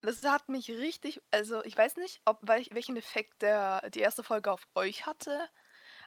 das 0.00 0.22
hat 0.22 0.50
mich 0.50 0.70
richtig, 0.70 1.22
also 1.30 1.64
ich 1.64 1.76
weiß 1.76 1.96
nicht, 1.96 2.20
ob 2.26 2.38
welch, 2.42 2.68
welchen 2.74 2.96
Effekt 2.96 3.40
der 3.42 3.88
die 3.90 4.00
erste 4.00 4.22
Folge 4.22 4.52
auf 4.52 4.68
euch 4.74 5.06
hatte, 5.06 5.48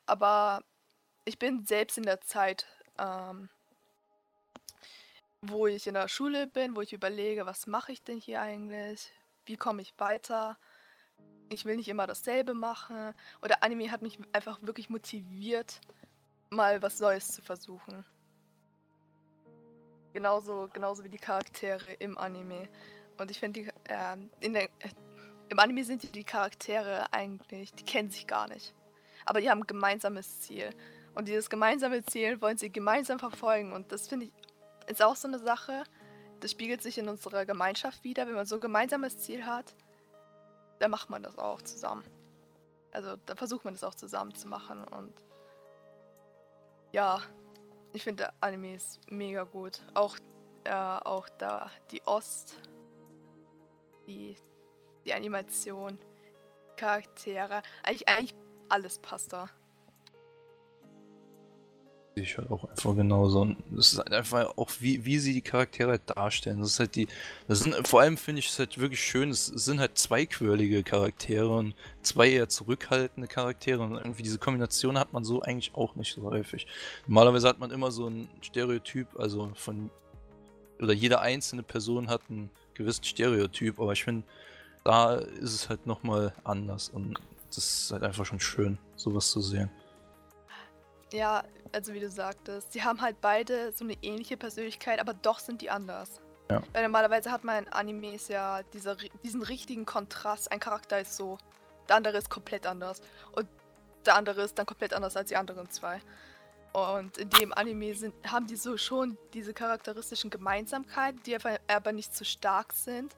aber 0.06 0.64
ich 1.26 1.40
bin 1.40 1.66
selbst 1.66 1.98
in 1.98 2.04
der 2.04 2.22
Zeit 2.22 2.68
ähm, 3.00 3.50
wo 5.50 5.68
ich 5.68 5.88
in 5.88 5.94
der 5.94 6.08
Schule 6.08 6.48
bin, 6.48 6.76
wo 6.76 6.82
ich 6.82 6.94
überlege, 6.94 7.46
was 7.46 7.68
mache 7.68 7.92
ich 7.92 8.04
denn 8.04 8.18
hier 8.18 8.42
eigentlich? 8.42 9.12
Wie 9.46 9.58
komme 9.58 9.82
ich 9.82 9.94
weiter? 9.98 10.58
Ich 11.50 11.66
will 11.66 11.78
nicht 11.78 11.90
immer 11.90 12.08
dasselbe 12.08 12.54
machen. 12.54 13.14
Oder 13.42 13.64
Anime 13.64 13.92
hat 13.92 14.02
mich 14.02 14.20
einfach 14.34 14.60
wirklich 14.62 14.90
motiviert, 14.90 15.80
mal 16.50 16.82
was 16.82 17.00
Neues 17.00 17.30
zu 17.30 17.42
versuchen. 17.42 18.06
Genauso, 20.14 20.70
genauso 20.74 21.04
wie 21.04 21.10
die 21.10 21.18
Charaktere 21.18 21.94
im 21.94 22.18
Anime. 22.18 22.68
Und 23.18 23.32
ich 23.32 23.40
finde, 23.40 23.72
der, 23.88 24.18
äh, 24.40 24.50
im 25.50 25.60
Anime 25.60 25.84
sind 25.84 26.04
die, 26.04 26.12
die 26.12 26.24
Charaktere 26.24 27.12
eigentlich, 27.14 27.74
die 27.74 27.86
kennen 27.86 28.10
sich 28.10 28.28
gar 28.28 28.48
nicht. 28.48 28.74
Aber 29.26 29.42
die 29.42 29.50
haben 29.50 29.62
ein 29.62 29.68
gemeinsames 29.68 30.42
Ziel. 30.42 30.70
Und 31.16 31.28
dieses 31.28 31.50
gemeinsame 31.50 32.04
Ziel 32.06 32.42
wollen 32.42 32.58
sie 32.58 32.72
gemeinsam 32.72 33.20
verfolgen. 33.20 33.74
Und 33.74 33.92
das 33.92 34.08
finde 34.08 34.28
ich 34.28 34.32
ist 34.88 35.02
auch 35.02 35.16
so 35.16 35.28
eine 35.28 35.40
Sache, 35.40 35.84
das 36.40 36.52
spiegelt 36.52 36.82
sich 36.82 36.98
in 36.98 37.10
unserer 37.10 37.46
Gemeinschaft 37.46 38.04
wieder. 38.04 38.28
Wenn 38.28 38.36
man 38.36 38.46
so 38.46 38.56
ein 38.56 38.62
gemeinsames 38.62 39.20
Ziel 39.20 39.46
hat, 39.46 39.76
dann 40.80 40.92
macht 40.92 41.10
man 41.10 41.24
das 41.24 41.38
auch 41.38 41.62
zusammen. 41.62 42.04
Also 42.92 43.16
dann 43.26 43.38
versucht 43.38 43.66
man 43.66 43.74
das 43.74 43.84
auch 43.84 43.96
zusammen 43.96 44.34
zu 44.34 44.48
machen 44.48 44.84
und 44.86 45.14
ja, 46.92 47.22
ich 47.94 48.04
finde 48.04 48.32
Anime 48.40 48.76
ist 48.76 49.00
mega 49.12 49.44
gut. 49.44 49.82
Auch, 49.94 50.18
äh, 50.64 50.72
auch 50.72 51.28
da 51.38 51.70
die 51.92 52.02
Ost, 52.06 52.56
die, 54.08 54.36
die 55.06 55.14
Animation, 55.14 56.00
Charaktere, 56.78 57.62
eigentlich, 57.84 58.08
eigentlich 58.08 58.36
alles 58.70 59.00
passt 59.00 59.34
da. 59.34 59.50
Sehe 62.18 62.24
ich 62.24 62.36
halt 62.40 62.50
auch 62.50 62.64
einfach 62.68 62.96
genauso. 62.96 63.42
Und 63.42 63.58
es 63.78 63.94
ist 63.94 64.00
halt 64.00 64.12
einfach 64.12 64.58
auch, 64.58 64.72
wie, 64.80 65.06
wie 65.06 65.20
sie 65.20 65.34
die 65.34 65.44
Charaktere 65.44 65.92
halt 65.92 66.02
darstellen. 66.08 66.60
Das 66.62 66.72
ist 66.72 66.80
halt 66.80 66.96
die. 66.96 67.08
Das 67.48 67.60
sind, 67.60 67.88
vor 67.88 68.02
allem 68.02 68.18
finde 68.18 68.40
ich 68.40 68.48
es 68.48 68.58
halt 68.58 68.80
wirklich 68.80 69.00
schön. 69.04 69.30
Es, 69.30 69.46
sind 69.46 69.80
halt 69.80 70.00
zwei 70.00 70.26
quirlige 70.26 70.82
Charaktere 70.82 71.48
und 71.56 71.76
zwei 72.02 72.32
eher 72.32 72.50
zurückhaltende 72.50 73.28
Charaktere. 73.28 73.84
Und 73.84 73.98
irgendwie 73.98 74.24
diese 74.24 74.40
Kombination 74.40 74.98
hat 74.98 75.14
man 75.14 75.24
so 75.24 75.44
eigentlich 75.44 75.76
auch 75.76 75.96
nicht 75.96 76.16
so 76.16 76.24
häufig. 76.24 76.66
Normalerweise 77.06 77.48
hat 77.48 77.60
man 77.60 77.70
immer 77.70 77.92
so 77.92 78.08
ein 78.10 78.28
Stereotyp, 78.42 79.10
also 79.20 79.52
von. 79.54 79.92
Oder 80.82 80.94
jede 80.94 81.22
einzelne 81.22 81.62
Person 81.62 82.10
hat 82.10 82.22
einen 82.32 82.50
gewissen 82.74 83.04
Stereotyp, 83.04 83.80
aber 83.80 83.94
ich 83.94 84.04
finde, 84.04 84.26
da 84.84 85.18
ist 85.18 85.54
es 85.54 85.70
halt 85.70 85.86
nochmal 85.86 86.34
anders. 86.44 86.90
Und 86.90 87.20
das 87.50 87.58
ist 87.60 87.92
halt 87.92 88.02
einfach 88.02 88.26
schon 88.26 88.40
schön, 88.40 88.80
sowas 88.96 89.30
zu 89.30 89.40
sehen. 89.40 89.70
Ja, 91.14 91.44
also 91.74 91.94
wie 91.94 92.00
du 92.00 92.10
sagtest, 92.10 92.74
sie 92.74 92.84
haben 92.84 93.02
halt 93.02 93.22
beide 93.22 93.72
so 93.72 93.84
eine 93.84 93.96
ähnliche 94.02 94.38
Persönlichkeit, 94.38 95.00
aber 95.00 95.14
doch 95.14 95.40
sind 95.40 95.62
die 95.62 95.70
anders. 95.70 96.22
Ja. 96.50 96.62
Weil 96.74 96.84
normalerweise 96.84 97.32
hat 97.32 97.44
man 97.44 97.66
in 97.66 97.74
Animes 97.74 98.28
ja 98.30 98.64
dieser, 98.74 98.96
diesen 99.24 99.44
richtigen 99.44 99.86
Kontrast. 99.86 100.52
Ein 100.52 100.60
Charakter 100.60 101.00
ist 101.00 101.16
so, 101.16 101.38
der 101.90 101.98
andere 101.98 102.18
ist 102.18 102.30
komplett 102.30 102.66
anders. 102.66 103.02
Und 103.34 103.48
der 104.06 104.16
andere 104.16 104.44
ist 104.44 104.58
dann 104.58 104.66
komplett 104.66 104.94
anders 104.94 105.18
als 105.18 105.30
die 105.30 105.36
anderen 105.36 105.70
zwei. 105.70 106.02
Und 106.74 107.18
in 107.18 107.30
dem 107.30 107.54
Anime 107.54 107.96
sind, 107.96 108.14
haben 108.32 108.48
die 108.48 108.56
so 108.56 108.78
schon 108.78 109.18
diese 109.34 109.54
charakteristischen 109.54 110.30
Gemeinsamkeiten, 110.30 111.22
die 111.24 111.36
aber, 111.36 111.92
nicht 111.92 112.16
zu 112.16 112.24
stark 112.24 112.74
sind, 112.74 113.16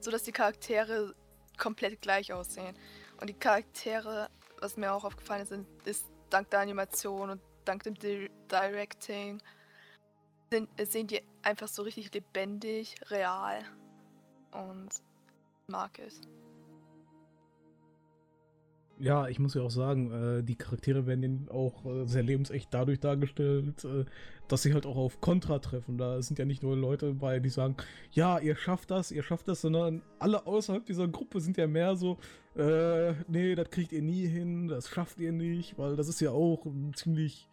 sodass 0.00 0.22
die 0.22 0.32
Charaktere 0.32 1.14
komplett 1.58 2.00
gleich 2.00 2.32
aussehen. 2.32 2.76
Und 3.20 3.28
die 3.28 3.34
Charaktere, 3.34 4.28
was 4.60 4.76
mir 4.76 4.92
auch 4.92 5.04
aufgefallen 5.04 5.42
ist, 5.42 5.52
ist 5.84 6.06
dank 6.30 6.50
der 6.50 6.60
Animation 6.60 7.30
und 7.30 7.40
dank 7.64 7.82
dem 7.84 7.94
Di 7.94 8.30
Directing 8.50 9.40
sind, 10.50 10.68
sehen 10.82 11.06
die 11.06 11.22
einfach 11.42 11.68
so 11.68 11.82
richtig 11.82 12.12
lebendig, 12.14 12.94
real 13.10 13.62
und 14.52 14.90
mag 15.66 15.98
es. 15.98 16.20
Ja, 18.98 19.26
ich 19.26 19.40
muss 19.40 19.54
ja 19.54 19.62
auch 19.62 19.70
sagen, 19.70 20.12
äh, 20.12 20.42
die 20.44 20.54
Charaktere 20.54 21.06
werden 21.06 21.48
auch 21.50 21.84
äh, 21.86 22.06
sehr 22.06 22.22
lebensecht 22.22 22.68
dadurch 22.70 23.00
dargestellt, 23.00 23.84
äh, 23.84 24.04
dass 24.46 24.62
sie 24.62 24.74
halt 24.74 24.86
auch 24.86 24.96
auf 24.96 25.20
Kontra 25.20 25.58
treffen. 25.58 25.98
Da 25.98 26.22
sind 26.22 26.38
ja 26.38 26.44
nicht 26.44 26.62
nur 26.62 26.76
Leute 26.76 27.14
bei, 27.14 27.40
die 27.40 27.48
sagen, 27.48 27.76
ja, 28.12 28.38
ihr 28.38 28.54
schafft 28.54 28.92
das, 28.92 29.10
ihr 29.10 29.24
schafft 29.24 29.48
das, 29.48 29.62
sondern 29.62 30.02
alle 30.20 30.46
außerhalb 30.46 30.86
dieser 30.86 31.08
Gruppe 31.08 31.40
sind 31.40 31.56
ja 31.56 31.66
mehr 31.66 31.96
so, 31.96 32.18
äh, 32.54 33.14
nee, 33.26 33.56
das 33.56 33.70
kriegt 33.70 33.90
ihr 33.90 34.02
nie 34.02 34.28
hin, 34.28 34.68
das 34.68 34.88
schafft 34.88 35.18
ihr 35.18 35.32
nicht, 35.32 35.78
weil 35.78 35.96
das 35.96 36.06
ist 36.06 36.20
ja 36.20 36.30
auch 36.30 36.64
ein 36.66 36.92
ziemlich 36.94 37.48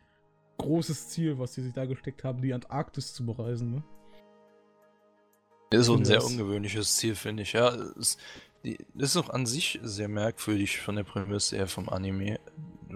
großes 0.59 1.09
Ziel, 1.09 1.39
was 1.39 1.55
sie 1.55 1.63
sich 1.63 1.73
da 1.73 1.85
gesteckt 1.85 2.23
haben, 2.23 2.41
die 2.41 2.53
Antarktis 2.53 3.13
zu 3.13 3.25
bereisen, 3.25 3.71
ne? 3.71 3.83
Ist 5.71 5.85
so 5.85 5.95
ein 5.95 6.05
sehr 6.05 6.15
das- 6.17 6.25
ungewöhnliches 6.25 6.97
Ziel, 6.97 7.15
finde 7.15 7.43
ich. 7.43 7.53
Ja, 7.53 7.69
es 7.99 8.17
die, 8.63 8.77
ist 8.97 9.15
auch 9.15 9.29
an 9.29 9.45
sich 9.45 9.79
sehr 9.83 10.09
merkwürdig 10.09 10.79
von 10.81 10.95
der 10.95 11.03
Prämisse 11.03 11.55
her 11.55 11.67
vom 11.67 11.87
Anime. 11.89 12.39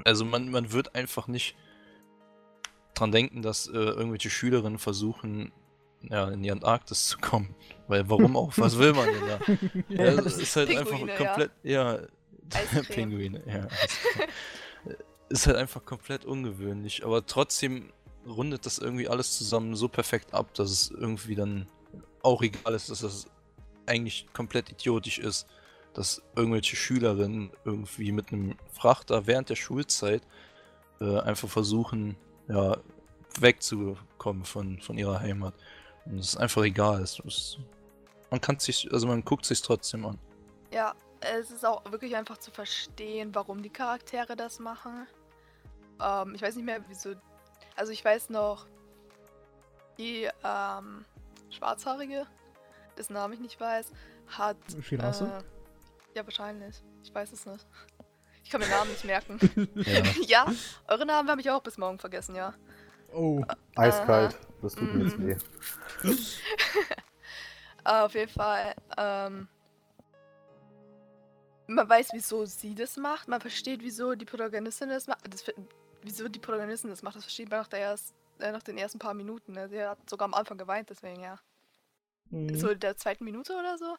Also 0.06 0.26
man, 0.26 0.50
man 0.50 0.72
wird 0.72 0.94
einfach 0.96 1.28
nicht 1.28 1.56
dran 2.96 3.12
denken, 3.12 3.42
dass 3.42 3.68
äh, 3.68 3.72
irgendwelche 3.72 4.30
Schülerinnen 4.30 4.80
versuchen, 4.80 5.52
ja, 6.02 6.30
in 6.30 6.44
die 6.44 6.52
Antarktis 6.52 7.08
zu 7.08 7.18
kommen. 7.18 7.56
Weil 7.88 8.10
warum 8.10 8.36
auch? 8.36 8.52
Was 8.58 8.78
will 8.78 8.94
man 8.94 9.08
denn 9.08 9.28
da? 9.28 9.40
Ja, 10.04 10.20
es 10.22 10.38
ist 10.38 10.56
halt 10.56 10.70
einfach 10.70 10.92
Pinguine, 10.92 11.12
ja. 11.14 11.18
komplett. 11.18 11.52
Ja, 11.64 12.00
Eiscreme. 12.54 12.86
Pinguine, 12.90 13.44
ja. 13.48 13.68
Ist 15.34 15.48
halt 15.48 15.58
einfach 15.58 15.84
komplett 15.84 16.26
ungewöhnlich, 16.26 17.04
aber 17.04 17.26
trotzdem 17.26 17.92
rundet 18.28 18.68
das 18.68 18.78
irgendwie 18.78 19.08
alles 19.08 19.36
zusammen 19.36 19.76
so 19.76 19.88
perfekt 19.88 20.32
ab, 20.32 20.54
dass 20.54 20.70
es 20.70 20.92
irgendwie 20.92 21.34
dann 21.34 21.68
auch 22.22 22.44
egal 22.44 22.76
ist, 22.76 22.92
dass 22.92 23.00
das 23.00 23.26
eigentlich 23.88 24.28
komplett 24.32 24.70
idiotisch 24.70 25.18
ist, 25.18 25.48
dass 25.96 26.22
irgendwelche 26.36 26.76
Schülerinnen 26.76 27.50
irgendwie 27.66 28.12
mit 28.12 28.32
einem 28.32 28.56
Frachter 28.72 29.26
während 29.26 29.50
der 29.50 29.56
Schulzeit 29.56 30.22
äh, 31.02 31.20
einfach 31.22 31.50
versuchen, 31.50 32.16
ja, 32.48 32.78
wegzukommen 33.40 34.46
von, 34.46 34.82
von 34.82 35.00
ihrer 35.00 35.20
Heimat. 35.20 35.56
Und 36.06 36.20
es 36.20 36.28
ist 36.28 36.38
einfach 36.38 36.62
egal. 36.62 37.02
Es 37.02 37.18
ist, 37.18 37.58
man 38.30 38.40
kann 38.40 38.60
sich, 38.60 38.88
also 38.94 39.08
man 39.08 39.26
guckt 39.26 39.46
sich 39.46 39.64
trotzdem 39.64 40.06
an. 40.06 40.20
Ja, 40.72 40.94
es 41.22 41.50
ist 41.50 41.66
auch 41.66 41.84
wirklich 41.92 42.16
einfach 42.16 42.38
zu 42.38 42.52
verstehen, 42.52 43.34
warum 43.34 43.64
die 43.64 43.72
Charaktere 43.72 44.36
das 44.36 44.60
machen. 44.60 45.08
Ähm, 46.04 46.36
ich 46.36 46.42
weiß 46.42 46.56
nicht 46.56 46.66
mehr, 46.66 46.84
wieso. 46.88 47.14
Also 47.76 47.92
ich 47.92 48.04
weiß 48.04 48.30
noch, 48.30 48.68
die 49.98 50.30
ähm, 50.44 51.06
Schwarzhaarige, 51.50 52.28
dessen 52.98 53.14
Namen 53.14 53.34
ich 53.34 53.40
nicht 53.40 53.60
weiß, 53.60 53.92
hat. 54.28 54.58
Shirase? 54.82 55.26
Äh, 55.26 56.18
ja, 56.18 56.26
wahrscheinlich. 56.26 56.84
Ich 57.04 57.14
weiß 57.14 57.32
es 57.32 57.46
nicht. 57.46 57.66
Ich 58.44 58.50
kann 58.50 58.60
mir 58.62 58.68
Namen 58.68 58.92
nicht 58.92 59.06
merken. 59.06 59.40
Ja. 59.76 60.46
ja, 60.46 60.54
eure 60.88 61.06
Namen 61.06 61.30
habe 61.30 61.42
ich 61.42 61.50
auch 61.50 61.64
bis 61.64 61.78
morgen 61.78 61.98
vergessen, 62.00 62.36
ja. 62.36 62.54
Oh, 63.14 63.42
Eiskalt, 63.76 64.38
das 64.62 64.74
tut 64.76 64.94
mir 64.94 65.06
jetzt 65.06 65.18
Mhm. 65.18 65.28
weh. 65.28 65.38
Aber 67.84 68.06
auf 68.06 68.14
jeden 68.16 68.32
Fall, 68.32 68.74
ähm, 68.98 69.48
man 71.68 71.88
weiß, 71.90 72.10
wieso 72.14 72.46
sie 72.46 72.76
das 72.76 72.98
macht. 72.98 73.28
Man 73.28 73.40
versteht, 73.40 73.82
wieso 73.82 74.16
die 74.16 74.26
Protagonistin 74.26 74.90
das 74.90 75.08
macht. 75.08 75.22
Das, 75.32 75.46
wieso 76.04 76.28
die 76.28 76.40
Protagonistin 76.40 76.90
das 76.90 77.02
macht, 77.02 77.16
das 77.16 77.24
versteht 77.24 77.50
man 77.50 77.60
nach, 77.60 77.68
der 77.68 77.80
erst, 77.80 78.14
äh, 78.40 78.52
nach 78.52 78.64
den 78.64 78.78
ersten 78.78 79.00
paar 79.00 79.14
Minuten. 79.14 79.54
Ne? 79.54 79.70
Sie 79.70 79.84
hat 79.84 80.10
sogar 80.10 80.26
am 80.26 80.34
Anfang 80.34 80.58
geweint, 80.58 80.90
deswegen 80.90 81.22
ja. 81.22 81.40
Mhm. 82.30 82.56
So 82.56 82.74
der 82.74 82.98
zweiten 82.98 83.24
Minute 83.24 83.54
oder 83.54 83.78
so. 83.78 83.96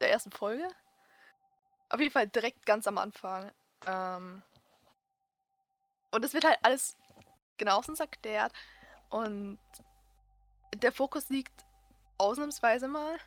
Der 0.00 0.10
ersten 0.10 0.30
Folge. 0.30 0.68
Auf 1.88 2.00
jeden 2.00 2.12
Fall 2.12 2.28
direkt 2.28 2.64
ganz 2.64 2.86
am 2.86 2.98
Anfang. 2.98 3.50
Ähm, 3.86 4.42
und 6.10 6.24
es 6.24 6.34
wird 6.34 6.44
halt 6.44 6.58
alles 6.62 6.96
genauestens 7.56 8.00
erklärt. 8.00 8.52
Und 9.10 9.58
der 10.74 10.92
Fokus 10.92 11.28
liegt 11.28 11.64
ausnahmsweise 12.18 12.88
mal, 12.88 13.18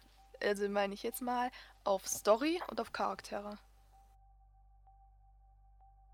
also 0.41 0.67
meine 0.69 0.93
ich 0.93 1.03
jetzt 1.03 1.21
mal, 1.21 1.51
auf 1.83 2.07
Story 2.07 2.61
und 2.69 2.79
auf 2.79 2.93
Charaktere. 2.93 3.57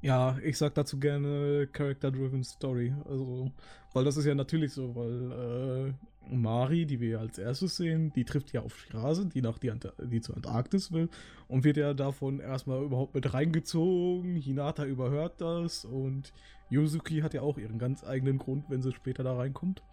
Ja, 0.02 0.38
ich 0.44 0.58
sag 0.58 0.76
dazu 0.76 0.98
gerne 1.00 1.68
Character-Driven 1.68 2.44
Story. 2.44 2.94
Also, 3.06 3.52
weil 3.94 4.06
das 4.06 4.16
ist 4.18 4.26
ja 4.26 4.34
natürlich 4.34 4.72
so, 4.72 4.96
weil 4.96 5.94
äh, 6.30 6.34
Mari, 6.34 6.86
die 6.86 7.00
wir 7.02 7.20
als 7.20 7.38
erstes 7.38 7.76
sehen, 7.76 8.14
die 8.16 8.24
trifft 8.24 8.54
ja 8.54 8.62
auf 8.62 8.78
Shirase, 8.78 9.26
die 9.26 9.42
nach 9.42 9.58
die, 9.58 9.72
Ant 9.72 9.92
die 10.02 10.22
zur 10.22 10.38
Antarktis 10.38 10.92
will 10.92 11.10
und 11.48 11.64
wird 11.64 11.78
ja 11.78 11.94
davon 11.94 12.40
erstmal 12.40 12.84
überhaupt 12.84 13.16
mit 13.16 13.34
reingezogen. 13.34 14.36
Hinata 14.36 14.86
überhört 14.86 15.42
das 15.42 15.84
und 15.84 16.32
Yuzuki 16.70 17.20
hat 17.20 17.34
ja 17.34 17.42
auch 17.42 17.58
ihren 17.58 17.80
ganz 17.80 18.04
eigenen 18.06 18.38
Grund, 18.38 18.66
wenn 18.70 18.82
sie 18.82 18.94
später 18.94 19.24
da 19.24 19.36
reinkommt. 19.36 19.84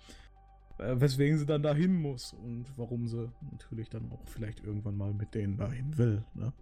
Äh, 0.79 1.01
weswegen 1.01 1.39
sie 1.39 1.47
dann 1.47 1.63
dahin 1.63 1.95
muss 1.95 2.35
und 2.35 2.67
warum 2.77 3.09
sie 3.09 3.31
natürlich 3.51 3.89
dann 3.89 4.11
auch 4.13 4.27
vielleicht 4.27 4.63
irgendwann 4.63 4.97
mal 4.97 5.15
mit 5.15 5.35
denen 5.35 5.57
dahin 5.57 5.97
will. 5.97 6.23
Ne? 6.35 6.53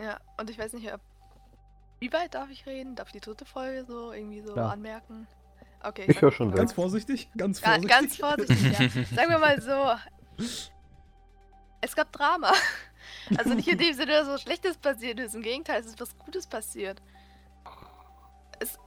Ja, 0.00 0.18
und 0.38 0.48
ich 0.50 0.58
weiß 0.58 0.72
nicht, 0.74 0.92
ob. 0.92 1.00
Wie 1.98 2.12
weit 2.12 2.34
darf 2.34 2.48
ich 2.50 2.64
reden? 2.66 2.96
Darf 2.96 3.08
ich 3.08 3.12
die 3.12 3.20
dritte 3.20 3.44
Folge 3.44 3.84
so 3.84 4.12
irgendwie 4.12 4.40
so 4.40 4.56
Ja. 4.56 4.68
anmerken? 4.70 5.26
Okay. 5.82 6.06
Ich 6.08 6.20
höre 6.22 6.32
schon. 6.32 6.50
Ganz 6.52 6.72
vorsichtig, 6.72 7.28
ganz 7.36 7.60
Ga- 7.60 7.72
vorsichtig. 7.78 7.90
Ganz 7.90 8.16
vorsichtig, 8.16 8.62
ja. 8.72 9.04
Sagen 9.16 9.30
wir 9.30 9.38
mal 9.38 9.60
so. 9.60 9.94
Es 11.80 11.94
gab 11.96 12.12
Drama. 12.12 12.52
Also 13.38 13.54
nicht 13.54 13.68
in 13.68 13.78
dem 13.78 13.94
Sinne, 13.94 14.12
dass 14.12 14.28
was 14.28 14.42
Schlechtes 14.42 14.76
passiert 14.76 15.18
ist. 15.20 15.34
Im 15.34 15.42
Gegenteil, 15.42 15.80
es 15.80 15.86
ist 15.86 16.00
was 16.00 16.16
Gutes 16.18 16.46
passiert. 16.46 17.00
Es, 18.58 18.78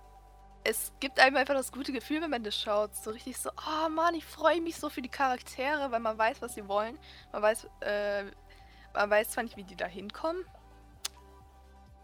es 0.64 0.92
gibt 1.00 1.20
einem 1.20 1.36
einfach 1.38 1.56
das 1.56 1.72
gute 1.72 1.92
Gefühl, 1.92 2.22
wenn 2.22 2.30
man 2.30 2.44
das 2.44 2.56
schaut. 2.60 2.96
So 2.96 3.10
richtig 3.12 3.38
so, 3.38 3.50
oh 3.50 3.90
Mann, 3.90 4.14
ich 4.14 4.26
freue 4.26 4.62
mich 4.62 4.76
so 4.78 4.90
für 4.90 5.02
die 5.02 5.10
Charaktere, 5.10 5.92
weil 5.92 6.00
man 6.00 6.18
weiß, 6.18 6.42
was 6.42 6.54
sie 6.54 6.68
wollen. 6.68 6.98
Man 7.32 7.42
weiß, 7.42 7.68
äh, 7.82 8.24
man 8.94 9.10
weiß 9.10 9.32
zwar 9.32 9.44
nicht, 9.44 9.58
wie 9.58 9.64
die 9.64 9.76
da 9.76 9.88
hinkommen, 9.88 10.44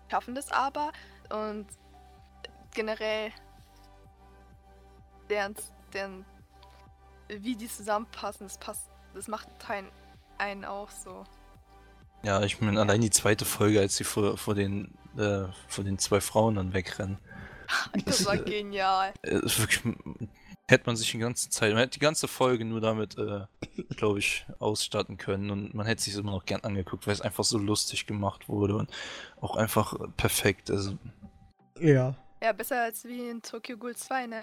schaffen 0.10 0.36
das 0.36 0.52
aber. 0.52 0.92
Und 1.30 1.68
generell 2.74 3.32
deren, 5.30 5.56
deren 5.94 6.26
wie 7.30 7.56
die 7.56 7.68
zusammenpassen, 7.68 8.48
das 8.48 8.58
passt, 8.58 8.90
das 9.14 9.28
macht 9.28 9.48
einen, 9.68 9.90
einen 10.38 10.66
auch 10.66 10.90
so. 10.90 11.24
Ja, 12.24 12.42
ich 12.44 12.60
meine, 12.60 12.80
allein 12.82 13.02
die 13.02 13.12
zweite 13.12 13.46
Folge, 13.46 13.80
als 13.80 13.96
sie 13.96 14.04
vor, 14.04 14.38
vor, 14.38 14.56
den, 14.56 14.94
äh, 15.18 15.46
vor 15.68 15.84
den 15.84 16.00
zwei 16.00 16.20
Frauen 16.22 16.56
dann 16.56 16.74
wegrennen. 16.74 17.18
Das 17.94 18.04
Das, 18.06 18.26
war 18.26 18.34
äh, 18.34 18.40
genial. 18.40 19.14
Äh, 19.22 19.40
ist 19.40 19.60
wirklich, 19.60 19.96
hätte 20.70 20.86
man 20.86 20.96
sich 20.96 21.12
die 21.12 21.18
ganze 21.18 21.50
Zeit, 21.50 21.72
man 21.72 21.80
hätte 21.80 21.94
die 21.94 22.00
ganze 22.00 22.28
Folge 22.28 22.64
nur 22.64 22.80
damit, 22.80 23.18
äh, 23.18 23.42
glaube 23.96 24.20
ich, 24.20 24.46
ausstatten 24.60 25.18
können 25.18 25.50
und 25.50 25.74
man 25.74 25.86
hätte 25.86 26.04
sich 26.04 26.16
immer 26.16 26.32
noch 26.32 26.46
gern 26.46 26.62
angeguckt, 26.62 27.08
weil 27.08 27.14
es 27.14 27.22
einfach 27.22 27.44
so 27.44 27.58
lustig 27.58 28.06
gemacht 28.06 28.50
wurde 28.50 28.76
und 28.76 28.90
auch 29.42 29.56
einfach 29.56 29.96
perfekt. 30.16 30.70
Also, 30.70 30.98
Ja, 31.80 32.16
Ja, 32.42 32.54
besser 32.54 32.84
als 32.84 33.04
wie 33.06 33.30
in 33.30 33.42
Tokyo 33.42 33.78
Ghoul 33.78 33.96
2, 33.96 34.28
ne? 34.28 34.42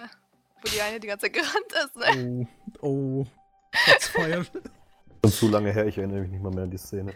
Wo 0.63 0.69
die 0.69 0.81
eine 0.81 0.99
die 0.99 1.07
ganze 1.07 1.27
Zeit 1.27 1.35
gerannt 1.35 1.73
ist, 1.85 1.97
ne? 1.97 2.47
Oh, 2.81 2.87
oh. 2.87 3.27
Schon 5.25 5.33
zu 5.33 5.49
lange 5.49 5.73
her, 5.73 5.87
ich 5.87 5.99
erinnere 5.99 6.21
mich 6.21 6.31
nicht 6.31 6.43
mal 6.43 6.53
mehr 6.53 6.65
an 6.65 6.71
die 6.71 6.79
Szene. 6.79 7.15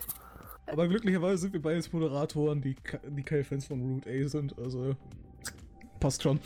Aber 0.67 0.87
glücklicherweise 0.87 1.39
sind 1.39 1.53
wir 1.53 1.63
beides 1.63 1.93
Moderatoren, 1.93 2.61
die, 2.61 2.77
die 3.09 3.23
keine 3.23 3.45
Fans 3.45 3.67
von 3.67 3.81
Route 3.81 4.09
A 4.09 4.29
sind, 4.29 4.57
also 4.59 4.95
passt 5.99 6.23
schon. 6.23 6.39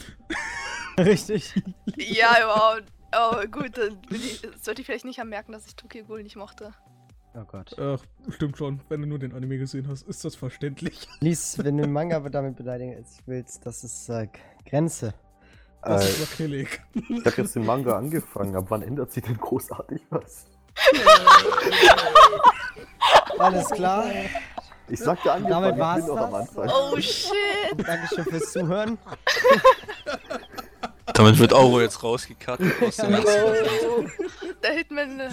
Richtig. 1.05 1.55
Ja, 1.97 2.37
überhaupt. 2.43 2.85
Oh, 3.17 3.47
gut, 3.51 3.79
dann 3.79 3.99
ich, 4.11 4.43
sollte 4.61 4.81
ich 4.81 4.87
vielleicht 4.87 5.05
nicht 5.05 5.21
am 5.21 5.29
merken, 5.29 5.53
dass 5.53 5.67
ich 5.67 5.77
Tokyo 5.77 6.05
Ghoul 6.05 6.23
nicht 6.23 6.37
mochte. 6.37 6.75
Oh 7.37 7.45
Gott. 7.45 7.77
Ach, 7.79 8.01
stimmt 8.31 8.57
schon. 8.59 8.81
Wenn 8.89 9.01
du 9.03 9.07
nur 9.09 9.19
den 9.19 9.33
Anime 9.35 9.59
gesehen 9.59 9.89
hast, 9.89 10.03
ist 10.09 10.25
das 10.25 10.35
verständlich. 10.37 11.09
Lies, 11.21 11.59
wenn 11.59 11.77
du 11.77 11.83
den 11.85 11.93
Manga 11.93 12.21
damit 12.21 12.57
beleidigen 12.57 13.05
willst, 13.27 13.65
das 13.67 13.83
ist 13.85 14.09
äh, 14.09 14.29
Grenze. 14.69 15.15
Das 15.83 16.05
Äh, 16.05 16.09
ist 16.09 16.19
aber 16.23 16.37
killig. 16.37 16.81
ich 16.95 17.25
habe 17.27 17.43
jetzt 17.43 17.55
den 17.57 17.67
Manga 17.67 17.97
angefangen, 17.99 18.57
ab 18.57 18.67
wann 18.69 18.83
ändert 18.83 19.13
sich 19.13 19.23
denn 19.25 19.37
großartig 19.37 20.01
was? 20.11 20.47
Alles 23.39 23.69
klar. 23.71 24.05
Ich 24.89 25.01
sagte 25.01 25.33
angefangen, 25.33 25.79
Damit 25.79 25.99
ich 26.01 26.07
bin 26.07 26.15
noch 26.15 26.23
am 26.23 26.33
war's 26.33 26.49
Anfang. 26.59 26.71
Oh 26.93 27.01
shit! 27.01 27.87
Dankeschön 27.87 28.25
fürs 28.25 28.53
Zuhören. 28.53 28.99
Damit 31.25 31.41
wird 31.41 31.55
Auro 31.55 31.81
jetzt 31.81 32.01
ganzen 32.01 32.37
Der 34.63 34.73
Hitman, 34.73 35.21
äh, 35.21 35.31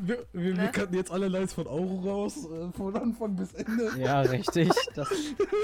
Wir, 0.00 0.26
wir, 0.32 0.44
wir 0.44 0.54
Ne? 0.54 0.70
kannten 0.72 0.96
jetzt 0.96 1.12
alle 1.12 1.28
Lines 1.28 1.52
von 1.52 1.68
Auro 1.68 2.00
raus, 2.04 2.36
äh, 2.46 2.72
von 2.76 2.96
Anfang 2.96 3.36
bis 3.36 3.52
Ende. 3.54 3.92
Ja, 3.96 4.22
richtig. 4.22 4.68
Das, 4.96 5.08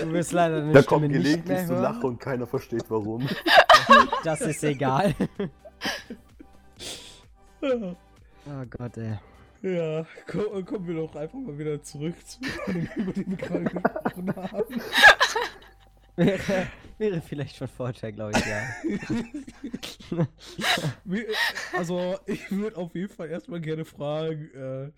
du 0.01 0.13
wirst 0.13 0.31
leider 0.31 0.59
eine 0.59 0.73
Da 0.73 0.83
Stimme 0.83 0.85
kommt 0.85 1.03
nicht 1.09 1.13
gelegentlich 1.15 1.49
mehr 1.59 1.67
so 1.67 1.75
hören. 1.75 1.83
Lache 1.83 2.07
und 2.07 2.21
keiner 2.21 2.47
versteht 2.47 2.85
warum. 2.89 3.29
Das 4.25 4.41
ist 4.41 4.63
egal. 4.63 5.15
Ja, 7.61 7.69
Oh 8.49 8.65
Gott, 8.71 8.97
ey. 8.99 9.19
ja 9.63 10.07
ko 10.31 10.63
kommen 10.65 10.87
wir 10.87 10.95
doch 10.95 11.17
einfach 11.17 11.39
mal 11.39 11.59
wieder 11.59 11.83
zurück 11.83 12.15
zu 12.25 12.39
dem, 12.73 12.89
über 12.95 13.13
den 13.13 13.31
wir 13.31 13.37
gerade 13.37 13.65
gesprochen 13.65 14.37
haben. 14.37 14.81
Wäre, 16.99 17.21
vielleicht 17.21 17.57
von 17.57 17.69
Vorteil, 17.69 18.13
glaube 18.13 18.33
ich, 18.39 18.47
ja. 18.47 20.27
Also, 21.77 22.17
ich 22.27 22.51
würde 22.51 22.77
auf 22.77 22.95
jeden 22.95 23.13
Fall 23.13 23.29
erstmal 23.29 23.61
gerne 23.61 23.85
fragen, 23.85 24.51
äh, 24.55 24.91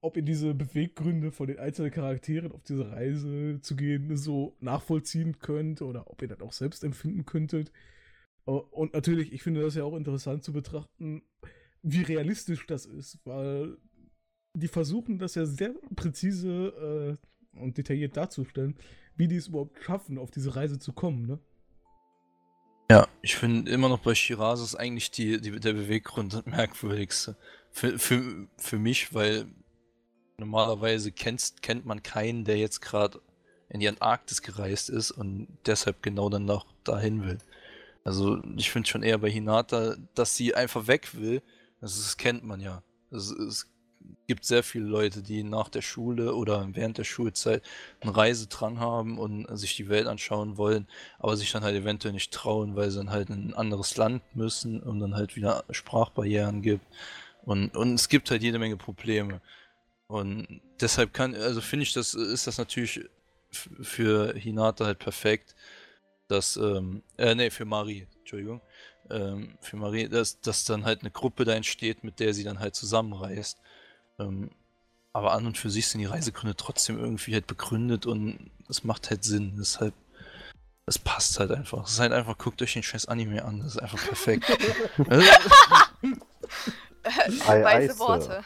ob, 0.00 0.16
ihr 0.16 0.22
diese 0.22 0.54
Beweggründe 0.54 1.32
von 1.32 1.48
den 1.48 1.58
einzelnen 1.58 1.90
Charakteren 1.90 2.52
auf 2.52 2.62
diese 2.62 2.90
Reise 2.90 3.60
zu 3.60 3.74
gehen 3.74 4.16
so 4.16 4.56
nachvollziehen 4.60 5.38
könnt 5.38 5.82
oder 5.82 6.10
ob 6.10 6.22
ihr 6.22 6.28
das 6.28 6.40
auch 6.40 6.52
selbst 6.52 6.84
empfinden 6.84 7.24
könntet. 7.24 7.72
Und 8.44 8.92
natürlich, 8.92 9.32
ich 9.32 9.42
finde 9.42 9.62
das 9.62 9.74
ja 9.74 9.82
auch 9.82 9.96
interessant 9.96 10.44
zu 10.44 10.52
betrachten, 10.52 11.22
wie 11.82 12.02
realistisch 12.02 12.66
das 12.66 12.86
ist, 12.86 13.18
weil 13.24 13.76
die 14.54 14.68
versuchen 14.68 15.18
das 15.18 15.34
ja 15.34 15.46
sehr 15.46 15.74
präzise 15.94 17.18
äh, 17.54 17.58
und 17.58 17.76
detailliert 17.76 18.16
darzustellen, 18.16 18.76
wie 19.16 19.28
die 19.28 19.36
es 19.36 19.48
überhaupt 19.48 19.82
schaffen, 19.82 20.18
auf 20.18 20.30
diese 20.30 20.56
Reise 20.56 20.78
zu 20.78 20.92
kommen, 20.92 21.26
ne? 21.26 21.38
Ja, 22.90 23.08
ich 23.20 23.34
finde 23.34 23.70
immer 23.70 23.88
noch 23.88 23.98
bei 23.98 24.14
Shiraz 24.14 24.60
ist 24.60 24.76
eigentlich 24.76 25.10
die, 25.10 25.40
die, 25.40 25.58
der 25.58 25.72
Beweggrund 25.72 26.34
das 26.34 26.46
merkwürdigste. 26.46 27.36
Für, 27.72 27.98
für, 27.98 28.46
für 28.58 28.78
mich, 28.78 29.12
weil 29.12 29.46
normalerweise 30.38 31.10
kennst, 31.10 31.62
kennt 31.62 31.84
man 31.84 32.02
keinen, 32.02 32.44
der 32.44 32.58
jetzt 32.58 32.80
gerade 32.80 33.20
in 33.68 33.80
die 33.80 33.88
Antarktis 33.88 34.42
gereist 34.42 34.88
ist 34.88 35.10
und 35.10 35.48
deshalb 35.66 36.02
genau 36.02 36.28
dann 36.28 36.44
noch 36.44 36.66
dahin 36.84 37.24
will. 37.24 37.38
Also 38.04 38.40
ich 38.56 38.70
finde 38.70 38.88
schon 38.88 39.02
eher 39.02 39.18
bei 39.18 39.30
Hinata, 39.30 39.96
dass 40.14 40.36
sie 40.36 40.54
einfach 40.54 40.86
weg 40.86 41.14
will. 41.14 41.42
Das, 41.80 41.96
das 41.96 42.16
kennt 42.16 42.44
man 42.44 42.60
ja. 42.60 42.84
Es, 43.10 43.30
es 43.30 43.68
gibt 44.26 44.44
sehr 44.44 44.62
viele 44.62 44.86
Leute, 44.86 45.22
die 45.22 45.42
nach 45.42 45.68
der 45.68 45.82
Schule 45.82 46.34
oder 46.34 46.68
während 46.72 46.98
der 46.98 47.04
Schulzeit 47.04 47.62
einen 48.00 48.14
Reisedrang 48.14 48.80
haben 48.80 49.18
und 49.18 49.46
sich 49.56 49.76
die 49.76 49.88
Welt 49.88 50.06
anschauen 50.06 50.56
wollen 50.56 50.86
aber 51.18 51.36
sich 51.36 51.50
dann 51.52 51.64
halt 51.64 51.76
eventuell 51.76 52.14
nicht 52.14 52.32
trauen, 52.32 52.76
weil 52.76 52.90
sie 52.90 52.98
dann 52.98 53.10
halt 53.10 53.30
in 53.30 53.48
ein 53.50 53.54
anderes 53.54 53.96
Land 53.96 54.22
müssen 54.34 54.80
und 54.80 55.00
dann 55.00 55.14
halt 55.14 55.36
wieder 55.36 55.64
Sprachbarrieren 55.70 56.62
gibt. 56.62 56.84
Und, 57.44 57.76
und 57.76 57.94
es 57.94 58.08
gibt 58.08 58.30
halt 58.30 58.42
jede 58.42 58.58
Menge 58.58 58.76
Probleme. 58.76 59.40
Und 60.08 60.60
deshalb 60.80 61.12
kann, 61.12 61.34
also 61.34 61.60
finde 61.60 61.84
ich, 61.84 61.92
das 61.92 62.14
ist 62.14 62.46
das 62.46 62.58
natürlich 62.58 63.08
für 63.50 64.34
Hinata 64.34 64.84
halt 64.84 64.98
perfekt, 64.98 65.54
dass, 66.28 66.56
ähm, 66.56 67.02
äh, 67.16 67.34
nee, 67.34 67.50
für 67.50 67.64
Marie, 67.64 68.06
Entschuldigung, 68.20 68.60
ähm, 69.10 69.56
für 69.60 69.76
Marie, 69.76 70.08
dass, 70.08 70.40
dass 70.40 70.64
dann 70.64 70.84
halt 70.84 71.00
eine 71.00 71.10
Gruppe 71.10 71.44
da 71.44 71.54
entsteht, 71.54 72.04
mit 72.04 72.20
der 72.20 72.34
sie 72.34 72.44
dann 72.44 72.60
halt 72.60 72.74
zusammenreist. 72.74 73.58
Ähm, 74.18 74.50
aber 75.12 75.32
an 75.32 75.46
und 75.46 75.58
für 75.58 75.70
sich 75.70 75.88
sind 75.88 76.00
die 76.00 76.06
Reisegründe 76.06 76.56
trotzdem 76.56 76.98
irgendwie 76.98 77.32
halt 77.32 77.46
begründet 77.46 78.06
und 78.06 78.50
es 78.68 78.84
macht 78.84 79.10
halt 79.10 79.24
Sinn. 79.24 79.54
Deshalb 79.58 79.94
es 80.86 80.98
passt 80.98 81.40
halt 81.40 81.50
einfach. 81.50 81.84
Es 81.84 81.92
ist 81.92 82.00
halt 82.00 82.12
einfach, 82.12 82.38
guckt 82.38 82.62
euch 82.62 82.74
den 82.74 82.82
scheiß 82.82 83.06
Anime 83.06 83.44
an. 83.44 83.58
Das 83.58 83.74
ist 83.74 83.78
einfach 83.78 83.98
perfekt. 83.98 84.44
Ei, 85.08 85.22
ei, 87.46 87.64
weise. 87.64 87.98
Worte. 87.98 88.44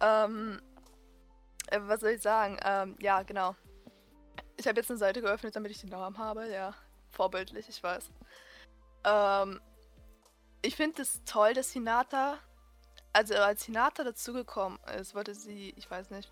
Ähm, 0.00 0.60
äh, 1.68 1.80
was 1.82 2.00
soll 2.00 2.10
ich 2.10 2.22
sagen? 2.22 2.58
Ähm, 2.62 2.96
ja, 3.00 3.22
genau. 3.22 3.56
Ich 4.58 4.66
habe 4.68 4.78
jetzt 4.78 4.90
eine 4.90 4.98
Seite 4.98 5.22
geöffnet, 5.22 5.56
damit 5.56 5.70
ich 5.70 5.80
den 5.80 5.90
Namen 5.90 6.18
habe. 6.18 6.50
Ja, 6.50 6.74
vorbildlich, 7.10 7.66
ich 7.68 7.82
weiß. 7.82 8.10
Ähm, 9.04 9.60
ich 10.60 10.76
finde 10.76 11.00
es 11.00 11.22
toll, 11.24 11.54
dass 11.54 11.72
Hinata, 11.72 12.36
also 13.12 13.34
als 13.34 13.64
Hinata 13.64 14.04
dazugekommen 14.04 14.78
ist, 14.98 15.14
wollte 15.14 15.34
sie, 15.34 15.74
ich 15.76 15.90
weiß 15.90 16.10
nicht 16.10 16.30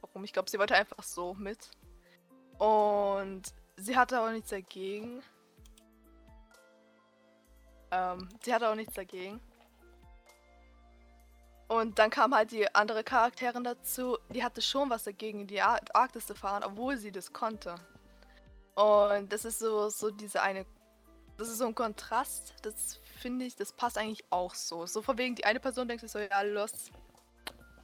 warum, 0.00 0.24
ich 0.24 0.32
glaube, 0.32 0.50
sie 0.50 0.58
wollte 0.58 0.74
einfach 0.74 1.02
so 1.02 1.34
mit. 1.34 1.70
Und 2.58 3.42
sie 3.76 3.96
hatte 3.96 4.20
auch 4.20 4.30
nichts 4.30 4.50
dagegen. 4.50 5.22
Ähm, 7.90 8.28
sie 8.42 8.52
hatte 8.52 8.68
auch 8.68 8.74
nichts 8.74 8.94
dagegen. 8.94 9.40
Und 11.68 11.98
dann 11.98 12.10
kam 12.10 12.34
halt 12.34 12.50
die 12.50 12.74
andere 12.74 13.04
Charakterin 13.04 13.62
dazu, 13.62 14.16
die 14.30 14.42
hatte 14.42 14.62
schon 14.62 14.88
was 14.88 15.04
dagegen, 15.04 15.40
in 15.40 15.46
die 15.46 15.60
Ar 15.60 15.80
Arktis 15.92 16.26
zu 16.26 16.34
fahren, 16.34 16.64
obwohl 16.64 16.96
sie 16.96 17.12
das 17.12 17.32
konnte. 17.32 17.74
Und 18.74 19.32
das 19.32 19.44
ist 19.44 19.58
so, 19.58 19.88
so 19.90 20.10
diese 20.10 20.40
eine, 20.40 20.64
das 21.38 21.48
ist 21.48 21.58
so 21.58 21.66
ein 21.66 21.74
Kontrast, 21.74 22.54
das 22.62 23.00
finde 23.20 23.44
ich, 23.44 23.54
das 23.54 23.72
passt 23.72 23.96
eigentlich 23.96 24.24
auch 24.30 24.54
so. 24.54 24.86
So 24.86 25.02
von 25.02 25.16
wegen, 25.18 25.36
die 25.36 25.44
eine 25.44 25.60
Person 25.60 25.86
denkt 25.86 26.00
sich 26.00 26.10
so, 26.10 26.18
ja 26.18 26.42
los, 26.42 26.90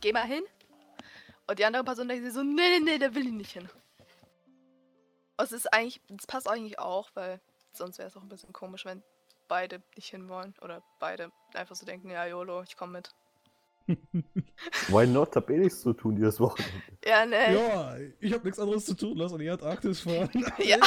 geh 0.01 0.13
mal 0.13 0.27
hin. 0.27 0.43
Und 1.47 1.59
die 1.59 1.65
andere 1.65 1.85
Person 1.85 2.09
denkt 2.09 2.25
sich 2.25 2.35
so, 2.35 2.43
nee, 2.43 2.79
nee, 2.79 2.81
nee, 2.81 2.99
da 2.99 3.15
will 3.15 3.27
ich 3.27 3.33
nicht 3.33 3.53
hin. 3.53 3.69
Und 5.37 5.45
es 5.45 5.53
ist 5.53 5.73
eigentlich, 5.73 6.01
das 6.09 6.27
passt 6.27 6.49
eigentlich 6.49 6.79
auch, 6.79 7.11
weil 7.15 7.41
sonst 7.73 7.99
wäre 7.99 8.09
es 8.09 8.17
auch 8.17 8.23
ein 8.23 8.29
bisschen 8.29 8.53
komisch, 8.53 8.85
wenn 8.85 9.03
beide 9.47 9.83
nicht 9.95 10.09
hinwollen. 10.09 10.55
Oder 10.61 10.83
beide 10.99 11.31
einfach 11.55 11.77
so 11.77 11.87
denken, 11.87 12.11
ja, 12.11 12.27
YOLO, 12.27 12.63
ich 12.63 12.77
komme 12.77 12.93
mit. 12.93 13.15
Why 14.89 15.07
not? 15.07 15.37
Hab 15.37 15.51
eh 15.51 15.59
nichts 15.59 15.81
zu 15.83 15.93
tun 15.93 16.17
dieses 16.17 16.41
Wochenende. 16.41 16.73
Ja, 17.07 17.27
ne. 17.27 17.55
Ja, 17.55 17.97
ich 18.21 18.33
habe 18.33 18.45
nichts 18.45 18.59
anderes 18.59 18.87
zu 18.87 18.95
tun, 18.95 19.17
lass 19.17 19.33
an 19.33 19.39
die 19.41 19.51
Antarktis 19.51 20.01
fahren. 20.01 20.31
Ja. 20.65 20.79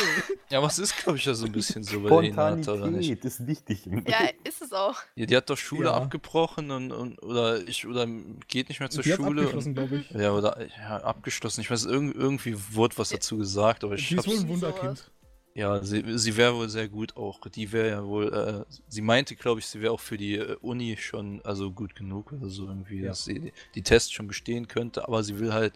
ja, 0.49 0.61
was 0.63 0.79
ist, 0.79 0.97
glaube 0.97 1.17
ich, 1.17 1.25
ja 1.25 1.33
so 1.35 1.45
ein 1.45 1.51
bisschen 1.51 1.83
so 1.83 1.99
bei 2.01 2.23
Hinata, 2.23 2.73
oder 2.73 2.87
nicht? 2.87 3.05
Spontanität 3.05 3.25
ist 3.25 3.45
wichtig. 3.47 3.85
Ja, 4.07 4.29
ist 4.43 4.61
es 4.61 4.71
auch. 4.73 4.95
Ja, 5.15 5.25
die 5.25 5.35
hat 5.35 5.49
doch 5.49 5.57
Schule 5.57 5.89
Ja. 5.89 5.93
abgebrochen 5.95 6.71
und, 6.71 6.91
und 6.91 7.21
oder 7.21 7.67
ich 7.67 7.85
oder 7.85 8.07
geht 8.47 8.69
nicht 8.69 8.79
mehr 8.79 8.89
zur 8.89 9.03
Die 9.03 9.11
Schule. 9.11 9.41
abgeschlossen, 9.41 9.75
glaube 9.75 9.95
ich. 9.97 10.09
ja, 10.11 10.31
oder 10.31 10.65
ja, 10.77 10.97
abgeschlossen. 11.03 11.61
Ich 11.61 11.69
weiß, 11.69 11.85
irg 11.85 12.15
irgendwie 12.15 12.55
wurde 12.73 12.97
was 12.97 13.09
dazu 13.09 13.37
gesagt, 13.37 13.83
aber 13.83 13.95
ich 13.95 14.07
Die 14.07 14.15
ist 14.15 14.27
wohl 14.27 14.37
ein 14.37 14.47
Wunderkind. 14.49 15.11
Ja, 15.57 15.83
sie, 15.83 16.03
sie 16.19 16.37
wäre 16.37 16.55
wohl 16.55 16.69
sehr 16.69 16.87
gut 16.87 17.17
auch. 17.17 17.39
Die 17.47 17.71
wäre 17.71 17.89
ja 17.89 18.05
wohl, 18.05 18.31
äh, 18.31 18.73
sie 18.89 19.01
meinte, 19.01 19.35
glaube 19.35 19.59
ich, 19.59 19.65
sie 19.65 19.81
wäre 19.81 19.91
auch 19.91 19.99
für 19.99 20.15
die 20.15 20.35
äh, 20.35 20.55
Uni 20.61 20.97
schon 20.97 21.41
also 21.43 21.71
gut 21.71 21.95
genug, 21.95 22.31
also 22.31 22.47
so 22.47 22.67
irgendwie, 22.67 22.99
Ja. 23.01 23.07
dass 23.07 23.25
sie 23.25 23.39
die, 23.39 23.53
die 23.73 23.81
Tests 23.81 24.11
schon 24.11 24.27
bestehen 24.27 24.67
könnte, 24.67 25.07
aber 25.07 25.23
sie 25.23 25.39
will 25.39 25.53
halt 25.53 25.73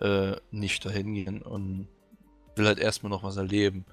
äh, 0.00 0.34
nicht 0.50 0.84
dahin 0.84 1.14
gehen 1.14 1.40
und 1.40 1.86
will 2.56 2.66
halt 2.66 2.80
erstmal 2.80 3.10
noch 3.10 3.22
was 3.22 3.36
erleben. 3.36 3.84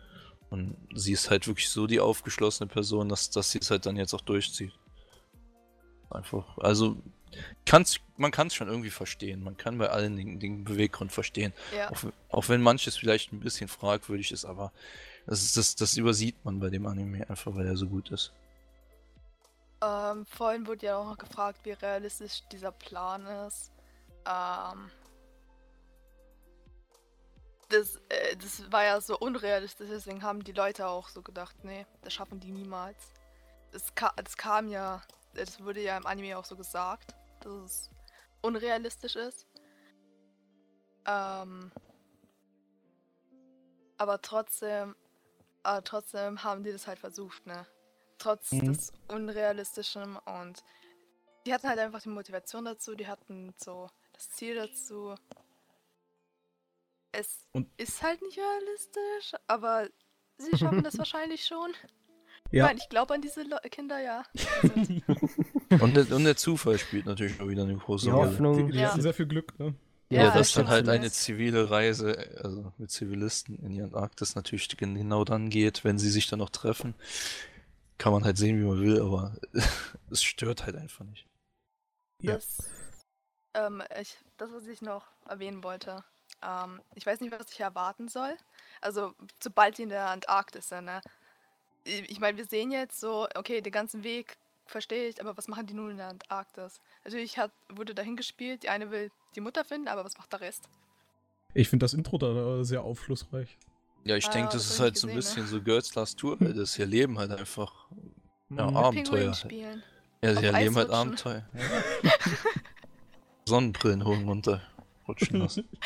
Und 0.50 0.76
sie 0.96 1.12
ist 1.12 1.30
halt 1.30 1.46
wirklich 1.46 1.70
so 1.70 1.86
die 1.86 2.00
aufgeschlossene 2.00 2.68
Person, 2.68 3.08
dass, 3.08 3.30
dass 3.30 3.52
sie 3.52 3.60
es 3.60 3.70
halt 3.70 3.86
dann 3.86 3.98
jetzt 3.98 4.16
auch 4.16 4.22
durchzieht. 4.22 4.74
Einfach, 6.10 6.58
also 6.58 6.98
kann's, 7.68 8.00
man 8.18 8.32
kann 8.32 8.48
es 8.48 8.56
schon 8.56 8.68
irgendwie 8.68 8.90
verstehen. 8.90 9.44
Man 9.44 9.58
kann 9.58 9.78
bei 9.78 9.90
allen 9.92 10.18
den, 10.18 10.40
den 10.40 10.64
Beweggrund 10.64 11.12
verstehen. 11.12 11.54
Ja. 11.78 11.92
Auch, 11.92 12.04
auch 12.30 12.50
wenn 12.50 12.64
manches 12.64 12.98
vielleicht 12.98 13.32
ein 13.32 13.42
bisschen 13.42 13.68
fragwürdig 13.68 14.32
ist, 14.32 14.44
aber 14.44 14.72
das, 15.30 15.44
ist, 15.44 15.58
das, 15.58 15.76
das 15.76 15.96
übersieht 15.96 16.44
man 16.44 16.60
bei 16.60 16.70
dem 16.70 16.88
Anime 16.88 17.30
einfach, 17.30 17.54
weil 17.54 17.68
er 17.68 17.78
so 17.78 17.88
gut 17.88 18.10
ist. 18.10 18.32
Ähm, 19.82 20.26
vorhin 20.26 20.66
wurde 20.66 20.88
ja 20.88 20.98
auch 20.98 21.06
noch 21.06 21.18
gefragt, 21.18 21.60
wie 21.64 21.72
realistisch 21.72 22.42
dieser 22.52 22.72
Plan 22.72 23.26
ist. 23.48 23.72
Ähm. 24.26 24.90
das, 27.70 27.98
äh, 28.10 28.36
das 28.38 28.72
war 28.72 28.84
ja 28.84 29.00
so 29.00 29.18
unrealistisch, 29.20 29.88
deswegen 29.90 30.24
haben 30.24 30.44
die 30.44 30.52
Leute 30.52 30.88
auch 30.88 31.10
so 31.10 31.22
gedacht, 31.22 31.56
nee, 31.64 31.86
das 32.02 32.14
schaffen 32.14 32.40
die 32.40 32.52
niemals. 32.52 32.98
Das, 33.72 33.94
ka 33.94 34.12
das 34.16 34.36
kam 34.36 34.68
ja, 34.68 35.04
das 35.36 35.64
wurde 35.64 35.82
ja 35.82 35.96
im 35.96 36.08
Anime 36.08 36.40
auch 36.40 36.46
so 36.46 36.56
gesagt, 36.56 37.14
dass 37.42 37.54
es 37.54 37.90
unrealistisch 38.42 39.16
ist. 39.16 39.46
Ähm, 41.06 41.72
aber 43.98 44.22
trotzdem, 44.22 44.96
aber 45.64 45.84
trotzdem 45.84 46.44
haben 46.44 46.64
die 46.64 46.72
das 46.72 46.88
halt 46.88 47.00
versucht, 47.00 47.46
ne? 47.46 47.66
Trotz 48.18 48.52
Mhm. 48.52 48.74
des 48.74 48.92
Unrealistischen 49.08 50.18
und 50.18 50.64
die 51.46 51.54
hatten 51.54 51.68
halt 51.70 51.80
einfach 51.80 52.02
die 52.02 52.10
Motivation 52.10 52.66
dazu, 52.66 52.96
die 52.96 53.08
hatten 53.08 53.54
so 53.58 53.88
das 54.14 54.30
Ziel 54.32 54.56
dazu. 54.56 55.16
Es 57.12 57.48
Und- 57.54 57.70
ist 57.78 58.04
halt 58.04 58.22
nicht 58.22 58.38
realistisch, 58.38 59.34
aber 59.48 59.88
sie 60.38 60.58
schaffen 60.58 60.84
das 60.84 60.98
wahrscheinlich 60.98 61.46
schon. 61.46 61.74
Ja. 62.52 62.66
Nein, 62.66 62.78
ich 62.78 62.90
glaube 62.90 63.14
an 63.14 63.22
diese 63.22 63.44
Le 63.44 63.60
Kinder, 63.70 64.00
ja. 64.00 64.24
Also, 64.64 65.84
Und 65.84 65.96
der, 65.96 66.12
und 66.16 66.24
der 66.24 66.36
Zufall 66.36 66.80
spielt 66.80 67.06
natürlich 67.06 67.40
auch 67.40 67.48
wieder 67.48 67.62
eine 67.62 67.76
große 67.78 68.06
Die 68.06 68.12
Rolle. 68.12 68.32
Hoffnung. 68.32 68.58
Die, 68.68 68.72
die 68.72 68.80
Ja. 68.80 68.90
hatten 68.90 69.02
sehr 69.04 69.14
viel 69.14 69.28
Glück, 69.28 69.60
ne? 69.60 69.76
Ja, 70.12 70.32
Ja, 70.32 70.32
dass 70.32 70.54
dann 70.54 70.68
halt 70.70 70.90
eine 70.90 71.12
zivile 71.12 71.70
Reise, 71.70 72.18
also 72.44 72.74
mit 72.80 72.90
Zivilisten 72.90 73.60
in 73.60 73.72
die 73.74 73.82
Antarktis 73.84 74.36
natürlich 74.36 74.68
gen- 74.76 74.96
genau 74.96 75.24
dann 75.24 75.50
geht, 75.52 75.84
wenn 75.84 76.00
sie 76.00 76.10
sich 76.10 76.28
dann 76.28 76.40
noch 76.40 76.50
treffen. 76.50 76.96
Kann 77.98 78.14
man 78.14 78.24
halt 78.24 78.38
sehen, 78.38 78.60
wie 78.60 78.66
man 78.66 78.80
will, 78.82 79.02
aber 79.02 79.36
es 80.10 80.24
stört 80.24 80.66
halt 80.66 80.76
einfach 80.76 81.06
nicht. 81.06 81.28
Ja. 82.22 82.40
Das, 82.40 82.70
ähm, 83.54 83.84
ich, 84.00 84.18
das, 84.38 84.52
was 84.54 84.68
ich 84.68 84.82
noch 84.84 85.08
erwähnen 85.28 85.64
wollte. 85.64 86.04
Ähm, 86.44 86.82
ich 86.96 87.06
weiß 87.06 87.22
nicht, 87.22 87.32
was 87.38 87.52
ich 87.52 87.60
erwarten 87.62 88.08
soll. 88.08 88.38
Also, 88.82 89.14
sobald 89.44 89.78
die 89.78 89.84
in 89.84 89.90
der 89.90 90.10
Antarktis 90.10 90.70
sind, 90.70 90.86
ne? 90.86 91.02
Ich 91.86 92.10
ich 92.12 92.20
meine, 92.20 92.38
wir 92.38 92.46
sehen 92.46 92.72
jetzt 92.72 93.00
so, 93.02 93.28
okay, 93.36 93.62
den 93.62 93.74
ganzen 93.74 94.04
Weg 94.04 94.38
verstehe 94.68 95.10
ich, 95.10 95.22
aber 95.22 95.38
was 95.38 95.48
machen 95.50 95.68
die 95.68 95.74
nun 95.76 95.92
in 95.92 95.98
der 95.98 96.10
Antarktis? 96.10 96.82
Natürlich 97.06 97.38
hat, 97.40 97.52
wurde 97.70 97.96
dahin 97.96 98.18
gespielt, 98.18 98.64
die 98.64 98.70
eine 98.70 98.92
will 98.92 99.12
die 99.36 99.42
Mutter 99.42 99.64
finden, 99.66 99.88
aber 99.88 100.04
was 100.06 100.18
macht 100.18 100.32
der 100.34 100.42
Rest? 100.42 100.68
Ich 101.54 101.70
finde 101.70 101.84
das 101.86 101.94
Intro 101.94 102.18
da 102.18 102.64
sehr 102.64 102.84
aufschlussreich. 102.84 103.58
Ja, 104.06 104.16
ich 104.16 104.28
Ah, 104.28 104.32
denke, 104.32 104.50
das 104.54 104.64
das 104.64 104.72
ist 104.74 104.80
halt 104.80 104.98
so 104.98 105.08
ein 105.08 105.16
gesehen, 105.16 105.36
ne? 105.40 105.44
bisschen 105.44 105.58
so 105.60 105.62
Girls 105.64 105.94
Last 105.96 106.18
Tour, 106.20 106.40
weil 106.40 106.54
das 106.54 106.78
ihr 106.80 106.86
Leben 106.86 107.18
halt 107.20 107.32
einfach 107.32 107.88
ja, 108.50 108.68
Mhm. 108.70 108.78
Abenteuer. 108.78 109.34
Ja, 110.22 110.36
sie 110.36 110.46
erleben 110.46 110.76
halt. 110.76 110.90
Abenteuer. 110.90 111.44
Sonnenbrillen 113.46 114.06
holen 114.06 114.28
runter, 114.28 114.62
rutschen 115.08 115.40
lassen. 115.42 115.68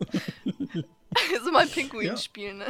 so 1.44 1.52
mal 1.52 1.66
Pinguin 1.66 2.06
Ja. 2.08 2.16
spielen, 2.16 2.58
ne? 2.58 2.66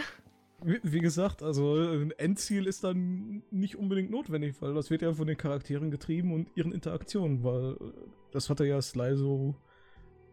Wie, 0.64 1.00
gesagt, 1.00 1.42
also 1.42 1.74
ein 1.74 2.12
Endziel 2.12 2.66
ist 2.66 2.84
dann 2.84 3.42
nicht 3.50 3.76
unbedingt 3.76 4.10
notwendig, 4.10 4.54
weil 4.60 4.74
das 4.74 4.90
wird 4.90 5.02
ja 5.02 5.12
von 5.12 5.26
den 5.26 5.36
Charakteren 5.36 5.90
getrieben 5.90 6.32
und 6.32 6.48
ihren 6.54 6.72
Interaktionen, 6.72 7.42
weil 7.42 7.72
äh, 7.72 7.92
das 8.30 8.48
hat 8.48 8.60
er 8.60 8.66
ja 8.66 8.80
Sly 8.80 9.16
so 9.16 9.54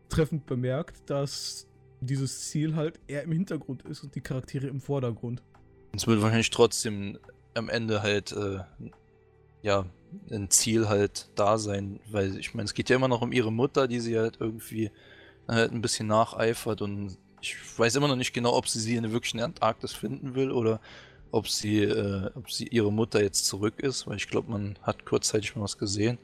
treffend 0.10 0.46
bemerkt, 0.46 1.10
dass 1.10 1.68
dieses 2.02 2.50
Ziel 2.50 2.76
halt 2.76 3.00
eher 3.08 3.24
im 3.24 3.32
Hintergrund 3.32 3.84
ist 3.84 4.04
und 4.04 4.16
die 4.16 4.22
Charaktere 4.22 4.68
im 4.68 4.82
Vordergrund. 4.82 5.42
Es 5.96 6.08
wird 6.08 6.22
wahrscheinlich 6.22 6.50
trotzdem 6.50 7.18
am 7.56 7.70
Ende 7.70 8.02
halt, 8.02 8.32
äh, 8.32 8.60
ja, 9.62 9.86
ein 10.32 10.50
Ziel 10.50 10.88
halt 10.88 11.30
da 11.36 11.58
sein, 11.58 12.00
weil 12.10 12.38
ich 12.38 12.54
meine, 12.54 12.66
es 12.66 12.74
geht 12.74 12.90
ja 12.90 12.96
immer 12.96 13.08
noch 13.08 13.22
um 13.22 13.32
ihre 13.32 13.52
Mutter, 13.52 13.88
die 13.88 14.00
sie 14.00 14.18
halt 14.18 14.38
irgendwie 14.40 14.92
halt 15.48 15.72
ein 15.72 15.82
bisschen 15.82 16.08
nacheifert 16.08 16.82
und 16.82 17.18
ich 17.42 17.56
weiß 17.78 17.96
immer 17.96 18.08
noch 18.08 18.16
nicht 18.16 18.34
genau, 18.34 18.54
ob 18.56 18.68
sie 18.68 18.80
sie 18.80 18.96
in 18.96 19.04
der 19.04 19.12
wirklichen 19.12 19.40
Antarktis 19.40 19.94
finden 19.94 20.36
will 20.36 20.52
oder 20.52 20.80
ob 21.32 21.48
sie, 21.48 21.84
äh, 21.84 22.32
ob 22.36 22.52
sie 22.52 22.68
ihre 22.68 22.92
Mutter 22.92 23.22
jetzt 23.22 23.46
zurück 23.46 23.80
ist, 23.80 24.08
weil 24.08 24.18
ich 24.18 24.28
glaube, 24.28 24.52
man 24.52 24.78
hat 24.82 25.06
kurzzeitig 25.06 25.56
mal 25.56 25.64
was 25.64 25.78
gesehen 25.78 26.18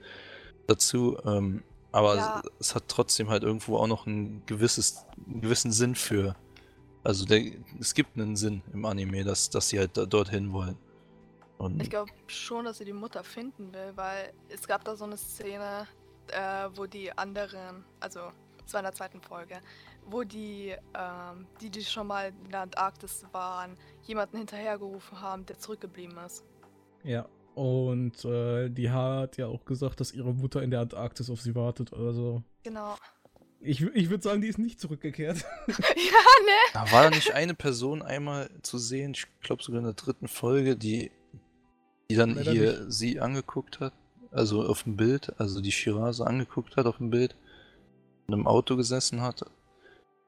dazu. 0.67 1.17
Ähm, 1.25 1.63
aber 1.91 2.17
Ja. 2.17 2.41
es, 2.59 2.67
es 2.69 2.75
hat 2.75 2.85
trotzdem 2.87 3.29
halt 3.29 3.43
irgendwo 3.43 3.77
auch 3.77 3.87
noch 3.87 4.05
ein 4.07 4.43
gewisses, 4.45 5.05
einen 5.27 5.41
gewissen 5.41 5.71
Sinn 5.71 5.95
für. 5.95 6.35
Also 7.03 7.25
der, 7.25 7.41
es 7.79 7.93
gibt 7.93 8.17
einen 8.17 8.35
Sinn 8.35 8.63
im 8.73 8.83
Anime, 8.85 9.23
dass, 9.23 9.49
dass 9.49 9.69
sie 9.69 9.79
halt 9.79 9.95
da, 9.95 10.05
dorthin 10.05 10.51
wollen. 10.51 10.77
Und 11.57 11.81
Ich 11.81 11.89
glaube 11.89 12.11
schon, 12.27 12.65
dass 12.65 12.79
sie 12.79 12.85
die 12.85 12.93
Mutter 12.93 13.23
finden 13.23 13.73
will, 13.73 13.93
weil 13.95 14.33
es 14.49 14.67
gab 14.67 14.83
da 14.83 14.95
so 14.95 15.05
eine 15.05 15.17
Szene, 15.17 15.87
äh, 16.27 16.67
wo 16.73 16.85
die 16.85 17.15
anderen, 17.17 17.85
also 17.99 18.31
es 18.65 18.73
war 18.73 18.81
in 18.81 18.85
der 18.85 18.93
zweiten 18.93 19.21
Folge, 19.21 19.61
wo 20.09 20.23
die, 20.23 20.75
ähm, 20.93 21.47
die, 21.61 21.69
die 21.69 21.83
schon 21.83 22.07
mal 22.07 22.31
in 22.45 22.51
der 22.51 22.61
Antarktis 22.61 23.25
waren, 23.31 23.75
jemanden 24.03 24.37
hinterhergerufen 24.37 25.21
haben, 25.21 25.45
der 25.45 25.57
zurückgeblieben 25.57 26.17
ist. 26.25 26.43
Ja. 27.03 27.27
Und 27.55 28.25
äh, 28.25 28.69
die 28.69 28.91
hat 28.91 29.37
ja 29.37 29.47
auch 29.47 29.63
gesagt, 29.63 30.01
dass 30.01 30.11
ihre 30.11 30.33
Mutter 30.33 30.61
in 30.61 30.71
der 30.71 30.81
Antarktis 30.81 31.29
auf 31.29 31.39
sie 31.39 31.55
wartet. 31.55 31.93
Also 31.93 32.43
Genau. 32.63 32.95
ich, 33.61 33.81
ich 33.81 34.09
würde 34.09 34.23
sagen, 34.23 34.41
die 34.41 34.49
ist 34.49 34.59
nicht 34.59 34.79
zurückgekehrt. 34.79 35.37
ja, 35.67 35.75
ne? 35.75 36.71
da 36.73 36.91
war 36.91 37.03
da 37.03 37.09
nicht 37.11 37.31
eine 37.33 37.53
Person 37.53 38.01
einmal 38.01 38.49
zu 38.61 38.77
sehen, 38.77 39.13
ich 39.15 39.27
glaube 39.39 39.63
sogar 39.63 39.79
in 39.79 39.85
der 39.85 39.93
dritten 39.93 40.27
Folge, 40.27 40.75
die, 40.75 41.11
die 42.09 42.15
dann 42.15 42.35
Leider 42.35 42.51
hier 42.51 42.91
sie 42.91 43.21
angeguckt 43.21 43.79
hat, 43.79 43.93
also 44.31 44.63
auf 44.65 44.83
dem 44.83 44.97
Bild, 44.97 45.39
also 45.39 45.61
die 45.61 45.71
Shirase 45.71 46.27
angeguckt 46.27 46.75
hat 46.75 46.87
auf 46.87 46.97
dem 46.97 47.09
Bild, 47.09 47.37
in 48.27 48.33
einem 48.33 48.47
Auto 48.47 48.75
gesessen 48.75 49.21
hat. 49.21 49.45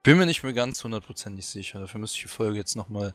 Bin 0.08 0.18
mir 0.18 0.26
nicht 0.26 0.42
mehr 0.42 0.54
ganz 0.54 0.82
hundertprozentig 0.82 1.46
sicher, 1.46 1.82
dafür 1.82 2.00
müsste 2.00 2.16
ich 2.16 2.22
die 2.24 2.30
Folge 2.30 2.58
jetzt 2.58 2.78
nochmal 2.78 3.14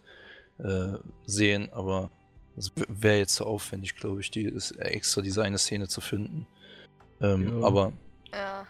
äh, 0.58 0.98
sehen, 1.24 1.72
aber 1.72 2.10
es 2.54 2.70
wäre 2.86 3.16
jetzt 3.16 3.34
so 3.34 3.46
aufwendig, 3.46 3.96
glaube 3.96 4.20
ich, 4.20 4.30
die 4.30 4.42
ist 4.42 4.72
extra 4.72 5.22
diese 5.22 5.42
eine 5.42 5.56
Szene 5.56 5.88
zu 5.88 6.02
finden. 6.02 6.46
Ähm, 7.22 7.60
Ja. 7.60 7.66
Aber 7.66 7.92
Ja. 8.34 8.66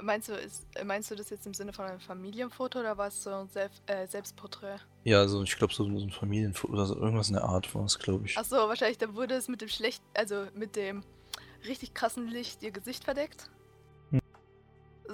Meinst 0.00 0.28
du, 0.28 0.32
ist, 0.32 0.66
meinst 0.82 1.10
du 1.10 1.14
das 1.14 1.28
jetzt 1.28 1.46
im 1.46 1.52
Sinne 1.52 1.74
von 1.74 1.84
einem 1.84 2.00
Familienfoto 2.00 2.80
oder 2.80 2.96
war 2.96 3.08
es 3.08 3.22
so 3.22 3.28
ein 3.28 3.50
Selb 3.50 3.72
äh, 3.86 4.06
Selbstporträt? 4.06 4.78
ja, 5.04 5.20
also 5.20 5.42
ich 5.42 5.58
glaube 5.58 5.74
so, 5.74 5.84
so 5.84 6.06
ein 6.06 6.10
Familienfoto 6.10 6.72
oder 6.72 6.86
so, 6.86 6.96
irgendwas 6.96 7.28
in 7.28 7.34
der 7.34 7.44
Art 7.44 7.74
war 7.74 7.84
es, 7.84 7.98
glaube 7.98 8.24
ich. 8.24 8.38
Achso, 8.38 8.56
wahrscheinlich, 8.56 8.96
da 8.96 9.14
wurde 9.14 9.34
es 9.34 9.48
mit 9.48 9.60
dem 9.60 9.68
schlecht, 9.68 10.02
also 10.14 10.46
mit 10.54 10.74
dem 10.74 11.02
richtig 11.66 11.92
krassen 11.92 12.28
Licht 12.28 12.62
ihr 12.62 12.70
Gesicht 12.70 13.04
verdeckt. 13.04 13.50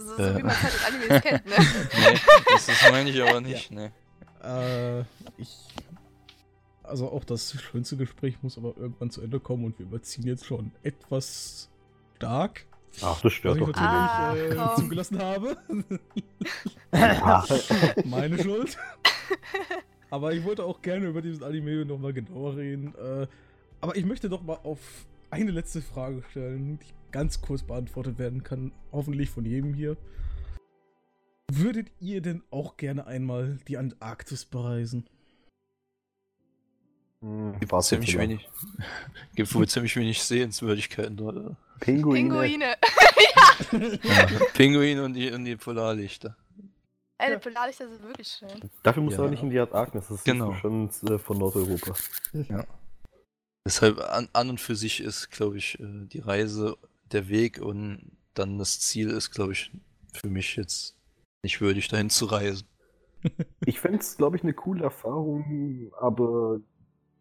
So, 0.03 0.17
so 0.17 0.23
Äh. 0.23 0.37
wie 0.39 0.43
man 0.43 0.51
es 0.53 0.63
halt 0.63 0.75
in 0.75 0.95
Animes 0.95 1.23
kennt, 1.23 1.47
ne? 1.47 1.55
nee, 2.13 2.21
das, 2.51 2.67
das 2.67 2.91
meine 2.91 3.11
ich 3.11 3.23
aber 3.23 3.41
nicht, 3.41 3.71
ne. 3.71 3.93
Äh, 4.43 5.01
ich. 5.41 5.57
Also 6.83 7.11
auch 7.11 7.25
das 7.25 7.53
schönste 7.63 7.97
Gespräch 7.97 8.43
muss 8.43 8.59
aber 8.59 8.75
irgendwann 8.77 9.11
zu 9.11 9.23
Ende 9.23 9.39
kommen 9.41 9.65
und 9.65 9.79
wir 9.79 9.87
überziehen 9.87 10.27
jetzt 10.27 10.45
schon 10.45 10.73
etwas 10.83 11.71
stark, 12.17 12.67
Ach, 13.01 13.21
das 13.23 13.33
stört 13.33 13.57
ich 13.59 13.65
doch 13.65 13.73
Ah, 13.77 14.35
natürlich 14.35 14.61
äh, 14.61 14.75
zugelassen 14.77 15.19
habe. 15.23 15.57
Meine 18.05 18.43
Schuld. 18.43 18.77
Aber 20.11 20.35
ich 20.35 20.45
wollte 20.45 20.65
auch 20.65 20.83
gerne 20.83 21.07
über 21.07 21.23
diesen 21.23 21.43
Anime 21.43 21.85
nochmal 21.87 22.13
genauer 22.13 22.57
reden. 22.57 22.95
Äh, 22.97 23.27
aber 23.81 23.97
ich 23.97 24.05
möchte 24.05 24.29
doch 24.29 24.43
mal 24.43 24.59
auf 24.63 24.79
eine 25.31 25.51
letzte 25.53 25.81
Frage 25.81 26.23
stellen, 26.31 26.79
die 26.81 26.93
ganz 27.13 27.41
kurz 27.41 27.63
beantwortet 27.63 28.19
werden 28.19 28.43
kann, 28.43 28.73
hoffentlich 28.91 29.31
von 29.31 29.45
jedem 29.45 29.75
hier. 29.75 29.97
Würdet 31.53 31.89
ihr 32.01 32.23
denn 32.23 32.43
auch 32.51 32.77
gerne 32.77 33.07
einmal 33.07 33.59
die 33.69 33.77
Antarktis 33.77 34.45
bereisen? 34.47 35.07
Hm, 37.21 37.59
Gibt 37.61 37.71
warte 37.73 37.89
ziemlich 37.89 38.17
wenig. 38.19 38.49
Gibt 39.35 39.55
wohl 39.55 39.69
ziemlich 39.69 39.95
wenig 39.97 40.23
Sehenswürdigkeiten 40.23 41.17
dort. 41.17 41.37
oder? 41.37 41.57
Pinguine. 41.81 42.21
Pinguine. 42.31 42.75
Ja. 44.03 44.27
Pinguine 44.55 45.05
und 45.05 45.15
die, 45.15 45.31
und 45.31 45.45
die 45.45 45.57
Polarlichter. 45.57 46.37
Ey, 47.19 47.31
Ja. 47.31 47.37
die 47.37 47.43
Polarlichter 47.43 47.89
sind 47.89 48.03
wirklich 48.03 48.29
schön. 48.29 48.71
Dafür 48.83 49.03
musst 49.03 49.17
du 49.17 49.21
Ja. 49.23 49.25
aber 49.25 49.31
nicht 49.31 49.43
in 49.43 49.51
die 49.51 49.59
Antarktis. 49.61 50.09
Das 50.09 50.25
Genau. 50.25 50.53
ist 50.53 50.59
schon 50.61 50.91
äh, 51.09 51.19
von 51.19 51.39
Nordeuropa. 51.39 51.95
Deshalb 53.65 53.99
an, 54.01 54.29
an 54.33 54.51
und 54.51 54.61
für 54.61 54.75
sich 54.75 55.01
ist, 55.01 55.31
glaube 55.31 55.59
ich, 55.59 55.79
äh, 55.79 56.07
die 56.07 56.19
Reise 56.19 56.77
der 57.13 57.29
Weg 57.29 57.61
und 57.61 58.17
dann 58.35 58.59
das 58.59 58.81
Ziel 58.81 59.11
ist, 59.11 59.31
glaube 59.31 59.53
ich, 59.53 59.73
für 60.13 60.29
mich 60.29 60.57
jetzt 60.57 60.97
nicht 61.43 61.61
würdig, 61.61 61.89
dahin 61.89 62.11
zu 62.11 62.27
reisen. 62.27 62.67
Ich 63.65 63.79
fände 63.79 63.99
es, 63.99 64.17
glaube 64.17 64.37
ich, 64.37 64.43
eine 64.43 64.53
coole 64.53 64.83
Erfahrung, 64.83 65.93
aber 66.01 66.59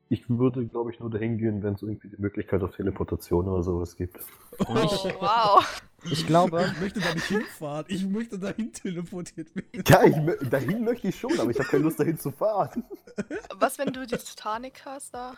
ich 0.09 0.27
würde, 0.27 0.65
glaube 0.65 0.91
ich, 0.91 0.99
nur 0.99 1.11
dahin 1.11 1.37
gehen, 1.37 1.61
wenn 1.61 1.75
es 1.75 1.83
irgendwie 1.83 2.09
die 2.09 2.19
Möglichkeit 2.19 2.63
auf 2.63 2.75
Teleportation 2.75 3.47
oder 3.47 3.61
sowas 3.61 3.95
gibt. 3.95 4.19
Oh, 4.57 4.73
wow. 4.73 5.83
Ich 6.03 6.25
glaube, 6.25 6.65
Ich 6.73 6.81
möchte 6.81 6.99
da 6.99 7.13
nicht 7.13 7.27
hinfahren. 7.27 7.85
Ich 7.87 8.05
möchte 8.05 8.39
dahin 8.39 8.73
teleportiert 8.73 9.55
werden. 9.55 9.83
Ja, 9.87 10.03
ich, 10.03 10.49
dahin 10.49 10.83
möchte 10.83 11.07
ich 11.07 11.19
schon, 11.19 11.39
aber 11.39 11.51
ich 11.51 11.59
habe 11.59 11.69
keine 11.69 11.83
Lust, 11.83 11.99
dahin 11.99 12.17
zu 12.17 12.31
fahren. 12.31 12.83
Was, 13.57 13.77
wenn 13.77 13.93
du 13.93 14.05
die 14.05 14.17
Titanic 14.17 14.81
hast 14.85 15.13
da? 15.13 15.35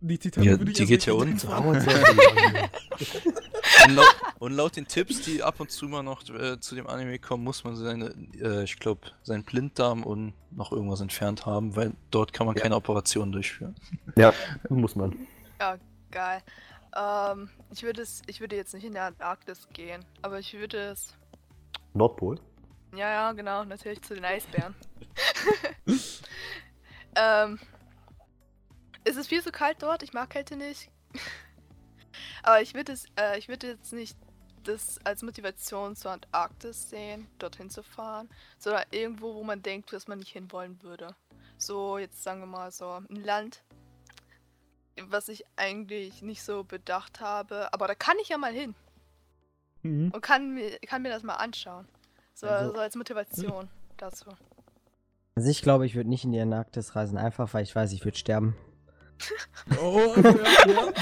Die 0.00 0.16
Titanic 0.18 0.50
Ja, 0.50 0.58
würde 0.58 0.70
ich 0.70 0.76
die 0.76 0.86
geht 0.86 1.06
ja 1.06 1.12
unter. 1.14 1.48
lange. 1.48 2.70
Und 3.86 3.94
laut, 3.94 4.16
und 4.38 4.52
laut 4.52 4.76
den 4.76 4.86
Tipps, 4.88 5.22
die 5.22 5.42
ab 5.42 5.60
und 5.60 5.70
zu 5.70 5.86
mal 5.88 6.02
noch 6.02 6.26
äh, 6.30 6.58
zu 6.58 6.74
dem 6.74 6.86
Anime 6.86 7.18
kommen, 7.18 7.44
muss 7.44 7.64
man 7.64 7.76
seine, 7.76 8.14
äh, 8.40 8.64
ich 8.64 8.78
glaube, 8.78 9.12
seinen 9.22 9.44
Blinddarm 9.44 10.02
und 10.04 10.32
noch 10.50 10.72
irgendwas 10.72 11.00
entfernt 11.00 11.46
haben, 11.46 11.76
weil 11.76 11.92
dort 12.10 12.32
kann 12.32 12.46
man 12.46 12.56
Ja. 12.56 12.62
keine 12.62 12.76
Operation 12.76 13.30
durchführen. 13.30 13.76
Ja, 14.16 14.32
muss 14.68 14.96
man. 14.96 15.16
Geil. 16.10 16.42
Ähm, 16.96 17.50
ich 17.72 17.82
würde 17.82 18.02
es, 18.02 18.22
ich 18.26 18.40
würde 18.40 18.56
jetzt 18.56 18.74
nicht 18.74 18.84
in 18.84 18.94
der 18.94 19.04
Antarktis 19.04 19.68
gehen, 19.72 20.04
aber 20.22 20.38
ich 20.38 20.54
würde 20.54 20.78
es. 20.92 21.14
Nordpol? 21.94 22.40
Ja, 22.94 23.10
ja, 23.10 23.32
genau, 23.32 23.64
natürlich 23.64 24.00
zu 24.02 24.14
den 24.14 24.24
Eisbären. 24.24 24.74
ähm, 27.16 27.58
es 29.04 29.16
ist 29.16 29.28
viel 29.28 29.42
zu 29.42 29.50
kalt 29.52 29.82
dort, 29.82 30.02
ich 30.02 30.12
mag 30.12 30.30
Kälte 30.30 30.56
nicht. 30.56 30.90
Aber 32.42 32.60
ich 32.60 32.74
würde 32.74 32.92
es, 32.92 33.06
äh, 33.18 33.38
ich 33.38 33.48
würde 33.48 33.68
jetzt 33.68 33.92
nicht 33.92 34.16
das 34.64 34.98
als 35.04 35.22
Motivation 35.22 35.96
zur 35.96 36.10
Antarktis 36.12 36.90
sehen, 36.90 37.26
dorthin 37.38 37.70
zu 37.70 37.82
fahren, 37.82 38.28
sondern 38.58 38.82
irgendwo, 38.90 39.34
wo 39.34 39.44
man 39.44 39.62
denkt, 39.62 39.92
dass 39.92 40.08
man 40.08 40.18
nicht 40.18 40.32
hinwollen 40.32 40.82
würde. 40.82 41.14
So, 41.56 41.98
jetzt 41.98 42.22
sagen 42.22 42.40
wir 42.40 42.46
mal 42.46 42.70
so, 42.70 42.88
ein 42.90 43.24
Land, 43.24 43.62
was 45.00 45.28
ich 45.28 45.44
eigentlich 45.56 46.22
nicht 46.22 46.42
so 46.42 46.64
bedacht 46.64 47.20
habe, 47.20 47.72
aber 47.72 47.86
da 47.86 47.94
kann 47.94 48.16
ich 48.20 48.28
ja 48.28 48.38
mal 48.38 48.52
hin 48.52 48.74
Mhm. 49.82 50.10
und 50.12 50.20
kann 50.22 50.54
mir, 50.54 50.76
kann 50.80 51.02
mir 51.02 51.10
das 51.10 51.22
mal 51.22 51.36
anschauen. 51.36 51.86
So, 52.34 52.48
Also- 52.48 52.74
so 52.74 52.80
als 52.80 52.96
Motivation 52.96 53.68
dazu. 53.96 54.30
Also 55.36 55.48
ich 55.50 55.62
glaube, 55.62 55.86
ich 55.86 55.94
würde 55.94 56.08
nicht 56.10 56.24
in 56.24 56.32
die 56.32 56.40
Antarktis 56.40 56.96
reisen, 56.96 57.16
einfach 57.16 57.54
weil 57.54 57.62
ich 57.62 57.74
weiß, 57.76 57.92
ich 57.92 58.04
würde 58.04 58.18
sterben. 58.18 58.56
Oh, 59.82 60.14
ja, 60.16 60.34
ja. 60.66 60.92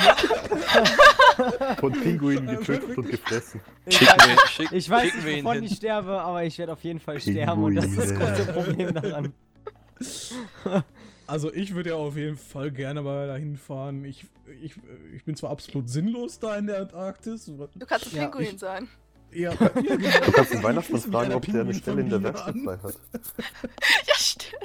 Von 1.77 1.93
Pinguinen 1.93 2.47
getötet 2.47 2.97
und 2.97 3.11
gefressen. 3.11 3.61
Schicken 3.89 4.15
wir, 4.27 4.37
schick, 4.49 4.73
Ich 4.73 4.89
weiß 4.91 5.15
nicht, 5.15 5.27
wovon 5.45 5.55
hin. 5.57 5.65
ich 5.65 5.77
sterbe, 5.77 6.21
aber 6.21 6.45
ich 6.45 6.59
werde 6.59 6.73
auf 6.73 6.83
jeden 6.85 7.01
Fall 7.01 7.21
sterben 7.21 7.63
und 7.63 7.75
das 7.77 7.85
ist 7.87 7.99
das 7.99 8.09
Pinguine. 8.09 8.35
große 8.37 8.53
Problem 8.53 8.95
daran. 8.95 9.33
Also 11.27 11.53
ich 11.53 11.75
würde 11.75 11.91
ja 11.91 11.97
auf 11.97 12.17
jeden 12.17 12.37
Fall 12.37 12.71
gerne 12.71 13.03
mal 13.03 13.27
dahin 13.27 13.57
fahren. 13.57 14.05
Ich, 14.05 14.27
ich, 14.63 14.75
ich 15.15 15.25
bin 15.25 15.35
zwar 15.37 15.51
absolut 15.51 15.89
sinnlos 15.89 16.39
da 16.39 16.57
in 16.57 16.67
der 16.69 16.81
Antarktis. 16.83 17.47
Du 17.47 17.69
kannst 17.87 18.13
ein 18.13 18.17
Ja, 18.17 18.29
Pinguin 18.29 18.55
ich- 18.55 18.61
sein. 18.61 18.89
Ja, 19.33 19.53
ja, 19.53 19.69
genau. 19.69 20.09
Du 20.27 20.33
kannst 20.33 20.53
den 20.55 20.63
Weihnachtsmann 20.63 21.01
fragen, 21.03 21.33
ob 21.35 21.45
der 21.45 21.63
eine 21.63 21.75
Stelle 21.75 22.01
in 22.01 22.09
der 22.11 22.23
Werkstatt 22.23 22.55
frei 22.65 22.79
hat. 22.83 22.95
Ja, 24.07 24.15
stimmt. 24.15 24.63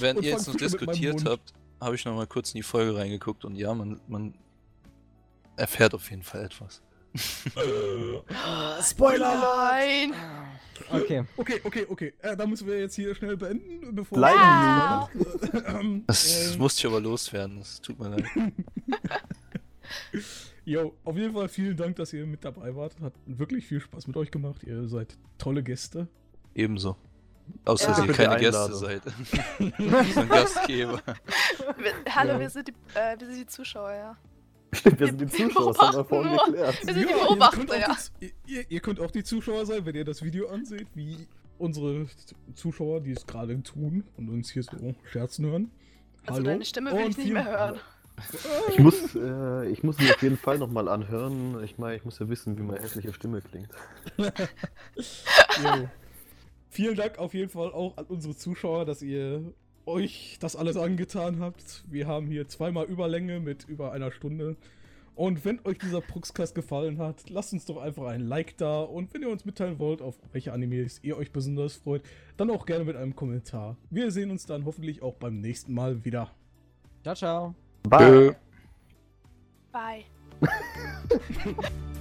Wenn 0.00 0.16
Und 0.18 0.24
ihr 0.24 0.32
jetzt 0.32 0.48
noch 0.48 0.56
diskutiert 0.56 1.24
habt, 1.24 1.54
habe 1.82 1.96
ich 1.96 2.04
noch 2.04 2.14
mal 2.14 2.26
kurz 2.26 2.50
in 2.54 2.58
die 2.58 2.62
Folge 2.62 2.96
reingeguckt 2.96 3.44
und 3.44 3.56
ja, 3.56 3.74
man, 3.74 4.00
man 4.08 4.34
erfährt 5.56 5.94
auf 5.94 6.08
jeden 6.10 6.22
Fall 6.22 6.44
etwas. 6.44 6.82
Spoiler! 8.82 9.34
Nein. 9.34 10.14
Okay. 10.90 11.24
Okay, 11.36 11.60
okay, 11.62 11.86
okay. 11.88 12.14
Äh, 12.22 12.36
da 12.36 12.46
müssen 12.46 12.66
wir 12.66 12.80
jetzt 12.80 12.94
hier 12.94 13.14
schnell 13.14 13.36
beenden, 13.36 13.94
bevor 13.94 14.18
Leider 14.18 14.38
Ah. 14.40 15.08
Das 16.06 16.52
ähm, 16.54 16.58
musste 16.58 16.80
ich 16.80 16.86
aber 16.86 17.00
loswerden, 17.00 17.58
das 17.58 17.80
tut 17.80 17.98
mir 17.98 18.08
leid. 18.08 18.24
Jo, 20.64 20.94
auf 21.04 21.16
jeden 21.16 21.34
Fall 21.34 21.48
vielen 21.48 21.76
Dank, 21.76 21.96
dass 21.96 22.12
ihr 22.12 22.24
mit 22.24 22.44
dabei 22.44 22.74
wart. 22.76 22.98
Hat 23.00 23.14
wirklich 23.26 23.66
viel 23.66 23.80
Spaß 23.80 24.06
mit 24.06 24.16
euch 24.16 24.30
gemacht. 24.30 24.62
Ihr 24.62 24.86
seid 24.88 25.18
tolle 25.36 25.62
Gäste. 25.62 26.06
Ebenso. 26.54 26.96
Außer 27.64 27.90
Ja. 27.90 27.96
dass 27.96 28.06
ihr 28.06 28.12
keine 28.12 28.36
Gäste 28.38 28.74
seid. 28.74 29.02
so 30.14 30.20
ein 30.20 30.28
Gastgeber. 30.28 31.00
Wir, 31.76 31.92
hallo, 32.14 32.32
Ja. 32.32 32.40
wir, 32.40 32.50
sind 32.50 32.68
die, 32.68 32.72
äh, 32.94 33.18
wir 33.18 33.26
sind 33.26 33.38
die 33.38 33.46
Zuschauer, 33.46 33.92
ja. 33.92 34.16
Stimmt, 34.74 35.00
wir 35.00 35.06
sind 35.08 35.20
die 35.20 35.26
Zuschauer, 35.26 35.72
das 35.74 35.78
haben 35.78 35.96
wir 35.96 36.04
vorhin 36.04 36.34
nur. 36.34 36.44
geklärt. 36.46 36.86
Wir 36.86 36.94
sind 36.94 36.96
die 36.96 37.00
ihr 37.10 37.16
könnt, 37.16 37.28
Beobachter, 37.28 37.62
auch 37.74 37.78
ja. 37.78 37.96
die, 38.20 38.34
ihr, 38.46 38.70
ihr 38.70 38.80
könnt 38.80 39.00
auch 39.00 39.10
die 39.10 39.22
Zuschauer 39.24 39.66
sein, 39.66 39.84
wenn 39.84 39.94
ihr 39.94 40.04
das 40.04 40.22
Video 40.22 40.48
anseht, 40.48 40.88
wie 40.94 41.28
unsere 41.58 42.06
Zuschauer, 42.54 43.00
die 43.02 43.12
es 43.12 43.26
gerade 43.26 43.62
tun 43.62 44.04
und 44.16 44.28
uns 44.30 44.50
hier 44.50 44.62
so 44.62 44.94
scherzen 45.10 45.46
hören. 45.46 45.70
Also 46.26 46.34
Hallo. 46.40 46.44
deine 46.44 46.64
Stimme 46.64 46.92
will 46.92 47.04
Und 47.04 47.10
ich 47.10 47.16
nicht 47.18 47.32
mehr 47.32 47.44
hören. 47.44 47.80
Ich 48.70 48.78
muss, 48.78 49.14
äh, 49.14 49.66
ich 49.68 49.82
muss 49.82 49.98
mich 49.98 50.12
auf 50.14 50.22
jeden 50.22 50.36
Fall 50.36 50.58
nochmal 50.58 50.88
anhören. 50.88 51.62
Ich 51.64 51.78
meine, 51.78 51.96
ich 51.96 52.04
muss 52.04 52.18
ja 52.18 52.28
wissen, 52.28 52.56
wie 52.58 52.62
meine 52.62 52.80
hässliche 52.80 53.12
Stimme 53.12 53.40
klingt. 53.42 53.68
Vielen 56.72 56.96
Dank 56.96 57.18
auf 57.18 57.34
jeden 57.34 57.50
Fall 57.50 57.70
auch 57.70 57.98
an 57.98 58.06
unsere 58.06 58.34
Zuschauer, 58.34 58.86
dass 58.86 59.02
ihr 59.02 59.52
euch 59.84 60.38
das 60.40 60.56
alles 60.56 60.78
angetan 60.78 61.38
habt. 61.38 61.84
Wir 61.86 62.06
haben 62.06 62.28
hier 62.28 62.48
zweimal 62.48 62.86
Überlänge 62.86 63.40
mit 63.40 63.68
über 63.68 63.92
einer 63.92 64.10
Stunde. 64.10 64.56
Und 65.14 65.44
wenn 65.44 65.60
euch 65.66 65.76
dieser 65.76 66.00
Puxcast 66.00 66.54
gefallen 66.54 66.96
hat, 66.96 67.28
lasst 67.28 67.52
uns 67.52 67.66
doch 67.66 67.76
einfach 67.76 68.06
ein 68.06 68.22
Like 68.22 68.56
da. 68.56 68.80
Und 68.80 69.12
wenn 69.12 69.20
ihr 69.20 69.28
uns 69.28 69.44
mitteilen 69.44 69.78
wollt, 69.78 70.00
auf 70.00 70.18
welche 70.32 70.54
Animes 70.54 70.98
ihr 71.02 71.18
euch 71.18 71.30
besonders 71.30 71.76
freut, 71.76 72.04
dann 72.38 72.48
auch 72.48 72.64
gerne 72.64 72.86
mit 72.86 72.96
einem 72.96 73.14
Kommentar. 73.14 73.76
Wir 73.90 74.10
sehen 74.10 74.30
uns 74.30 74.46
dann 74.46 74.64
hoffentlich 74.64 75.02
auch 75.02 75.16
beim 75.16 75.42
nächsten 75.42 75.74
Mal 75.74 76.06
wieder. 76.06 76.30
Ciao, 77.02 77.14
ciao. 77.14 77.54
Bye! 77.82 78.34
Bye. 79.72 80.04